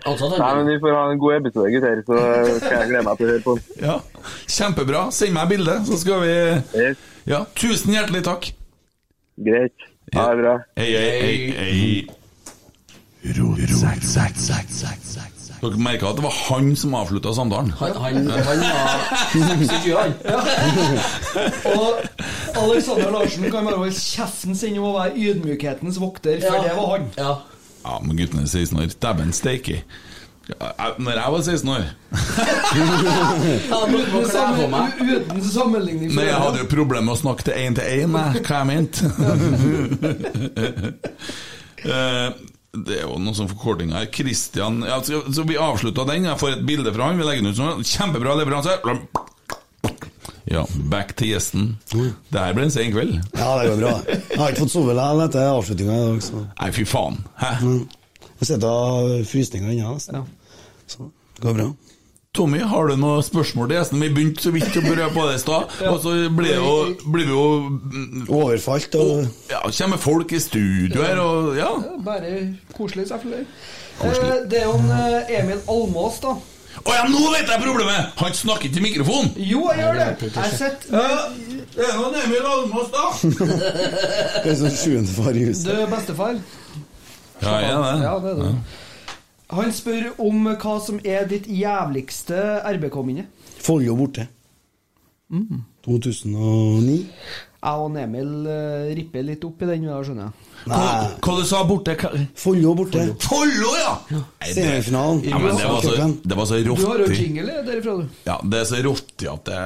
Nei, 0.06 0.52
men 0.58 0.68
Vi 0.68 0.80
får 0.84 0.92
ha 0.94 1.04
en 1.12 1.22
god 1.22 1.38
episode, 1.40 1.70
gutter, 1.74 2.02
så 2.06 2.18
skal 2.60 2.76
jeg 2.76 2.90
glede 2.92 3.06
meg 3.08 3.18
til 3.18 3.26
å 3.26 3.32
høre 3.32 3.46
på 3.46 3.56
den. 3.56 3.64
Ja, 3.86 3.96
Kjempebra. 4.58 5.06
Send 5.16 5.34
meg 5.38 5.50
bilde, 5.54 5.80
så 5.88 6.02
skal 6.02 6.26
vi 6.26 6.36
Ja, 7.30 7.46
Tusen 7.58 7.94
hjertelig 7.96 8.26
takk. 8.28 8.52
Greit. 9.46 9.90
Ha 10.14 10.28
det 10.32 10.44
bra. 10.44 10.60
Hei, 10.78 10.92
hei, 10.94 11.10
hei. 11.22 11.38
hei. 11.62 12.16
Dere 15.66 15.82
merka 15.82 16.10
at 16.12 16.18
det 16.20 16.24
var 16.26 16.36
han 16.50 16.72
som 16.80 16.94
avslutta 16.98 17.34
samtalen? 17.38 17.72
Han, 17.80 17.92
han, 18.02 18.16
han 18.30 18.60
var 18.62 18.88
26 19.34 19.94
år. 19.96 20.10
Og 21.74 21.88
Alexander 22.64 23.12
Larsen 23.16 23.44
kan 23.52 23.66
bare 23.68 23.78
holde 23.82 23.94
kjeften 23.98 24.56
sin 24.58 24.78
om 24.80 24.86
å 24.92 24.96
være 25.00 25.16
ydmykhetens 25.18 25.98
vokter, 26.02 26.40
for 26.46 26.56
Ja. 26.56 26.64
det 26.68 26.76
var 26.78 26.88
han. 26.98 27.06
Ja. 27.18 27.34
Ja, 27.86 28.00
men 28.02 28.18
gutten 28.18 28.40
er 28.42 28.48
16 28.50 28.80
år. 28.82 28.88
Dæven 29.02 29.34
steike. 29.38 29.82
Ja, 30.50 30.92
Når 31.02 31.12
jeg 31.18 31.32
var 31.34 31.42
16 31.42 31.70
år 31.74 31.84
Uten, 32.76 34.26
sammen, 34.30 34.74
uten 35.02 35.42
sammenligning. 35.42 36.12
Men 36.12 36.20
Nei, 36.20 36.26
jeg 36.30 36.38
hadde 36.44 36.60
jo 36.62 36.68
problemer 36.70 37.08
med 37.08 37.16
å 37.16 37.18
snakke 37.18 37.48
til 37.48 37.54
én 37.58 37.74
til 37.78 37.86
én, 38.06 38.14
hva 38.14 38.60
jeg 38.60 38.68
mente. 38.70 39.02
Det 42.86 42.98
er 43.00 43.06
jo 43.06 43.20
noen 43.22 43.38
sånn 43.38 43.52
forkorting 43.52 43.94
her. 43.96 44.08
Christian 44.14 44.82
ja, 44.86 45.00
så, 45.06 45.22
så 45.32 45.46
Vi 45.48 45.58
avslutta 45.62 46.06
den. 46.10 46.28
Jeg 46.28 46.40
får 46.42 46.58
et 46.58 46.66
bilde 46.68 46.94
fra 46.96 47.10
han. 47.10 47.20
Vi 47.22 47.28
legger 47.28 47.46
den 47.46 47.54
ut 47.54 47.60
sånn. 47.60 47.86
Kjempebra 47.88 48.36
leveranse. 48.40 48.76
Ja, 50.46 50.62
back 50.92 51.16
til 51.18 51.32
gjesten. 51.34 51.72
Det 51.90 52.38
her 52.42 52.54
ble 52.54 52.68
en 52.68 52.74
sen 52.74 52.92
kveld. 52.94 53.16
Ja, 53.34 53.56
det 53.58 53.72
går 53.72 53.80
bra. 53.82 53.94
Jeg 54.12 54.40
har 54.42 54.54
ikke 54.54 54.66
fått 54.66 54.76
sove 54.76 54.94
likevel 54.94 55.24
etter 55.26 55.48
avslutninga 55.50 55.96
i 55.96 56.04
dag. 56.06 56.44
Nei, 56.60 56.70
fy 56.76 56.86
faen. 56.90 57.18
Hæ? 57.42 57.54
Jeg 58.36 58.50
sitter 58.52 59.24
frysninger 59.26 59.26
frysninga 59.32 59.74
ennå. 59.74 60.22
Ja. 60.22 60.24
Så 60.92 61.10
det 61.40 61.48
går 61.48 61.58
bra. 61.58 61.68
Tommy, 62.36 62.60
har 62.60 62.90
du 62.90 62.96
noen 63.00 63.24
spørsmål 63.24 63.70
til 63.70 63.78
gjesten? 63.80 64.02
Vi 64.04 64.10
begynte 64.16 64.44
så 64.44 64.52
vidt 64.56 64.76
å 64.76 64.84
berøre 64.84 65.12
på 65.16 65.28
det 65.30 65.38
i 65.38 65.44
stad, 65.44 65.76
og 65.90 66.00
så 66.04 66.16
blir, 66.36 66.58
jo, 66.60 66.74
blir 67.14 67.30
vi 67.30 67.36
jo 67.36 67.46
Overfalt 68.36 68.98
og 69.00 69.26
Ja, 69.52 69.62
kommer 69.78 70.02
folk 70.02 70.34
i 70.36 70.42
studio 70.44 71.06
her, 71.06 71.22
og 71.24 71.56
ja. 71.60 71.72
Bare 72.06 72.34
koselig, 72.76 73.08
selvfølgelig. 73.12 73.46
Eh, 74.04 74.36
det 74.52 74.60
er 74.60 74.68
jo 74.68 74.76
en 74.82 74.92
eh, 74.92 75.40
Emil 75.40 75.64
Almås, 75.72 76.20
da. 76.24 76.36
Å 76.86 76.92
ja, 76.92 77.04
nå 77.08 77.22
vet 77.32 77.48
jeg 77.48 77.62
problemet! 77.64 78.12
Han 78.20 78.34
snakker 78.36 78.68
ikke 78.68 78.82
i 78.82 78.86
mikrofonen! 78.90 79.32
Jo, 79.40 79.62
jeg 79.72 79.86
gjør 79.86 80.00
det. 80.02 80.32
Jeg 80.36 80.58
sitter 80.60 80.98
Ja, 81.00 81.22
det 81.76 81.86
er 81.88 82.00
noen 82.02 82.18
Emil 82.26 82.50
Almås, 82.52 82.90
da! 82.92 83.06
Det 84.44 84.52
er 84.52 84.58
sånn 84.60 84.76
sjuende 84.76 85.16
far 85.16 85.32
i 85.40 85.46
huset. 85.48 85.70
Du 85.70 85.86
er 85.86 85.88
bestefar. 85.92 86.36
Ja, 87.42 87.56
jeg 87.64 87.72
er 87.72 87.86
det. 87.86 87.96
Ja, 88.04 88.18
det 88.24 88.34
er 88.34 88.42
det. 88.44 88.52
Han 89.54 89.74
spør 89.74 90.16
om 90.26 90.48
hva 90.50 90.78
som 90.82 90.98
er 91.06 91.28
ditt 91.30 91.46
jævligste 91.52 92.40
RBK-minne. 92.66 93.28
Follo 93.62 93.98
borte. 94.00 94.28
Mm. 95.30 95.62
2009. 95.86 96.98
Jeg 97.66 97.82
og 97.82 97.96
Emil 97.98 98.34
uh, 98.46 98.92
ripper 98.94 99.24
litt 99.26 99.46
opp 99.46 99.64
i 99.66 99.70
den, 99.72 99.88
da, 99.90 99.98
skjønner 100.06 100.28
jeg. 100.28 100.50
Hva, 100.70 100.82
hva 101.18 101.34
du 101.40 101.48
sa 101.50 101.62
borte? 101.66 101.96
Follo 102.38 102.76
borte. 102.78 103.06
Follo, 103.26 103.72
ja! 103.80 103.96
ja. 104.14 104.22
Semifinalen. 104.52 105.24
Ja, 105.26 105.42
men 105.42 105.58
det 105.58 105.72
var 105.72 105.82
så, 105.82 106.12
det 106.22 106.38
var 106.38 106.50
så 106.50 106.62
Du 106.62 106.76
har 106.84 107.02
jo 107.02 107.10
jingle 107.10 107.58
derifra, 107.66 107.98
du. 108.02 108.22
Ja, 108.28 108.38
det 108.46 108.62
er 108.62 108.70
så 108.70 108.82
rått 108.86 109.28
at 109.34 109.50
det 109.50 109.60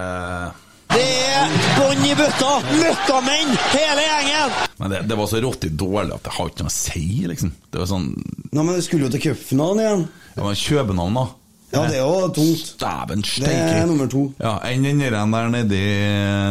Det 0.90 1.08
er 1.30 1.52
bånn 1.78 2.06
i 2.08 2.14
bøtta! 2.18 2.54
Møkkamenn, 2.80 3.52
hele 3.76 4.06
gjengen! 4.06 4.56
Men 4.80 4.94
det, 4.94 5.02
det 5.12 5.18
var 5.20 5.30
så 5.30 5.42
råttig 5.44 5.70
dårlig 5.78 6.16
at 6.16 6.24
det 6.26 6.34
har 6.34 6.50
ikke 6.50 6.66
noe 6.66 6.74
å 6.74 6.78
si, 6.78 7.04
liksom. 7.30 7.52
Det 7.70 7.82
var 7.84 7.92
sånn 7.92 8.08
Nei, 8.50 8.64
men 8.64 8.74
det 8.74 8.86
skulle 8.88 9.06
jo 9.06 9.14
til 9.14 9.22
cupfinalen 9.28 9.84
igjen. 9.84 10.08
Ja, 10.34 10.42
men 10.42 10.58
København, 10.58 11.20
da. 11.20 11.28
Ja, 11.70 11.84
det 11.86 12.00
er 12.00 12.02
jo 12.02 12.30
tungt. 12.34 12.72
Dæven 12.82 13.22
Det 13.22 13.54
er 13.54 13.86
nummer 13.86 14.10
to. 14.10 14.24
Ja, 14.42 14.56
enn 14.66 14.88
den 14.88 15.04
der 15.06 15.52
nedi... 15.54 15.82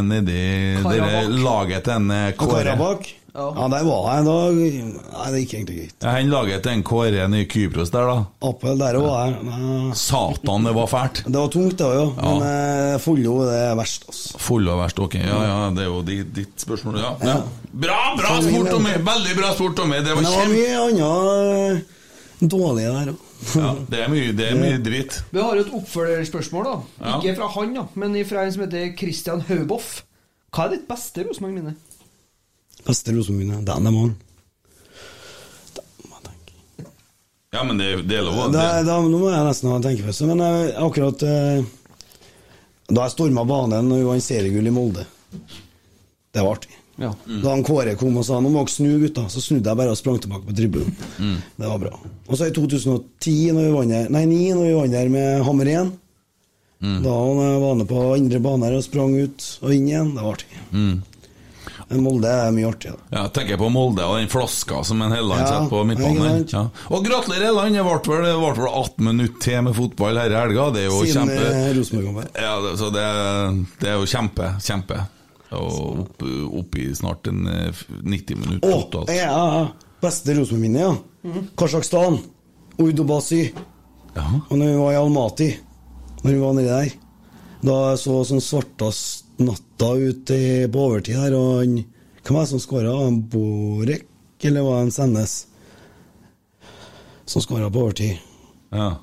nedi 0.07 0.43
der 0.86 1.32
laget 1.43 1.89
til 1.89 1.97
en 1.97 2.12
eh, 2.15 2.28
Kåre. 2.39 2.62
Karabakh. 2.62 3.18
Ja, 3.34 3.66
der 3.68 3.84
var 3.84 4.06
jeg 4.09 4.24
da. 4.24 4.36
Nei, 5.12 5.26
det 5.32 5.40
gikk 5.42 5.52
egentlig 5.59 5.76
greit. 5.78 5.96
Ja, 6.00 6.14
han 6.16 6.30
laget 6.32 6.62
til 6.64 6.72
en 6.72 6.84
Kåre 6.86 7.26
i 7.38 7.42
Kypros 7.50 7.92
der, 7.92 8.09
da. 8.09 8.48
Appel, 8.48 8.78
der 8.80 8.98
var 9.02 9.28
jeg. 9.28 9.92
Satan, 10.00 10.64
det 10.64 10.72
var 10.78 10.88
fælt. 10.90 11.20
Det 11.26 11.36
var 11.36 11.52
tungt, 11.52 11.76
det 11.78 11.86
òg, 11.86 11.98
ja. 12.00 12.09
Men 12.24 12.46
eh, 12.48 12.96
Follo 13.05 13.36
er 13.52 13.76
verst, 13.78 14.09
altså. 14.09 14.40
Follo 14.42 14.72
er 14.74 14.80
verst, 14.82 15.02
ok. 15.05 15.18
Ja, 15.20 15.38
ja, 15.44 15.60
det 15.76 15.84
er 15.84 15.90
jo 15.90 16.00
ditt, 16.09 16.32
ditt 16.40 16.64
spørsmål, 16.64 16.98
ja. 17.05 17.12
ja. 17.28 17.36
Bra, 17.68 18.00
bra 18.18 18.34
sport, 18.40 18.64
ja. 18.64 18.74
Tommy! 18.74 18.96
Veldig 19.12 19.38
bra 19.38 19.52
sport, 19.55 19.76
Tommy. 19.82 20.00
Det 20.00 20.16
var 20.16 20.22
Men 20.22 20.28
det 20.30 20.36
var 20.40 20.52
mye 20.56 20.82
annet 20.88 21.94
Dårlige 22.38 22.90
der 22.94 23.12
òg. 23.12 23.24
Ja, 23.55 23.70
det 23.86 23.98
er 24.02 24.10
mye, 24.10 24.32
det 24.34 24.46
er 24.48 24.56
mye 24.59 24.78
dritt. 24.82 25.20
Vi 25.30 25.42
har 25.42 25.59
jo 25.59 25.66
et 25.66 25.74
oppfølgerspørsmål, 25.78 26.66
da. 26.72 27.12
Ikke 27.18 27.36
fra 27.38 27.50
han, 27.55 27.76
da, 27.76 27.86
men 27.98 28.16
fra 28.26 28.46
en 28.46 28.55
som 28.55 28.64
heter 28.64 28.94
Christian 28.98 29.44
Hauboff. 29.50 29.98
Hva 30.55 30.64
er 30.64 30.78
ditt 30.78 30.88
beste 30.88 31.26
Rosenborg-minne? 31.26 31.76
Beste 32.86 33.12
Rosenborg-minne. 33.12 33.64
Den 33.66 33.86
er 33.86 33.94
mange. 33.94 34.14
Ja, 37.50 37.62
men 37.64 37.78
det, 37.80 37.86
det 38.09 38.18
er 38.18 38.22
lov. 38.26 38.34
å- 38.44 38.52
Da, 38.52 38.82
da, 38.84 38.98
nå 39.00 39.18
må 39.18 39.30
jeg 39.32 39.44
nesten 39.46 39.70
ha 39.70 39.76
en 39.78 39.82
tenkepause. 39.86 40.26
Men 40.28 40.42
jeg, 40.44 40.72
akkurat 40.84 41.22
eh, 41.24 41.62
da 42.92 43.06
jeg 43.06 43.14
storma 43.14 43.44
banen 43.48 43.88
og 43.92 43.98
vi 44.02 44.05
vant 44.05 44.22
seriegull 44.24 44.68
i 44.68 44.72
Molde 44.74 45.06
Det 46.32 46.42
var 46.44 46.59
artig. 46.59 46.74
Ja. 47.00 47.12
Da 47.42 47.50
han 47.55 47.62
Kåre 47.64 47.94
kom 47.96 48.16
og 48.20 48.24
sa 48.26 48.40
nå 48.42 48.50
må 48.52 48.64
dere 48.66 48.74
snu, 48.74 48.90
gutta, 49.00 49.24
så 49.32 49.40
snudde 49.40 49.70
jeg 49.70 49.78
bare 49.80 49.92
og 49.94 49.96
sprang 50.00 50.18
tilbake 50.20 50.44
på 50.50 50.55
tribunen. 50.59 50.92
Mm. 51.18 51.36
Det 51.56 51.68
var 51.72 51.78
bra. 51.86 51.92
Og 52.28 52.36
så 52.36 52.48
i 52.50 52.52
2010, 52.56 53.52
når 53.56 53.64
vi 53.68 53.72
vant 53.78 53.94
der, 53.96 54.09
nei 54.12 54.24
9, 54.28 54.38
når 54.59 54.66
vi 54.68 54.76
vant 54.82 54.96
der 54.98 55.09
med 55.16 55.44
Hammer 55.48 55.72
1 55.78 55.96
Mm. 56.78 57.00
Da 57.02 57.10
var 57.10 57.72
han 57.74 57.80
på 57.90 58.00
indre 58.14 58.38
bane 58.38 58.68
her 58.68 58.76
og 58.76 58.84
sprang 58.86 59.10
ut 59.18 59.46
og 59.66 59.72
inn 59.74 59.88
igjen. 59.88 60.12
Det 60.14 60.22
var 60.22 60.36
artig. 60.36 60.60
Mm. 61.89 61.94
Men 61.94 62.02
Molde 62.05 62.28
er 62.28 62.51
mye 62.52 62.69
artig. 62.69 62.90
Da. 62.93 62.98
Ja, 63.16 63.20
jeg 63.24 63.32
tenker 63.39 63.56
på 63.62 63.69
Molde 63.73 64.05
og 64.05 64.19
den 64.20 64.28
flaska 64.28 64.82
som 64.85 65.01
en 65.02 65.12
Helland 65.16 65.40
Ja, 65.40 65.47
setter 65.48 65.70
på 65.73 65.85
midtbanen. 65.89 66.43
Ja. 66.52 66.62
Og 66.93 67.05
gratulerer, 67.06 67.47
Helland! 67.48 67.74
Det 67.78 67.85
ble 68.05 68.19
vel, 68.20 68.43
vel 68.59 68.69
18 68.69 69.06
minutter 69.06 69.40
til 69.47 69.62
med 69.65 69.77
fotball 69.78 70.20
her 70.20 70.35
i 70.35 70.36
helga. 70.36 70.66
Det 70.74 70.82
er 70.82 70.90
jo 70.90 70.98
Siden 71.06 71.31
kjempe... 71.32 71.47
eh, 71.55 71.70
Rosenborg-kampen. 71.78 72.28
Ja, 72.44 72.77
så 72.77 72.90
det, 72.93 73.06
det 73.81 73.89
er 73.89 73.97
jo 74.02 74.10
kjempe, 74.12 74.51
kjempe. 74.69 74.98
Og 75.56 76.02
opp, 76.05 76.24
opp 76.60 76.77
i 76.77 76.89
snart 76.98 77.31
en 77.32 77.47
eh, 77.48 77.85
90 78.05 78.36
minutter 78.43 78.69
Å, 78.69 78.82
totalt. 78.85 79.15
ja, 79.16 79.31
ja. 79.32 79.62
Beste 80.05 80.36
Rosenborg-minnet, 80.36 80.82
ja. 80.85 80.93
Mhm. 81.28 81.47
Kasjokstan. 81.59 82.20
Ja. 84.15 84.27
Og 84.51 84.55
når 84.60 84.66
vi 84.69 84.77
var 84.78 84.93
i 84.93 84.98
Almaty, 85.01 85.48
når 86.23 86.31
vi 86.35 86.39
var 86.43 86.52
nedi 86.59 86.69
der 86.69 86.93
Da 87.65 87.74
jeg 87.90 87.98
så 88.05 88.20
sånn 88.28 88.43
svartast 88.44 89.24
natta 89.78 89.94
ut 89.96 90.26
på 90.72 90.78
overtid 90.80 91.16
her, 91.16 91.34
og 91.34 91.60
han 91.60 91.84
Hvem 92.28 92.34
var 92.34 92.42
det 92.42 92.50
som 92.50 92.60
skåra? 92.60 93.10
Borek, 93.10 94.05
eller 94.42 94.62
var 94.62 94.76
det 94.76 94.82
en 94.82 94.90
Sendes? 94.92 95.46
Som 97.24 97.42
skåra 97.42 97.70
på 97.70 97.80
overtid. 97.86 98.18
Ja. 98.70 98.98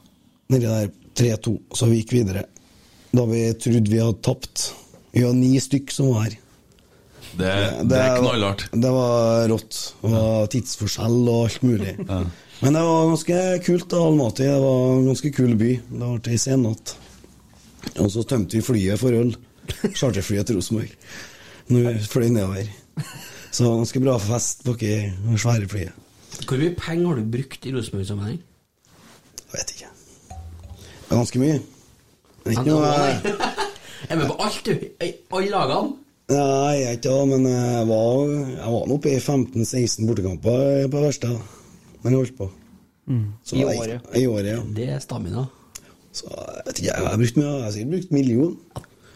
Nedi 0.47 0.65
der 0.67 0.91
3-2, 1.15 1.55
så 1.73 1.87
vi 1.89 2.01
gikk 2.01 2.13
videre. 2.13 2.43
Da 3.11 3.25
vi 3.25 3.53
trodde 3.53 3.89
vi 3.89 4.01
hadde 4.01 4.21
tapt. 4.21 4.73
Vi 5.11 5.23
var 5.23 5.33
ni 5.33 5.55
stykk 5.59 5.91
som 5.91 6.11
var 6.11 6.27
her. 6.27 6.35
Det, 7.35 7.55
det 7.89 7.97
er 7.97 8.19
knallhardt. 8.19 8.67
Det 8.71 8.91
var 8.93 9.47
rått. 9.49 9.79
Det 10.03 10.11
var 10.13 10.51
tidsforskjell 10.53 11.17
og 11.23 11.41
alt 11.47 11.65
mulig. 11.65 11.95
Men 12.61 12.77
det 12.77 12.85
var 12.85 13.09
ganske 13.09 13.41
kult. 13.65 13.89
da, 13.89 14.03
Almaty 14.05 14.43
Det 14.43 14.61
var 14.61 14.93
en 14.99 15.09
ganske 15.09 15.33
kul 15.33 15.57
by. 15.57 15.73
Det 15.89 16.13
ble 16.13 16.35
ei 16.35 16.39
sennatt. 16.39 16.97
Og 17.97 18.11
så 18.11 18.27
tømte 18.27 18.59
vi 18.59 18.65
flyet 18.69 19.01
for 19.01 19.17
øl. 19.17 19.33
Charterflyet 19.99 20.47
til 20.49 20.55
Rosenborg. 20.59 20.91
Når 21.69 21.91
vi 21.97 22.07
fløy 22.09 22.27
nedover. 22.29 22.67
Så 23.55 23.69
ganske 23.79 24.01
bra 24.03 24.17
fest 24.19 24.63
på 24.67 24.73
det 24.79 24.95
svære 25.41 25.67
flyet. 25.71 25.91
Hvor 26.45 26.59
mye 26.59 26.75
penger 26.77 27.07
har 27.07 27.15
du 27.21 27.29
brukt 27.37 27.65
i 27.65 27.71
Rosenborg-sammenheng? 27.75 28.39
Jeg 29.45 29.53
vet 29.59 29.71
ikke. 29.75 29.91
Det 30.29 31.11
er 31.13 31.15
ganske 31.21 31.39
mye. 31.39 31.59
Det 32.43 32.51
er 32.51 32.57
ikke 32.57 32.65
noe 32.69 32.89
Jeg 34.05 34.13
er 34.13 34.19
med 34.19 34.27
på 34.29 34.35
alt, 34.45 34.59
du. 34.67 34.73
I 35.01 35.13
alle 35.33 35.49
lagene. 35.53 35.93
Nei, 36.29 36.73
jeg 36.77 36.85
er 36.89 36.95
ikke 36.97 37.09
det, 37.09 37.27
men 37.31 37.45
jeg 37.49 37.87
var, 37.89 38.19
jeg 38.51 38.73
var 38.75 38.91
oppe 38.95 39.11
i 39.13 39.17
15-16 39.21 40.05
bortekamper 40.09 40.87
på 40.93 41.01
verste. 41.05 41.31
Men 42.03 42.13
jeg 42.13 42.19
holdt 42.21 42.35
på. 42.37 42.47
Så 43.45 43.55
I 43.57 43.61
jeg- 43.63 43.79
året. 43.79 44.09
I 44.21 44.25
året, 44.29 44.49
ja. 44.51 44.59
Det 44.77 44.87
er 44.93 44.99
stamina. 45.01 45.45
Så 46.15 46.29
jeg 46.29 46.63
vet 46.67 46.79
ikke, 46.83 46.87
jeg 46.91 47.07
har 47.07 47.17
brukt 47.23 47.37
mye, 47.39 47.47
jeg 47.55 47.63
har 47.65 47.73
sikkert 47.75 47.91
brukt 47.95 48.11
million. 48.19 48.53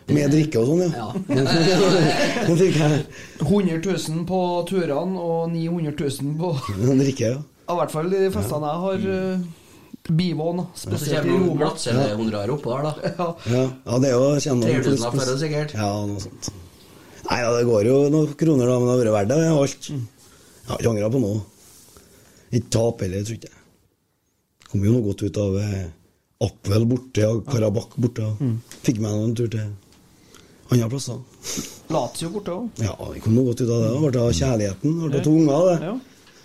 Med 0.09 0.33
drikke 0.33 0.61
og 0.61 0.69
sånn, 0.69 0.81
ja. 0.95 1.07
Det 2.59 2.67
jeg. 2.73 2.99
100 3.45 3.79
000 3.85 4.25
på 4.29 4.39
turene 4.69 5.21
og 5.21 5.49
900 5.53 5.93
000 5.95 6.35
på 6.39 6.51
Drikke, 7.03 7.31
ja. 7.35 7.41
I 7.69 7.75
hvert 7.77 7.93
fall 7.93 8.09
de 8.09 8.21
festene 8.33 8.71
jeg 8.71 8.83
har 8.85 9.03
uh, 9.13 9.43
bivån. 10.09 10.63
Så 10.73 10.87
Spesielt 10.87 11.27
i 11.27 11.29
kommer 11.29 11.35
noen 11.35 11.51
Roma. 11.51 11.59
glattcelle 11.61 12.07
honorar 12.15 12.53
oppå 12.55 12.73
der, 12.73 12.87
da. 12.87 12.93
Ja. 13.19 13.27
Ja, 13.53 13.65
ja 13.91 13.99
det 14.01 14.09
er 14.09 14.15
jo 14.15 14.31
kjenner 14.47 14.73
3000 14.79 15.03
lapp 15.03 15.19
for 15.19 15.29
det, 15.29 15.37
sikkert. 15.43 15.75
Ja, 15.77 15.91
noe 16.09 16.23
sånt. 16.25 16.49
Nei, 17.29 17.39
ja, 17.43 17.53
det 17.53 17.67
går 17.69 17.91
jo 17.91 17.99
noen 18.09 18.33
kroner, 18.39 18.71
da, 18.71 18.79
men 18.79 18.89
det 18.89 18.95
har 18.95 19.03
vært 19.03 19.15
verdt 19.19 19.31
det, 19.35 19.39
alt. 19.53 19.89
Jeg 19.93 20.71
har 20.71 20.81
ikke 20.81 20.93
angra 20.95 21.11
på 21.13 21.21
noe. 21.21 21.43
Ikke 22.49 22.73
tap 22.73 23.05
heller, 23.05 23.25
tror 23.27 23.37
ikke 23.37 23.51
jeg. 23.51 23.59
Kom 24.69 24.85
jo 24.85 24.95
noe 24.95 25.05
godt 25.05 25.23
ut 25.25 25.37
av 25.41 25.55
eh, 25.61 25.85
Apvel 26.45 26.85
borte 26.87 27.25
og 27.27 27.45
Karabakh 27.49 27.97
borte. 27.99 28.25
Fikk 28.85 29.01
meg 29.03 29.15
en 29.17 29.37
tur 29.37 29.49
til 29.51 29.69
andre 30.75 30.89
plasser. 30.89 31.17
jo 32.21 32.29
borte 32.29 32.53
òg. 32.53 32.69
Ja, 32.83 32.93
det 33.13 33.23
kom 33.23 33.35
noe 33.35 33.49
godt 33.49 33.63
ut 33.63 33.69
av 33.69 33.81
det. 33.81 33.89
Det 33.95 34.13
ble 34.13 34.21
av 34.21 34.37
kjærligheten, 34.37 34.95
det 35.01 35.09
ble 35.09 35.19
av 35.19 35.25
to 35.25 35.35
unger, 35.41 35.67
det. 35.69 35.89
Ja. 35.89 35.97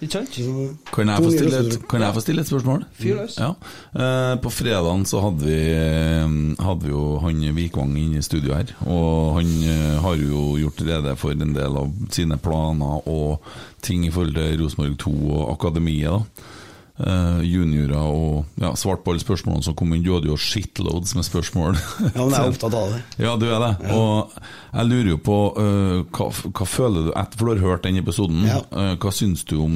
Kan 0.05 1.09
jeg, 1.09 1.23
få 1.23 1.31
stille 1.33 1.61
et, 1.63 1.77
kan 1.89 2.03
jeg 2.03 2.15
få 2.17 2.21
stille 2.21 2.43
et 2.43 2.49
spørsmål? 2.49 2.83
Fyr 2.99 3.21
løs. 3.23 3.37
Ja. 3.39 3.53
Eh, 3.95 4.33
på 4.43 4.51
fredagen 4.53 5.05
så 5.09 5.23
hadde 5.23 5.47
vi, 5.47 5.61
eh, 5.73 6.35
hadde 6.61 6.85
vi 6.85 6.91
jo 6.91 7.05
han 7.23 7.45
Vikvang 7.57 7.95
inne 7.97 8.21
i 8.21 8.27
studio 8.27 8.57
her. 8.59 8.75
Og 8.85 9.39
han 9.39 9.53
eh, 9.63 9.95
har 10.05 10.19
jo 10.21 10.59
gjort 10.61 10.83
rede 10.85 11.15
for 11.17 11.33
en 11.33 11.55
del 11.57 11.79
av 11.81 11.95
sine 12.13 12.37
planer 12.37 13.09
og 13.09 13.47
ting 13.87 14.05
i 14.05 14.13
forhold 14.13 14.37
til 14.37 14.61
Rosenborg 14.61 14.99
2 15.07 15.15
og 15.31 15.49
akademiet. 15.55 16.11
da 16.11 16.53
Eh, 16.95 17.41
juniorer 17.43 17.97
og 17.99 18.61
ja, 18.63 18.69
svart 18.79 19.01
på 19.03 19.11
alle 19.11 19.23
spørsmålene 19.23 19.67
som 19.67 19.75
kom 19.75 19.91
inn. 19.97 20.05
Du 20.05 20.13
hadde 20.15 20.29
jo 20.31 20.37
shitloads 20.39 21.17
med 21.19 21.27
spørsmål. 21.27 21.75
Ja, 22.15 22.21
men 22.21 22.31
jeg 22.31 22.39
er 22.39 22.51
opptatt 22.53 22.77
av 22.79 22.93
det. 22.93 23.01
Ja, 23.25 23.33
du 23.41 23.49
er 23.49 23.65
det. 23.65 23.73
Og 23.97 24.37
jeg 24.37 24.91
lurer 24.93 25.11
jo 25.11 25.19
på 25.27 25.39
uh, 25.59 26.05
hva, 26.15 26.29
hva 26.31 26.69
føler 26.71 27.09
du 27.09 27.11
etter 27.11 27.41
For 27.41 27.51
du 27.51 27.65
har 27.65 27.75
hørt 27.75 27.89
den 27.89 27.99
episoden. 27.99 28.47
Ja. 28.47 28.61
Uh, 28.71 28.93
hva 29.03 29.11
syns 29.15 29.43
du 29.51 29.57
om 29.65 29.75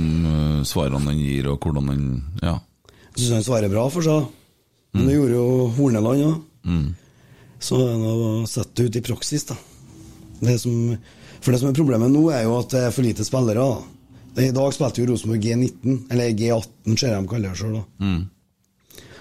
svarene 0.69 1.11
den 1.11 1.25
gir, 1.25 1.51
og 1.51 1.59
hvordan 1.67 1.91
den 1.91 2.09
Ja. 2.39 2.61
Jeg 3.17 3.25
syns 3.25 3.41
han 3.41 3.47
svarer 3.49 3.73
bra 3.73 3.89
for 3.91 4.07
seg. 4.07 4.31
Men 4.95 5.11
det 5.11 5.19
gjorde 5.19 5.35
jo 5.35 5.69
Horneland 5.75 6.23
òg. 6.23 6.41
Mm. 6.71 6.89
Så 7.59 7.83
den 7.83 8.07
å 8.07 8.47
sette 8.47 8.79
det 8.79 8.87
ut 8.87 8.99
i 9.01 9.07
praksis, 9.11 9.49
da. 9.51 9.59
Det 10.39 10.55
som, 10.63 10.95
for 11.43 11.51
det 11.51 11.59
som 11.59 11.73
er 11.73 11.75
problemet 11.75 12.15
nå, 12.15 12.29
er 12.31 12.47
jo 12.47 12.61
at 12.61 12.71
det 12.71 12.85
er 12.87 12.95
for 12.95 13.03
lite 13.03 13.27
spillere. 13.27 13.59
da. 13.59 13.98
I 14.37 14.51
dag 14.55 14.73
spilte 14.75 15.01
jo 15.03 15.09
Rosenborg 15.13 15.41
G19, 15.43 15.95
eller 16.13 16.35
G18, 16.37 16.97
ser 16.99 17.13
jeg 17.15 17.23
de 17.25 17.29
kaller 17.31 17.49
det 17.55 17.59
sjøl. 17.59 17.79
Mm. 17.99 18.21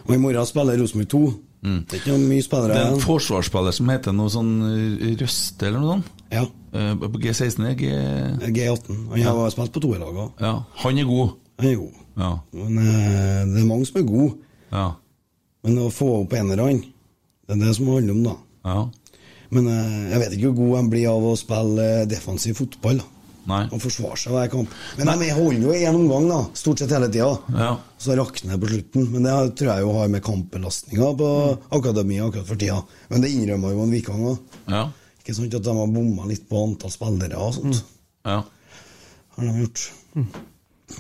Og 0.08 0.14
i 0.16 0.20
morgen 0.22 0.46
spiller 0.50 0.78
Rosenborg 0.82 1.10
2. 1.14 1.22
Mm. 1.68 1.80
Det 1.90 1.98
er 1.98 2.02
ikke 2.04 2.18
mye 2.22 2.44
Det 2.70 2.76
er 2.78 2.92
en 2.94 3.02
forsvarsspiller 3.02 3.74
som 3.74 3.90
heter 3.90 4.14
noe 4.14 4.30
sånn 4.30 4.52
øh, 4.62 5.16
Røste 5.20 5.66
eller 5.68 5.82
noe 5.82 5.96
sånt? 5.96 6.12
Ja. 6.32 6.44
Eh, 6.78 6.92
på 7.02 7.20
G16 7.24 7.66
er 7.72 7.74
G... 7.80 7.90
G18. 8.54 8.92
Han 9.10 9.20
Ja. 9.24 9.34
har 9.34 9.50
spilt 9.56 9.74
på 9.74 9.82
to 9.84 9.96
i 9.96 10.00
lag 10.00 10.14
òg. 10.14 10.30
Ja, 10.44 10.54
han 10.84 10.98
er 11.02 11.10
god. 11.10 11.34
Han 11.58 11.70
er 11.72 11.76
god. 11.82 11.98
Ja. 12.22 12.30
Men 12.54 12.78
eh, 12.84 13.42
det 13.50 13.64
er 13.64 13.68
mange 13.72 13.90
som 13.90 14.00
er 14.04 14.08
gode. 14.08 14.38
Ja. 14.72 14.86
Men 15.66 15.82
å 15.82 15.90
få 15.92 16.12
opp 16.22 16.34
enerne, 16.38 16.70
det 17.48 17.58
er 17.58 17.62
det 17.66 17.74
som 17.76 17.90
det 17.90 17.98
handler 17.98 18.14
om, 18.20 18.24
da. 18.30 18.38
Ja. 18.70 18.80
Men 19.50 19.68
eh, 19.74 20.10
jeg 20.14 20.22
vet 20.22 20.38
ikke 20.38 20.52
hvor 20.54 20.60
god 20.62 20.76
han 20.84 20.90
blir 20.94 21.10
av 21.10 21.26
å 21.26 21.36
spille 21.40 21.90
eh, 22.04 22.08
defensiv 22.12 22.62
fotball. 22.62 23.02
da 23.02 23.14
Nei. 23.48 23.62
Og 23.72 23.80
forsvare 23.80 24.18
seg 24.20 24.34
hver 24.36 24.50
kamp. 24.52 24.74
Men 25.00 25.12
de 25.22 25.30
holder 25.32 25.62
jo 25.64 25.76
én 25.78 25.96
omgang, 25.96 26.26
da, 26.28 26.40
stort 26.58 26.82
sett 26.82 26.92
hele 26.92 27.08
tida. 27.08 27.30
Ja. 27.56 27.70
Så 27.98 28.16
rakner 28.20 28.56
det 28.56 28.62
på 28.64 28.72
slutten. 28.74 29.06
Men 29.14 29.24
det 29.28 29.36
tror 29.60 29.70
jeg 29.72 29.86
jo 29.86 29.94
har 29.96 30.10
med 30.12 30.24
kampbelastninga 30.26 31.12
på 31.22 31.30
akademiet 31.80 32.26
akkurat 32.28 32.50
for 32.50 32.60
tida. 32.60 32.82
Men 33.10 33.24
det 33.24 33.32
innrømmer 33.32 33.72
jo 33.76 33.86
en 33.86 33.94
Vikang 33.96 34.26
òg. 34.34 34.58
Ja. 34.74 34.82
Ikke 35.22 35.36
sant 35.38 35.56
at 35.56 35.64
de 35.64 35.76
har 35.80 35.94
bomma 35.96 36.28
litt 36.28 36.44
på 36.50 36.60
antall 36.66 36.92
spillere 36.92 37.40
og 37.40 37.56
sånt. 37.56 37.80
Ja. 38.28 38.42
Har 39.38 39.48
de 39.48 39.64
gjort. 39.64 39.88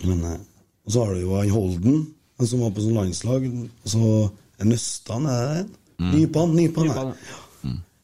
Men 0.03 0.24
eh, 0.32 0.40
Og 0.88 0.94
så 0.94 1.03
har 1.03 1.14
du 1.15 1.22
jo 1.26 1.36
han 1.36 1.49
Holden, 1.52 1.99
han 2.40 2.48
som 2.48 2.64
var 2.64 2.72
på 2.76 2.84
sånn 2.86 2.95
landslag. 2.95 3.48
Og 3.52 3.91
så 3.91 4.14
er 4.61 4.72
Nøstan, 4.72 5.28
er 5.28 5.44
det 5.44 5.57
det? 5.60 5.84
Mm. 5.98 6.11
Nypan, 6.14 6.52
Nypan, 6.56 6.88
Nypan, 6.91 7.07
ja. 7.11 7.38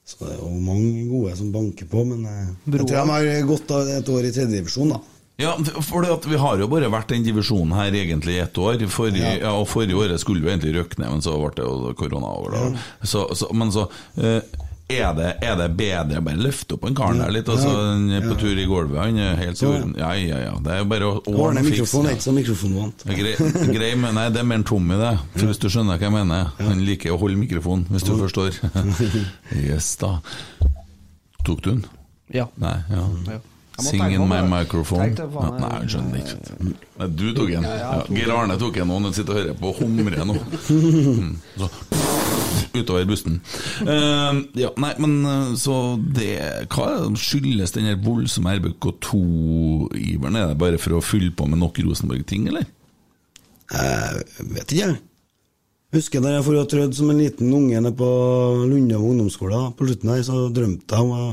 Så 0.04 0.20
det 0.20 0.34
er 0.34 0.42
jo 0.42 0.52
mange 0.60 1.06
gode 1.08 1.34
som 1.40 1.52
banker 1.54 1.88
på, 1.88 2.04
men 2.10 2.26
jeg, 2.28 2.48
jeg 2.68 2.74
tror 2.76 2.90
de 2.92 3.04
har 3.14 3.48
gått 3.48 3.72
av 3.72 3.92
et 3.94 4.10
år 4.12 4.28
i 4.28 4.32
tredjedivisjon, 4.36 4.92
da. 4.98 5.00
Ja, 5.42 5.56
for 5.82 6.06
at 6.06 6.26
vi 6.30 6.38
har 6.38 6.60
jo 6.62 6.68
bare 6.70 6.92
vært 6.94 7.10
den 7.10 7.24
divisjonen 7.26 7.74
her 7.74 7.96
egentlig 7.98 8.36
i 8.36 8.44
ett 8.44 8.58
år. 8.62 8.84
Forrige, 8.94 9.24
ja. 9.24 9.40
Ja. 9.48 9.54
og 9.58 9.66
forrige 9.72 9.98
året 9.98 10.22
skulle 10.22 10.44
vi 10.44 10.52
egentlig 10.52 10.76
røkke 10.76 11.02
ned, 11.02 11.10
men 11.16 11.24
så 11.26 11.34
ble 11.40 11.50
det 11.58 11.66
jo 11.66 11.94
korona 11.98 12.36
over. 12.38 12.54
Da. 12.54 12.84
Så, 13.02 13.26
så, 13.40 13.50
men 13.56 13.74
så 13.74 13.88
eh, 14.22 14.44
er, 14.90 15.14
det, 15.16 15.30
er 15.42 15.56
det 15.58 15.68
bedre 15.78 16.20
bare 16.22 16.36
løfte 16.44 16.76
opp 16.76 16.84
en 16.90 16.96
karen 16.96 17.18
der 17.24 17.32
litt? 17.32 17.48
Altså, 17.50 17.70
Ja. 17.72 17.86
han 17.94 18.10
er 18.12 18.22
på 18.28 18.36
tur 18.40 18.58
i 18.60 18.66
gulvet, 18.68 19.00
han 19.00 19.18
er 19.18 19.36
helt 19.40 19.56
i 19.56 19.66
Så- 19.66 19.94
Ja, 19.98 20.12
ja, 20.14 20.38
ja. 20.44 20.52
Det 20.60 20.72
er 20.72 20.78
jo 20.80 20.86
bare 20.86 21.02
å 21.08 21.14
Ordne 21.26 21.60
og 21.64 21.66
mikrofon, 21.66 22.06
fikse. 22.06 22.10
er 22.10 22.16
ikke 22.16 22.28
så 22.28 22.34
mikrofonvant. 22.36 23.06
Grei, 23.06 23.74
grei, 23.74 23.96
men 23.96 24.16
nei, 24.16 24.30
det 24.30 24.40
er 24.40 24.44
mer 24.44 24.56
en 24.56 24.64
Tommy, 24.64 24.96
det. 25.00 25.14
For 25.38 25.46
Hvis 25.48 25.60
du 25.60 25.68
skjønner 25.70 25.98
hva 25.98 26.02
jeg 26.02 26.12
mener. 26.12 26.52
Han 26.60 26.86
liker 26.86 27.12
å 27.16 27.20
holde 27.20 27.38
mikrofonen, 27.38 27.86
hvis 27.90 28.04
du 28.04 28.14
forstår. 28.18 28.60
Yes, 29.56 29.96
da. 29.96 30.20
Tok 31.46 31.62
du 31.64 31.70
den? 31.72 31.86
Ja. 32.34 32.46
Nei, 32.58 32.76
ja. 32.90 33.08
Ja. 33.28 33.40
Jeg 33.74 33.82
må 33.86 33.90
Sing 33.90 34.02
tenke 34.02 34.14
in 34.14 34.22
på 34.22 34.28
my 34.30 34.42
microphone. 34.46 35.08
Nei, 35.10 35.70
jeg 35.82 35.90
skjønner 35.90 36.20
ikke. 36.22 36.74
Nei, 37.00 37.08
du 37.10 37.24
tok 37.34 37.48
den. 37.50 37.64
Ja, 37.66 38.04
Geir. 38.08 38.30
Arne 38.36 38.58
tok 38.62 38.76
den, 38.78 38.92
og 38.94 39.02
han 39.02 39.14
sitter 39.18 39.34
og 39.34 39.40
hører 39.42 39.56
på 39.58 39.72
og 39.72 39.80
humrer 39.82 40.26
nå. 40.30 40.36
Mm, 41.24 41.38
Så 41.58 41.70
utover 42.74 43.06
bussen. 43.06 43.40
Uh, 43.82 44.44
ja, 44.58 44.72
nei, 44.82 44.94
men 45.02 45.16
eh, 45.30 45.54
så 45.60 45.78
det 46.00 46.34
Hva 46.74 46.88
skyldes 47.20 47.76
den 47.76 47.92
voldsomme 48.04 48.56
RBK2-iveren? 48.58 50.40
Er 50.40 50.54
det 50.54 50.60
bare 50.62 50.82
for 50.82 50.98
å 50.98 51.04
fylle 51.06 51.34
på 51.36 51.48
med 51.50 51.62
nok 51.62 51.82
Rosenborg-ting, 51.86 52.50
eller? 52.52 52.66
Jeg 53.74 54.24
vet 54.54 54.74
ikke, 54.74 54.88
jeg. 54.88 55.00
Husker 55.94 56.24
da 56.26 56.32
jeg 56.34 56.46
for 56.48 56.58
å 56.58 56.66
trødd 56.70 56.96
som 56.98 57.12
en 57.14 57.22
liten 57.22 57.52
unge 57.54 57.78
nede 57.78 57.94
på 57.98 58.08
Lunde 58.66 58.98
ungdomsskole. 58.98 59.60
På 59.78 59.86
slutten 59.86 60.10
her 60.10 60.24
så 60.26 60.48
drømte 60.54 60.98
jeg 60.98 61.06
om 61.06 61.14
å 61.14 61.26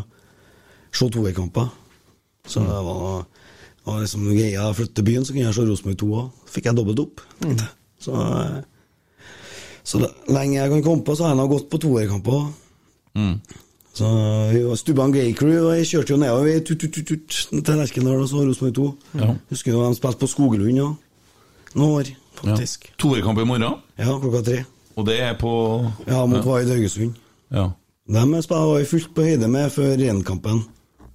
se 0.92 1.08
toerkamper. 1.08 1.70
Så 2.50 2.60
det 2.66 2.80
var, 2.84 3.22
var 3.88 4.02
liksom 4.02 4.26
greia 4.28 4.66
å 4.68 4.74
flytte 4.76 4.98
til 4.98 5.06
byen, 5.08 5.24
så 5.24 5.32
kunne 5.32 5.46
jeg 5.46 5.56
se 5.56 5.64
Rosenborg 5.64 6.00
2 6.02 6.10
òg. 6.20 6.44
Fikk 6.52 6.68
jeg 6.68 6.76
dobbelt 6.76 7.00
opp. 7.06 7.24
jeg. 7.46 7.70
Så, 8.04 8.16
eh, 8.16 8.60
så 9.84 10.00
lenge 10.28 10.58
jeg 10.58 10.70
kan 10.70 10.82
komme 10.84 11.04
på, 11.04 11.16
så 11.16 11.26
har 11.26 11.34
jeg 11.34 11.40
nå 11.40 11.48
gått 11.50 11.70
på 11.72 11.80
toerkamper. 11.82 12.46
Så 13.94 14.08
vi 14.52 14.62
en 14.62 14.76
Stubban 14.76 15.12
Gay 15.12 15.32
Crew, 15.34 15.66
og 15.66 15.76
jeg 15.76 15.88
kjørte 15.90 16.14
jo 16.14 16.18
nedover 16.20 16.60
tut, 16.64 16.78
tut, 16.80 16.92
tut, 16.94 17.06
tut, 17.10 17.64
til 17.64 17.80
Lerkendal 17.80 18.22
og 18.22 18.28
så 18.30 18.44
Rosenborg 18.44 18.74
2. 18.78 18.86
Ja. 19.20 19.32
Husker 19.50 19.74
du 19.74 19.80
de 19.82 19.98
spilte 19.98 20.22
på 20.22 20.28
Skoglund 20.30 20.82
òg? 20.84 20.94
Noen 21.74 21.96
år, 21.98 22.12
faktisk. 22.38 22.86
Ja. 22.88 22.94
Toerkamp 23.02 23.42
i 23.42 23.46
morgen? 23.46 23.82
Ja, 23.98 24.14
klokka 24.22 24.42
tre. 24.46 24.62
Og 24.96 25.06
det 25.06 25.18
er 25.22 25.34
på 25.38 25.52
Ja, 26.06 26.24
mot 26.26 26.46
Vaid 26.46 26.70
Haugesund. 26.70 27.18
Ja. 27.50 27.70
De 28.10 28.22
var 28.50 28.78
jeg 28.78 28.88
fullt 28.90 29.12
på 29.14 29.26
høyde 29.26 29.48
med 29.48 29.70
før 29.70 29.96
renkampen. 29.98 30.64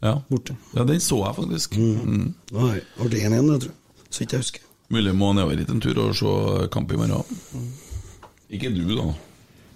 Ja. 0.03 0.19
Borte. 0.29 0.55
ja, 0.75 0.83
den 0.83 0.99
så 0.99 1.17
jeg 1.25 1.35
faktisk. 1.35 1.77
Mm. 1.77 2.33
Ble 2.51 3.09
det 3.09 3.23
1-1, 3.23 3.33
jeg 3.33 3.61
tror 3.61 3.71
jeg. 3.71 3.79
Så 4.09 4.23
ikke 4.23 4.37
jeg 4.37 4.43
husker. 4.45 4.61
Mulig 4.93 5.15
må 5.17 5.33
nedover 5.33 5.57
hit 5.57 5.71
en 5.73 5.81
tur 5.81 5.97
og 6.03 6.15
se 6.15 6.67
kamp 6.71 6.91
i 6.91 6.99
morgen. 6.99 7.23
Ikke 8.53 8.69
du, 8.73 8.83
da. 8.95 9.07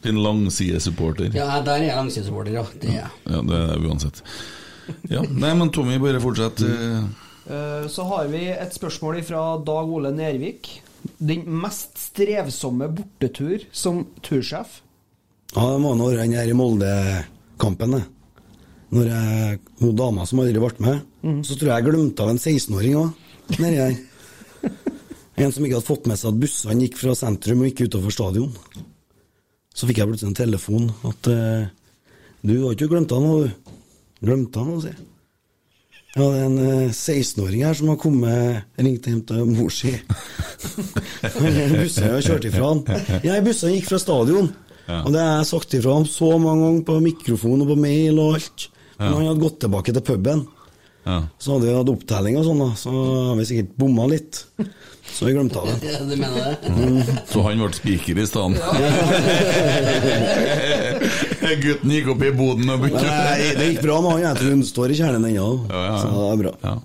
Din 0.05 0.19
langsidesupporter. 0.23 1.31
Ja, 1.35 1.59
der 1.65 1.79
er 1.79 1.87
jeg 1.89 1.97
langsidesupporter, 1.97 2.53
ja. 2.59 2.65
Det 2.81 2.91
er 2.91 2.99
jeg. 3.01 3.15
Ja, 3.25 3.41
det 3.41 3.57
er 3.57 3.71
det 3.73 3.89
uansett. 3.89 4.21
Ja, 5.09 5.23
Nei, 5.23 5.53
men 5.57 5.71
Tommy, 5.73 5.97
bare 6.01 6.21
fortsett. 6.23 6.61
eh. 7.49 7.87
Så 7.89 8.05
har 8.09 8.29
vi 8.31 8.45
et 8.53 8.75
spørsmål 8.75 9.21
fra 9.27 9.41
Dag 9.65 9.89
Ole 9.89 10.13
Nervik. 10.15 10.71
Den 11.17 11.45
mest 11.61 11.97
strevsomme 11.99 12.89
bortetur 12.93 13.63
som 13.71 14.05
tursjef? 14.25 14.79
Ja, 15.55 15.65
det 15.73 15.79
må 15.81 15.95
nå 15.97 16.11
være 16.11 16.27
den 16.27 16.37
her 16.37 16.49
i 16.51 16.57
Molde-kampen. 16.57 17.97
det. 17.97 18.03
Når 18.89 19.09
jeg, 19.11 19.59
hun 19.81 19.97
dama 19.97 20.25
som 20.25 20.41
aldri 20.41 20.61
ble 20.61 20.71
med, 20.81 21.01
så 21.45 21.55
tror 21.55 21.69
jeg 21.69 21.75
jeg 21.75 21.87
glemte 21.91 22.25
av 22.25 22.31
en 22.31 22.41
16-åring 22.41 22.95
òg, 22.97 23.11
nedi 23.59 23.77
der. 23.77 23.97
En 25.39 25.51
som 25.55 25.63
ikke 25.65 25.77
hadde 25.79 25.87
fått 25.87 26.07
med 26.09 26.19
seg 26.19 26.33
at 26.33 26.39
bussene 26.41 26.83
gikk 26.85 26.97
fra 26.99 27.13
sentrum 27.15 27.61
og 27.63 27.69
ikke 27.69 27.87
utover 27.89 28.11
stadion. 28.13 28.51
Så 29.75 29.87
fikk 29.87 30.01
jeg 30.01 30.09
plutselig 30.09 30.31
en 30.33 30.39
telefon 30.41 30.89
at 31.07 31.29
eh, 31.31 31.69
Du 32.43 32.53
har 32.65 32.73
ikke 32.75 32.89
glemt 32.91 33.11
han, 33.15 33.27
du. 33.45 33.75
Glemt 34.25 34.55
han, 34.59 34.73
sier 34.83 34.95
jeg. 34.95 35.05
Ja, 36.17 36.25
det 36.25 36.39
er 36.39 36.45
en 36.47 36.57
eh, 36.57 36.89
16-åring 36.89 37.61
her 37.67 37.75
som 37.77 37.91
har 37.93 37.99
kommet 38.01 38.79
ringt 38.81 39.05
hjem 39.07 39.21
til 39.29 39.45
mor 39.53 39.69
si. 39.71 39.91
Bussene 41.79 42.15
har 42.15 42.23
kjørt 42.25 42.47
ifra 42.49 42.71
han. 42.73 42.81
Ja, 43.25 43.37
bussene 43.45 43.75
gikk 43.77 43.89
fra 43.91 43.99
stadion. 44.01 44.49
Ja. 44.89 45.03
Og 45.05 45.13
det 45.13 45.21
har 45.21 45.35
jeg 45.43 45.49
sagt 45.51 45.75
ifra 45.77 45.95
ham 45.99 46.07
så 46.09 46.31
mange 46.41 46.65
ganger 46.65 46.85
på 46.87 46.95
mikrofon 47.05 47.61
og 47.63 47.69
på 47.73 47.77
mail 47.79 48.17
og 48.23 48.39
alt. 48.39 48.69
Men 48.99 49.05
Ja. 49.07 49.15
han 49.15 49.27
hadde 49.29 49.43
gått 49.45 49.59
tilbake 49.63 49.93
til 49.95 50.03
puben. 50.09 50.41
Ja. 51.05 51.19
Så 51.39 51.53
hadde 51.55 51.69
vi 51.69 51.75
hatt 51.77 51.91
opptelling 51.93 52.39
og 52.41 52.47
sånn, 52.49 52.59
da. 52.65 52.69
Så 52.75 52.91
har 53.29 53.35
vi 53.39 53.45
sikkert 53.47 53.77
bomma 53.79 54.07
litt. 54.11 54.41
Så 55.13 55.25
vi 55.25 55.33
glemte 55.35 55.59
av 55.59 55.67
det. 55.67 55.93
Du 56.09 56.15
mener 56.15 56.37
det? 56.37 56.69
Mm. 56.69 57.01
Så 57.27 57.41
han 57.45 57.59
ble 57.63 57.71
spiker 57.75 58.21
i 58.21 58.27
stedet? 58.29 58.61
Gutten 61.63 61.91
gikk 61.91 62.11
opp 62.13 62.21
i 62.23 62.31
boden 62.35 62.69
og 62.71 62.83
begynte 62.83 63.03
Nei, 63.03 63.49
det 63.57 63.71
gikk 63.73 63.81
bra 63.83 63.97
med 64.05 64.15
han. 64.15 64.21
Jeg 64.27 64.39
tror 64.39 64.53
han 64.53 64.63
står 64.69 64.93
i 64.93 64.99
kjernen 65.01 65.27
ennå. 65.31 65.49
Ja, 65.69 65.81
ja, 65.81 65.89
ja. 65.89 65.97
Så 66.03 66.13
det 66.13 66.29
er 66.29 66.41
bra. 66.43 66.77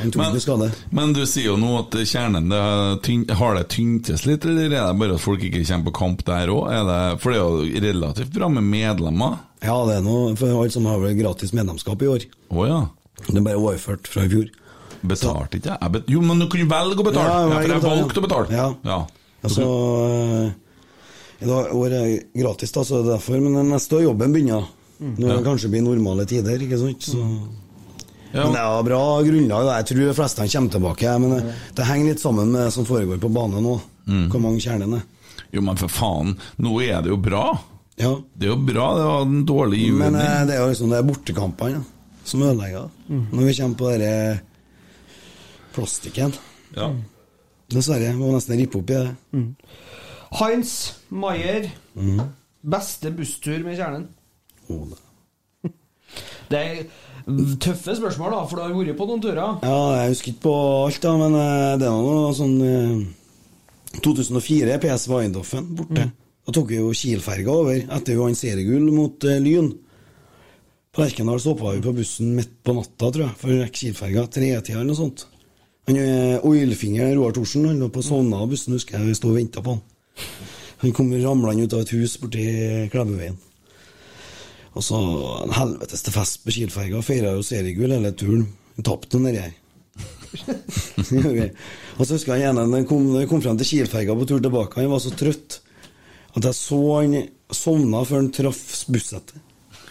Han 0.00 0.12
tok 0.14 0.22
ikke 0.30 0.42
skade. 0.44 0.68
Men 0.96 1.12
du 1.16 1.20
sier 1.28 1.50
jo 1.50 1.56
nå 1.60 1.74
at 1.82 1.96
kjernen 2.08 2.48
det 2.52 2.60
er 2.60 3.00
tynn, 3.04 3.26
Har 3.36 3.58
det 3.58 3.66
tyntes 3.74 4.24
litt, 4.28 4.46
eller 4.48 4.70
er 4.70 4.76
det 4.76 5.00
bare 5.02 5.18
at 5.18 5.24
folk 5.24 5.44
ikke 5.44 5.60
kommer 5.64 5.90
på 5.90 5.96
kamp 5.98 6.24
der 6.28 6.52
òg? 6.54 6.70
For 7.20 7.34
det 7.34 7.40
er 7.40 7.42
jo 7.42 7.82
relativt 7.88 8.32
bra 8.36 8.48
med 8.52 8.64
medlemmer. 8.70 9.40
Ja, 9.60 9.76
det 9.88 9.98
er 9.98 10.06
noe 10.06 10.32
for 10.40 10.54
alle 10.54 10.72
som 10.72 10.88
har 10.88 11.02
vel 11.02 11.18
gratis 11.18 11.52
medlemskap 11.56 12.00
i 12.00 12.08
år. 12.14 12.24
Oh, 12.48 12.64
ja. 12.68 12.80
Det 13.26 13.36
er 13.36 13.44
bare 13.44 13.60
overført 13.60 14.08
fra 14.08 14.24
i 14.24 14.32
fjor. 14.32 14.48
Betalte 15.00 15.60
ikke 15.60 15.72
jeg? 15.72 15.92
Bet 15.94 16.10
jo, 16.12 16.20
men 16.24 16.42
du 16.42 16.48
kunne 16.52 16.68
velge 16.70 17.00
å 17.00 17.06
betale! 17.06 17.30
Ja, 17.30 17.60
jeg 17.62 17.70
for 17.70 17.74
jeg 17.74 18.02
valgte 18.02 18.20
å 18.20 18.26
betale. 18.26 18.52
Ja. 18.52 18.66
Ja. 18.84 18.98
Altså, 19.40 19.68
eh, 20.04 20.50
i 21.40 21.48
dag 21.48 21.72
år 21.76 21.96
er 21.96 22.10
gratis, 22.36 22.74
da, 22.74 22.84
så 22.84 23.00
det 23.00 23.06
er 23.06 23.14
derfor. 23.14 23.40
Men 23.40 23.72
neste 23.72 23.96
år 23.96 24.04
jobben 24.10 24.36
begynner. 24.36 24.68
Når 25.00 25.38
det 25.38 25.44
kanskje 25.46 25.70
blir 25.72 25.84
normale 25.86 26.26
tider, 26.28 26.60
ikke 26.60 26.78
sant. 26.80 27.06
Så. 27.08 27.22
Ja. 28.30 28.44
Men 28.44 28.52
det 28.54 28.60
er 28.62 28.84
bra 28.90 29.04
grunnlag. 29.24 29.70
Jeg 29.78 29.88
tror 29.88 30.02
de 30.04 30.16
fleste 30.18 30.48
kommer 30.52 30.74
tilbake. 30.74 31.14
Men 31.22 31.32
det, 31.36 31.54
det 31.78 31.86
henger 31.88 32.12
litt 32.12 32.22
sammen 32.22 32.52
med 32.52 32.66
det 32.66 32.74
som 32.76 32.86
foregår 32.88 33.22
på 33.22 33.32
banen 33.32 33.64
nå. 33.64 33.78
Mm. 34.10 34.26
Hvor 34.32 34.44
mange 34.44 34.60
kjernene 34.62 35.00
er. 35.00 35.08
Jo, 35.50 35.64
men 35.66 35.78
for 35.80 35.90
faen, 35.90 36.36
nå 36.62 36.76
er 36.84 37.00
det 37.02 37.10
jo 37.10 37.18
bra! 37.18 37.46
Ja. 38.00 38.12
Det 38.32 38.46
er 38.46 38.52
jo 38.52 38.60
bra, 38.64 38.84
det 38.96 39.06
var 39.08 39.24
en 39.26 39.40
dårlig 39.48 39.80
juni. 39.82 39.98
Men 40.00 40.20
eh, 40.20 40.44
det 40.48 40.54
er 40.54 40.62
jo 40.62 40.68
liksom 40.70 40.92
det 40.92 41.00
er 41.00 41.08
bortekampene 41.08 41.80
ja, 41.80 41.80
som 42.24 42.44
ødelegger. 42.46 42.86
Når 43.10 43.48
vi 43.48 43.56
kommer 43.58 43.80
på 43.80 43.90
denne 43.90 44.12
plastikken. 45.74 46.34
Ja. 46.76 46.90
Dessverre. 47.70 48.12
Må 48.18 48.32
nesten 48.34 48.58
rippe 48.60 48.80
opp 48.80 48.90
i 48.90 48.98
det. 48.98 49.44
Hans 50.40 50.74
Maier. 51.10 51.70
Mm. 51.98 52.24
Beste 52.70 53.12
busstur 53.16 53.62
med 53.64 53.78
kjernen? 53.78 54.08
Ole 54.70 54.98
det. 55.70 55.76
Det 56.50 56.60
er 56.60 57.56
tøffe 57.62 57.94
spørsmål, 57.96 58.34
da, 58.34 58.40
for 58.48 58.58
du 58.58 58.64
har 58.64 58.74
vært 58.74 58.98
på 58.98 59.06
noen 59.08 59.22
turer. 59.22 59.40
Ja, 59.64 59.80
jeg 60.00 60.14
husker 60.14 60.32
ikke 60.32 60.44
på 60.48 60.54
alt, 60.86 61.00
da, 61.04 61.12
men 61.20 61.36
eh, 61.38 61.74
det 61.80 61.88
er 61.88 62.00
noe 62.04 62.32
sånn 62.36 62.56
eh, 62.66 64.00
2004, 64.02 64.78
PS 64.82 65.06
Weindoffen 65.10 65.70
borte. 65.78 66.08
Da 66.46 66.54
tok 66.56 66.70
vi 66.72 66.80
jo 66.80 66.90
Kiel-ferga 66.96 67.54
over 67.54 67.78
etter 67.78 68.14
vi 68.14 68.18
vant 68.18 68.38
seriegull 68.38 68.88
mot 68.94 69.26
uh, 69.28 69.36
Lyn. 69.42 69.68
På 70.90 71.04
Lerkendal 71.04 71.38
så 71.42 71.52
hoppa 71.52 71.74
vi 71.76 71.82
på 71.84 71.92
bussen 71.94 72.32
midt 72.34 72.56
på 72.66 72.74
natta, 72.74 73.10
tror 73.10 73.26
jeg, 73.26 73.36
for 73.38 73.52
å 73.52 73.58
rekke 73.60 73.76
Kiel-ferga. 73.82 74.24
Tretida 74.32 74.80
eller 74.80 74.88
noe 74.90 74.98
sånt. 74.98 75.26
Han 75.88 75.96
eh, 75.96 76.46
Oilfinger 76.46 77.14
Roar 77.16 77.32
Thorsen 77.36 77.68
han 77.70 77.80
lå 77.80 77.88
på 77.92 78.02
sovna 78.04 78.42
av 78.42 78.50
bussen, 78.52 78.76
husker 78.76 78.98
jeg. 78.98 79.10
Vi 79.10 79.18
sto 79.18 79.30
og 79.32 79.38
venta 79.38 79.62
på 79.64 79.76
han. 79.76 79.84
Han 80.80 80.96
kom 80.96 81.12
ramlende 81.12 81.66
ut 81.66 81.76
av 81.76 81.84
et 81.84 81.94
hus 81.96 82.16
borti 82.20 82.44
Klæbuveien. 82.92 83.38
Og 84.78 84.84
så 84.86 84.98
en 85.44 85.52
helvetes 85.56 86.04
til 86.06 86.14
fest 86.14 86.44
på 86.44 86.54
Kielferga. 86.54 87.02
Feira 87.04 87.34
jo 87.34 87.42
seriegull 87.44 87.92
hele 87.96 88.12
turen. 88.16 88.46
Tapte 88.80 89.18
jo 89.18 89.24
nedi 89.24 89.42
her. 89.42 89.56
Og 91.98 92.06
så 92.06 92.14
husker 92.14 92.38
jeg 92.38 92.48
ene 92.48 92.62
jeg 92.78 92.86
kom, 92.88 93.10
kom 93.28 93.42
frem 93.42 93.58
til 93.60 93.68
Kiel-ferga 93.72 94.14
på 94.16 94.28
tur 94.30 94.40
tilbake, 94.40 94.78
han 94.78 94.92
var 94.92 95.02
så 95.02 95.10
trøtt 95.18 95.58
at 96.38 96.46
jeg 96.46 96.54
så 96.54 96.78
han 96.94 97.16
sovna 97.50 98.04
før 98.06 98.22
han 98.22 98.30
traff 98.34 98.60
bussettet. 98.86 99.40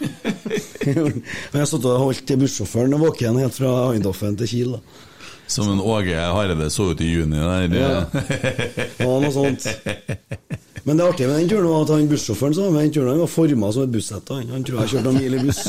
jeg 0.88 1.68
satt 1.68 1.84
og 1.84 2.00
holdt 2.06 2.32
bussjåføren 2.40 2.96
våken 3.02 3.36
helt 3.42 3.58
fra 3.58 3.74
Eindhoven 3.90 4.38
til 4.40 4.48
Kiel. 4.48 4.78
da. 4.78 5.09
Som 5.50 5.72
en 5.72 5.80
Åge 5.80 6.14
Hareide 6.14 6.70
så 6.70 6.92
ut 6.92 7.00
i 7.00 7.10
juni 7.10 7.40
der. 7.42 7.74
Ja. 7.74 8.04
Var 9.06 9.22
noe 9.24 9.32
sånt. 9.34 9.66
Men 10.84 10.96
det 10.96 11.04
artige 11.04 11.28
med 11.28 11.38
den 11.40 11.48
turen 11.48 11.68
var 11.68 11.82
at 11.84 11.90
han 11.92 12.08
bussjåføren 12.08 12.54
som 12.54 12.64
var 12.64 12.70
med 12.70 12.82
den 12.82 12.92
turen, 12.94 13.08
han 13.10 13.20
var 13.20 13.26
forma 13.30 13.72
som 13.72 13.82
et 13.82 13.92
bussete. 13.92 14.34
Han, 14.34 14.48
han 14.54 14.64
tror 14.64 14.80
jeg 14.80 14.88
kjørte 14.94 15.04
noen 15.10 15.18
mil 15.20 15.34
i 15.34 15.42
buss. 15.44 15.60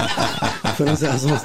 For 0.76 0.88
å 0.88 0.94
si 0.96 1.06
det 1.06 1.18
sånn. 1.22 1.38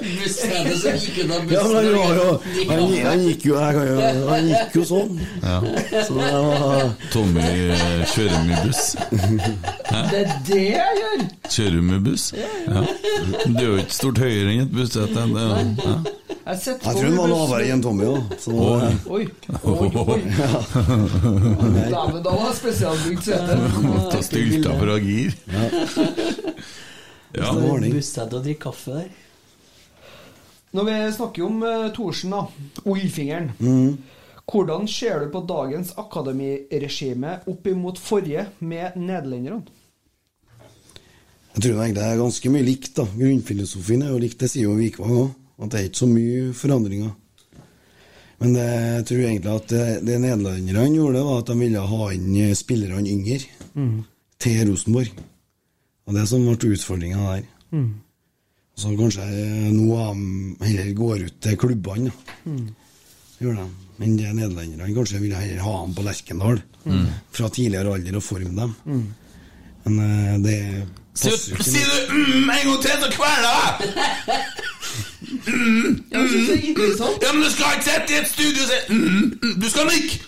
Bussete 0.00 0.74
som 0.80 0.98
gikk 0.98 1.18
ut 1.20 1.30
bussen. 1.30 1.54
Ja, 1.54 1.62
men 1.66 1.74
han, 1.76 1.90
var 1.94 2.18
jo, 2.18 2.28
han, 2.70 2.84
han, 3.06 3.24
gikk 3.28 3.46
jo, 3.50 3.56
jeg 3.60 3.72
jo, 3.90 3.96
han 4.30 4.50
gikk 4.50 4.78
jo 4.80 4.84
sånn. 4.90 5.20
Ja. 5.44 5.58
Så 6.08 6.18
det 6.18 6.30
var 6.34 6.94
Tommy 7.14 7.46
eh, 7.46 8.06
kjører 8.14 8.46
mye 8.48 8.62
buss. 8.66 8.84
Hæ? 9.90 10.00
Det 10.10 10.22
er 10.22 10.32
det 10.48 10.62
jeg 10.64 11.02
gjør! 11.02 11.26
Kjører 11.50 11.80
med 11.80 11.90
mye 11.92 12.06
buss? 12.10 12.30
Ja. 12.34 12.86
Det 13.46 13.60
er 13.60 13.68
jo 13.68 13.76
ikke 13.84 13.98
stort 14.00 14.22
høyere 14.24 14.56
enn 14.56 14.64
et 14.66 14.74
bussete. 14.74 15.28
ja. 15.30 16.00
Jeg, 16.50 16.58
Jeg 16.66 16.78
tror 16.82 17.04
han 17.04 17.16
var 17.18 17.28
lavere 17.30 17.66
enn 17.70 17.82
Tommy 17.84 18.06
òg. 18.08 18.32
Oi, 18.50 19.26
oi, 19.60 20.18
oi. 21.24 21.82
Dæven, 21.90 22.22
da 22.24 22.34
var 22.34 22.46
det 22.50 22.58
spesialbygd 22.58 23.24
sete. 23.26 23.56
Ta 24.12 24.22
stylta 24.24 24.76
fra 24.80 24.98
gir. 25.02 25.34
Ja. 27.36 27.50
Bussete 27.54 28.38
og 28.38 28.44
drikke 28.44 28.64
kaffe 28.68 28.94
der. 28.96 29.10
Når 30.74 30.86
vi 30.86 30.96
snakker 31.16 31.44
om 31.46 31.62
uh, 31.66 31.90
Thorsen, 31.94 32.30
da. 32.34 32.44
Oilfingeren. 32.84 33.50
Mm. 33.58 33.98
Hvordan 34.50 34.88
ser 34.90 35.24
du 35.24 35.30
på 35.30 35.42
dagens 35.46 35.92
akademiregime 35.98 37.36
opp 37.50 37.66
imot 37.70 37.98
forrige 38.02 38.48
med 38.58 38.96
nederlenderne? 38.98 39.62
Jeg 41.54 41.64
tror 41.64 41.82
egentlig 41.82 41.98
det 41.98 42.06
er 42.06 42.20
ganske 42.20 42.50
mye 42.54 42.66
likt. 42.66 42.92
da 42.96 43.06
Grunnfilosofien 43.10 44.02
er 44.06 44.12
jo 44.14 44.22
likt, 44.22 44.38
det 44.40 44.50
sier 44.50 44.68
jo 44.68 44.78
Vikvang 44.78 45.16
òg. 45.24 45.30
At 45.60 45.72
det 45.72 45.80
er 45.80 45.88
ikke 45.90 46.00
så 46.00 46.08
mye 46.08 46.52
forandringer. 46.56 47.10
Men 48.40 48.54
det, 48.56 48.66
jeg 48.66 49.04
tror 49.10 49.18
egentlig 49.26 49.52
at 49.52 49.66
det, 49.72 49.86
det 50.08 50.20
nederlenderne 50.22 50.84
gjorde, 50.96 51.24
var 51.26 51.42
at 51.42 51.50
de 51.52 51.56
ville 51.60 51.82
ha 51.90 52.06
inn 52.16 52.30
eh, 52.40 52.54
spillerne 52.56 53.08
yngre 53.08 53.40
Mm. 53.74 53.98
til 54.40 54.62
Rosenborg. 54.70 55.10
Og 56.08 56.14
det 56.16 56.24
som 56.26 56.42
ble 56.42 56.72
utfordringa 56.74 57.20
der. 57.36 57.44
Mm. 57.70 57.90
Så 58.80 58.94
kanskje 58.98 59.26
eh, 59.28 59.68
nå 59.76 59.98
heller 60.64 60.88
går 60.96 61.26
ut 61.28 61.36
til 61.44 61.56
klubbene. 61.60 62.10
da. 62.10 62.38
Mm. 62.50 62.70
Gjør 63.40 63.60
de. 63.60 63.66
Men 64.00 64.16
det 64.16 64.32
nederlenderne 64.34 64.94
kanskje 64.96 65.20
ville 65.20 65.36
heller 65.38 65.60
ha 65.62 65.74
dem 65.84 65.94
på 65.94 66.02
Lerkendal. 66.08 66.62
Mm. 66.84 67.06
Fra 67.36 67.48
tidligere 67.52 67.94
alder 67.94 68.16
og 68.16 68.24
forme 68.24 68.56
dem. 68.56 68.74
Mm. 68.88 69.06
Men 69.84 70.00
eh, 70.08 70.38
det 70.48 70.58
Si, 70.80 70.99
jo 71.18 71.36
si 71.64 71.80
du 71.82 71.96
mm, 72.12 72.50
en 72.50 72.66
gang 72.68 72.82
til, 72.84 72.96
så 73.02 73.08
kveler 73.16 73.50
jeg 73.50 73.62
deg! 73.80 74.40
Mm, 75.30 76.04
interessant. 76.10 77.22
Ja, 77.22 77.32
men 77.32 77.42
du 77.44 77.50
skal 77.52 77.76
ikke 77.76 77.84
sitte 77.86 78.12
i 78.12 78.18
et 78.18 78.28
studio 78.28 78.62
og 78.64 78.68
si 78.70 78.78
mm, 78.92 78.98
mm, 79.42 79.52
Du 79.62 79.66
skal 79.70 79.86
nikke! 79.86 80.18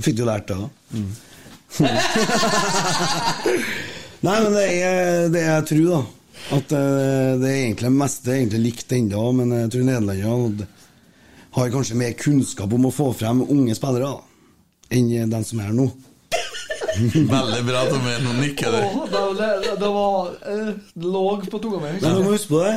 Fikk 0.00 0.16
du 0.18 0.24
lært 0.26 0.48
det, 0.48 0.56
da? 0.56 0.66
Nei, 4.26 4.36
men 4.42 4.56
det 4.56 4.64
er 4.64 5.28
det 5.32 5.44
jeg 5.44 5.66
tror, 5.70 5.86
da. 5.92 6.00
At 6.56 6.72
eh, 6.76 7.38
det 7.40 7.48
er 7.50 7.58
egentlig 7.60 7.92
meste 7.94 8.32
er 8.32 8.40
egentlig 8.40 8.62
likt 8.64 8.94
ennå, 8.96 9.24
men 9.36 9.54
jeg 9.54 9.72
tror 9.74 9.86
nederlenderne 9.86 10.68
har 11.56 11.72
kanskje 11.74 11.98
mer 12.00 12.16
kunnskap 12.18 12.72
om 12.74 12.88
å 12.88 12.94
få 12.94 13.10
frem 13.16 13.44
unge 13.44 13.74
spillere 13.76 14.08
da, 14.08 14.16
enn 14.96 15.30
den 15.30 15.46
som 15.46 15.62
er 15.62 15.72
nå. 15.76 15.86
Veldig 16.98 17.62
bra, 17.66 17.84
Tommy. 17.90 18.14
Nå 18.24 18.32
nikker 18.40 18.72
du. 18.74 18.78
Åh, 18.82 19.04
det, 19.38 19.48
det, 19.64 19.74
det 19.80 19.90
var 19.94 20.30
eh, 20.52 20.70
låg 21.04 21.44
på 21.50 21.58
tunga 21.62 21.80
mi. 21.84 21.92
Men 22.02 22.16
du 22.16 22.22
må 22.24 22.32
huske 22.34 22.50
på 22.54 22.62
det. 22.64 22.74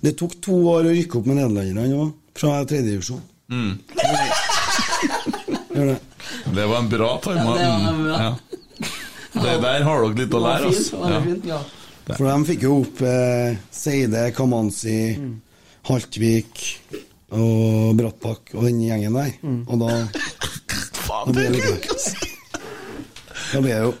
Det 0.00 0.14
tok 0.20 0.36
to 0.44 0.54
år 0.72 0.86
å 0.88 0.94
rykke 0.94 1.18
opp 1.20 1.26
med 1.28 1.36
nederlenderne 1.40 1.98
òg, 2.04 2.12
fra 2.40 2.54
tredjedivisjon. 2.64 3.20
Mm. 3.50 3.72
Gjør 5.74 5.90
det. 5.90 5.98
Det 6.54 6.64
var 6.70 6.78
en 6.78 6.88
bra 6.92 7.10
time. 7.24 7.58
Ja, 7.60 7.76
Mm, 7.90 8.06
ja. 8.08 8.30
Det 9.30 9.52
der 9.62 9.84
har 9.86 10.00
dere 10.02 10.16
litt 10.24 10.32
å 10.34 10.40
lære, 10.42 10.70
altså. 10.70 11.60
For 12.16 12.24
de 12.26 12.38
fikk 12.48 12.64
jo 12.66 12.72
opp 12.80 13.02
eh, 13.06 13.58
Seide, 13.70 14.24
Kamanzi, 14.34 14.96
Haltvik 15.86 16.64
og 17.38 17.92
Brattbakk 18.00 18.54
og 18.56 18.64
den 18.66 18.80
gjengen 18.82 19.14
der. 19.14 19.30
Og 19.70 19.84
da 19.84 20.00
Faen, 21.04 21.34
det 21.36 21.44
er 21.46 21.54
det 21.54 21.62
Da 23.50 23.60
ble 23.60 23.74
det 23.74 23.82
jo 23.82 23.92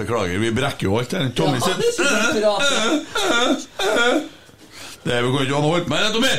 Beklager, 0.00 0.38
vi 0.38 0.52
brekker 0.54 0.86
jo 0.86 0.98
alt 1.00 1.12
her. 1.12 1.30
Tommy 1.36 1.58
Ja, 1.58 2.54
det 5.02 5.12
er 5.12 5.18
er 5.18 5.24
vi 5.24 5.32
kan 5.32 5.42
ikke 5.42 5.56
ha 5.56 5.60
noe 5.64 5.72
holdt 5.74 5.88
med, 5.90 6.12
Tommy! 6.14 6.34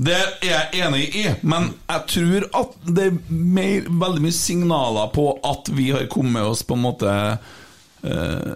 Det 0.00 0.16
er 0.16 0.30
jeg 0.40 0.86
enig 0.86 1.02
i, 1.20 1.24
men 1.44 1.74
jeg 1.84 2.04
tror 2.14 2.46
at 2.62 2.76
det 2.88 3.04
er 3.10 3.18
mer, 3.28 3.88
veldig 4.02 4.22
mye 4.24 4.36
signaler 4.36 5.10
på 5.12 5.26
at 5.44 5.68
vi 5.76 5.90
har 5.92 6.06
kommet 6.12 6.48
oss 6.48 6.62
på 6.64 6.78
en 6.78 6.84
måte 6.86 7.10
uh, 7.36 8.54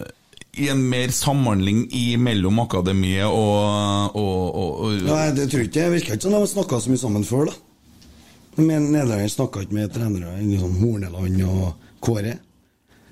i 0.57 0.71
en 0.73 0.81
mer 0.89 1.13
samhandling 1.13 1.85
i 1.93 2.17
mellom 2.17 2.63
akademiet 2.65 3.29
og, 3.29 4.17
og, 4.17 4.43
og, 4.55 4.81
og 4.87 5.05
Nei, 5.11 5.29
det 5.37 5.51
tror 5.51 5.61
jeg 5.61 5.69
ikke. 5.69 5.77
Det 5.77 5.93
virker 5.99 6.17
ikke 6.17 6.27
som 6.29 6.37
de 6.39 6.53
snakka 6.55 6.81
så 6.81 6.95
mye 6.95 7.03
sammen 7.05 7.29
før, 7.29 7.51
da. 7.51 7.61
Men 8.57 8.91
Nederland 8.93 9.31
snakka 9.33 9.65
ikke 9.65 9.75
med 9.79 9.93
trenere 9.95 10.35
sånn 10.61 10.77
Horneland 10.81 11.41
og 11.49 11.89
Kåre. 12.05 12.37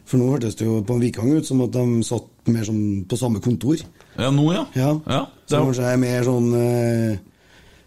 For 0.07 0.21
nå 0.21 0.29
hørtes 0.35 0.57
det 0.59 0.67
jo 0.67 0.81
på 0.87 0.97
en 0.97 1.03
Vikang 1.03 1.31
ut 1.33 1.47
som 1.49 1.63
at 1.65 1.73
de 1.75 2.03
satt 2.07 2.29
mer 2.53 2.65
som 2.67 2.79
på 3.09 3.19
samme 3.19 3.41
kontor. 3.43 3.81
Ja, 4.19 4.31
nå, 4.35 4.45
ja. 4.53 4.67
Ja, 4.77 4.91
Ja, 5.07 5.27
Så 5.47 5.63
kanskje 5.63 5.85
det 5.87 5.93
er 5.93 6.03
mer 6.03 6.27
sånn 6.27 6.49
eh, 6.59 7.19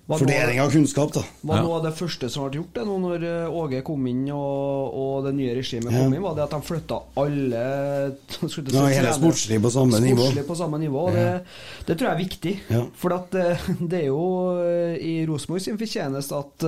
fordeling 0.07 0.60
av 0.61 0.69
kunnskap, 0.69 1.14
da. 1.15 1.22
Var 1.49 1.61
noe 1.65 1.77
av 1.80 1.84
det 1.88 1.91
første 1.98 2.27
som 2.30 2.44
ble 2.45 2.60
gjort 2.60 2.76
det 2.77 2.84
nå 2.86 2.98
når 3.02 3.23
eh, 3.26 3.56
Åge 3.61 3.80
kom 3.88 4.03
inn 4.11 4.19
og, 4.36 4.94
og 5.02 5.23
det 5.26 5.32
nye 5.38 5.56
regimet 5.57 5.90
Ja. 5.90 6.03
kom 6.03 6.14
inn, 6.14 6.22
var 6.22 6.36
det 6.38 6.44
at 6.45 6.53
de 6.53 6.60
flytta 6.68 6.99
alle 7.23 7.64
skulle 8.52 8.69
til 8.69 8.77
å 8.77 8.84
Ja, 8.84 8.91
hele 8.99 9.14
sportslig 9.18 9.57
på 9.64 9.72
samme 9.73 10.02
nivå. 10.03 10.27
Sportslig 10.27 10.45
på 10.52 10.57
samme 10.60 10.82
nivå. 10.84 11.07
og 11.07 11.18
Ja. 11.18 11.23
Det, 11.40 11.88
det 11.88 11.98
tror 11.98 12.10
jeg 12.11 12.15
er 12.15 12.22
viktig. 12.22 12.53
Ja. 12.76 12.84
For 13.02 13.15
at, 13.18 13.34
eh, 13.41 13.65
det 13.95 14.03
er 14.03 14.07
jo 14.11 14.22
eh, 14.61 14.95
i 15.02 15.15
Rosenborg 15.26 15.65
sin 15.65 15.82
fortjeneste 15.82 16.38
at 16.44 16.68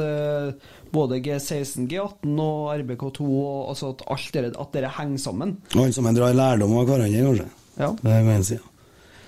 både 0.92 1.20
G16, 1.22 1.86
G18 1.92 2.40
og 2.42 2.72
RBK2 2.80 3.22
og, 3.28 3.70
altså 3.70 3.92
at 3.94 4.02
alt 4.16 4.34
dere, 4.34 4.52
at 4.58 4.74
dere 4.74 4.90
henger 4.98 5.20
sammen. 5.22 5.58
Og 5.76 5.84
alle 5.84 5.94
sammen 5.94 6.16
drar 6.18 6.34
lærdom 6.34 6.74
av 6.80 6.88
hverandre, 6.90 7.22
kanskje. 7.28 7.48
Ja. 7.78 7.92
Det 8.02 8.14
er 8.18 8.24
med 8.26 8.40
en 8.40 8.48
side. 8.48 8.64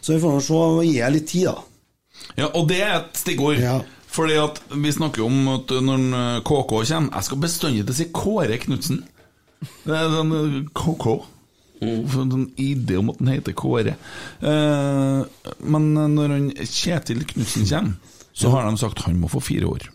Så 0.02 0.16
vi 0.16 0.22
får 0.24 0.32
nå 0.38 0.42
se. 0.42 0.60
Gi 0.88 0.94
jeg 0.98 1.14
litt 1.18 1.28
tid, 1.30 1.50
da. 1.52 1.58
Ja, 2.40 2.48
og 2.56 2.66
det 2.72 2.80
er 2.82 2.94
et 3.02 3.20
stikkord. 3.20 3.60
Fordi 4.10 4.38
at 4.42 4.62
vi 4.74 4.92
snakker 4.94 5.26
om 5.26 5.52
at 5.54 5.74
når 5.86 6.06
eh, 6.18 6.38
KK 6.42 6.64
kommer 6.66 7.10
Jeg 7.14 7.28
skal 7.28 7.42
bestandig 7.44 7.84
til 7.84 7.94
å 7.94 7.98
si 8.00 8.08
Kåre 8.14 8.58
Knutsen. 8.62 9.04
Det 9.86 9.94
er 9.96 10.14
sånn 10.14 10.34
eh, 10.38 10.56
KK. 10.74 11.06
For 11.80 12.24
en 12.26 12.34
sånn 12.34 12.48
idé 12.60 12.98
om 13.00 13.12
at 13.14 13.22
han 13.22 13.32
heter 13.32 13.56
Kåre. 13.58 13.96
Eh, 14.42 15.52
men 15.62 15.92
når 16.16 16.36
han 16.36 16.50
Kjetil 16.58 17.24
Knutsen 17.30 17.70
kommer, 17.70 18.16
så 18.34 18.52
har 18.54 18.66
de 18.66 18.80
sagt 18.80 19.04
han 19.06 19.20
må 19.20 19.30
få 19.32 19.42
fire 19.44 19.70
år. 19.70 19.90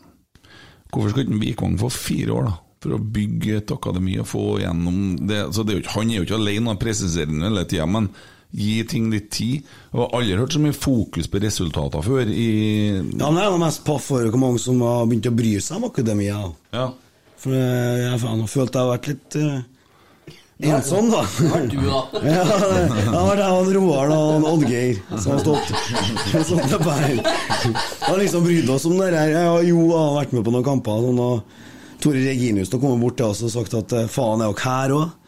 Hvorfor 0.93 1.11
skal 1.11 1.27
ikke 1.27 1.41
Vikvang 1.43 1.79
få 1.81 1.91
fire 1.91 2.35
år, 2.37 2.49
da? 2.51 2.55
For 2.85 2.95
å 2.95 3.01
bygge 3.17 3.59
et 3.63 3.73
akademi 3.73 4.19
og 4.21 4.29
få 4.29 4.45
gjennom 4.61 4.99
det. 5.27 5.41
Så 5.57 5.65
det 5.65 5.73
er 5.73 5.79
jo 5.79 5.83
ikke, 5.83 5.95
Han 5.97 6.11
er 6.11 6.19
jo 6.19 6.27
ikke 6.27 6.39
alene 6.39 6.75
og 6.75 6.83
presiserende 6.83 7.49
hele 7.49 7.65
tida, 7.69 7.87
men 7.89 8.11
gi 8.55 8.85
ting 8.87 9.11
litt 9.13 9.31
tid. 9.35 9.67
Jeg 9.91 9.99
har 9.99 10.15
aldri 10.15 10.39
hørt 10.39 10.55
så 10.55 10.63
mye 10.63 10.77
fokus 10.77 11.29
på 11.31 11.43
resultater 11.43 12.05
før 12.07 12.31
i 12.31 12.49
Ja, 12.95 13.29
men 13.29 13.41
jeg 13.43 13.51
er 13.51 13.61
mest 13.63 13.85
paff 13.87 14.11
over 14.15 14.31
hvor 14.31 14.43
mange 14.47 14.63
som 14.63 14.83
har 14.85 15.07
begynt 15.11 15.31
å 15.31 15.35
bry 15.35 15.55
seg 15.59 15.81
om 15.81 15.89
akademia. 15.91 16.41
Ja. 16.75 16.89
For 17.41 17.55
eh, 17.55 18.05
jeg 18.05 18.13
har 18.15 18.51
følt 18.51 18.77
jeg 18.77 18.81
har 18.81 18.93
vært 18.93 19.09
litt 19.11 19.39
eh, 19.41 19.57
ensom, 20.71 21.11
da. 21.11 21.25
du, 21.67 21.77
da. 21.83 22.01
ja, 22.31 22.45
det 22.47 22.71
det 22.87 23.11
har 23.11 23.27
vært 23.33 23.43
jeg 23.43 23.59
og 23.59 23.73
Roar 23.77 24.15
og 24.15 24.49
Oddgeir 24.53 25.03
som 25.19 25.35
har 25.35 25.43
stått 25.43 25.75
sånn 26.53 26.65
til 26.71 26.87
bein. 26.87 27.21
Har 28.07 28.23
liksom 28.23 28.47
brydd 28.47 28.71
oss 28.71 28.87
om 28.89 28.97
det 29.01 29.11
her. 29.17 29.35
Jeg 29.35 29.69
Jo 29.73 29.91
har 29.93 30.17
vært 30.21 30.39
med 30.39 30.47
på 30.47 30.55
noen 30.55 30.67
kamper. 30.71 31.03
Sånn, 31.09 31.21
og 31.21 32.01
Tore 32.05 32.23
Reginius 32.23 32.71
har 32.71 32.81
kommet 32.83 33.03
bort 33.03 33.19
til 33.19 33.31
oss 33.33 33.43
og 33.45 33.53
sagt 33.53 33.77
at 33.83 33.99
eh, 33.99 34.09
faen, 34.11 34.45
er 34.45 34.55
dere 34.55 34.71
her 34.71 34.97
òg? 35.01 35.21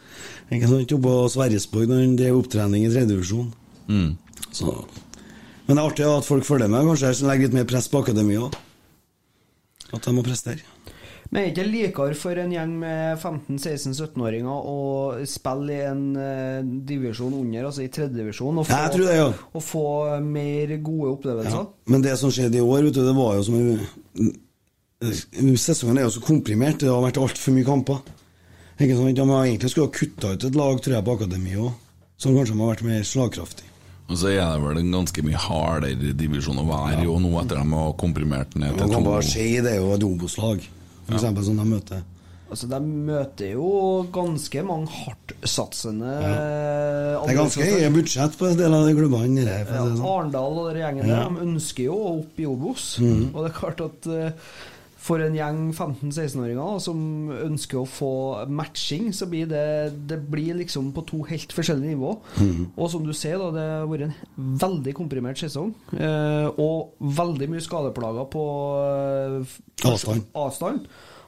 Ikke 0.53 0.69
sant? 0.71 0.95
På 1.03 1.17
Sverresborg 1.31 1.89
når 1.91 2.03
han 2.03 2.15
drev 2.19 2.39
opptrening 2.39 2.85
i 2.87 2.91
tredjedivisjon. 2.93 3.51
Mm. 3.87 4.15
Så 4.51 4.71
Men 5.67 5.75
det 5.75 5.81
er 5.81 5.85
artig 5.89 6.07
at 6.07 6.27
folk 6.27 6.47
følger 6.47 6.71
med. 6.71 6.87
Kanskje 6.87 7.11
jeg 7.11 7.27
legger 7.27 7.49
litt 7.49 7.59
mer 7.59 7.67
press 7.67 7.89
på 7.91 8.01
akademia. 8.05 8.47
At 9.91 10.03
de 10.03 10.15
må 10.15 10.23
prestere. 10.23 10.63
Men 11.27 11.41
er 11.41 11.49
det 11.51 11.51
ikke 11.57 11.67
likere 11.67 12.15
for 12.15 12.39
en 12.39 12.53
gjeng 12.53 12.73
med 12.79 13.19
15-16-17-åringer 13.19 14.67
å 14.71 14.77
spille 15.27 15.73
i 15.75 15.87
en 15.89 16.03
uh, 16.15 16.61
divisjon 16.87 17.35
under, 17.35 17.67
altså 17.67 17.83
i 17.83 17.89
tredjedivisjon, 17.91 18.61
og, 18.61 18.69
Ja, 18.71 18.85
jeg 18.85 18.93
tror 18.93 19.09
det, 19.09 19.17
ja. 19.17 19.25
og 19.51 19.65
få 19.65 19.87
mer 20.23 20.71
gode 20.85 21.17
opplevelser? 21.17 21.65
Men 21.91 22.05
det 22.05 22.15
som 22.21 22.31
skjedde 22.31 22.61
i 22.61 22.63
år, 22.63 22.87
vet 22.87 22.95
du, 22.95 23.01
det 23.03 23.15
var 23.17 23.35
jo 23.35 23.47
som 23.49 23.59
en 23.59 24.35
Sesongen 25.61 25.99
er 25.99 26.07
jo 26.07 26.13
så 26.15 26.23
komprimert. 26.25 26.79
Det 26.81 26.89
har 26.89 27.03
vært 27.03 27.19
altfor 27.21 27.53
mye 27.53 27.67
kamper. 27.67 27.99
Ikke 28.77 28.95
sant? 28.97 29.15
De 29.17 29.25
har 29.29 29.45
egentlig 29.45 29.71
skulle 29.73 29.87
ha 29.89 29.95
kutta 29.97 30.33
ut 30.35 30.43
et 30.43 30.55
lag, 30.55 30.81
tror 30.81 30.93
jeg, 30.97 31.05
på 31.07 31.15
akademiet 31.17 31.63
òg, 31.65 31.71
som 32.21 32.35
kanskje 32.37 32.57
har 32.59 32.71
vært 32.75 32.83
mer 32.85 33.05
slagkraftig. 33.07 33.65
Og 34.07 34.15
så 34.21 34.29
er 34.31 34.39
det 34.39 34.61
vel 34.63 34.77
en 34.79 34.91
ganske 34.93 35.23
mye 35.25 35.39
hardere 35.47 36.13
divisjon 36.15 36.61
å 36.61 36.67
være 36.67 37.01
i, 37.01 37.07
ja. 37.07 37.15
nå 37.19 37.31
etter 37.41 37.59
de 37.59 37.65
har 37.73 37.95
komprimert 37.99 38.53
den 38.53 38.63
ned 38.63 38.77
Man 38.77 38.85
til 38.85 38.93
kan 38.95 39.03
bare 39.09 39.25
si 39.27 39.47
det 39.65 39.73
er 39.73 39.81
jo 39.81 39.89
et 39.97 40.05
Obos-lag, 40.07 40.61
for 41.07 41.17
Ja. 41.17 41.19
som 41.43 41.57
de 41.57 41.65
møter. 41.67 42.05
Altså, 42.47 42.67
De 42.71 42.79
møter 42.79 43.49
jo 43.57 44.05
ganske 44.13 44.61
mange 44.63 44.87
hardtsatsende 44.87 46.13
Det 46.21 47.33
er 47.33 47.39
ganske 47.41 47.65
høye 47.67 47.89
budsjett 47.91 48.37
på 48.39 48.47
en 48.47 48.57
del 48.61 48.73
av 48.77 48.85
de 48.87 48.93
klubbene. 48.95 49.43
der, 49.43 49.65
Ja, 49.67 49.83
det 49.83 49.97
sånn. 49.97 50.05
Arendal 50.07 50.57
og 50.61 50.73
den 50.73 50.81
gjengen 50.81 51.07
Ja. 51.07 51.15
der, 51.27 51.29
de 51.29 51.45
ønsker 51.47 51.83
jo 51.83 51.93
å 51.97 52.19
opp 52.21 52.39
i 52.39 52.45
Obos. 52.45 52.97
Mm. 52.99 53.35
Og 53.35 53.43
det 53.43 53.51
er 53.51 53.59
klart 53.59 53.81
at 53.81 54.07
eh, 54.07 54.31
for 55.07 55.21
en 55.23 55.35
gjeng 55.37 55.59
15-16-åringer 55.71 56.79
som 56.83 56.99
ønsker 57.31 57.79
å 57.79 57.87
få 57.87 58.09
matching, 58.51 59.09
så 59.15 59.27
blir 59.31 59.47
det, 59.47 59.63
det 60.09 60.17
blir 60.27 60.57
liksom 60.59 60.89
på 60.95 61.03
to 61.07 61.21
helt 61.29 61.53
forskjellige 61.55 61.93
nivå. 61.95 62.11
Mm. 62.43 62.63
Og 62.75 62.89
som 62.91 63.05
du 63.07 63.13
ser, 63.15 63.37
da, 63.39 63.47
det 63.55 63.65
har 63.71 63.87
vært 63.87 64.07
en 64.09 64.57
veldig 64.65 64.93
komprimert 64.99 65.39
sesong. 65.39 65.71
Eh, 65.95 66.49
og 66.59 66.97
veldig 66.99 67.47
mye 67.53 67.63
skadeplager 67.63 68.27
på 68.35 68.43
eh, 68.83 69.57
Avstand. 69.87 70.27
avstand. 70.35 70.87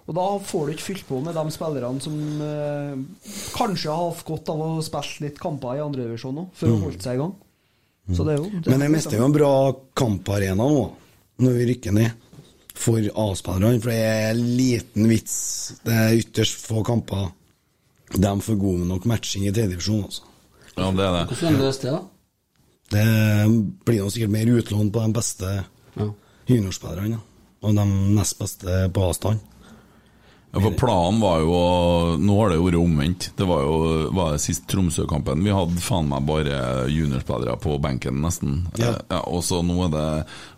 Og 0.10 0.15
da 0.18 0.27
får 0.41 0.64
du 0.65 0.73
ikke 0.73 0.88
fylt 0.88 1.06
på 1.07 1.19
med 1.22 1.35
de 1.38 1.43
spillerne 1.53 2.01
som 2.01 2.15
eh, 2.41 2.95
kanskje 3.53 3.91
har 3.93 4.07
hatt 4.10 4.23
godt 4.26 4.49
av 4.56 4.64
å 4.65 4.69
spille 4.84 5.27
litt 5.27 5.38
kamper 5.39 5.77
i 5.77 5.84
andredivisjon 5.85 6.39
òg, 6.41 6.47
for 6.57 6.68
å 6.72 6.76
Mhm. 6.76 6.84
holde 6.88 7.03
seg 7.06 7.15
i 7.15 7.22
gang. 7.22 7.35
Så 8.10 8.26
det 8.26 8.34
er 8.34 8.39
jo 8.41 8.49
Men 8.73 8.80
det 8.81 8.89
meste 8.89 9.14
er 9.14 9.19
jo 9.22 9.26
en 9.30 9.35
bra 9.35 9.51
kamparena 9.93 10.65
nå, 10.65 10.88
når 11.45 11.53
vi 11.60 11.68
rykker 11.76 11.93
ned. 11.93 12.11
For 12.80 13.03
A-spillerne, 13.03 13.81
for 13.84 13.91
det 13.91 13.99
er 13.99 14.38
liten 14.39 15.10
vits. 15.11 15.35
Det 15.84 15.95
er 15.95 16.19
ytterst 16.22 16.61
få 16.64 16.84
kamper 16.88 17.27
De 18.15 18.31
får 18.41 18.56
god 18.57 18.85
nok 18.88 19.06
matching 19.06 19.43
i 19.45 19.51
tredjedivisjon, 19.51 20.06
altså. 20.07 20.23
Ja, 20.77 20.88
det 20.95 21.03
er 21.06 21.11
det. 21.18 21.26
Hvordan 21.27 21.57
er 21.60 21.65
det 21.68 21.91
da? 21.91 21.99
Det 22.89 23.03
blir 23.85 23.99
nå 24.01 24.10
sikkert 24.10 24.34
mer 24.34 24.49
utlån 24.56 24.89
på 24.95 25.03
de 25.03 25.14
beste 25.14 25.51
juniorspillerne. 26.49 27.19
ja. 27.19 27.26
Og 27.61 27.76
de 27.76 27.85
nest 28.15 28.39
beste 28.39 28.89
på 28.95 29.03
avstand. 29.03 29.43
Ja, 30.51 30.61
for 30.63 30.73
Planen 30.73 31.19
var 31.21 31.43
jo 31.43 31.57
Nå 32.17 32.35
har 32.39 32.49
det 32.49 32.57
jo 32.57 32.65
vært 32.65 32.80
omvendt. 32.80 33.27
Det 33.38 33.45
var 33.45 33.61
jo 33.61 33.76
var 34.17 34.34
det 34.34 34.41
sist 34.41 34.65
Tromsø-kampen. 34.71 35.43
Vi 35.45 35.53
hadde 35.53 35.84
faen 35.84 36.09
meg 36.09 36.26
bare 36.26 36.88
juniorspillere 36.89 37.53
på 37.61 37.76
benken, 37.81 38.17
nesten. 38.23 38.63
Ja. 38.80 38.95
Ja, 39.11 39.21
og 39.30 39.43
så 39.45 39.61
nå 39.65 39.77
er 39.85 39.91
det 39.93 40.05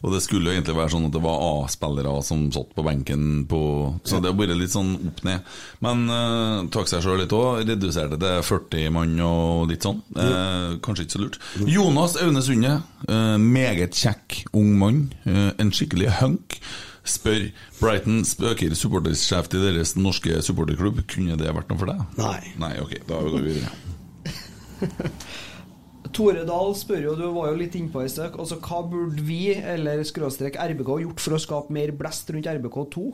Og 0.01 0.15
det 0.15 0.21
skulle 0.23 0.49
jo 0.49 0.55
egentlig 0.55 0.77
være 0.77 0.93
sånn 0.93 1.09
at 1.09 1.15
det 1.15 1.23
var 1.23 1.43
A-spillere 1.49 2.13
som 2.25 2.45
satt 2.55 2.71
på 2.77 2.85
benken 2.87 3.43
på 3.51 3.61
Så 4.07 4.21
det 4.23 4.31
har 4.31 4.39
vært 4.39 4.55
litt 4.59 4.73
sånn 4.73 4.93
opp 5.11 5.21
ned. 5.27 5.51
Men 5.83 6.05
uh, 6.07 6.63
tok 6.71 6.87
seg 6.89 7.03
sjøl 7.03 7.19
litt 7.23 7.35
òg. 7.35 7.65
Reduserte 7.67 8.19
til 8.21 8.45
40 8.47 8.95
mann 8.95 9.17
og 9.25 9.67
litt 9.71 9.83
sånn. 9.85 9.99
Eh, 10.15 10.77
kanskje 10.83 11.05
ikke 11.05 11.17
så 11.17 11.21
lurt. 11.25 11.39
Jonas 11.67 12.17
Aune 12.21 12.43
Sunde, 12.45 12.79
Uh, 13.09 13.33
meget 13.41 13.97
kjekk 13.97 14.43
ung 14.53 14.75
mann. 14.77 14.99
Uh, 15.25 15.49
en 15.59 15.71
skikkelig 15.73 16.11
hunk. 16.19 16.59
Spør 17.07 17.47
Brighton 17.79 18.21
spøker 18.27 18.75
supportersjef 18.77 19.47
til 19.49 19.63
deres 19.65 19.95
norske 19.97 20.41
supporterklubb. 20.45 21.01
Kunne 21.09 21.37
det 21.39 21.53
vært 21.55 21.71
noe 21.71 21.81
for 21.81 21.89
deg? 21.89 22.03
Nei. 22.19 22.53
Nei, 22.61 22.75
ok, 22.83 22.93
da 23.09 23.21
går 23.25 23.39
vi 23.47 23.55
videre. 23.55 23.71
Tore 26.15 26.43
Dahl 26.45 26.73
spør 26.75 27.05
jo, 27.05 27.15
du 27.15 27.25
var 27.35 27.51
jo 27.51 27.59
litt 27.61 27.75
innpå 27.77 28.03
i 28.03 28.09
sted, 28.11 28.33
altså 28.35 28.57
hva 28.59 28.81
burde 28.89 29.21
vi, 29.23 29.53
eller 29.55 30.01
skråstrek 30.07 30.57
RBK, 30.59 30.89
gjort 31.05 31.23
for 31.23 31.37
å 31.37 31.39
skape 31.41 31.73
mer 31.73 31.93
blest 31.95 32.29
rundt 32.33 32.49
RBK2? 32.51 33.05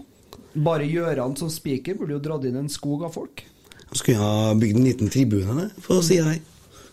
Bare 0.66 0.88
Gjøran 0.88 1.36
som 1.38 1.52
spiker 1.54 2.00
burde 2.00 2.16
jo 2.16 2.24
dratt 2.24 2.48
inn 2.50 2.58
en 2.58 2.72
skog 2.72 3.06
av 3.06 3.14
folk. 3.16 3.44
Jeg 3.88 4.00
skulle 4.00 4.18
jeg 4.18 4.24
ha 4.24 4.56
bygd 4.58 4.80
en 4.80 4.88
liten 4.88 5.12
tribune 5.14 5.68
for 5.84 6.00
å 6.00 6.06
si 6.06 6.18
det 6.18 6.26
her. 6.26 6.42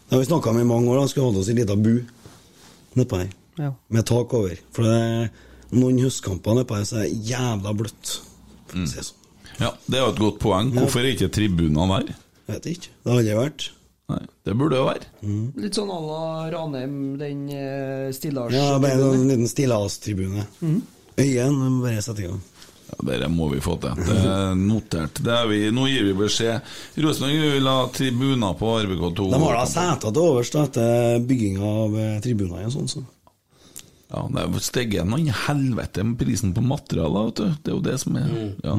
Det 0.05 0.13
har 0.13 0.21
vi 0.21 0.29
snakka 0.29 0.53
om 0.53 0.61
i 0.61 0.69
mange 0.69 0.93
år. 0.93 1.01
da 1.01 1.09
Skulle 1.11 1.31
holde 1.31 1.41
oss 1.41 1.49
en 1.51 1.59
liten 1.59 1.83
bu 1.83 1.95
nedpå 2.99 3.23
her. 3.23 3.33
Ja. 3.59 3.73
Med 3.89 4.07
tak 4.07 4.35
over. 4.37 4.55
For 4.77 4.87
det 4.87 5.31
noen 5.77 6.01
høstkampene 6.03 6.65
er 6.65 6.85
det 6.89 7.07
jævla 7.31 7.75
bløtt. 7.77 8.17
For 8.71 8.83
å 8.83 8.89
si 8.91 9.01
det 9.01 9.07
sånn. 9.11 9.21
Ja, 9.61 9.71
Det 9.87 9.99
er 9.99 10.03
jo 10.03 10.13
et 10.13 10.21
godt 10.23 10.39
poeng. 10.43 10.73
Hvorfor 10.75 11.05
er 11.05 11.13
ikke 11.15 11.31
tribunene 11.35 12.01
der? 12.01 12.15
Jeg 12.49 12.55
Vet 12.55 12.71
ikke. 12.75 12.95
Det 13.05 13.13
har 13.13 13.21
aldri 13.23 13.37
vært. 13.39 13.69
Nei, 14.13 14.23
Det 14.45 14.55
burde 14.61 14.77
jo 14.81 14.89
være. 14.89 15.07
Litt 15.63 15.79
sånn 15.79 15.93
à 15.95 16.01
la 16.05 16.25
Ranheim, 16.53 16.97
den 17.21 17.45
stillas... 18.13 18.53
Ja, 18.53 18.75
bare 18.83 19.13
en 19.15 19.29
liten 19.31 19.49
stillastribune. 19.49 20.45
Mm. 20.61 20.83
Øyen 21.23 21.63
bare 21.81 22.03
sette 22.05 22.25
i 22.25 22.29
gang. 22.29 22.43
Ja, 22.91 22.99
Dette 23.09 23.29
må 23.33 23.49
vi 23.49 23.63
få 23.65 23.79
til. 23.81 23.97
Det 24.05 24.19
er 24.29 24.55
notert. 24.59 25.23
Det 25.25 25.33
er 25.33 25.49
vi, 25.49 25.61
nå 25.73 25.87
gir 25.89 26.05
vi 26.11 26.15
beskjed. 26.19 26.75
Rosenborg 27.01 27.55
vil 27.57 27.71
ha 27.71 27.79
tribuner 27.95 28.59
på 28.61 28.75
RBK2. 28.85 29.31
De 29.33 29.41
har 29.47 29.57
da 29.57 29.65
seter 29.71 30.13
til 30.13 30.25
overs 30.27 30.53
etter 30.67 31.25
bygging 31.25 31.61
av 31.65 31.97
eh, 31.99 32.17
tribuner 32.25 32.69
Sånn, 32.75 32.91
sånn. 32.91 33.07
Ja, 34.15 34.25
det 34.31 34.43
er 34.45 34.63
steget 34.63 35.09
noe 35.11 35.23
i 35.25 35.33
helvete 35.35 36.05
med 36.07 36.19
prisen 36.21 36.53
på 36.55 36.63
materialer, 36.63 37.31
vet 37.31 37.41
du. 37.41 37.47
Det 37.65 37.73
er 37.73 37.79
jo 37.79 37.85
det 37.85 37.99
som 38.03 38.19
er 38.21 38.29
Ja, 38.31 38.75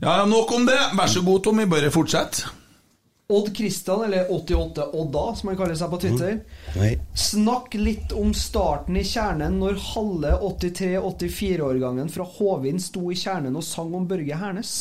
ja 0.00 0.18
ja, 0.20 0.26
nok 0.28 0.52
om 0.54 0.66
det. 0.68 0.78
Vær 0.96 1.10
så 1.10 1.22
god, 1.26 1.42
Tommy. 1.44 1.66
Bare 1.68 1.90
fortsett. 1.92 2.44
Odd 3.32 3.54
Kristian, 3.56 4.04
eller 4.04 4.32
88 4.32 4.84
Odda, 4.92 5.22
som 5.36 5.48
han 5.48 5.56
kaller 5.56 5.76
seg 5.80 5.92
på 5.92 6.00
Twitter. 6.02 6.34
Mm. 6.76 7.04
Snakk 7.16 7.76
litt 7.78 8.12
om 8.12 8.34
starten 8.36 8.98
i 9.00 9.04
kjernen 9.08 9.56
når 9.62 9.80
halve 9.94 10.34
83-84-årgangen 10.44 12.12
fra 12.12 12.26
Håvin 12.36 12.82
sto 12.84 13.08
i 13.08 13.16
kjernen 13.16 13.56
og 13.56 13.64
sang 13.64 13.94
om 13.96 14.04
Børge 14.08 14.40
Hernes. 14.40 14.74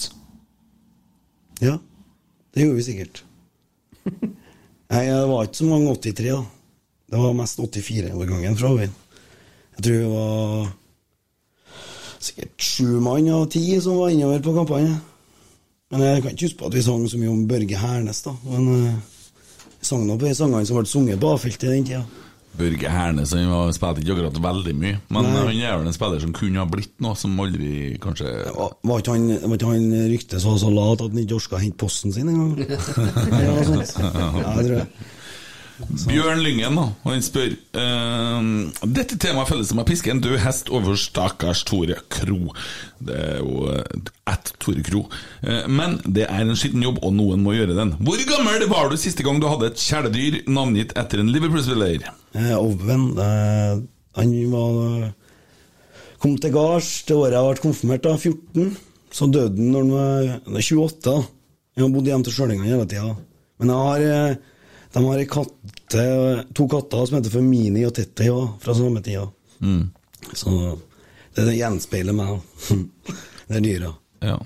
Ja, 1.63 1.77
det 2.51 2.65
gjorde 2.65 2.81
vi 2.81 2.87
sikkert. 2.89 3.23
Nei, 4.91 5.05
det 5.07 5.23
var 5.31 5.47
ikke 5.47 5.61
så 5.61 5.69
mange 5.69 5.95
83, 5.95 6.27
da. 6.33 6.43
Det 7.13 7.21
var 7.23 7.37
mest 7.37 7.63
84-årgangen 7.63 8.59
fra 8.59 8.73
Håvin. 8.73 8.99
Jeg 9.73 9.83
tror 9.83 9.99
det 9.99 10.11
var 10.13 10.71
sikkert 12.23 12.63
sju 12.63 12.99
mann 13.03 13.27
av 13.35 13.47
ti 13.51 13.63
som 13.83 13.97
var 13.99 14.13
innover 14.13 14.43
på 14.45 14.53
kampene. 14.55 14.99
Men 15.93 16.01
jeg 16.07 16.23
kan 16.23 16.33
ikke 16.33 16.47
huske 16.47 16.59
på 16.61 16.69
at 16.71 16.75
vi 16.77 16.81
sang 16.85 17.03
så 17.09 17.19
mye 17.21 17.29
om 17.33 17.43
Børge 17.49 17.77
Hernes, 17.77 18.23
da. 18.25 18.31
Men 18.47 18.69
eh, 18.73 18.99
vi 19.79 19.85
sang 19.89 20.05
nå 20.07 20.15
på 20.17 20.25
de 20.29 20.35
sangene 20.37 20.65
som 20.65 20.79
ble 20.79 20.89
sunget 20.89 21.19
på 21.21 21.33
A-feltet 21.35 21.69
den 21.69 21.85
tida. 21.89 22.03
Børge 22.57 22.89
Hernes 22.89 23.33
han 23.33 23.49
var- 23.49 23.71
spilte 23.73 24.01
ikke 24.01 24.13
akkurat 24.13 24.39
veldig 24.41 24.73
mye, 24.77 24.97
men 25.09 25.25
Nei. 25.25 25.31
han 25.41 25.47
er 25.57 25.77
vel 25.81 25.87
en 25.89 25.95
spiller 25.95 26.19
som 26.21 26.33
kunne 26.37 26.61
ha 26.61 26.65
blitt 26.69 26.93
noe 27.01 27.15
som 27.17 27.33
aldri 27.41 27.97
kanskje 28.01 28.29
Var 28.53 28.99
ikke 29.01 29.15
han, 29.15 29.25
var 29.41 29.57
ikke 29.57 29.71
han 29.71 29.87
ryktet 30.11 30.41
så, 30.43 30.53
så 30.61 30.69
lat 30.69 31.01
at 31.01 31.09
han 31.09 31.23
ikke 31.23 31.39
orka 31.39 31.57
å 31.57 31.63
hente 31.63 31.81
posten 31.81 32.13
sin 32.13 32.29
engang? 32.29 32.53
ja, 32.61 32.77
ja, 33.41 33.57
jeg 33.57 33.97
tror 34.05 34.69
det 34.69 34.85
tror 35.77 35.97
jeg. 35.97 36.07
Bjørn 36.11 36.43
Lyngen 36.45 36.77
da, 36.79 36.85
og 36.91 37.09
han 37.09 37.23
spør 37.25 37.53
eh, 37.81 38.49
Dette 38.97 39.17
temaet 39.21 39.49
føles 39.49 39.71
som 39.71 39.81
å 39.81 39.85
piske 39.87 40.11
en 40.13 40.21
død 40.23 40.37
hest 40.43 40.71
over 40.73 40.97
stakkars 40.99 41.63
Tore 41.67 41.97
Kro. 42.13 42.53
Det 43.03 43.17
er 43.17 43.41
jo 43.41 43.67
eh, 43.73 44.11
ett 44.33 44.53
Tore 44.63 44.83
Kro. 44.85 45.05
Eh, 45.41 45.65
men 45.71 45.97
det 46.05 46.27
er 46.29 46.45
en 46.45 46.55
skitten 46.59 46.85
jobb, 46.85 47.01
og 47.03 47.15
noen 47.17 47.43
må 47.45 47.55
gjøre 47.57 47.77
den. 47.77 47.95
Hvor 48.03 48.21
gammel 48.29 48.67
var 48.71 48.91
du 48.91 48.97
siste 49.01 49.25
gang 49.25 49.41
du 49.41 49.49
hadde 49.51 49.71
et 49.71 49.81
kjæledyr 49.81 50.39
navngitt 50.51 50.95
etter 50.99 51.23
en 51.23 51.33
Liverpool-spiller? 51.33 52.07
Eh, 52.37 52.55
Oven 52.57 53.11
eh, 53.21 53.83
Han 54.17 54.33
var 54.53 55.11
Kom 56.23 56.37
til 56.39 56.53
gards 56.55 57.01
det 57.03 57.15
året 57.19 57.35
jeg 57.35 57.47
ble 57.49 57.63
konfirmert, 57.65 58.05
da, 58.05 58.13
14. 58.15 58.75
Så 59.13 59.27
døde 59.27 59.59
han 59.59 59.73
når 59.73 59.81
han 59.81 59.89
var 59.91 60.29
er 60.31 60.67
28. 60.69 61.01
da. 61.03 61.15
Jeg 61.73 61.83
har 61.83 61.93
bodd 61.93 62.07
hjemme 62.07 62.25
til 62.25 62.35
Stjørdal 62.35 62.63
hele 62.63 62.85
tida. 62.87 63.09
Men 63.59 63.71
jeg 63.73 63.87
har, 63.87 64.03
eh, 64.07 64.35
de 64.93 65.03
har 65.05 65.19
ei 65.19 65.27
katte, 65.29 66.03
to 66.53 66.67
katter 66.69 67.05
som 67.09 67.17
heter 67.17 67.33
for 67.33 67.45
Mini 67.45 67.85
og 67.87 67.95
Tetti 67.97 68.29
fra 68.61 68.75
samme 68.77 69.01
tida. 69.01 69.25
Mm. 69.63 69.87
Så 70.33 70.51
det, 71.33 71.47
det 71.47 71.55
gjenspeiler 71.57 72.13
meg, 72.17 72.35
det 73.47 73.57
er 73.57 73.65
dyra. 73.65 73.93
Ja. 74.21 74.37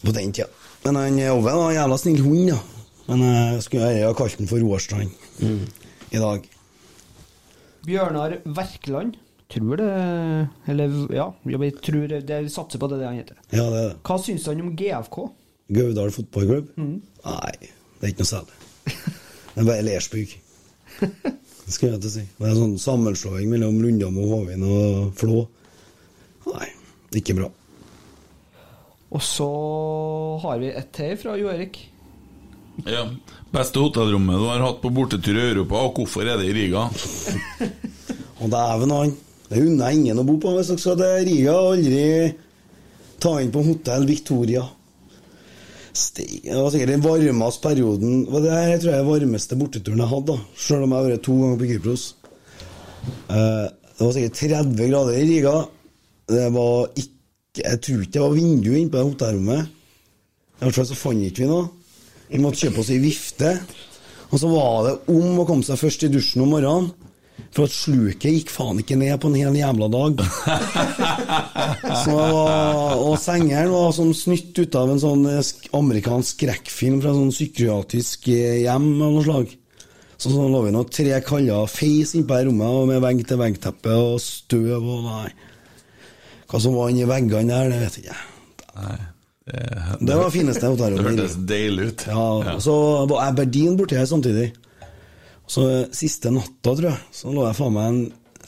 På 0.00 0.14
den 0.16 0.32
tida. 0.32 0.48
Men 0.84 1.00
han 1.00 1.20
Ove 1.32 1.52
var 1.52 1.68
en 1.68 1.76
jævla 1.76 2.00
snill 2.00 2.24
hund, 2.24 2.54
da. 2.54 2.58
Men 3.04 3.26
jeg 3.28 3.60
skulle 3.66 3.92
jeg 3.92 4.08
ha 4.08 4.16
kalt 4.16 4.40
den 4.40 4.48
for 4.48 4.64
Roarstrand 4.64 5.12
mm. 5.44 5.60
i 6.16 6.24
dag. 6.24 6.48
Bjørnar 7.84 8.38
Verkland. 8.44 9.20
Tror 9.52 9.76
det 9.76 9.88
Eller 10.72 10.92
ja, 11.12 11.26
jeg 11.44 11.74
tror 11.84 12.06
det, 12.08 12.22
jeg 12.26 12.50
satser 12.50 12.80
på 12.80 12.88
det, 12.88 13.02
det 13.02 13.10
han 13.10 13.20
heter. 13.20 13.36
Ja, 13.52 13.68
det 13.68 13.80
er 13.82 13.90
det. 13.90 13.96
Hva 14.08 14.16
syns 14.24 14.48
han 14.48 14.64
om 14.64 14.72
GFK? 14.76 15.18
Gaudal 15.76 16.12
fotballklubb? 16.16 16.72
Mm. 16.80 16.96
Nei, 17.28 17.56
det 17.60 18.08
er 18.08 18.14
ikke 18.14 18.24
noe 18.24 18.32
særlig. 18.32 18.63
Det 19.54 19.62
er 19.62 19.68
bare 19.68 19.86
Lersbygg. 19.86 20.34
Det 21.64 21.72
skal 21.72 21.94
jeg 21.94 22.00
til 22.02 22.10
å 22.10 22.12
si. 22.12 22.24
Det 22.38 22.48
er 22.48 22.56
sånn 22.58 22.74
sammenslåing 22.80 23.48
mellom 23.52 23.78
Lundam 23.80 24.18
og 24.20 24.32
Håvin 24.34 24.64
og 24.68 25.12
Flå. 25.18 25.44
Nei, 26.50 26.68
ikke 27.20 27.36
bra. 27.38 27.48
Og 29.14 29.22
så 29.22 29.48
har 30.42 30.58
vi 30.60 30.72
et 30.74 30.90
til 30.96 31.14
fra 31.20 31.36
Jo 31.38 31.48
Erik. 31.52 31.78
Ja. 32.82 33.04
Beste 33.54 33.78
hotellrommet 33.78 34.40
du 34.42 34.48
har 34.50 34.64
hatt 34.64 34.80
på 34.82 34.90
bortetur 34.90 35.38
i 35.38 35.44
Europa, 35.52 35.84
og 35.86 36.00
hvorfor 36.00 36.26
er 36.26 36.40
det 36.40 36.50
i 36.50 36.56
Riga? 36.56 36.88
Og 38.42 38.50
dæven 38.50 38.90
han. 38.90 39.12
Det 39.46 39.60
unner 39.62 39.92
jeg 39.92 40.00
ingen 40.00 40.18
å 40.18 40.24
bo 40.26 40.34
på 40.42 40.56
hvis 40.56 40.72
dere 40.72 40.82
skal 40.82 40.98
til 40.98 41.28
Riga. 41.28 41.54
Aldri 41.54 42.06
ta 43.22 43.36
inn 43.40 43.52
på 43.54 43.62
Hotell 43.64 44.08
Victoria. 44.10 44.64
Det 45.94 46.50
var 46.50 46.72
sikkert 46.74 46.90
den 46.90 47.02
varmeste 47.04 47.62
perioden 47.62 48.24
Det 48.26 48.50
her 48.50 48.80
tror 48.82 48.90
jeg 48.90 48.98
er 48.98 49.06
varmeste 49.06 49.58
borteturen 49.58 50.00
jeg 50.02 50.10
hadde, 50.10 50.34
selv 50.58 50.82
om 50.82 50.90
jeg 50.90 50.98
har 50.98 51.06
vært 51.06 51.22
to 51.22 51.34
ganger 51.38 51.60
på 51.60 51.68
Kypros. 51.70 52.06
Eh, 53.30 53.66
det 53.94 54.02
var 54.02 54.16
sikkert 54.16 54.40
30 54.40 54.88
grader 54.90 55.18
i 55.20 55.28
Riga. 55.28 55.54
Det 56.26 56.48
var 56.54 56.88
ikke 56.98 57.12
Jeg 57.54 57.80
tror 57.86 58.00
ikke 58.02 58.12
det 58.12 58.22
var 58.24 58.34
vindu 58.34 58.72
inne 58.74 58.90
på 58.90 58.98
det 58.98 59.06
hotellrommet. 59.06 59.66
I 60.58 60.64
hvert 60.64 60.74
fall 60.74 60.86
så 60.88 60.96
fant 60.98 61.22
ikke 61.22 61.44
vi 61.44 61.50
noe. 61.52 61.68
Vi 62.26 62.40
måtte 62.42 62.64
kjøpe 62.64 62.80
oss 62.82 62.90
ei 62.90 62.98
vifte. 62.98 63.52
Og 64.32 64.40
så 64.42 64.50
var 64.50 64.88
det 64.88 64.94
om 65.14 65.38
å 65.38 65.44
komme 65.46 65.62
seg 65.62 65.78
først 65.78 66.02
i 66.02 66.10
dusjen 66.10 66.42
om 66.42 66.50
morgenen. 66.50 66.90
For 67.54 67.68
at 67.68 67.74
sluket 67.74 68.32
gikk 68.34 68.50
faen 68.50 68.80
ikke 68.82 68.96
ned 68.98 69.14
på 69.22 69.30
en 69.30 69.36
hel 69.38 69.54
jævla 69.54 69.86
dag. 69.92 70.22
Så 72.04 72.16
og 72.18 73.14
sengeren 73.22 73.70
var 73.70 73.92
sånn 73.94 74.10
snytt 74.16 74.58
ut 74.58 74.78
av 74.78 74.90
en 74.90 75.02
sånn 75.02 75.22
eh, 75.30 75.52
amerikansk 75.78 76.40
skrekkfilm 76.40 76.98
fra 77.04 77.14
sånn 77.14 77.30
psykiatrisk 77.30 78.26
eh, 78.34 78.64
hjem 78.64 78.88
av 78.98 79.14
noe 79.14 79.22
slag. 79.26 79.54
Så 80.18 80.32
sånn 80.32 80.50
lå 80.50 80.64
vi 80.66 80.74
nå 80.74 80.82
tre 80.90 81.20
kaller 81.26 81.70
feis 81.70 82.14
innpå 82.18 82.40
rommet 82.48 82.78
og 82.80 82.90
med 82.90 83.02
vegg-til-vegg-teppe 83.04 83.96
og 84.02 84.18
støv 84.22 84.82
og 84.82 85.06
nei. 85.06 85.30
Hva 86.50 86.60
som 86.62 86.74
var 86.78 86.90
inni 86.90 87.06
veggene 87.08 87.50
der, 87.50 87.70
det 87.70 87.80
vet 87.82 87.98
jeg 88.00 88.08
ikke. 88.08 88.18
Nei, 88.74 88.98
det, 89.46 89.62
Det 90.00 90.18
var 90.18 90.26
det 90.26 90.34
fineste 90.34 90.74
hotellrommet. 90.74 91.06
Det 91.06 91.22
hørtes 91.22 91.38
deilig 91.54 91.88
ut. 91.90 92.06
Ja, 92.10 92.26
ja. 92.50 92.58
Så 92.62 92.76
var 93.10 93.28
Aberdeen 93.28 93.78
borti 93.78 93.98
her 93.98 94.10
samtidig. 94.10 94.50
Så 95.50 95.64
eh, 95.70 95.86
siste 95.94 96.32
natta, 96.32 96.72
tror 96.72 96.88
jeg, 96.90 97.00
så 97.12 97.32
lå 97.32 97.44
jeg 97.46 97.58
faen 97.58 97.74
meg 97.74 97.88
en 97.90 98.04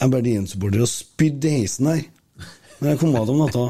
Aberdeen-supporter 0.06 0.84
og 0.84 0.90
spydde 0.90 1.48
i 1.48 1.58
heisen 1.62 1.90
der. 1.90 2.04
Når 2.80 2.92
jeg 2.92 3.00
kom 3.00 3.16
av 3.16 3.32
om 3.32 3.42
natta. 3.44 3.64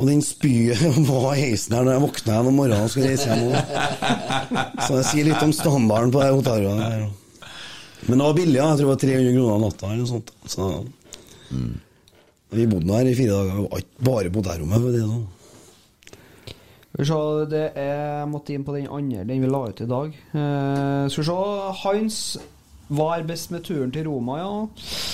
Og 0.00 0.08
den 0.08 0.22
spyet 0.24 0.80
var 1.10 1.34
i 1.34 1.44
heisen 1.50 1.76
her 1.76 1.84
når 1.86 1.96
jeg 1.96 2.04
våkna 2.06 2.34
igjen 2.34 2.50
om 2.50 2.56
morgenen 2.56 2.86
og 2.86 2.92
skulle 2.92 3.10
reise 3.10 3.28
hjem. 3.28 3.42
også. 3.50 3.64
Så 4.86 5.00
jeg 5.00 5.08
sier 5.10 5.28
litt 5.28 5.44
om 5.44 5.54
standarden 5.56 6.14
på 6.14 6.22
her. 6.24 6.32
Men 8.06 8.16
det 8.16 8.24
var 8.24 8.38
billig, 8.38 8.56
jeg 8.56 8.64
tror 8.64 8.80
det 8.80 8.88
var 8.88 9.02
300 9.04 9.34
kroner 9.36 9.60
natta 9.66 9.90
eller 9.90 10.00
noe 10.00 10.12
sånt. 10.14 10.32
Så 10.48 10.70
Vi 12.50 12.64
bodde 12.66 12.96
her 12.96 13.06
i 13.10 13.18
fire 13.18 13.36
dager, 13.36 13.68
ikke 13.78 14.08
bare 14.08 14.32
på 14.32 14.40
hotellrommet. 14.42 14.80
For 14.80 14.88
å 14.88 14.94
si 14.94 14.98
det 14.98 15.10
sånn. 15.10 15.28
Skal 16.90 17.04
vi 17.04 17.08
se, 17.08 17.18
det 17.52 17.66
er, 17.78 17.98
jeg 18.20 18.30
måtte 18.32 18.54
inn 18.54 18.64
på 18.66 18.74
den 18.74 18.88
andre, 18.90 19.22
den 19.28 19.44
vi 19.44 19.50
la 19.50 19.60
ut 19.70 19.80
i 19.80 19.86
dag. 19.90 20.16
Eh, 20.34 21.04
skal 21.12 21.22
vi 21.22 21.26
se, 21.28 21.36
Hans 21.84 22.16
var 22.90 23.22
best 23.22 23.52
med 23.54 23.62
turen 23.62 23.92
til 23.94 24.08
Roma, 24.08 24.38
ja. 24.40 24.54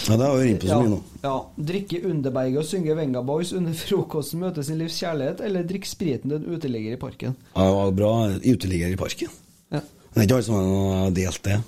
Ja, 0.09 0.17
det 0.17 0.25
har 0.25 0.39
vi 0.39 0.47
ringt 0.47 0.65
inne 0.65 0.71
på 0.71 0.71
så 0.71 0.79
mye 0.81 0.93
nå. 0.95 1.01
Ja. 1.27 1.35
Drikke 1.71 1.99
Underberget 2.09 2.63
og 2.63 2.69
synge 2.71 2.97
Venga 2.97 3.21
Boys 3.29 3.53
under 3.53 3.77
frokosten, 3.77 4.41
møte 4.41 4.65
sin 4.65 4.81
livs 4.81 4.97
kjærlighet, 5.03 5.43
eller 5.45 5.67
drikke 5.69 5.91
spriten 5.91 6.33
til 6.33 6.39
en 6.39 6.57
uteligger 6.57 6.97
i 6.97 7.01
parken. 7.03 7.37
Ja, 7.53 7.67
det 7.67 7.75
var 7.77 7.93
bra 7.99 8.13
uteligger 8.41 8.95
i 8.95 9.01
parken. 9.01 9.37
Ja. 9.75 9.83
Det 9.85 10.23
er 10.23 10.25
ikke 10.25 10.39
alle 10.39 10.49
som 10.49 10.57
har 10.57 11.13
delt 11.21 11.45
det. 11.45 11.61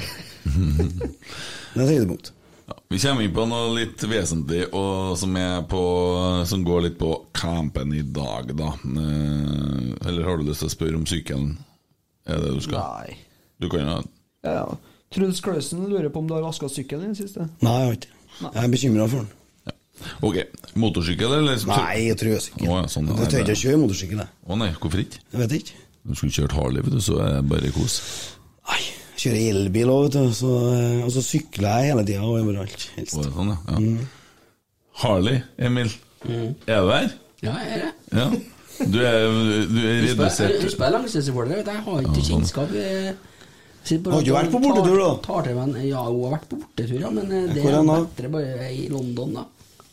Det 1.70 1.78
er 1.78 1.86
et 1.86 1.92
høydepunkt. 1.94 2.32
Vi 2.90 2.98
kommer 2.98 3.22
inn 3.22 3.34
på 3.34 3.44
noe 3.46 3.68
litt 3.76 4.02
vesentlig 4.10 4.64
og 4.74 5.12
som, 5.18 5.36
er 5.38 5.60
på, 5.70 5.80
som 6.50 6.64
går 6.66 6.88
litt 6.88 6.96
på 6.98 7.10
campen 7.38 7.92
i 7.94 8.00
dag, 8.02 8.50
da. 8.58 8.72
Eh, 8.82 10.08
Eller 10.10 10.26
har 10.26 10.40
du 10.40 10.48
lyst 10.48 10.64
til 10.64 10.70
å 10.70 10.74
spørre 10.74 10.98
om 10.98 11.04
sykkelen? 11.06 11.52
Er 12.26 12.40
det 12.40 12.48
det 12.48 12.56
du 12.58 12.64
skal? 12.66 12.80
Nei. 12.82 13.14
Du 13.62 13.68
kan 13.70 13.84
jo 13.84 13.92
Ja, 14.42 14.54
ja. 14.56 14.64
Truls 15.14 15.38
Klausen 15.42 15.86
lurer 15.90 16.10
på 16.10 16.18
om 16.22 16.26
du 16.30 16.34
har 16.34 16.42
vaska 16.42 16.66
sykkelen 16.70 17.10
din 17.12 17.18
siste? 17.18 17.46
Nei, 17.62 17.76
jeg 17.78 17.86
har 17.86 17.96
ikke. 18.00 18.12
Jeg 18.40 18.64
er 18.64 18.74
bekymra 18.74 19.06
for 19.10 19.22
den. 19.22 19.36
Ok. 20.26 20.36
Motorsykkel, 20.80 21.32
eller? 21.38 21.58
Nei, 21.70 21.96
jeg 22.08 22.18
trøsykkel. 22.20 22.66
Å, 22.70 22.76
ja, 22.80 22.90
sånn, 22.90 23.10
Jeg 23.10 23.30
tør 23.34 23.42
ikke 23.44 23.56
å 23.58 23.62
kjøre 23.62 23.80
motorsykkel, 23.84 24.22
jeg. 24.24 24.34
Å 24.50 24.58
nei, 24.64 24.70
hvorfor 24.82 25.02
ikke? 25.02 25.22
Jeg 25.30 25.42
vet 25.44 25.56
ikke. 25.60 25.80
Du 26.10 26.14
skulle 26.18 26.34
kjørt 26.40 26.54
Harley, 26.58 26.82
vet 26.86 26.94
du, 26.96 27.02
så 27.04 27.18
er 27.22 27.34
det 27.38 27.42
bare 27.50 27.70
kos. 27.74 28.00
Jeg 28.70 28.86
kjører 29.20 29.48
elbil 29.52 29.90
òg, 29.92 30.06
vet 30.06 30.16
du. 30.16 30.32
Så, 30.36 30.50
eh, 30.74 31.00
og 31.06 31.10
så 31.14 31.22
sykler 31.24 31.68
jeg 31.84 31.92
hele 31.92 32.04
tida 32.08 32.24
overalt. 32.26 32.86
Helst. 32.96 33.18
Oh, 33.20 33.26
sånn, 33.34 33.52
ja. 33.54 33.58
ja. 33.76 34.08
Harley, 35.02 35.40
Emil. 35.58 35.90
Er 36.28 36.54
du 36.84 36.90
der? 36.90 37.12
Ja, 37.44 37.54
jeg 37.64 37.76
er 37.76 37.84
det. 37.84 37.92
Ja. 38.16 38.30
Du 38.80 38.96
er, 39.04 39.26
du 39.68 39.78
er 39.84 39.98
Husk 40.06 40.20
redusert 40.22 40.78
på 40.80 40.88
langsidesupporter. 40.94 41.58
vet 41.60 41.66
du, 41.66 41.70
Jeg 41.74 41.84
har 41.86 42.00
ikke 42.00 42.14
sånn. 42.16 42.28
kjennskap. 42.30 42.72
Jeg 42.76 44.00
Har 44.08 44.24
du 44.24 44.32
vært 44.34 44.50
på 44.52 44.60
bortetur, 44.60 44.98
da? 45.00 45.10
tar- 45.24 45.44
Tar 45.44 45.48
til 45.48 45.88
ja, 45.88 46.02
hun 46.04 46.22
har 46.24 46.34
vært 46.38 46.48
på 46.50 46.58
bortetur, 46.62 47.00
ja. 47.00 47.10
Men 47.10 47.32
eh, 47.32 47.54
det 47.54 47.64
er 47.64 47.80
bedre 47.84 48.30
bare 48.34 48.68
i 48.72 48.88
London, 48.92 49.32
da. 49.38 49.44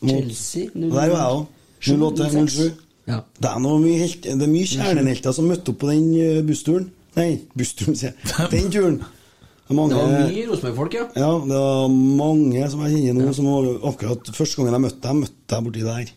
Chelsea. 0.04 0.68
Der 0.74 0.90
var 0.92 1.08
jeg 1.08 1.16
òg. 1.20 1.46
08-07. 1.80 2.70
Ja. 3.08 3.22
Det 3.40 3.48
er 3.48 3.58
mye 3.64 3.98
helt, 4.02 4.22
det 4.22 4.44
er 4.44 4.52
mye 4.52 4.68
kjernenhelter 4.68 5.32
som 5.32 5.48
møtte 5.48 5.72
opp 5.72 5.78
på 5.80 5.88
den 5.88 6.08
eh, 6.20 6.42
bussturen. 6.44 6.90
Nei, 7.18 7.30
bussturen, 7.58 7.96
sier 7.98 8.14
jeg. 8.14 8.48
Den 8.54 8.72
turen. 8.72 8.98
Det, 9.02 9.74
er 9.74 9.76
mange, 9.76 9.92
Det 9.92 10.00
var 10.00 10.30
mye 10.32 10.46
Rosenborg-folk, 10.48 10.94
ja. 10.96 11.06
Ja, 11.18 11.30
det 11.44 11.60
var 11.60 11.88
mange 11.92 12.68
som 12.72 12.84
jeg 12.86 13.02
kjenner 13.04 13.28
nå, 13.28 13.36
som 13.36 13.48
var 13.50 13.68
akkurat 13.90 14.30
første 14.32 14.60
gangen 14.60 14.78
jeg 14.78 14.84
møtte 14.86 15.04
dem, 15.04 15.24
møtte 15.26 15.58
jeg 15.58 15.66
borti 15.66 15.84
der. 15.84 16.12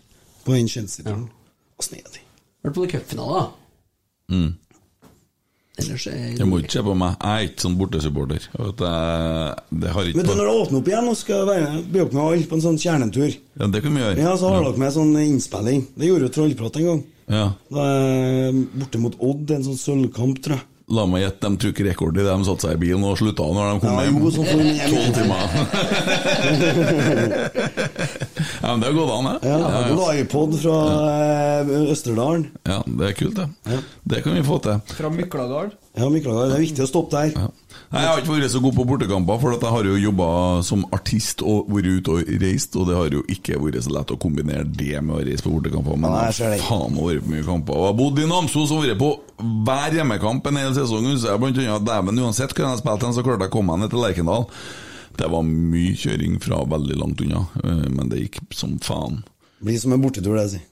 På 0.45 0.55
den 0.55 0.69
Chelsea-turen. 0.71 1.25
Og 1.77 1.85
snedig. 1.85 2.23
Vært 2.63 2.77
på 2.77 2.87
cupfinale, 2.93 3.41
da. 3.41 3.47
Mm. 4.31 4.51
Ellers 5.81 6.05
er 6.11 6.17
Jeg 6.37 6.47
må 6.47 6.59
ikke 6.61 6.75
se 6.77 6.83
på 6.85 6.93
meg. 6.99 7.15
Jeg 7.17 7.31
er 7.31 7.47
ikke 7.49 7.63
sånn 7.65 7.77
bortesupporter. 7.79 8.47
Det 8.51 9.93
har 9.95 10.09
ikke 10.09 10.19
Men 10.19 10.27
du, 10.27 10.33
når 10.35 10.43
det 10.43 10.55
åpner 10.61 10.79
opp 10.81 10.89
igjen, 10.91 11.07
nå 11.07 11.13
skal 11.17 11.37
jeg 11.39 11.49
være 11.49 11.67
med, 11.67 11.85
bli 11.93 12.03
opp 12.03 12.15
med 12.15 12.23
alle 12.25 12.49
på 12.49 12.57
en 12.57 12.65
sånn 12.65 12.79
kjernetur. 12.81 13.37
Ja, 13.59 13.69
det 13.71 13.83
kan 13.85 13.95
vi 13.95 14.03
gjøre. 14.03 14.17
Ja, 14.21 14.33
så 14.39 14.51
har 14.51 14.65
dere 14.67 14.83
med 14.83 14.95
sånn 14.95 15.13
innspilling. 15.25 15.85
Det 15.95 16.09
gjorde 16.09 16.27
jo 16.27 16.33
Trollprat 16.37 16.79
en 16.81 16.89
gang. 16.89 17.01
Ja. 17.31 17.45
Da 17.71 17.87
er 17.95 18.59
borte 18.81 19.01
mot 19.01 19.15
Odd, 19.23 19.55
en 19.55 19.65
sånn 19.69 19.79
sølvkamp, 19.79 20.41
tror 20.43 20.59
jeg. 20.59 20.67
La 20.91 21.05
meg 21.07 21.21
gjette, 21.23 21.47
de 21.47 21.55
tok 21.61 21.77
rekord 21.85 22.17
i 22.17 22.23
det 22.25 22.33
de 22.33 22.43
satte 22.47 22.61
seg 22.65 22.73
i 22.75 22.79
bilen 22.81 23.03
og 23.07 23.13
slutta 23.19 23.43
når 23.45 23.63
de 23.69 23.75
kom 23.83 23.93
Ja, 23.93 24.01
hjem. 24.07 24.17
jo, 24.19 24.27
sånn. 24.35 24.47
Tolv 24.91 25.09
timer. 25.15 25.41
ja, 28.61 28.67
men 28.71 28.79
det 28.81 28.87
har 28.89 28.95
gått 28.97 29.11
an, 29.15 29.25
det. 29.29 29.35
Ja, 29.47 29.55
jeg 29.61 29.73
hadde 29.77 29.95
noe 29.99 30.11
iPod 30.21 30.51
fra 30.61 30.77
ja. 30.81 30.87
Østerdalen. 31.93 32.43
Ja, 32.67 32.79
det 32.87 33.05
er 33.11 33.15
kult, 33.21 33.35
det. 33.39 33.47
Det 34.15 34.19
kan 34.25 34.33
vi 34.37 34.41
få 34.47 34.55
til. 34.65 34.77
Fra 34.97 35.09
Mykladal? 35.13 35.67
Ja, 35.99 36.05
Miklagar, 36.11 36.45
det 36.51 36.57
er 36.59 36.65
viktig 36.65 36.83
å 36.85 36.89
stoppe 36.89 37.11
der. 37.19 37.29
Nei, 37.91 38.05
Jeg 38.05 38.07
har 38.07 38.21
ikke 38.21 38.35
vært 38.37 38.51
så 38.53 38.59
god 38.63 38.75
på 38.77 38.83
bortekamper, 38.87 39.39
for 39.41 39.51
at 39.57 39.63
jeg 39.65 39.75
har 39.75 39.87
jo 39.89 39.97
jobba 39.99 40.27
som 40.63 40.85
artist 40.95 41.41
og 41.43 41.67
vært 41.75 41.89
ute 41.91 42.13
og 42.13 42.29
reist, 42.39 42.77
og 42.79 42.85
det 42.87 42.95
har 42.95 43.17
jo 43.17 43.23
ikke 43.33 43.57
vært 43.59 43.83
så 43.83 43.91
lett 43.91 44.13
å 44.15 44.17
kombinere 44.21 44.63
det 44.63 45.01
med 45.03 45.17
å 45.17 45.25
reise 45.27 45.43
på 45.43 45.51
bortekamper. 45.57 45.97
Men 45.99 46.15
Nei, 46.15 46.29
jeg 46.31 46.61
har 46.61 46.63
faen 46.69 46.95
meg 46.95 47.09
vært 47.09 47.25
på 47.25 47.33
mye 47.33 47.47
kamper. 47.49 47.75
Og 47.75 47.83
jeg 47.83 47.91
har 47.91 47.99
bodd 47.99 48.21
i 48.23 48.29
Namsos 48.31 48.71
og 48.71 48.85
vært 48.85 49.01
på 49.01 49.11
hver 49.67 49.97
hjemmekamp 49.99 50.47
en 50.47 50.61
hel 50.61 50.77
sesong. 50.77 51.09
Så 51.17 51.33
jeg 51.33 51.43
blant 51.43 51.59
annet, 51.65 51.89
dæven, 51.91 52.23
uansett 52.23 52.55
hva 52.55 52.69
jeg 52.69 52.83
spilte, 52.85 53.09
hen, 53.09 53.17
så 53.19 53.27
klarte 53.27 53.47
jeg 53.49 53.51
å 53.51 53.57
komme 53.57 53.75
meg 53.75 53.83
ned 53.83 53.91
til 53.91 54.03
Lerkendal. 54.05 54.47
Det 55.19 55.27
var 55.35 55.43
mye 55.51 55.99
kjøring 55.99 56.39
fra 56.39 56.63
veldig 56.71 56.95
langt 57.03 57.27
unna, 57.27 57.43
eh, 57.59 57.87
men 57.91 58.07
det 58.07 58.23
gikk 58.23 58.39
som 58.55 58.79
faen. 58.79 59.19
Blir 59.59 59.83
som 59.83 59.91
en 59.91 60.01
bortetur, 60.01 60.37
det, 60.39 60.47
jeg 60.47 60.63
Det 60.63 60.70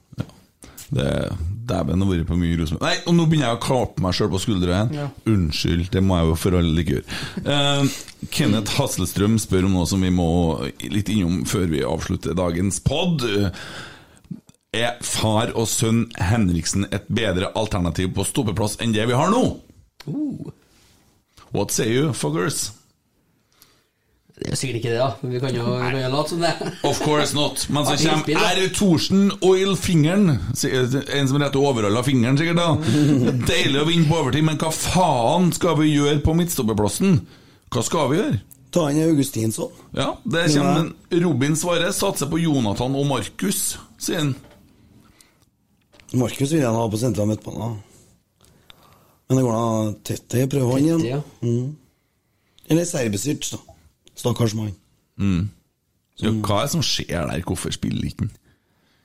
Dæven, 0.90 2.02
har 2.02 2.08
vært 2.10 2.26
på 2.26 2.38
mye 2.38 2.56
Rosenborg 2.58 2.82
Nei, 2.82 2.96
og 3.06 3.14
nå 3.14 3.26
begynner 3.30 3.46
jeg 3.46 3.58
å 3.58 3.62
klappe 3.62 4.02
meg 4.02 4.16
sjøl 4.16 4.30
på 4.32 4.40
skuldra 4.42 4.72
igjen. 4.74 4.96
Ja. 4.98 5.04
Unnskyld, 5.30 5.84
det 5.94 6.02
må 6.02 6.18
jeg 6.18 6.30
jo 6.30 6.38
for 6.42 6.58
alle 6.58 6.82
ikke 6.82 6.96
gjøre. 6.96 7.20
Uh, 7.46 8.00
Kenneth 8.34 8.74
Hasselstrøm 8.78 9.38
spør 9.42 9.68
om 9.68 9.76
noe 9.78 9.86
som 9.90 10.02
vi 10.02 10.10
må 10.14 10.30
litt 10.82 11.12
innom 11.12 11.44
før 11.48 11.70
vi 11.70 11.84
avslutter 11.86 12.34
dagens 12.38 12.82
pod. 12.82 13.22
Er 14.74 14.98
far 15.02 15.54
og 15.58 15.66
sønn 15.70 16.04
Henriksen 16.18 16.88
et 16.90 17.06
bedre 17.10 17.52
alternativ 17.58 18.12
på 18.18 18.26
stoppeplass 18.26 18.76
enn 18.82 18.94
det 18.94 19.06
vi 19.10 19.18
har 19.18 19.30
nå? 19.32 19.44
What 21.50 21.74
say 21.74 21.90
you, 21.90 22.12
fuckers? 22.14 22.68
Det 24.40 24.54
er 24.54 24.56
sikkert 24.56 24.78
ikke 24.80 24.92
det, 24.94 24.98
da. 24.98 25.08
Men 25.20 25.32
vi 25.34 25.40
kan 25.42 25.52
jo, 25.54 25.64
vi 25.76 25.88
kan 25.92 26.00
jo 26.00 26.10
late 26.14 26.32
som 26.32 26.40
det. 26.40 26.52
Of 26.88 27.00
course 27.04 27.36
not. 27.36 27.66
Men 27.68 27.84
så 27.84 27.96
kommer. 28.00 28.44
R. 28.56 28.60
Thorsen 28.72 29.26
Oil 29.44 29.74
Fingeren. 29.76 30.30
En 30.30 31.28
som 31.28 31.36
retter 31.42 31.60
overall 31.60 32.00
av 32.00 32.08
fingeren, 32.08 32.38
sikkert. 32.40 32.56
da 32.56 32.70
Deilig 33.50 33.82
å 33.82 33.88
vinne 33.88 34.08
på 34.08 34.16
overtid, 34.22 34.46
men 34.48 34.56
hva 34.60 34.72
faen 34.72 35.50
skal 35.52 35.76
vi 35.82 35.92
gjøre 35.92 36.22
på 36.24 36.34
midtstopperplassen? 36.38 37.20
Hva 37.70 37.84
skal 37.84 38.08
vi 38.10 38.20
gjøre? 38.22 38.40
Ta 38.72 38.86
inn 38.90 39.02
Augustinsson. 39.02 39.70
Ja, 39.98 40.14
det 40.24 40.46
kommer 40.54 40.86
en 40.86 41.22
Robin 41.24 41.56
Svare 41.58 41.90
Satser 41.92 42.30
på 42.30 42.40
Jonathan 42.40 42.94
og 42.96 43.08
Markus, 43.10 43.74
sier 44.00 44.22
han. 44.22 44.34
Markus 46.16 46.48
vil 46.50 46.62
jeg 46.62 46.74
ha 46.74 46.86
på 46.90 46.98
sentral 46.98 47.28
midtbane. 47.30 47.74
Men 49.28 49.38
det 49.38 49.44
går 49.46 49.58
da 49.58 49.98
Tette 50.06 50.46
prøve 50.50 50.78
han 50.78 50.86
igjen. 50.86 51.04
Ja. 51.06 51.20
Mm. 51.44 51.76
Eller 52.70 52.86
Serbisic, 52.88 53.52
da. 53.52 53.69
Stakkars 54.20 54.54
mann. 54.58 54.74
Mm. 55.20 55.48
Ja, 56.20 56.32
hva 56.44 56.60
er 56.60 56.68
det 56.68 56.74
som 56.74 56.84
skjer 56.84 57.26
der? 57.30 57.42
Hvorfor 57.46 57.72
spiller 57.72 58.08
ikke 58.08 58.26
han? 58.26 58.34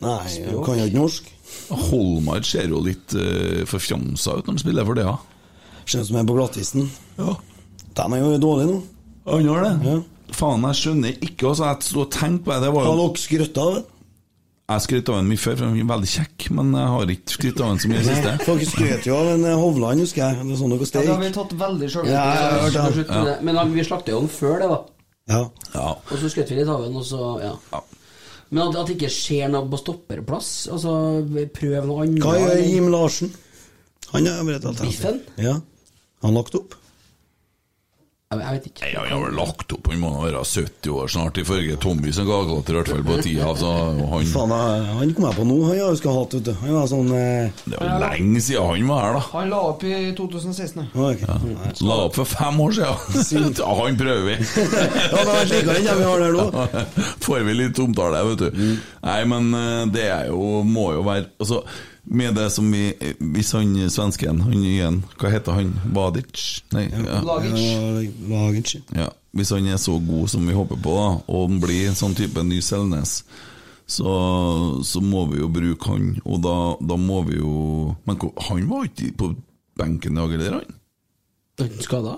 Nei, 0.04 0.18
han 0.44 0.60
kan 0.66 0.80
jo 0.80 0.88
ikke 0.90 1.00
norsk. 1.00 1.30
Holmar 1.88 2.44
ser 2.46 2.68
jo 2.68 2.82
litt 2.84 3.16
uh, 3.16 3.64
forfjamsa 3.70 4.36
ut 4.36 4.44
når 4.48 4.58
han 4.58 4.62
spiller 4.66 4.88
for 4.88 5.00
det, 5.00 5.06
ja. 5.08 5.16
Ser 5.86 6.04
ut 6.04 6.10
som 6.10 6.20
han 6.20 6.26
er 6.26 6.30
på 6.30 6.36
glattisen. 6.36 6.90
Ja. 7.20 7.38
Den 7.96 8.16
er 8.18 8.24
jo 8.26 8.36
dårlig 8.44 8.68
nå. 8.70 8.78
Han 9.30 9.48
gjør 9.48 9.66
det? 9.66 9.74
Ja. 9.88 9.98
Faen, 10.36 10.66
jeg 10.68 10.80
skjønner 10.82 11.20
ikke. 11.24 11.52
Altså, 11.52 11.70
jeg 11.70 11.88
sto 11.88 12.02
og 12.04 12.10
tenkte 12.14 12.48
på 12.48 12.54
det. 12.54 12.64
det 12.66 12.72
var 12.76 12.90
Har 12.90 12.98
jo... 12.98 13.06
dere 13.06 13.22
skrøtt 13.24 13.62
av 13.62 13.76
det? 13.78 13.84
Jeg 14.66 14.82
skrøt 14.82 15.10
av 15.14 15.20
ham 15.20 15.28
mye 15.30 15.38
før, 15.38 15.56
for 15.60 15.70
han 15.70 15.78
er 15.78 15.90
veldig 15.92 16.08
kjekk, 16.10 16.48
men 16.58 16.72
jeg 16.74 16.92
har 16.92 17.12
ikke 17.14 17.34
skrytt 17.36 17.60
av 17.62 17.68
ham 17.70 17.80
så 17.82 17.90
mye 17.92 18.00
i 18.00 18.02
det 18.02 18.16
siste. 18.16 18.32
Dere 18.48 18.70
skrøt 18.72 19.06
jo 19.06 19.18
av 19.20 19.28
en 19.36 19.46
eh, 19.46 19.60
Hovland, 19.62 20.02
husker 20.02 20.24
jeg. 20.24 20.40
Det 20.42 20.56
er 20.56 20.60
sånn 20.64 20.74
dere 20.74 20.88
Ja, 20.90 21.04
det 21.06 21.14
har 21.14 21.22
vi 21.22 21.30
tatt 21.36 21.54
veldig 21.60 21.90
sjøl. 21.94 22.10
Ja, 22.10 22.24
ja, 22.34 22.86
har 22.88 22.98
Så. 22.98 23.36
Men 23.46 23.62
vi 23.76 23.86
slakta 23.86 24.16
jo 24.16 24.24
den 24.24 24.32
før 24.34 24.58
det, 24.64 24.72
da. 24.74 24.80
Ja. 25.32 25.42
Ja. 25.74 25.88
Og 25.98 26.18
så 26.22 26.30
skrøt 26.30 26.52
vi 26.54 26.60
litt 26.60 26.70
av 26.70 26.84
den, 26.86 26.96
og 27.00 27.06
så 27.08 27.22
Ja. 27.42 27.82
Men 28.54 28.68
at, 28.68 28.76
at 28.78 28.88
det 28.88 28.96
ikke 29.00 29.10
skjer 29.10 29.50
noe 29.50 29.66
på 29.72 29.80
stopperplass 29.82 30.50
Altså, 30.72 30.92
prøv 31.56 31.88
noe 31.90 32.04
annet. 32.06 32.22
Hva 32.22 32.36
gjør 32.38 32.62
Jim 32.62 32.90
Larsen? 32.94 33.32
Han 34.12 34.28
er 34.30 34.44
vel 34.46 34.56
et 34.60 34.68
alternativ. 34.70 34.92
Biffen? 35.02 35.22
Ja. 35.42 35.56
Han 36.24 36.38
lagt 36.38 36.56
opp? 36.56 36.76
Jeg, 38.42 38.58
vet 38.58 38.68
ikke. 38.70 38.90
Jeg 38.92 39.12
har 39.12 39.22
vel 39.22 39.36
lagt 39.38 39.74
opp, 39.76 39.90
han 39.92 40.02
må 40.02 40.12
være 40.22 40.44
70 40.46 40.92
år 40.96 41.12
snart, 41.12 41.40
ifølge 41.42 41.78
Tommy 41.82 42.14
som 42.16 42.28
gaglater, 42.28 42.76
i 42.76 42.80
hvert 42.80 42.92
fall 42.94 43.06
på 43.08 43.18
tida. 43.26 43.52
Så 43.60 43.72
han, 43.76 44.30
Faen, 44.32 44.56
han 45.00 45.14
kom 45.16 45.28
jeg 45.30 45.38
på 45.40 45.48
nå. 45.48 45.60
Han 45.70 45.82
har 45.82 46.20
hatt, 46.20 46.38
vet 46.38 46.50
du. 46.50 46.54
Han 46.62 46.76
var 46.76 46.90
sånn 46.92 47.14
eh... 47.16 47.64
det 47.66 47.80
er 47.80 47.90
jo 47.90 48.02
lenge 48.04 48.44
siden 48.46 48.70
han 48.72 48.90
var 48.92 49.06
her, 49.06 49.18
da. 49.18 49.24
Han 49.34 49.52
la 49.54 49.62
opp 49.72 49.86
i 49.88 49.96
2016. 50.18 50.86
ja. 50.96 51.40
La 51.86 52.00
opp 52.08 52.20
for 52.20 52.30
fem 52.30 52.62
år 52.66 52.78
siden. 52.80 53.54
Ja, 53.66 53.72
han 53.80 53.98
prøver 53.98 54.24
vi. 54.28 54.36
Ja, 55.16 55.24
det 55.24 55.32
har 55.32 55.48
slik 55.48 55.68
det 55.70 55.96
vi 55.98 56.06
har 56.06 56.22
der 56.22 56.36
nå. 56.36 56.68
Får 57.26 57.46
vi 57.48 57.56
litt 57.58 57.80
omtale, 57.82 58.22
vet 58.32 58.46
du. 58.46 58.64
Nei, 59.06 59.20
men 59.30 59.52
eh, 59.58 59.82
det 59.94 60.08
er 60.12 60.32
jo, 60.32 60.62
må 60.68 60.92
jo 60.96 61.04
være 61.06 61.30
Altså, 61.40 61.62
med 62.06 62.36
det 62.38 62.50
som 62.54 62.68
vi 62.72 62.94
Hvis 63.20 63.52
han 63.56 63.74
svensken, 63.90 64.42
han 64.46 64.64
igjen 64.64 65.02
Hva 65.20 65.32
heter 65.34 65.58
han? 65.58 65.74
Badic? 65.94 66.64
Nei, 66.76 66.88
ja. 66.92 67.22
Lagic. 67.26 68.76
Ja, 68.94 69.10
Hvis 69.36 69.52
han 69.56 69.68
er 69.68 69.82
så 69.82 69.98
god 70.00 70.30
som 70.30 70.46
vi 70.48 70.54
håper 70.56 70.78
på, 70.78 70.96
da, 70.96 71.10
og 71.28 71.50
han 71.50 71.60
blir 71.64 71.90
en 71.90 71.98
sånn 71.98 72.16
type 72.18 72.44
ny 72.46 72.62
Selnes, 72.66 73.24
så, 73.86 74.14
så 74.86 75.02
må 75.02 75.26
vi 75.30 75.42
jo 75.44 75.50
bruke 75.54 75.92
han, 75.92 76.16
og 76.26 76.40
da, 76.42 76.56
da 76.82 76.98
må 76.98 77.22
vi 77.28 77.38
jo 77.38 77.96
Men 78.06 78.22
han 78.48 78.70
var 78.70 78.88
ikke 78.90 79.12
på 79.18 79.34
benken 79.78 80.16
i 80.16 80.22
dag 80.22 80.38
eller 80.40 80.58
han? 80.62 80.80
Skada? 81.84 82.18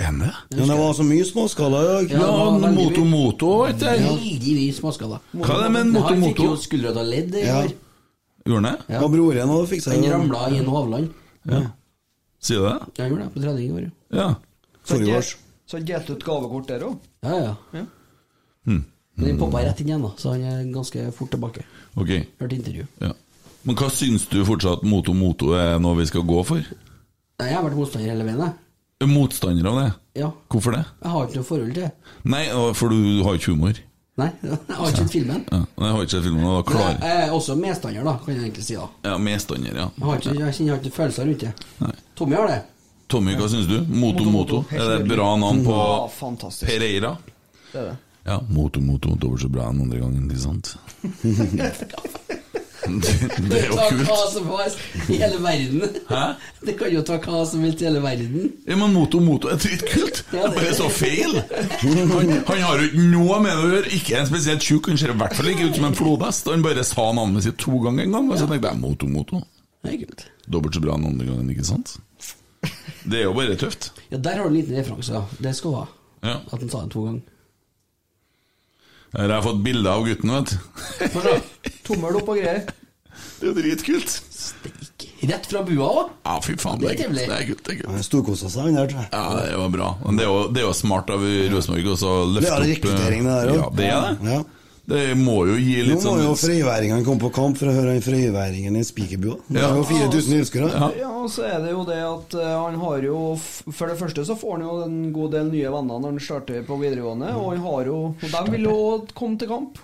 Er 0.00 0.08
han 0.08 0.20
det? 0.22 0.32
Men 0.56 0.70
det 0.70 0.76
var 0.78 0.94
så 0.96 1.04
mye 1.04 1.24
småskala 1.28 1.80
i 1.82 1.88
dag. 1.88 2.12
Ja, 2.14 2.28
ja 2.28 2.70
Moto 2.72 3.04
Moto 3.04 3.50
var 3.58 3.74
ikke 3.74 3.84
det? 3.84 4.06
Veldig 4.06 4.54
mye 4.56 4.76
småskada. 4.78 5.20
Hva 5.34 5.58
er 5.58 5.62
det 5.66 5.72
med 5.74 5.80
en 5.82 5.92
Moto 5.92 6.06
Han 6.08 6.24
fikk 6.24 6.42
jo 6.46 6.54
skuldra 6.62 6.94
av 6.96 7.08
ledd 7.10 7.36
i 7.36 7.44
Ja. 7.44 7.60
Gjorde 8.46 8.60
han 8.60 8.68
det? 8.68 8.94
Ja. 8.94 9.00
Og 9.04 9.12
broren 9.12 9.52
hadde 9.52 9.68
fiksa 9.70 9.90
det. 9.92 10.00
Han 10.06 10.14
ramla 10.16 10.42
i 10.50 10.58
en 10.60 10.70
Hovland. 10.72 11.10
Ja. 11.50 11.60
Sier 12.40 12.58
du 12.62 12.66
det? 12.66 12.76
Ja, 12.96 13.02
han 13.04 13.10
gjorde 13.12 13.24
det 13.26 13.32
på 13.34 13.42
trening 13.44 13.66
i 13.66 13.72
år. 13.76 13.88
Ja. 14.16 14.28
Forrige 14.90 15.16
års. 15.18 15.32
så 15.68 15.76
han 15.76 15.86
delte 15.86 16.14
ut 16.16 16.24
gavekort 16.24 16.68
der 16.70 16.86
òg? 16.88 16.96
Ja, 17.26 17.34
ja. 17.36 17.54
Ja. 17.76 17.84
Hm. 18.66 18.84
Men 19.16 19.26
den 19.28 19.38
poppa 19.40 19.60
rett 19.64 19.80
inn 19.82 19.90
igjen, 19.92 20.02
da, 20.06 20.12
så 20.16 20.32
han 20.32 20.44
er 20.48 20.62
ganske 20.72 21.10
fort 21.12 21.30
tilbake. 21.34 21.66
Ok. 22.00 22.14
Hørte 22.40 22.56
intervju. 22.56 22.86
Ja. 23.04 23.12
Men 23.68 23.76
hva 23.76 23.90
syns 23.92 24.24
du 24.30 24.38
fortsatt 24.48 24.82
Moto 24.88 25.12
Moto 25.12 25.52
er 25.58 25.76
noe 25.82 25.98
vi 25.98 26.06
skal 26.08 26.24
gå 26.24 26.40
for? 26.48 26.64
Nei, 26.64 27.48
jeg 27.50 27.56
har 27.58 27.64
vært 27.66 27.76
motstander 27.76 28.08
hele 28.14 28.24
veien, 28.24 28.40
jeg. 28.40 28.56
Er 29.00 29.08
Motstander 29.08 29.68
av 29.68 29.76
det? 29.80 29.88
Ja. 30.20 30.30
Hvorfor 30.52 30.74
det? 30.76 30.82
Jeg 31.02 31.12
har 31.12 31.26
ikke 31.28 31.38
noe 31.40 31.48
forhold 31.48 31.70
til 31.76 31.84
det. 31.86 31.90
Nei, 32.28 32.42
for 32.76 32.92
du 32.92 33.22
har 33.24 33.36
ikke 33.38 33.52
humor. 33.54 33.78
Nei, 34.22 34.30
jeg 34.44 34.76
har 34.76 34.88
ikke 34.90 35.00
sett 35.02 35.12
filmen. 35.14 35.44
Ja, 35.50 35.60
jeg 35.84 35.92
har 35.94 36.02
ikke 36.04 36.14
sett 36.16 36.24
filmen, 36.26 36.44
og 36.44 36.52
da 36.52 36.60
Men 36.60 36.76
klar. 36.76 36.90
jeg 36.90 37.00
jeg 37.10 37.28
er 37.28 37.32
også 37.38 37.56
medstander, 37.60 38.04
da, 38.04 38.14
kan 38.24 38.34
jeg 38.34 38.42
egentlig 38.44 38.64
si. 38.66 38.74
da 38.76 38.88
Ja, 39.10 39.16
medstander, 39.18 39.72
ja. 39.82 39.86
Jeg 39.96 40.06
har 40.10 40.20
ikke, 40.20 40.34
jeg 40.40 40.54
kjenner 40.58 40.72
jeg 40.74 40.84
ikke 40.84 40.96
følelser 40.98 41.26
rundt 41.30 41.40
det. 41.46 41.52
Nei. 41.80 41.92
Tommy 42.20 42.36
har 42.40 42.46
det. 42.52 42.60
Tommy, 43.10 43.34
hva 43.40 43.48
syns 43.50 43.66
du? 43.66 43.78
Moto 43.88 44.24
Moto, 44.24 44.30
Moto. 44.30 44.56
Moto, 44.62 44.76
Er 44.76 44.84
det 44.92 45.00
et 45.00 45.08
bra 45.16 45.30
navn 45.36 45.64
på 45.66 45.74
Ja. 45.74 46.46
Pereira? 46.66 47.16
Det 47.72 47.80
er 47.80 47.88
det. 47.90 47.96
Ja, 48.26 48.36
Moto 48.48 48.80
Moto 48.84 49.14
dobbelt 49.16 49.40
så 49.42 49.48
bra 49.50 49.70
enn 49.70 49.80
andre 49.82 49.98
gangen, 49.98 50.30
ikke 50.30 50.44
sant? 50.44 50.76
det, 52.86 53.58
er 53.58 53.66
jo 53.68 53.76
kult. 53.76 54.02
hva 54.08 54.18
som 54.32 54.46
helst 54.54 55.10
i 55.10 55.18
hele 55.20 55.38
verden. 55.42 55.98
Hæ? 56.08 56.22
Det 56.66 56.74
kan 56.80 56.92
jo 56.94 57.02
ta 57.06 57.18
hva 57.20 57.42
som 57.48 57.64
helst 57.66 57.82
i 57.82 57.88
hele 57.88 58.02
verden. 58.04 58.50
Ja, 58.66 58.78
men 58.80 58.94
Moto 58.96 59.20
Moto 59.20 59.50
er 59.52 59.60
dritkult! 59.60 60.22
Det 60.30 60.40
er 60.40 60.54
bare 60.56 60.74
så 60.76 60.88
feil! 60.92 61.36
Han, 61.82 62.34
han 62.48 62.62
har 62.64 62.80
jo 62.80 62.88
ikke 62.88 63.06
noe 63.12 63.40
med 63.44 63.52
det 63.52 63.64
å 63.64 63.72
gjøre. 63.74 63.94
Ikke 63.98 64.18
en 64.20 64.28
spesielt 64.30 64.64
tjukk, 64.64 64.90
han 64.92 65.00
ser 65.00 65.14
i 65.14 65.18
hvert 65.22 65.36
fall 65.36 65.52
ikke 65.52 65.70
ut 65.70 65.80
som 65.80 65.88
en 65.90 65.98
flodhest. 65.98 66.50
Han 66.52 66.64
bare 66.66 66.86
sa 66.88 67.08
navnet 67.16 67.46
sitt 67.46 67.58
to 67.60 67.80
ganger 67.84 68.06
en 68.06 68.16
gang, 68.18 68.30
og 68.30 68.40
så 68.40 68.48
tenkte 68.50 68.72
jeg 68.72 68.82
Moto 68.82 69.10
Moto. 69.10 69.42
Det 69.80 69.94
er 69.94 70.00
kult. 70.04 70.26
Dobbelt 70.50 70.76
så 70.76 70.84
bra 70.84 70.96
enn 70.96 71.08
andre 71.12 71.28
gangen, 71.28 71.52
ikke 71.52 71.68
sant? 71.68 71.98
Det 73.04 73.20
er 73.20 73.28
jo 73.28 73.36
bare 73.36 73.56
tøft. 73.60 73.92
Ja, 74.10 74.18
der 74.20 74.40
har 74.40 74.48
du 74.48 74.52
en 74.52 74.58
liten 74.58 74.76
referanse, 74.76 75.14
ja. 75.16 75.22
Det 75.40 75.54
skal 75.56 75.72
du 75.72 75.78
ha. 75.80 75.86
Ja. 76.24 76.38
At 76.52 76.58
han 76.58 76.72
sa 76.72 76.82
det 76.84 76.92
to 76.92 77.04
ganger. 77.06 77.22
Her 79.10 79.26
har 79.26 79.36
jeg 79.40 79.46
fått 79.48 79.62
bilde 79.64 79.90
av 79.90 80.04
gutten, 80.06 80.30
vet 80.36 80.52
du. 80.54 81.72
Tommel 81.86 82.20
opp 82.20 82.28
og 82.30 82.38
greier. 82.38 82.60
Det 83.40 83.42
er 83.42 83.50
jo 83.50 83.54
dritkult. 83.56 84.12
Rett 85.30 85.48
fra 85.50 85.60
bua 85.66 85.88
òg. 85.90 86.12
Ja, 86.24 86.36
fy 86.44 86.54
faen, 86.60 86.78
det 86.80 86.92
er 86.92 87.00
kult. 87.02 87.18
Det 87.18 87.26
er 87.36 87.48
kult, 87.48 87.64
det 87.66 87.72
er 87.74 87.80
kult. 87.80 87.90
Han 87.92 88.06
storkosa 88.06 88.48
seg, 88.52 88.68
han 88.70 88.78
der, 88.78 88.88
tror 88.92 89.02
jeg. 89.02 89.10
Ja, 89.12 89.24
det 89.50 89.58
var 89.60 89.74
bra. 89.74 89.90
Men 90.06 90.20
det 90.20 90.24
er 90.24 90.30
jo, 90.30 90.38
det 90.54 90.62
er 90.62 90.66
jo 90.68 90.76
smart 90.78 91.12
av 91.12 91.26
Rosenborg 91.26 91.90
å 91.90 92.14
løfte 92.30 92.46
Det 92.46 92.52
er 92.54 92.56
opp 92.56 92.70
rekruttering, 92.70 93.26
det 93.28 93.36
der 93.36 93.52
Ja, 93.58 93.68
det 93.76 93.90
er 93.90 94.06
det. 94.06 94.34
Ja. 94.36 94.40
Det 94.90 95.04
må 95.18 95.36
jo 95.46 95.56
gi 95.60 95.84
Nå 95.86 95.94
må 95.94 96.02
sånn 96.02 96.24
jo 96.24 96.32
frøyværingene 96.38 97.04
komme 97.06 97.22
på 97.22 97.30
kamp 97.34 97.60
for 97.60 97.70
å 97.70 97.74
høre 97.76 97.94
han 97.94 98.02
frøyværingen 98.04 98.78
i 98.80 98.82
spikerbua. 98.86 99.36
Det 99.46 99.62
er 99.62 99.76
jo 99.78 99.84
4000 99.86 100.34
tilskuere. 100.40 100.70
Ja. 100.74 100.90
Ja, 101.04 101.12
og 101.20 101.30
så 101.30 101.46
er 101.46 101.62
det 101.62 101.74
jo 101.76 101.84
det 101.86 102.00
at 102.02 102.36
eh, 102.40 102.50
han 102.56 102.78
har 102.80 103.06
jo 103.06 103.20
For 103.38 103.90
det 103.90 103.98
første 104.00 104.24
så 104.26 104.36
får 104.40 104.56
han 104.56 104.66
jo 104.66 104.76
en 104.86 104.98
god 105.14 105.36
del 105.36 105.50
nye 105.52 105.70
venner 105.76 106.02
når 106.02 106.14
han 106.14 106.20
starter 106.24 106.66
på 106.66 106.78
videregående, 106.80 107.32
og 107.38 107.52
han 107.52 107.64
har 107.68 107.90
jo 107.92 107.98
Og 108.16 108.36
de 108.36 108.54
vil 108.56 108.68
jo 108.70 108.78
komme 109.14 109.40
til 109.40 109.50
kamp. 109.50 109.82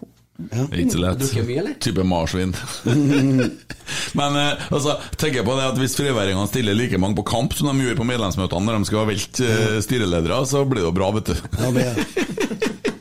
Er 0.53 0.67
ikke 0.69 0.93
så 0.93 1.01
lett. 1.01 1.79
Type 1.81 2.05
marsvin. 2.05 2.53
Men 4.19 4.37
eh, 4.37 4.67
altså, 4.69 4.99
tenker 5.17 5.41
jeg 5.41 5.47
på 5.49 5.57
det 5.57 5.71
at 5.71 5.81
hvis 5.81 5.97
friværingene 5.97 6.51
stiller 6.51 6.77
like 6.77 7.01
mange 7.01 7.17
på 7.21 7.25
kamp 7.31 7.57
som 7.57 7.71
de 7.71 7.87
gjorde 7.87 8.01
på 8.03 8.09
medlemsmøtene 8.11 8.69
når 8.69 8.83
de 8.83 8.91
skal 8.91 9.09
velte 9.09 9.49
eh, 9.55 9.79
styreledere, 9.87 10.43
så 10.51 10.67
blir 10.69 10.83
det 10.83 10.91
jo 10.91 10.97
bra, 10.99 11.15
vet 11.17 11.33
du. 11.33 11.49
Ja, 11.63 11.73
det 11.79 11.89
er. 11.93 12.93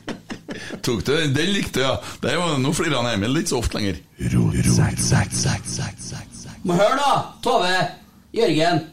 Tok 0.82 1.04
du 1.06 1.12
den? 1.12 1.34
Den 1.36 1.52
likte 1.54 1.84
jeg. 1.84 2.02
Det 2.22 2.34
var, 2.40 2.58
nå 2.62 2.72
flirer 2.76 2.98
han 3.00 3.12
Emil 3.14 3.40
ikke 3.42 3.54
så 3.54 3.62
ofte 3.62 3.78
lenger. 3.78 4.02
Men 6.66 6.82
hør, 6.82 6.98
da! 6.98 7.14
Tove! 7.44 7.72
Jørgen! 8.36 8.84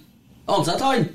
Ansett 0.53 0.81
han! 0.83 1.05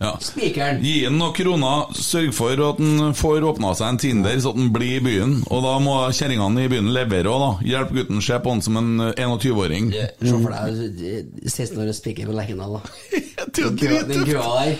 Ja. 0.00 0.14
Spikeren. 0.24 0.78
Gi 0.80 1.02
han 1.04 1.18
noen 1.20 1.34
kroner, 1.36 1.90
sørg 1.92 2.30
for 2.32 2.56
at 2.64 2.78
han 2.80 3.12
får 3.16 3.44
åpna 3.50 3.74
seg 3.76 3.90
en 3.92 3.98
Tinder, 4.00 4.38
så 4.40 4.54
at 4.54 4.56
han 4.56 4.70
blir 4.72 4.94
i 4.96 5.02
byen. 5.04 5.34
Og 5.52 5.60
da 5.66 5.74
må 5.84 5.96
kjerringene 6.16 6.64
i 6.64 6.70
byen 6.72 6.88
levere 6.96 7.28
òg, 7.28 7.42
da. 7.44 7.50
Hjelp 7.68 7.92
gutten, 7.98 8.22
se 8.24 8.38
på 8.40 8.54
han 8.54 8.64
som 8.64 8.78
en 8.80 9.10
eh, 9.10 9.20
21-åring. 9.20 9.90
Se 9.92 10.32
for 10.32 10.56
deg 10.56 11.04
eh, 11.04 11.20
16 11.44 11.76
år 11.84 11.92
og 11.92 11.98
spiker 11.98 12.30
på 12.30 12.36
Lerkendal, 12.38 12.78
da. 12.78 12.82
Den 13.60 14.24
køa 14.24 14.48
der. 14.64 14.70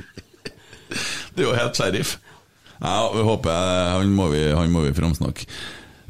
Det 1.30 1.44
er 1.44 1.46
jo 1.46 1.54
helt 1.56 1.78
sheriff. 1.78 2.18
Ja, 2.80 3.12
vi 3.14 3.22
håper 3.22 3.50
Han 3.98 4.16
må 4.16 4.30
vi, 4.32 4.46
han 4.56 4.82
vi 4.82 4.96
framsnakke. 4.96 5.46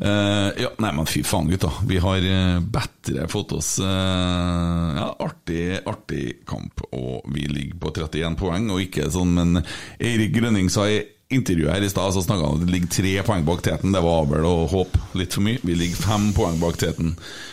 Uh, 0.00 0.48
ja, 0.56 0.70
nei, 0.80 0.94
men 0.96 1.04
fy 1.04 1.20
faen, 1.26 1.50
gutta. 1.52 1.68
Vi 1.84 1.98
har 2.00 2.24
uh, 2.24 2.60
bedre 2.64 3.26
fått 3.28 3.52
oss 3.52 3.74
uh, 3.84 4.94
ja, 4.96 5.10
artig, 5.20 5.82
artig 5.84 6.38
kamp, 6.48 6.80
og 6.96 7.26
vi 7.28 7.44
ligger 7.50 7.76
på 7.82 7.92
31 7.92 8.38
poeng, 8.40 8.70
og 8.72 8.80
ikke 8.80 9.10
sånn, 9.12 9.34
men 9.36 9.60
Eirik 10.00 10.32
Grønning 10.38 10.72
sa 10.72 10.86
i 10.88 11.02
intervjuet 11.30 11.74
her 11.74 11.84
i 11.84 11.90
stad, 11.92 12.14
så 12.14 12.22
snakka 12.24 12.48
han 12.48 12.56
at 12.58 12.64
det 12.64 12.74
ligger 12.74 12.94
tre 12.96 13.12
poeng 13.28 13.44
bak 13.46 13.60
teten. 13.66 13.92
Det 13.92 14.02
var 14.02 14.24
vel 14.32 14.48
å 14.48 14.54
håpe 14.72 15.02
litt 15.20 15.36
for 15.36 15.44
mye. 15.46 15.60
Vi 15.62 15.76
ligger 15.78 16.00
fem 16.08 16.30
poeng 16.34 16.56
bak 16.62 16.80
teten. 16.80 17.12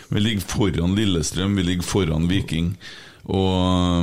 Vi 0.09 0.23
ligger 0.23 0.47
foran 0.47 0.95
Lillestrøm, 0.97 1.59
vi 1.59 1.67
ligger 1.67 1.85
foran 1.85 2.29
Viking, 2.31 2.71
og 3.27 3.51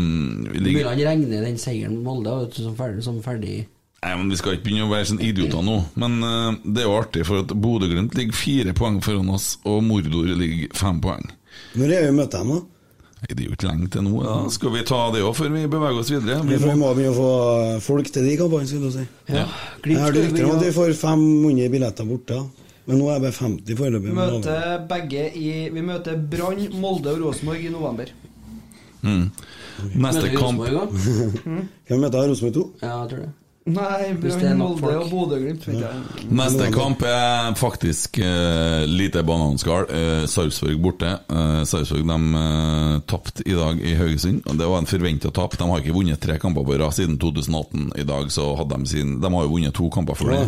um, 0.04 0.44
vi 0.52 0.60
ligger 0.60 0.90
han 0.92 1.00
regner 1.00 1.46
den 1.48 1.56
seieren 1.56 1.96
med 1.96 2.04
Molde 2.04 2.36
som 2.52 2.76
ferdig, 2.76 3.06
som 3.06 3.22
ferdig. 3.24 3.64
Nei, 4.04 4.12
men 4.20 4.28
Vi 4.28 4.36
skal 4.36 4.58
ikke 4.58 4.66
begynne 4.66 4.84
å 4.84 4.90
være 4.92 5.06
sånn 5.08 5.22
idioter 5.24 5.62
nå. 5.64 5.78
Men 5.96 6.18
uh, 6.20 6.52
det 6.64 6.82
er 6.82 6.88
jo 6.90 6.96
artig, 6.98 7.22
for 7.24 7.40
at 7.40 7.54
Bodø-Glimt 7.56 8.14
ligger 8.18 8.36
fire 8.36 8.74
poeng 8.76 8.98
foran 9.04 9.30
oss, 9.32 9.54
og 9.64 9.80
Mordor 9.86 10.28
ligger 10.36 10.74
fem 10.76 10.98
poeng. 11.00 11.24
Når 11.78 11.92
er 11.96 12.04
vi 12.10 12.16
møter 12.18 12.42
dem, 12.44 12.50
da? 12.52 12.60
Nei, 13.24 13.28
Det 13.30 13.38
er 13.40 13.46
jo 13.48 13.54
ikke 13.56 13.68
lenge 13.70 13.86
til 13.94 14.02
nå. 14.04 14.18
Da. 14.26 14.34
Skal 14.52 14.74
vi 14.74 14.82
ta 14.84 14.98
det 15.14 15.22
òg 15.24 15.32
før 15.38 15.48
vi 15.54 15.62
beveger 15.72 16.00
oss 16.02 16.10
videre? 16.12 16.42
Vi 16.44 16.52
Vi 16.52 16.58
får- 16.66 16.76
må... 16.76 16.90
begynne 16.98 17.14
å 17.14 17.16
få 17.16 17.30
folk 17.86 18.10
til 18.12 18.26
de 18.28 18.34
kampene, 18.36 18.68
skulle 18.68 18.90
du 18.90 18.98
si. 18.98 19.06
Ja. 19.32 19.46
Jeg 19.88 19.96
har 20.02 20.12
rykter 20.12 20.44
om 20.50 20.58
at 20.58 20.66
vi 20.66 20.72
får 20.76 20.92
500 21.00 21.70
billetter 21.72 22.04
borte, 22.10 22.42
men 22.84 23.00
nå 23.00 23.08
er 23.08 23.16
det 23.16 23.30
bare 23.30 23.38
50 23.38 23.78
foreløpig. 23.80 24.10
Vi 24.10 24.18
møter 24.18 24.84
begge 24.90 25.24
i 25.40 25.54
Vi 25.72 25.80
møter 25.86 26.20
Brann, 26.20 26.60
Molde 26.82 27.14
og 27.14 27.22
Rosenborg 27.24 27.64
i 27.64 27.72
november. 27.72 28.12
Mm. 29.04 29.30
Neste 30.00 30.28
kamp 30.36 30.60
Hvem 30.68 32.00
møter 32.04 32.28
Rosenborg 32.28 32.54
2? 32.60 32.66
Ja, 32.84 33.00
jeg 33.00 33.08
tror 33.14 33.24
det. 33.24 33.32
Nei, 33.64 34.12
Molde 34.58 34.90
og 35.00 35.06
Bodø-Glimt. 35.08 35.62
vet. 35.64 36.24
Neste 36.28 36.66
kamp 36.74 37.00
er 37.08 37.54
faktisk 37.56 38.18
uh, 38.20 38.84
lite 38.84 39.22
bananskall. 39.24 39.86
Uh, 39.88 40.26
Sarpsborg 40.28 40.82
borte. 40.84 41.14
Uh, 41.32 41.62
Sarpsborg 41.64 42.04
de 42.04 42.18
eh, 42.40 42.98
tapte 43.08 43.46
i 43.48 43.56
dag 43.56 43.80
i 43.80 43.94
Haugesund. 43.96 44.42
og 44.44 44.58
Det 44.60 44.68
var 44.68 44.82
en 44.82 44.90
forventa 44.90 45.32
tap. 45.32 45.56
De 45.56 45.70
har 45.70 45.80
ikke 45.80 45.96
vunnet 45.96 46.20
tre 46.20 46.36
kamper 46.42 46.66
på 46.66 46.76
rad 46.76 46.92
siden 46.92 47.16
2018. 47.18 47.94
I 47.96 48.04
dag 48.04 48.28
så 48.32 48.50
hadde 48.58 48.82
de 48.82 48.90
sin 48.90 49.16
De 49.22 49.32
har 49.32 49.46
jo 49.48 49.54
vunnet 49.56 49.74
to 49.74 49.88
kamper 49.88 50.20
for 50.20 50.34
det. 50.34 50.44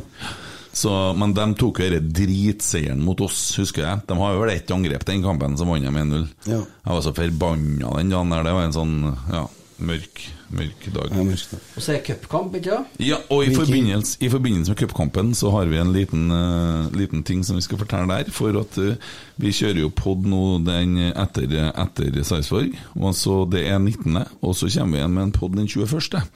Så, 0.77 0.93
men 1.17 1.33
de 1.33 1.45
tok 1.57 1.81
jo 1.81 1.89
denne 1.89 2.13
dritseieren 2.13 3.01
mot 3.01 3.21
oss, 3.25 3.55
husker 3.57 3.81
jeg. 3.81 4.01
De 4.11 4.17
har 4.21 4.35
jo 4.35 4.43
vel 4.43 4.53
ett 4.53 4.73
angrep 4.77 5.07
den 5.09 5.23
kampen, 5.25 5.57
som 5.57 5.73
vant 5.73 5.89
de 5.89 5.89
1-0. 5.89 6.27
Ja. 6.53 6.59
Jeg 6.61 6.99
var 6.99 7.01
så 7.01 7.17
forbanna 7.17 7.95
den 7.97 8.13
dagen 8.13 8.35
der. 8.35 8.45
Det 8.45 8.53
var 8.59 8.67
en 8.69 8.77
sånn 8.77 8.99
ja, 9.33 9.47
mørk, 9.79 10.21
mørk 10.57 10.87
dag. 10.95 11.13
Og 11.17 11.83
så 11.83 11.93
er 11.93 11.99
det 11.99 12.05
cupkamp, 12.07 12.55
ikke 12.57 12.79
sant? 12.79 13.01
Ja, 13.03 13.19
og 13.33 13.45
i 13.45 13.55
forbindelse, 13.55 14.19
i 14.25 14.31
forbindelse 14.33 14.73
med 14.73 14.81
cupkampen 14.81 15.35
så 15.37 15.51
har 15.55 15.69
vi 15.71 15.81
en 15.81 15.93
liten, 15.93 16.31
uh, 16.33 16.93
liten 16.97 17.25
ting 17.27 17.45
som 17.45 17.59
vi 17.59 17.65
skal 17.67 17.81
fortelle 17.81 18.09
der. 18.09 18.31
For 18.33 18.57
at 18.61 18.79
uh, 18.81 18.95
vi 19.43 19.53
kjører 19.53 19.83
jo 19.83 19.93
pod 19.95 20.25
nå 20.29 20.43
den 20.67 20.97
etter, 21.11 21.59
etter 21.73 22.23
Sarpsborg. 22.23 22.77
Og 22.97 23.15
så 23.15 23.45
Det 23.53 23.67
er 23.69 23.79
19., 23.79 24.17
og 24.41 24.57
så 24.57 24.71
kommer 24.73 24.97
vi 24.97 25.03
igjen 25.03 25.15
med 25.15 25.29
en 25.29 25.37
pod 25.37 25.57
den 25.57 25.69
21., 25.69 26.33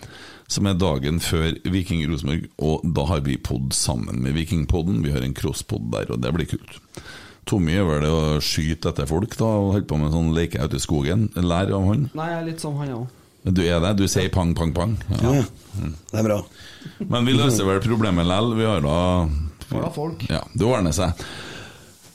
som 0.50 0.66
er 0.66 0.74
dagen 0.78 1.20
før 1.22 1.54
Viking 1.64 2.04
Rosenborg. 2.10 2.48
Og 2.58 2.84
da 2.84 3.06
har 3.12 3.24
vi 3.26 3.38
pod 3.38 3.72
sammen 3.76 4.22
med 4.22 4.34
Vikingpodden. 4.34 5.04
Vi 5.04 5.14
har 5.14 5.22
en 5.22 5.34
crosspod 5.34 5.92
der, 5.94 6.10
og 6.10 6.22
det 6.22 6.34
blir 6.34 6.50
kult. 6.50 6.80
Tommy 7.48 7.72
gjør 7.74 7.86
vel 7.88 8.04
det 8.04 8.10
å 8.14 8.42
skyte 8.44 8.92
etter 8.92 9.08
folk 9.10 9.32
da, 9.38 9.46
og 9.46 9.72
holder 9.74 9.88
på 9.90 9.98
med 9.98 10.12
sånn 10.14 10.34
leke 10.36 10.60
ute 10.62 10.78
i 10.78 10.82
skogen. 10.82 11.30
Lær 11.38 11.72
av 11.74 11.86
han. 11.88 12.04
Nei, 12.18 12.28
jeg 12.30 12.38
er 12.40 12.46
litt 12.50 12.62
som 12.62 12.76
han 12.78 12.92
òg. 12.98 13.19
Du 13.42 13.62
er 13.64 13.80
det? 13.80 13.94
Du 13.96 14.04
sier 14.08 14.28
pang, 14.32 14.54
pang, 14.54 14.72
pang? 14.76 14.96
Ja. 15.22 15.42
Det 15.80 16.18
er 16.20 16.26
bra. 16.26 16.40
Men 17.08 17.24
vi 17.28 17.32
løser 17.36 17.64
vel 17.68 17.80
problemet 17.84 18.26
likevel. 18.28 18.56
Vi 18.58 18.66
har 18.68 18.80
da 18.84 18.96
Får 19.70 19.82
da 19.86 19.90
folk. 19.94 20.24
Ja, 20.28 20.42
det 20.52 20.66
ordner 20.66 20.92
seg. 20.96 21.10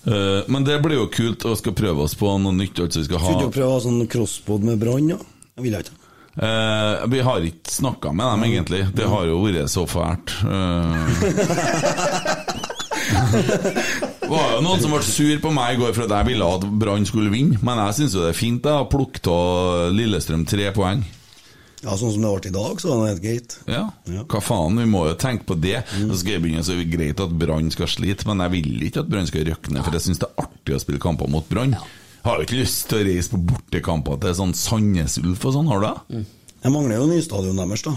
Eh, 0.05 0.41
men 0.51 0.65
det 0.67 0.77
blir 0.83 0.99
jo 0.99 1.07
kult 1.09 1.45
å 1.49 1.55
skal 1.57 1.73
prøve 1.77 2.03
oss 2.05 2.15
på 2.19 2.29
noe 2.41 2.53
nytt. 2.53 2.79
Altså 2.83 2.99
vi 3.01 3.07
skal 3.07 3.21
ha 3.23 3.29
Skulle 3.31 3.47
du 3.49 3.55
prøve 3.55 3.69
å 3.71 3.77
ha 3.77 3.83
sånn 3.87 4.01
crosspod 4.11 4.61
med 4.67 4.81
brann, 4.81 5.09
ja? 5.15 5.19
Jeg 5.55 5.63
vil 5.65 5.77
ikke. 5.79 5.95
Eh, 6.35 7.05
Vi 7.09 7.19
har 7.25 7.47
ikke 7.47 7.71
snakka 7.73 8.11
med 8.13 8.25
dem, 8.27 8.43
egentlig. 8.51 8.81
Det 8.93 9.07
har 9.09 9.23
jo 9.31 9.39
vært 9.45 9.71
så 9.71 9.83
fælt. 9.89 10.35
Eh, 10.45 10.95
Det 14.25 14.31
var 14.33 14.55
jo 14.55 14.61
noen 14.65 14.79
som 14.81 14.89
ble 14.95 15.01
sur 15.05 15.35
på 15.43 15.51
meg 15.53 15.75
i 15.75 15.77
går 15.77 15.91
for 15.93 16.07
at 16.07 16.13
jeg 16.17 16.27
ville 16.31 16.45
at 16.57 16.63
Brann 16.81 17.03
skulle 17.05 17.29
vinne, 17.29 17.59
men 17.65 17.77
jeg 17.83 17.97
syns 17.99 18.15
jo 18.17 18.23
det 18.23 18.31
er 18.31 18.37
fint 18.39 18.63
da, 18.65 18.79
å 18.81 18.87
plukke 18.89 19.21
av 19.29 19.91
Lillestrøm 19.93 20.47
tre 20.49 20.71
poeng. 20.73 21.03
Ja, 21.85 21.93
Sånn 21.93 22.15
som 22.15 22.23
det 22.23 22.31
ble 22.33 22.49
i 22.49 22.53
dag, 22.55 22.79
så 22.81 22.89
er 22.89 22.97
det 23.03 23.09
helt 23.11 23.21
greit. 23.21 23.55
Ja, 23.69 23.83
hva 24.31 24.41
faen, 24.41 24.79
vi 24.81 24.87
må 24.89 25.03
jo 25.05 25.13
tenke 25.21 25.45
på 25.51 25.57
det. 25.61 25.83
Så 25.93 26.17
skal 26.23 26.39
jeg 26.39 26.41
begynne, 26.47 26.63
så 26.65 26.73
er 26.73 26.81
det 26.81 26.87
greit 26.95 27.21
at 27.21 27.35
Brann 27.37 27.69
skal 27.75 27.91
slite, 27.91 28.25
men 28.25 28.41
jeg 28.41 28.55
vil 28.55 28.87
ikke 28.87 29.03
at 29.03 29.11
Brann 29.13 29.29
skal 29.29 29.45
røkne, 29.51 29.83
for 29.85 29.99
jeg 29.99 30.07
syns 30.07 30.23
det 30.23 30.31
er 30.31 30.47
artig 30.47 30.73
å 30.73 30.81
spille 30.81 31.03
kamper 31.05 31.29
mot 31.29 31.45
Brann. 31.51 31.77
Har 32.25 32.41
jo 32.41 32.47
ikke 32.47 32.57
lyst 32.63 32.87
til 32.89 33.03
å 33.03 33.05
reise 33.05 33.29
på 33.35 33.43
bortekamper 33.51 34.17
til 34.25 34.33
sånn 34.41 34.55
Sandnes 34.57 35.19
Ulf 35.21 35.45
og 35.45 35.53
sånn, 35.59 35.69
har 35.69 35.83
du 35.83 35.85
det? 35.91 36.25
Jeg 36.65 36.73
mangler 36.73 36.97
jo 36.97 37.11
nystadion 37.13 37.61
deres, 37.61 37.85
da. 37.85 37.93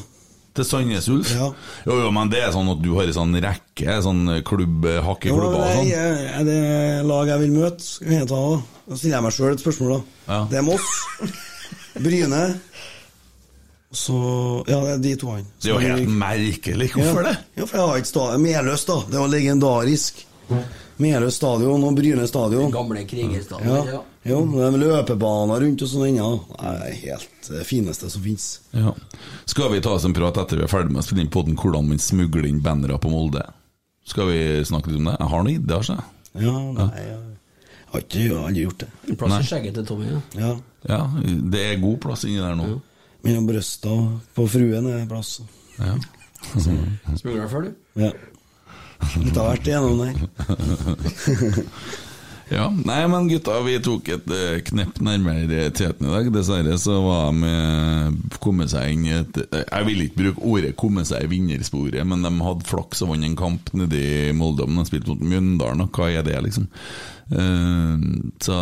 Til 0.56 0.64
Sandnes 0.66 1.08
Ulf? 1.12 1.30
Ja. 1.36 1.50
Jo, 1.86 1.98
jo, 2.02 2.08
men 2.14 2.30
det 2.32 2.40
er 2.42 2.52
sånn 2.54 2.70
at 2.72 2.80
du 2.82 2.88
har 2.96 3.06
en 3.06 3.16
sånn 3.16 3.36
rekke, 3.44 3.98
sånn 4.04 4.22
klubb, 4.48 4.86
hakk 5.06 5.26
i 5.28 5.30
Jo, 5.30 5.36
klubber 5.38 5.60
og 5.60 5.76
sånn. 5.76 5.90
Er 5.92 6.46
det 6.48 6.62
lag 7.06 7.30
jeg 7.30 7.42
vil 7.44 7.52
møte? 7.54 7.84
Skal 7.84 8.16
jeg 8.16 8.30
ta 8.30 8.40
da? 8.42 8.56
Da 8.88 8.96
stiller 8.98 9.16
jeg 9.18 9.26
meg 9.26 9.36
sjøl 9.36 9.52
et 9.52 9.62
spørsmål, 9.62 9.92
da. 9.92 10.00
Ja. 10.32 10.40
Det 10.50 10.58
er 10.60 10.64
Moss, 10.66 10.88
Bryne 11.98 12.42
Så 13.92 14.16
Ja, 14.68 14.80
det 14.84 14.92
er 14.96 15.02
de 15.04 15.14
to 15.20 15.30
han. 15.32 15.46
Det 15.60 15.70
er 15.70 15.74
jo 15.76 15.82
helt 15.84 16.10
merkelig. 16.24 16.90
Hvorfor 16.96 17.22
ja. 17.22 17.30
det? 17.30 17.36
Ja, 17.60 17.64
for 17.68 17.78
jeg 17.78 17.86
har 17.90 18.02
ikke 18.02 18.12
stadion. 18.12 18.42
Meløs, 18.44 18.84
da. 18.88 18.98
Det 19.08 19.20
var 19.22 19.32
legendarisk. 19.32 20.24
Meløs 20.98 21.38
stadion 21.38 21.84
og 21.86 21.96
Bryne 21.96 22.26
stadion. 22.28 22.72
Gamle 22.74 23.04
krigerstadion, 23.08 23.68
Ja. 23.68 23.98
ja. 23.98 24.04
Jo, 24.28 24.42
det 24.52 24.64
er 24.66 24.76
løpebaner 24.82 25.62
rundt 25.64 25.82
og 25.84 25.88
sånn 25.88 26.06
ennå. 26.10 26.28
Det 26.52 26.72
er 26.74 26.98
helt 27.02 27.48
det 27.48 27.64
fineste 27.64 28.10
som 28.12 28.24
fins. 28.24 28.46
Ja. 28.76 28.92
Skal 29.48 29.72
vi 29.72 29.80
ta 29.84 29.94
oss 29.96 30.04
en 30.04 30.16
prat 30.16 30.36
etter 30.42 30.60
vi 30.60 30.66
er 30.66 30.72
ferdig 30.72 30.92
med 30.92 31.00
å 31.00 31.06
spille 31.06 31.24
inn 31.24 31.32
poden, 31.32 31.56
hvordan 31.58 31.88
man 31.88 32.02
smugler 32.02 32.48
inn 32.48 32.60
bannere 32.64 32.98
på 33.00 33.10
Molde? 33.12 33.46
Skal 34.08 34.28
vi 34.30 34.38
snakke 34.68 34.92
litt 34.92 35.00
om 35.00 35.08
det? 35.10 35.16
Jeg 35.20 35.32
har 35.32 35.44
noen 35.44 35.54
ideer, 35.54 35.80
altså. 35.80 35.98
Ja, 36.38 36.54
nei, 36.76 36.88
jeg 37.02 37.18
har 37.92 38.04
ikke 38.04 38.26
aldri 38.42 38.64
gjort 38.66 38.82
det. 38.84 38.88
En 39.08 39.18
plass 39.20 39.32
Nei. 39.32 39.40
i 39.40 39.48
skjegget 39.48 39.78
til 39.78 39.86
Tommy, 39.88 40.10
ja. 40.10 40.20
Ja. 40.42 40.52
Ja, 40.88 41.00
det 41.52 41.64
er 41.64 41.80
god 41.82 41.98
plass 42.04 42.24
inni 42.28 42.40
der 42.40 42.56
nå. 42.58 42.68
Mellom 43.26 43.48
brøsta 43.48 43.94
på 44.36 44.44
fruen 44.52 44.86
er 44.92 45.00
det 45.00 45.08
plass. 45.10 45.38
Ja. 45.78 45.96
Smugler 46.54 47.40
deg 47.42 47.48
før, 47.50 47.66
du? 47.66 48.04
Ja. 48.04 48.12
Litt 49.22 49.38
av 49.38 49.48
hvert 49.52 49.68
igjennom 49.68 50.04
der. 50.04 50.14
Ja, 52.48 52.70
nei, 52.72 53.02
men 53.12 53.28
gutta, 53.28 53.58
vi 53.60 53.74
tok 53.84 54.08
et 54.14 54.30
eh, 54.32 54.60
knepp 54.64 55.02
nærmere 55.04 55.66
teten 55.76 56.06
i 56.08 56.12
dag. 56.12 56.30
Dessverre 56.32 56.78
så 56.80 56.96
var 57.04 57.34
de 57.36 58.38
kommet 58.40 58.72
seg 58.72 58.94
inn 58.94 59.04
i 59.04 59.12
et 59.18 59.40
eh, 59.42 59.64
Jeg 59.66 59.88
vil 59.88 60.04
ikke 60.06 60.22
bruke 60.22 60.44
ordet 60.54 60.76
'komme 60.80 61.04
seg 61.04 61.26
i 61.26 61.32
vinnersporet', 61.34 62.06
men 62.08 62.24
de 62.24 62.32
hadde 62.46 62.68
flaks 62.68 63.04
og 63.04 63.12
vant 63.12 63.28
en 63.28 63.36
kamp 63.36 63.72
nede 63.76 64.00
i 64.00 64.32
Molde. 64.32 64.64
De 64.64 64.86
spilte 64.88 65.12
mot 65.12 65.20
Mjøndalen, 65.20 65.84
og 65.84 65.92
hva 65.92 66.08
er 66.08 66.24
det, 66.24 66.38
liksom? 66.46 66.70
Eh, 67.36 68.06
så 68.40 68.60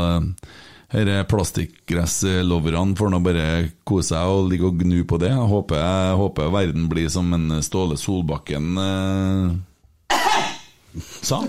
her 0.94 1.08
er 1.10 1.30
plastikkgressloverne 1.30 2.96
får 2.98 3.10
nå 3.10 3.18
bare 3.22 3.46
kose 3.86 4.14
seg 4.14 4.32
og 4.32 4.50
ligge 4.50 4.66
og 4.66 4.82
gnu 4.82 5.04
på 5.06 5.18
det. 5.22 5.30
Jeg 5.30 5.50
håper, 5.54 5.78
jeg 5.78 6.18
håper 6.24 6.52
verden 6.54 6.90
blir 6.90 7.08
som 7.12 7.30
en 7.38 7.62
Ståle 7.62 7.98
Solbakken 7.98 8.82
eh, 8.82 10.18
sa. 11.30 11.44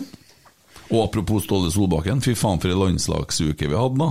Og 0.88 1.03
apropos 1.03 1.43
Ståle 1.43 1.69
Solbakken, 1.73 2.22
fy 2.23 2.35
faen 2.38 2.61
for 2.64 2.72
ei 2.72 2.77
landslagsuke 2.80 3.68
vi 3.68 3.76
hadde 3.76 3.99
da. 3.99 4.09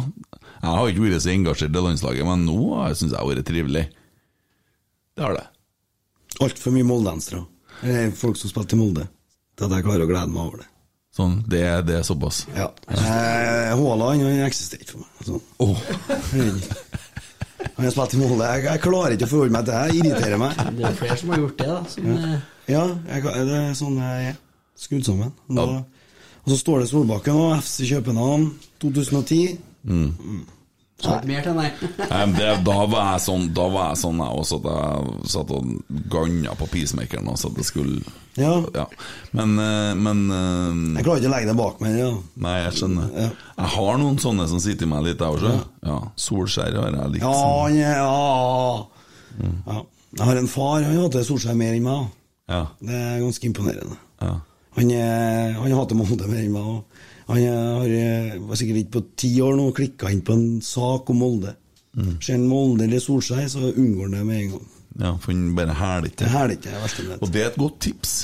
Jeg 0.57 0.73
har 0.73 0.91
ikke 0.91 1.05
vært 1.07 1.25
så 1.25 1.33
engasjert 1.33 1.77
i 1.77 1.85
landslaget, 1.89 2.27
men 2.29 2.47
nå 2.49 2.61
syns 2.93 3.13
jeg 3.13 3.19
har 3.21 3.29
vært 3.29 3.49
trivelig. 3.49 3.85
Det 5.17 5.25
har 5.25 5.37
det. 5.39 5.47
Altfor 6.45 6.75
mye 6.75 6.85
moldensere. 6.85 7.45
Eller 7.83 8.11
folk 8.17 8.37
som 8.41 8.53
spilte 8.53 8.77
i 8.77 8.81
Molde. 8.81 9.07
Til 9.57 9.69
at 9.69 9.79
jeg 9.79 9.87
klarer 9.87 10.05
å 10.05 10.11
glede 10.11 10.33
meg 10.33 10.43
over 10.43 10.65
det. 10.65 10.69
Sånn, 11.17 11.39
det, 11.49 11.63
det 11.89 11.95
er 11.97 12.05
såpass. 12.05 12.43
Ja. 12.53 12.67
Eh, 12.93 13.73
Haaland 13.73 14.27
eh, 14.27 14.43
eksisterer 14.45 14.85
ikke 14.85 14.99
for 14.99 15.05
meg. 15.05 15.11
Sånn. 15.25 15.45
Han 17.77 17.87
har 17.87 17.95
spilt 17.95 18.17
i 18.17 18.21
Molde. 18.21 18.51
Jeg, 18.53 18.67
jeg 18.69 18.83
klarer 18.85 19.17
ikke 19.17 19.29
å 19.29 19.33
forholde 19.33 19.57
meg 19.57 19.65
til 19.65 19.73
det. 19.73 19.81
Jeg 19.89 20.03
irriterer 20.03 20.43
meg. 20.43 20.61
Det 20.77 20.85
er 20.91 20.99
flere 21.01 21.17
som 21.23 21.33
har 21.33 21.41
gjort 21.41 21.63
det, 21.63 21.69
da. 21.71 21.79
Som, 21.93 22.11
ja. 22.13 22.41
Ja, 22.67 22.83
jeg, 23.15 23.25
det 23.49 23.61
er 23.63 23.79
sånn 23.79 23.97
jeg 24.03 24.33
er. 24.35 24.43
Skrudd 24.77 25.07
sammen. 25.09 25.33
Da, 25.57 25.65
Og 26.47 26.53
så 26.53 26.59
står 26.61 26.83
det 26.83 26.91
Solbakken 26.93 27.39
og 27.43 27.57
FC 27.59 27.89
København 27.91 28.53
2010. 28.83 29.57
Mm. 29.83 30.45
Så 30.97 31.13
ikke 31.19 31.29
mer 31.29 31.43
til, 31.45 31.57
nei. 31.61 31.71
Det, 32.39 32.53
da 32.65 32.77
var 32.89 33.11
jeg 33.11 33.23
sånn 33.27 33.43
Da 33.53 33.67
var 33.69 33.91
jeg 33.91 33.99
sånn 34.01 34.21
jeg 34.23 34.39
også, 34.41 34.59
at 34.63 34.69
jeg 34.71 35.27
satt 35.35 35.51
og 35.53 35.75
ganna 36.09 36.55
på 36.57 36.69
peacemakeren 36.73 37.29
og 37.29 37.37
så 37.37 37.51
at 37.51 37.59
det 37.59 37.67
skulle 37.69 38.15
Ja. 38.41 38.87
Men, 39.37 39.53
eh, 39.61 39.93
men 39.99 40.23
eh, 40.33 40.97
Jeg 40.97 41.05
klarer 41.05 41.21
ikke 41.21 41.29
å 41.29 41.35
legge 41.35 41.51
det 41.51 41.59
bak 41.59 41.85
meg. 41.85 41.99
Ja. 42.01 42.09
Nei, 42.47 42.55
jeg 42.63 42.79
skjønner. 42.79 43.13
Jeg 43.19 43.71
har 43.77 44.01
noen 44.01 44.19
sånne 44.23 44.49
som 44.49 44.63
sitter 44.63 44.89
i 44.89 44.91
meg 44.95 45.05
litt, 45.11 45.21
jeg 45.21 45.37
også. 45.37 45.53
Ja. 45.85 45.99
Solskjær 46.29 46.81
har 46.81 46.97
jeg 46.97 47.15
likt. 47.17 47.27
Ja, 47.27 47.69
er 47.69 48.01
ja. 48.01 49.53
ja. 49.67 49.79
Jeg 50.17 50.29
har 50.31 50.41
en 50.41 50.49
far, 50.49 50.81
han 50.87 51.01
hater 51.03 51.27
Solskjær 51.29 51.59
mer 51.59 51.77
enn 51.77 51.85
meg. 51.85 52.13
Ja. 52.49 52.63
Det 52.81 53.03
er 53.03 53.25
ganske 53.25 53.51
imponerende. 53.51 53.99
Ja. 54.23 54.39
Han, 54.77 54.91
han 55.57 55.73
hater 55.73 55.97
Molde 55.99 56.29
mer 56.29 56.43
enn 56.43 56.55
meg. 56.55 56.71
Og 57.27 57.35
han 57.35 57.47
har 57.49 57.93
eh, 57.97 58.37
var 58.47 58.59
sikkert 58.61 58.83
ikke 58.85 58.97
på 58.99 59.05
ti 59.19 59.31
år 59.43 59.57
nå 59.59 59.71
klikka 59.75 60.11
inn 60.13 60.23
på 60.27 60.37
en 60.37 60.47
sak 60.65 61.11
om 61.11 61.23
Molde. 61.25 61.57
Mm. 61.97 62.17
Ser 62.21 62.37
han 62.37 62.49
Molde 62.51 62.87
eller 62.87 63.03
Solskjær, 63.03 63.47
så 63.51 63.73
unngår 63.73 64.11
han 64.11 64.19
det 64.19 64.25
med 64.29 64.43
en 64.43 64.57
gang. 64.57 64.67
Ja, 64.97 65.13
for 65.21 65.33
han 65.33 65.49
bare 65.57 65.77
hæler 65.77 66.11
ikke. 66.11 66.23
Det 66.23 66.33
hæler 66.33 66.55
ikke, 66.57 66.71
det 66.71 66.83
verste 66.85 67.07
med 67.07 67.15
det. 67.15 67.21
Og 67.23 67.33
det 67.33 67.43
er 67.43 67.51
et 67.51 67.61
godt 67.61 67.81
tips. 67.85 68.15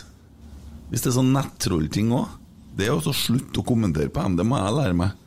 Hvis 0.93 1.05
det 1.05 1.11
er 1.11 1.17
sånn 1.17 1.33
nettrollting 1.33 2.13
òg, 2.17 2.39
det 2.77 2.89
er 2.89 2.97
å 2.97 3.17
slutte 3.17 3.61
å 3.61 3.67
kommentere 3.67 4.13
på 4.13 4.25
dem. 4.25 4.39
Det 4.41 4.47
må 4.49 4.61
jeg 4.61 4.77
lære 4.79 4.97
meg. 4.97 5.19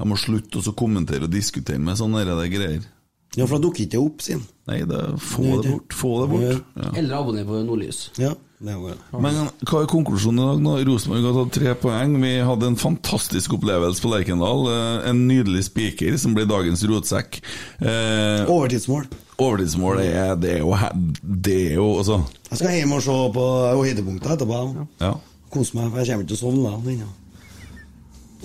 Jeg 0.00 0.08
må 0.08 0.16
slutte 0.16 0.60
å 0.64 0.76
kommentere 0.76 1.28
og 1.28 1.32
diskutere 1.32 1.80
med 1.80 1.98
sånne 2.00 2.24
der 2.24 2.46
greier. 2.52 2.84
Ja, 3.36 3.44
for 3.44 3.56
da 3.58 3.62
dukker 3.62 3.84
ikke 3.84 3.94
det 3.94 4.00
opp, 4.02 4.22
sin. 4.24 4.40
Nei, 4.66 4.80
det, 4.88 5.00
få 5.22 5.44
det 5.60 5.70
bort. 5.70 5.94
Få 5.94 6.12
det 6.22 6.30
bort. 6.32 6.70
Ja. 6.74 6.88
Eller 6.98 7.18
abonner 7.20 7.44
på 7.46 7.60
Nordlys. 7.62 8.08
Ja, 8.18 8.32
det 8.34 8.49
Men 8.60 9.38
hva 9.64 9.78
er 9.80 9.88
konklusjonen 9.88 10.40
i 10.42 10.46
dag? 10.50 10.58
nå? 10.60 10.72
Rosenborg 10.84 11.24
har 11.24 11.36
tatt 11.38 11.54
tre 11.56 11.72
poeng. 11.80 12.16
Vi 12.20 12.32
hadde 12.44 12.68
en 12.68 12.76
fantastisk 12.76 13.54
opplevelse 13.56 14.02
på 14.04 14.10
Lerkendal. 14.12 14.66
Eh, 14.68 15.08
En 15.08 15.22
nydelig 15.28 15.64
spiker 15.70 16.18
som 16.20 16.34
ble 16.36 16.44
dagens 16.44 16.84
rotsekk. 16.84 17.40
Eh, 17.80 18.44
Overtidsmål. 18.44 19.08
Overtidsmål 19.40 20.02
det 20.02 20.10
er, 20.12 20.34
det 20.36 20.50
er 20.58 20.60
jo 20.60 20.74
Det 21.22 21.56
er 21.70 21.74
jo 21.78 21.86
altså 22.02 22.18
Jeg 22.50 22.58
skal 22.60 22.76
hjem 22.76 22.92
og 22.92 23.02
se 23.06 23.16
på 23.38 23.46
høydepunktet 23.80 24.36
etterpå. 24.36 24.60
Ja. 25.00 25.14
Kose 25.50 25.74
meg, 25.78 25.88
for 25.90 25.98
jeg 26.04 26.12
kommer 26.12 26.26
ikke 26.26 26.34
til 26.34 26.38
å 26.38 26.44
sovne 26.44 27.00
da. 27.00 27.08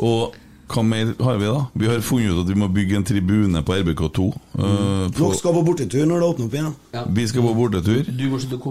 Og 0.06 0.36
hva 0.66 0.82
mer 0.86 1.12
har 1.22 1.38
vi, 1.38 1.46
da? 1.46 1.66
Vi 1.74 1.88
har 1.90 2.02
funnet 2.02 2.34
ut 2.34 2.42
at 2.42 2.50
vi 2.50 2.58
må 2.58 2.68
bygge 2.74 2.98
en 2.98 3.06
tribune 3.06 3.62
på 3.66 3.76
RBK2. 3.76 4.26
Mm. 4.56 4.64
Uh, 4.64 5.04
Dere 5.14 5.38
skal 5.38 5.56
på 5.58 5.64
bortetur 5.68 6.06
når 6.10 6.24
det 6.24 6.30
åpner 6.32 6.48
opp 6.48 6.58
igjen. 6.58 6.74
Vi 7.20 7.28
skal 7.30 7.46
på 7.46 7.54
bortetur. 7.60 8.10
Du. 8.10 8.26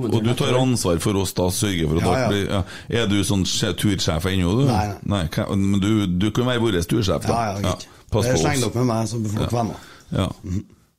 Og 0.09 0.19
du 0.25 0.33
tar 0.39 0.59
ansvar 0.59 1.01
for 1.05 1.23
oss 1.23 1.35
da, 1.39 1.49
sørger 1.55 1.91
for 1.91 2.03
at 2.03 2.07
Ja, 2.07 2.19
ja. 2.19 2.29
blir 2.33 2.45
ja. 2.51 2.62
Er 3.01 3.11
du 3.11 3.19
sånn 3.27 3.47
tursjef 3.47 4.29
ennå, 4.31 4.55
du? 4.61 4.65
Nei, 4.71 4.87
nei. 5.07 5.25
men 5.55 5.83
du, 5.83 5.91
du 6.07 6.31
kan 6.35 6.51
være 6.51 6.65
vår 6.65 6.81
tursjef, 6.83 7.27
da. 7.29 7.35
Ja, 7.35 7.59
ja, 7.59 7.75
ja. 7.75 8.03
Pass 8.11 8.27
på 8.27 8.37
oss. 8.37 8.43
Sleng 8.43 8.62
dere 8.65 8.81
med 8.83 8.91
meg, 8.91 9.11
så 9.11 9.23
blir 9.23 9.39
dere 9.39 9.66
med. 9.71 9.91
Ja. 10.15 10.29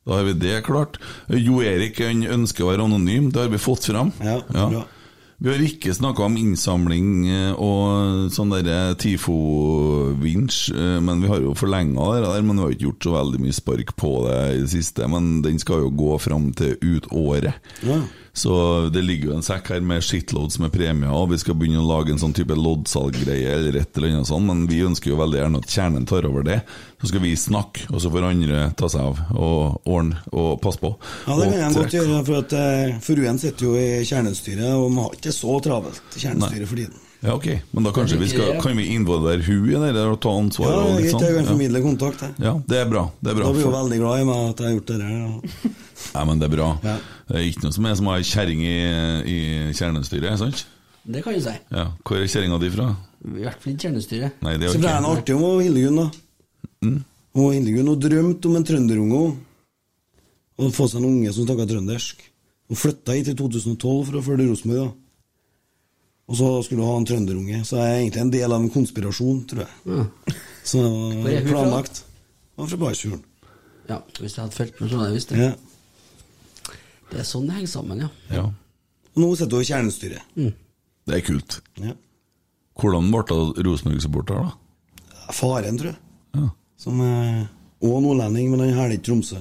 Da 0.06 0.20
har 0.20 0.28
vi 0.28 0.36
det 0.38 0.58
klart. 0.66 1.00
Jo 1.34 1.60
Erik 1.66 1.98
ønsker 2.00 2.64
å 2.64 2.70
være 2.70 2.84
anonym, 2.86 3.32
det 3.34 3.42
har 3.42 3.50
vi 3.50 3.58
fått 3.58 3.88
fram. 3.90 4.12
Ja, 4.22 4.38
bra. 4.48 4.86
Vi 5.36 5.50
har 5.52 5.60
ikke 5.60 5.92
snakka 5.92 6.24
om 6.24 6.36
innsamling 6.40 7.08
eh, 7.28 7.50
og 7.60 8.30
sånn 8.32 8.54
derre 8.54 8.94
TIFO-vinsj, 8.96 10.60
eh, 10.72 10.94
men 11.04 11.20
vi 11.20 11.28
har 11.28 11.42
jo 11.44 11.52
forlenga 11.58 12.06
det 12.14 12.22
der. 12.24 12.46
Men 12.46 12.56
vi 12.56 12.64
har 12.64 12.76
ikke 12.76 12.86
gjort 12.86 13.08
så 13.08 13.16
veldig 13.18 13.40
mye 13.44 13.56
spark 13.56 13.92
på 14.00 14.12
det 14.24 14.38
i 14.54 14.62
det 14.62 14.70
siste. 14.72 15.08
Men 15.12 15.42
den 15.44 15.60
skal 15.60 15.84
jo 15.84 15.92
gå 15.92 16.16
fram 16.24 16.48
til 16.56 16.78
ut 16.80 17.10
året. 17.12 17.60
Ja. 17.84 18.00
Så 18.36 18.88
det 18.92 19.00
ligger 19.02 19.30
jo 19.30 19.36
en 19.38 19.44
sekk 19.46 19.70
her 19.72 19.80
med 19.80 20.04
shitloads 20.04 20.58
med 20.60 20.72
premier, 20.74 21.08
og 21.08 21.30
vi 21.30 21.38
skal 21.40 21.56
begynne 21.56 21.80
å 21.80 21.88
lage 21.88 22.12
en 22.12 22.20
sånn 22.20 22.34
type 22.36 22.52
loddsalggreie 22.52 23.54
eller 23.54 23.78
et 23.80 23.96
eller 23.96 24.12
annet 24.12 24.28
sånt, 24.28 24.44
men 24.44 24.66
vi 24.68 24.82
ønsker 24.84 25.14
jo 25.14 25.16
veldig 25.22 25.40
gjerne 25.40 25.62
at 25.62 25.72
kjernen 25.72 26.04
tar 26.10 26.28
over 26.28 26.44
det. 26.44 26.58
Så 27.00 27.08
skal 27.08 27.24
vi 27.24 27.32
snakke, 27.40 27.86
og 27.88 28.02
så 28.04 28.12
får 28.12 28.28
andre 28.28 28.60
ta 28.76 28.92
seg 28.92 29.08
av 29.08 29.24
og 29.32 29.88
ordne 29.88 30.20
og 30.36 30.60
passe 30.60 30.82
på. 30.84 30.92
Ja, 31.24 31.38
det 31.40 31.48
kan 31.48 31.62
jeg 31.62 31.80
godt 31.80 31.96
gjøre, 31.96 32.20
for 32.28 32.42
at 32.42 32.56
eh, 32.60 32.94
fruen 33.08 33.40
sitter 33.40 33.70
jo 33.70 33.74
i 33.80 34.04
kjernestyret, 34.04 34.68
og 34.68 34.90
man 34.92 35.08
har 35.08 35.16
ikke 35.16 35.36
så 35.40 35.56
travelt 35.64 36.20
i 36.20 36.26
kjernestyret 36.26 36.68
for 36.68 36.84
tiden. 36.84 37.05
Ja, 37.26 37.34
ok, 37.34 37.46
men 37.74 37.86
da 37.86 37.90
kanskje 37.90 38.20
vi 38.20 38.28
skal, 38.30 38.52
kan 38.62 38.76
vi 38.78 38.84
involvere 38.94 39.42
hun 39.42 39.66
i 39.66 39.92
det 39.94 40.04
og 40.06 40.20
ta 40.22 40.30
ansvar? 40.30 40.68
Ja, 40.70 40.82
og 40.84 40.92
det 40.94 41.08
litt 41.08 41.16
greit, 41.16 41.24
jeg 41.26 41.34
kan 41.34 41.40
sånn? 41.40 41.48
formidle 41.50 41.80
kontakt, 41.82 42.22
jeg. 42.22 42.34
Ja. 42.38 42.52
ja, 42.52 42.52
det 42.70 42.78
er 42.78 42.92
bra. 42.92 43.02
Det 43.18 43.32
er 43.32 43.38
bra. 43.40 43.48
Da 43.48 43.56
blir 43.56 43.66
hun 43.66 43.74
veldig 43.74 43.98
glad 44.02 44.20
i 44.22 44.28
meg 44.28 44.44
at 44.52 44.62
jeg 44.62 44.68
har 44.68 44.76
gjort 44.76 44.92
det 44.92 44.98
der. 45.00 45.16
Ja. 45.16 45.72
Nei, 46.16 46.24
men 46.30 46.42
det 46.42 46.46
er 46.46 46.52
bra. 46.54 46.68
Det 46.86 47.40
er 47.40 47.48
ikke 47.48 47.64
noe 47.64 47.74
som 47.74 47.88
er 47.90 47.96
som 47.98 48.10
å 48.10 48.14
ha 48.14 48.20
ei 48.22 48.28
kjerring 48.30 48.62
i, 48.62 48.76
i 49.26 49.38
kjernestyret, 49.74 50.38
sant? 50.44 50.62
Det 51.06 51.22
kan 51.24 51.34
du 51.34 51.42
si. 51.42 51.54
Ja, 51.74 51.88
Hvor 52.06 52.20
er 52.20 52.30
kjerringa 52.30 52.60
di 52.62 52.70
fra? 52.74 52.86
I 53.26 53.42
hvert 53.42 53.62
fall 53.62 53.72
ikke 53.74 53.88
kjernestyret. 53.88 54.38
Nei, 54.46 54.54
det 54.60 54.68
er 54.68 54.76
Så 54.76 54.82
ble 54.82 54.92
det 54.94 55.10
artig 55.10 55.36
om 55.36 55.60
Hildegunn, 55.62 55.98
da. 56.02 56.06
Mm. 56.86 57.00
Og 57.42 57.50
Hildegunn 57.54 57.90
hun 57.90 58.00
drømte 58.06 58.50
om 58.50 58.60
en 58.60 58.68
trønderunge. 58.70 59.24
Å 60.56 60.70
få 60.72 60.86
seg 60.88 61.02
en 61.02 61.10
unge 61.10 61.34
som 61.34 61.46
snakka 61.46 61.66
trøndersk. 61.72 62.22
Hun 62.70 62.80
flytta 62.80 63.18
hit 63.18 63.30
i 63.30 63.36
2012 63.38 64.06
for 64.08 64.18
å 64.18 64.24
følge 64.24 64.48
Rosenborg. 64.48 64.94
Og 66.26 66.34
så 66.40 66.46
skulle 66.66 66.82
du 66.82 66.88
ha 66.88 66.96
en 66.98 67.06
trønderunge. 67.06 67.60
Så 67.68 67.76
jeg 67.78 67.86
er 67.92 68.00
egentlig 68.02 68.20
en 68.24 68.32
del 68.34 68.52
av 68.52 68.60
en 68.64 68.70
konspirasjon, 68.74 69.44
tror 69.46 69.62
jeg. 69.62 70.06
Så 70.66 70.80
det 70.82 70.90
Hvor 70.90 70.90
er 70.90 71.22
var 71.22 71.30
hun 71.30 71.46
fra? 71.46 71.52
planlagt. 71.52 72.00
Og 72.56 72.68
fra 72.72 72.78
Barsfjorden. 72.80 73.22
Ja, 73.88 74.00
hvis 74.18 74.34
jeg 74.34 74.42
hadde 74.42 74.56
fulgt 74.56 74.80
med, 74.80 74.90
så 74.90 74.96
hadde 74.98 75.08
jeg 75.12 75.14
visst 75.20 75.30
det. 75.30 75.38
Ja. 75.38 75.52
Det 77.12 77.20
er 77.22 77.28
sånn 77.28 77.46
det 77.46 77.54
henger 77.54 77.70
sammen, 77.70 78.00
ja. 78.02 78.08
Ja. 78.34 78.44
Og 79.14 79.22
nå 79.22 79.28
sitter 79.38 79.60
hun 79.60 79.62
i 79.62 79.68
kjernestyret. 79.70 80.22
Det 81.06 81.14
er 81.14 81.22
kult. 81.28 81.60
Ja. 81.78 81.92
Hvordan 82.80 83.12
ble 83.14 83.38
Rosenborg-supporter, 83.68 84.42
da? 84.42 85.30
Faren, 85.32 85.78
tror 85.78 85.92
jeg. 85.94 86.50
Som 86.82 86.98
er 87.06 87.46
òg 87.86 88.02
nordlending, 88.02 88.50
men 88.50 88.64
han 88.66 88.74
hæler 88.74 88.96
ikke 88.98 89.06
Tromsø. 89.12 89.38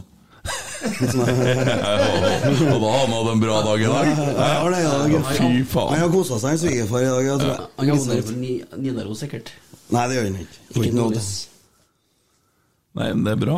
Og 0.85 2.79
da 2.81 2.89
har 2.91 3.01
han 3.01 3.13
hatt 3.15 3.31
en 3.31 3.41
bra 3.41 3.57
dag 3.65 3.81
i 3.81 3.89
dag? 3.89 4.05
Ja, 4.11 4.27
jeg 4.35 4.59
har 4.61 4.69
det 4.71 4.79
i 4.79 4.85
dag. 4.85 5.15
Ja, 5.15 5.21
Fy 5.31 5.49
Han 5.79 5.99
har 6.03 6.13
kosa 6.13 6.39
seg, 6.43 6.61
svigerfar, 6.61 7.01
i 7.01 7.09
dag. 7.09 7.23
Jeg 7.25 7.41
tror. 7.41 7.65
Han 7.79 7.91
jobber 7.91 8.23
på 8.29 8.37
Nidaros, 8.85 9.19
sikkert. 9.23 9.51
Nei, 9.93 10.07
det 10.09 10.17
gjør 10.17 10.25
han 10.29 10.39
ikke. 10.45 10.63
Får 10.75 10.87
Ikke 10.87 10.97
noe 11.01 11.25
Nei, 12.95 13.09
men 13.11 13.25
det 13.25 13.33
er 13.33 13.39
bra. 13.41 13.57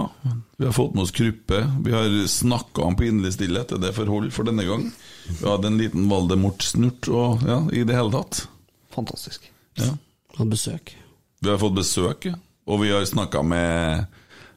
Vi 0.57 0.65
har 0.65 0.73
fått 0.73 0.95
med 0.97 1.03
oss 1.03 1.13
Kruppe. 1.13 1.59
Vi 1.85 1.91
har 1.93 2.09
snakka 2.27 2.87
om 2.87 2.95
pinlig 2.97 3.35
stillhet. 3.35 3.69
Er 3.75 3.83
det 3.83 3.93
forhold 3.93 4.31
for 4.33 4.47
denne 4.47 4.65
gang? 4.65 4.87
Vi 5.27 5.45
hadde 5.45 5.69
en 5.69 5.77
liten 5.77 6.07
Valdemort-snurt 6.09 7.05
og 7.13 7.45
ja, 7.45 7.59
i 7.69 7.83
det 7.85 7.93
hele 7.93 8.09
tatt. 8.15 8.47
Fantastisk. 8.95 9.45
Ja. 9.77 9.91
Hadde 10.39 10.55
besøk. 10.55 10.95
Vi 11.45 11.51
har 11.53 11.61
fått 11.61 11.77
besøk, 11.77 12.25
og 12.65 12.81
vi 12.81 12.89
har 12.89 13.05
snakka 13.05 13.43
med 13.45 14.07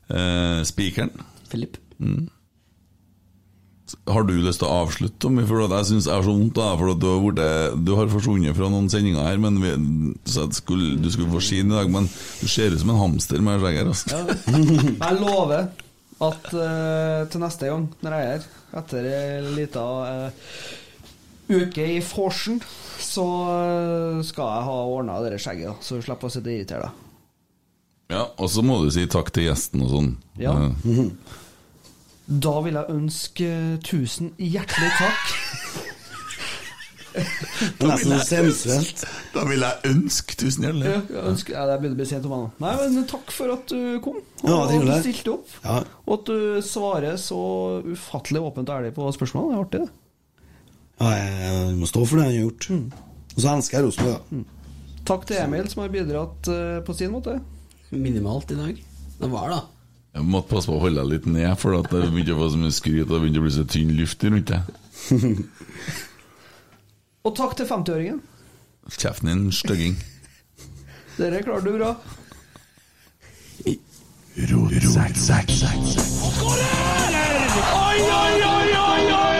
eh, 0.09 0.63
spikeren. 0.65 1.13
Philip. 1.53 1.77
Mm. 2.01 2.31
Har 4.11 4.27
du 4.27 4.33
lyst 4.39 4.63
til 4.63 4.69
å 4.69 4.81
avslutte, 4.85 5.19
Tommy? 5.23 5.45
For 5.49 5.65
jeg 5.65 5.89
syns 5.89 6.09
jeg 6.09 6.15
har 6.15 6.27
så 6.27 6.35
vondt 6.35 6.61
av 6.61 6.73
deg. 6.73 6.81
For 6.81 7.01
du 7.01 7.07
har, 7.11 7.77
du 7.77 7.93
har 7.99 8.13
forsvunnet 8.13 8.57
fra 8.57 8.71
noen 8.73 8.91
sendinger 8.93 9.27
her. 9.27 9.41
Men 9.43 9.61
vi, 9.63 9.75
skulle, 10.57 10.97
du 11.01 11.11
skulle 11.11 11.33
få 11.35 11.43
skinn 11.45 11.73
i 11.73 11.79
dag, 11.79 11.93
men 11.93 12.09
du 12.11 12.47
ser 12.51 12.75
ut 12.75 12.83
som 12.83 12.95
en 12.95 13.03
hamster 13.03 13.45
med 13.45 13.63
skjegg 13.63 13.81
her. 13.81 13.93
Altså. 13.95 14.21
Jeg 15.07 15.21
lover 15.23 15.71
at 16.21 16.53
uh, 16.53 17.25
til 17.33 17.41
neste 17.41 17.71
gang 17.71 17.87
når 18.05 18.15
jeg 18.15 18.27
er 18.27 18.33
her, 18.35 18.49
etter 18.81 19.07
ei 19.09 19.55
lita 19.57 19.85
uh, 20.05 20.51
uke 21.51 21.87
i 21.97 22.01
forsen, 22.05 22.61
så 23.01 23.27
eh, 23.51 24.19
skal 24.27 24.51
jeg 24.55 24.67
ha 24.69 24.75
ordna 24.87 25.19
det 25.25 25.41
skjegget, 25.43 25.73
da, 25.73 25.77
så 25.83 25.99
du 25.99 26.05
slipper 26.05 26.29
å 26.29 26.33
sitte 26.33 26.51
og 26.51 26.55
irritere 26.55 26.87
deg. 26.87 27.07
Ja, 28.11 28.25
Og 28.43 28.51
så 28.51 28.63
må 28.67 28.81
du 28.83 28.91
si 28.91 29.07
takk 29.11 29.31
til 29.35 29.47
gjesten 29.49 29.85
og 29.87 29.93
sånn. 29.93 30.11
Ja. 30.41 30.55
Eh, 30.69 31.11
Da 32.31 32.53
vil 32.63 32.77
jeg 32.79 32.95
ønske 32.95 33.47
tusen 33.83 34.31
hjertelig 34.39 34.91
takk. 35.01 35.33
Nesten 37.83 38.21
sensuelt. 38.23 39.01
Da 39.35 39.43
vil 39.49 39.65
jeg 39.65 39.91
ønske 39.91 40.37
tusen 40.39 40.67
hjertelig. 40.69 40.93
Ja, 40.93 41.01
jeg 41.11 41.25
ønsker, 41.33 41.57
ja, 41.57 41.65
det 41.67 41.79
begynner 41.81 41.97
å 41.97 42.01
bli 42.01 42.07
sent 42.07 42.29
om 42.29 42.35
meg 42.35 42.45
nå. 42.45 42.51
Nei, 42.63 42.75
men 42.95 43.09
takk 43.11 43.35
for 43.35 43.55
at 43.57 43.73
du 43.73 43.81
kom, 44.05 44.21
og 44.45 44.47
Ja, 44.47 44.59
at 44.63 44.87
du 44.87 44.93
stilte 45.03 45.35
opp. 45.35 45.57
Ja. 45.65 45.81
Og 46.07 46.15
at 46.21 46.31
du 46.31 46.61
svarer 46.67 47.19
så 47.19 47.41
ufattelig 47.89 48.45
åpent 48.47 48.71
og 48.71 48.79
ærlig 48.79 48.95
på 48.95 49.11
spørsmål. 49.19 49.51
Det 49.51 49.57
er 49.57 49.65
artig, 49.65 49.83
det. 49.83 49.91
Ja, 51.01 51.11
jeg 51.17 51.75
må 51.81 51.91
stå 51.91 52.05
for 52.05 52.21
det 52.21 52.29
han 52.29 52.35
har 52.37 52.39
gjort. 52.45 52.71
Og 53.35 53.43
så 53.43 53.57
elsker 53.57 53.79
jeg 53.81 53.89
Rosenborg, 53.89 54.23
da. 54.31 54.47
Takk 55.11 55.27
til 55.27 55.43
Emil, 55.43 55.67
som 55.73 55.83
har 55.83 55.91
bidratt 55.91 56.53
uh, 56.53 56.79
på 56.87 56.95
sin 56.95 57.11
måte. 57.11 57.41
Minimalt 57.91 58.55
i 58.55 58.59
dag. 58.61 58.83
Det 59.19 59.35
var 59.35 59.51
da. 59.51 59.61
Jeg 60.11 60.27
måtte 60.27 60.51
passe 60.51 60.67
på 60.67 60.75
å 60.75 60.83
holde 60.83 61.03
deg 61.05 61.11
litt 61.13 61.27
ned, 61.31 61.53
for 61.61 61.77
at 61.79 61.87
det 61.93 62.09
begynte 62.11 62.35
å 62.35 62.41
få 62.41 62.49
så 62.51 62.59
mye 62.59 62.75
skryt 62.75 63.05
og 63.07 63.13
det 63.15 63.21
begynte 63.23 63.43
å 63.43 63.45
bli 63.47 63.53
så 63.55 63.65
tynn 63.71 63.93
luft 63.99 64.25
rundt 64.27 64.51
deg. 64.51 64.63
Og 67.27 67.35
takk 67.37 67.55
til 67.59 67.69
50-åringen. 67.69 68.19
Kjeften 68.91 69.31
din, 69.31 69.45
stygging. 69.55 69.95
Dere 71.19 71.43
klarte 71.45 71.69
du 71.69 71.77
bra. 71.79 71.93
Oi, 77.71 77.99
oi, 78.01 78.35
oi, 78.51 78.69
oi, 78.81 79.13
oi! 79.21 79.40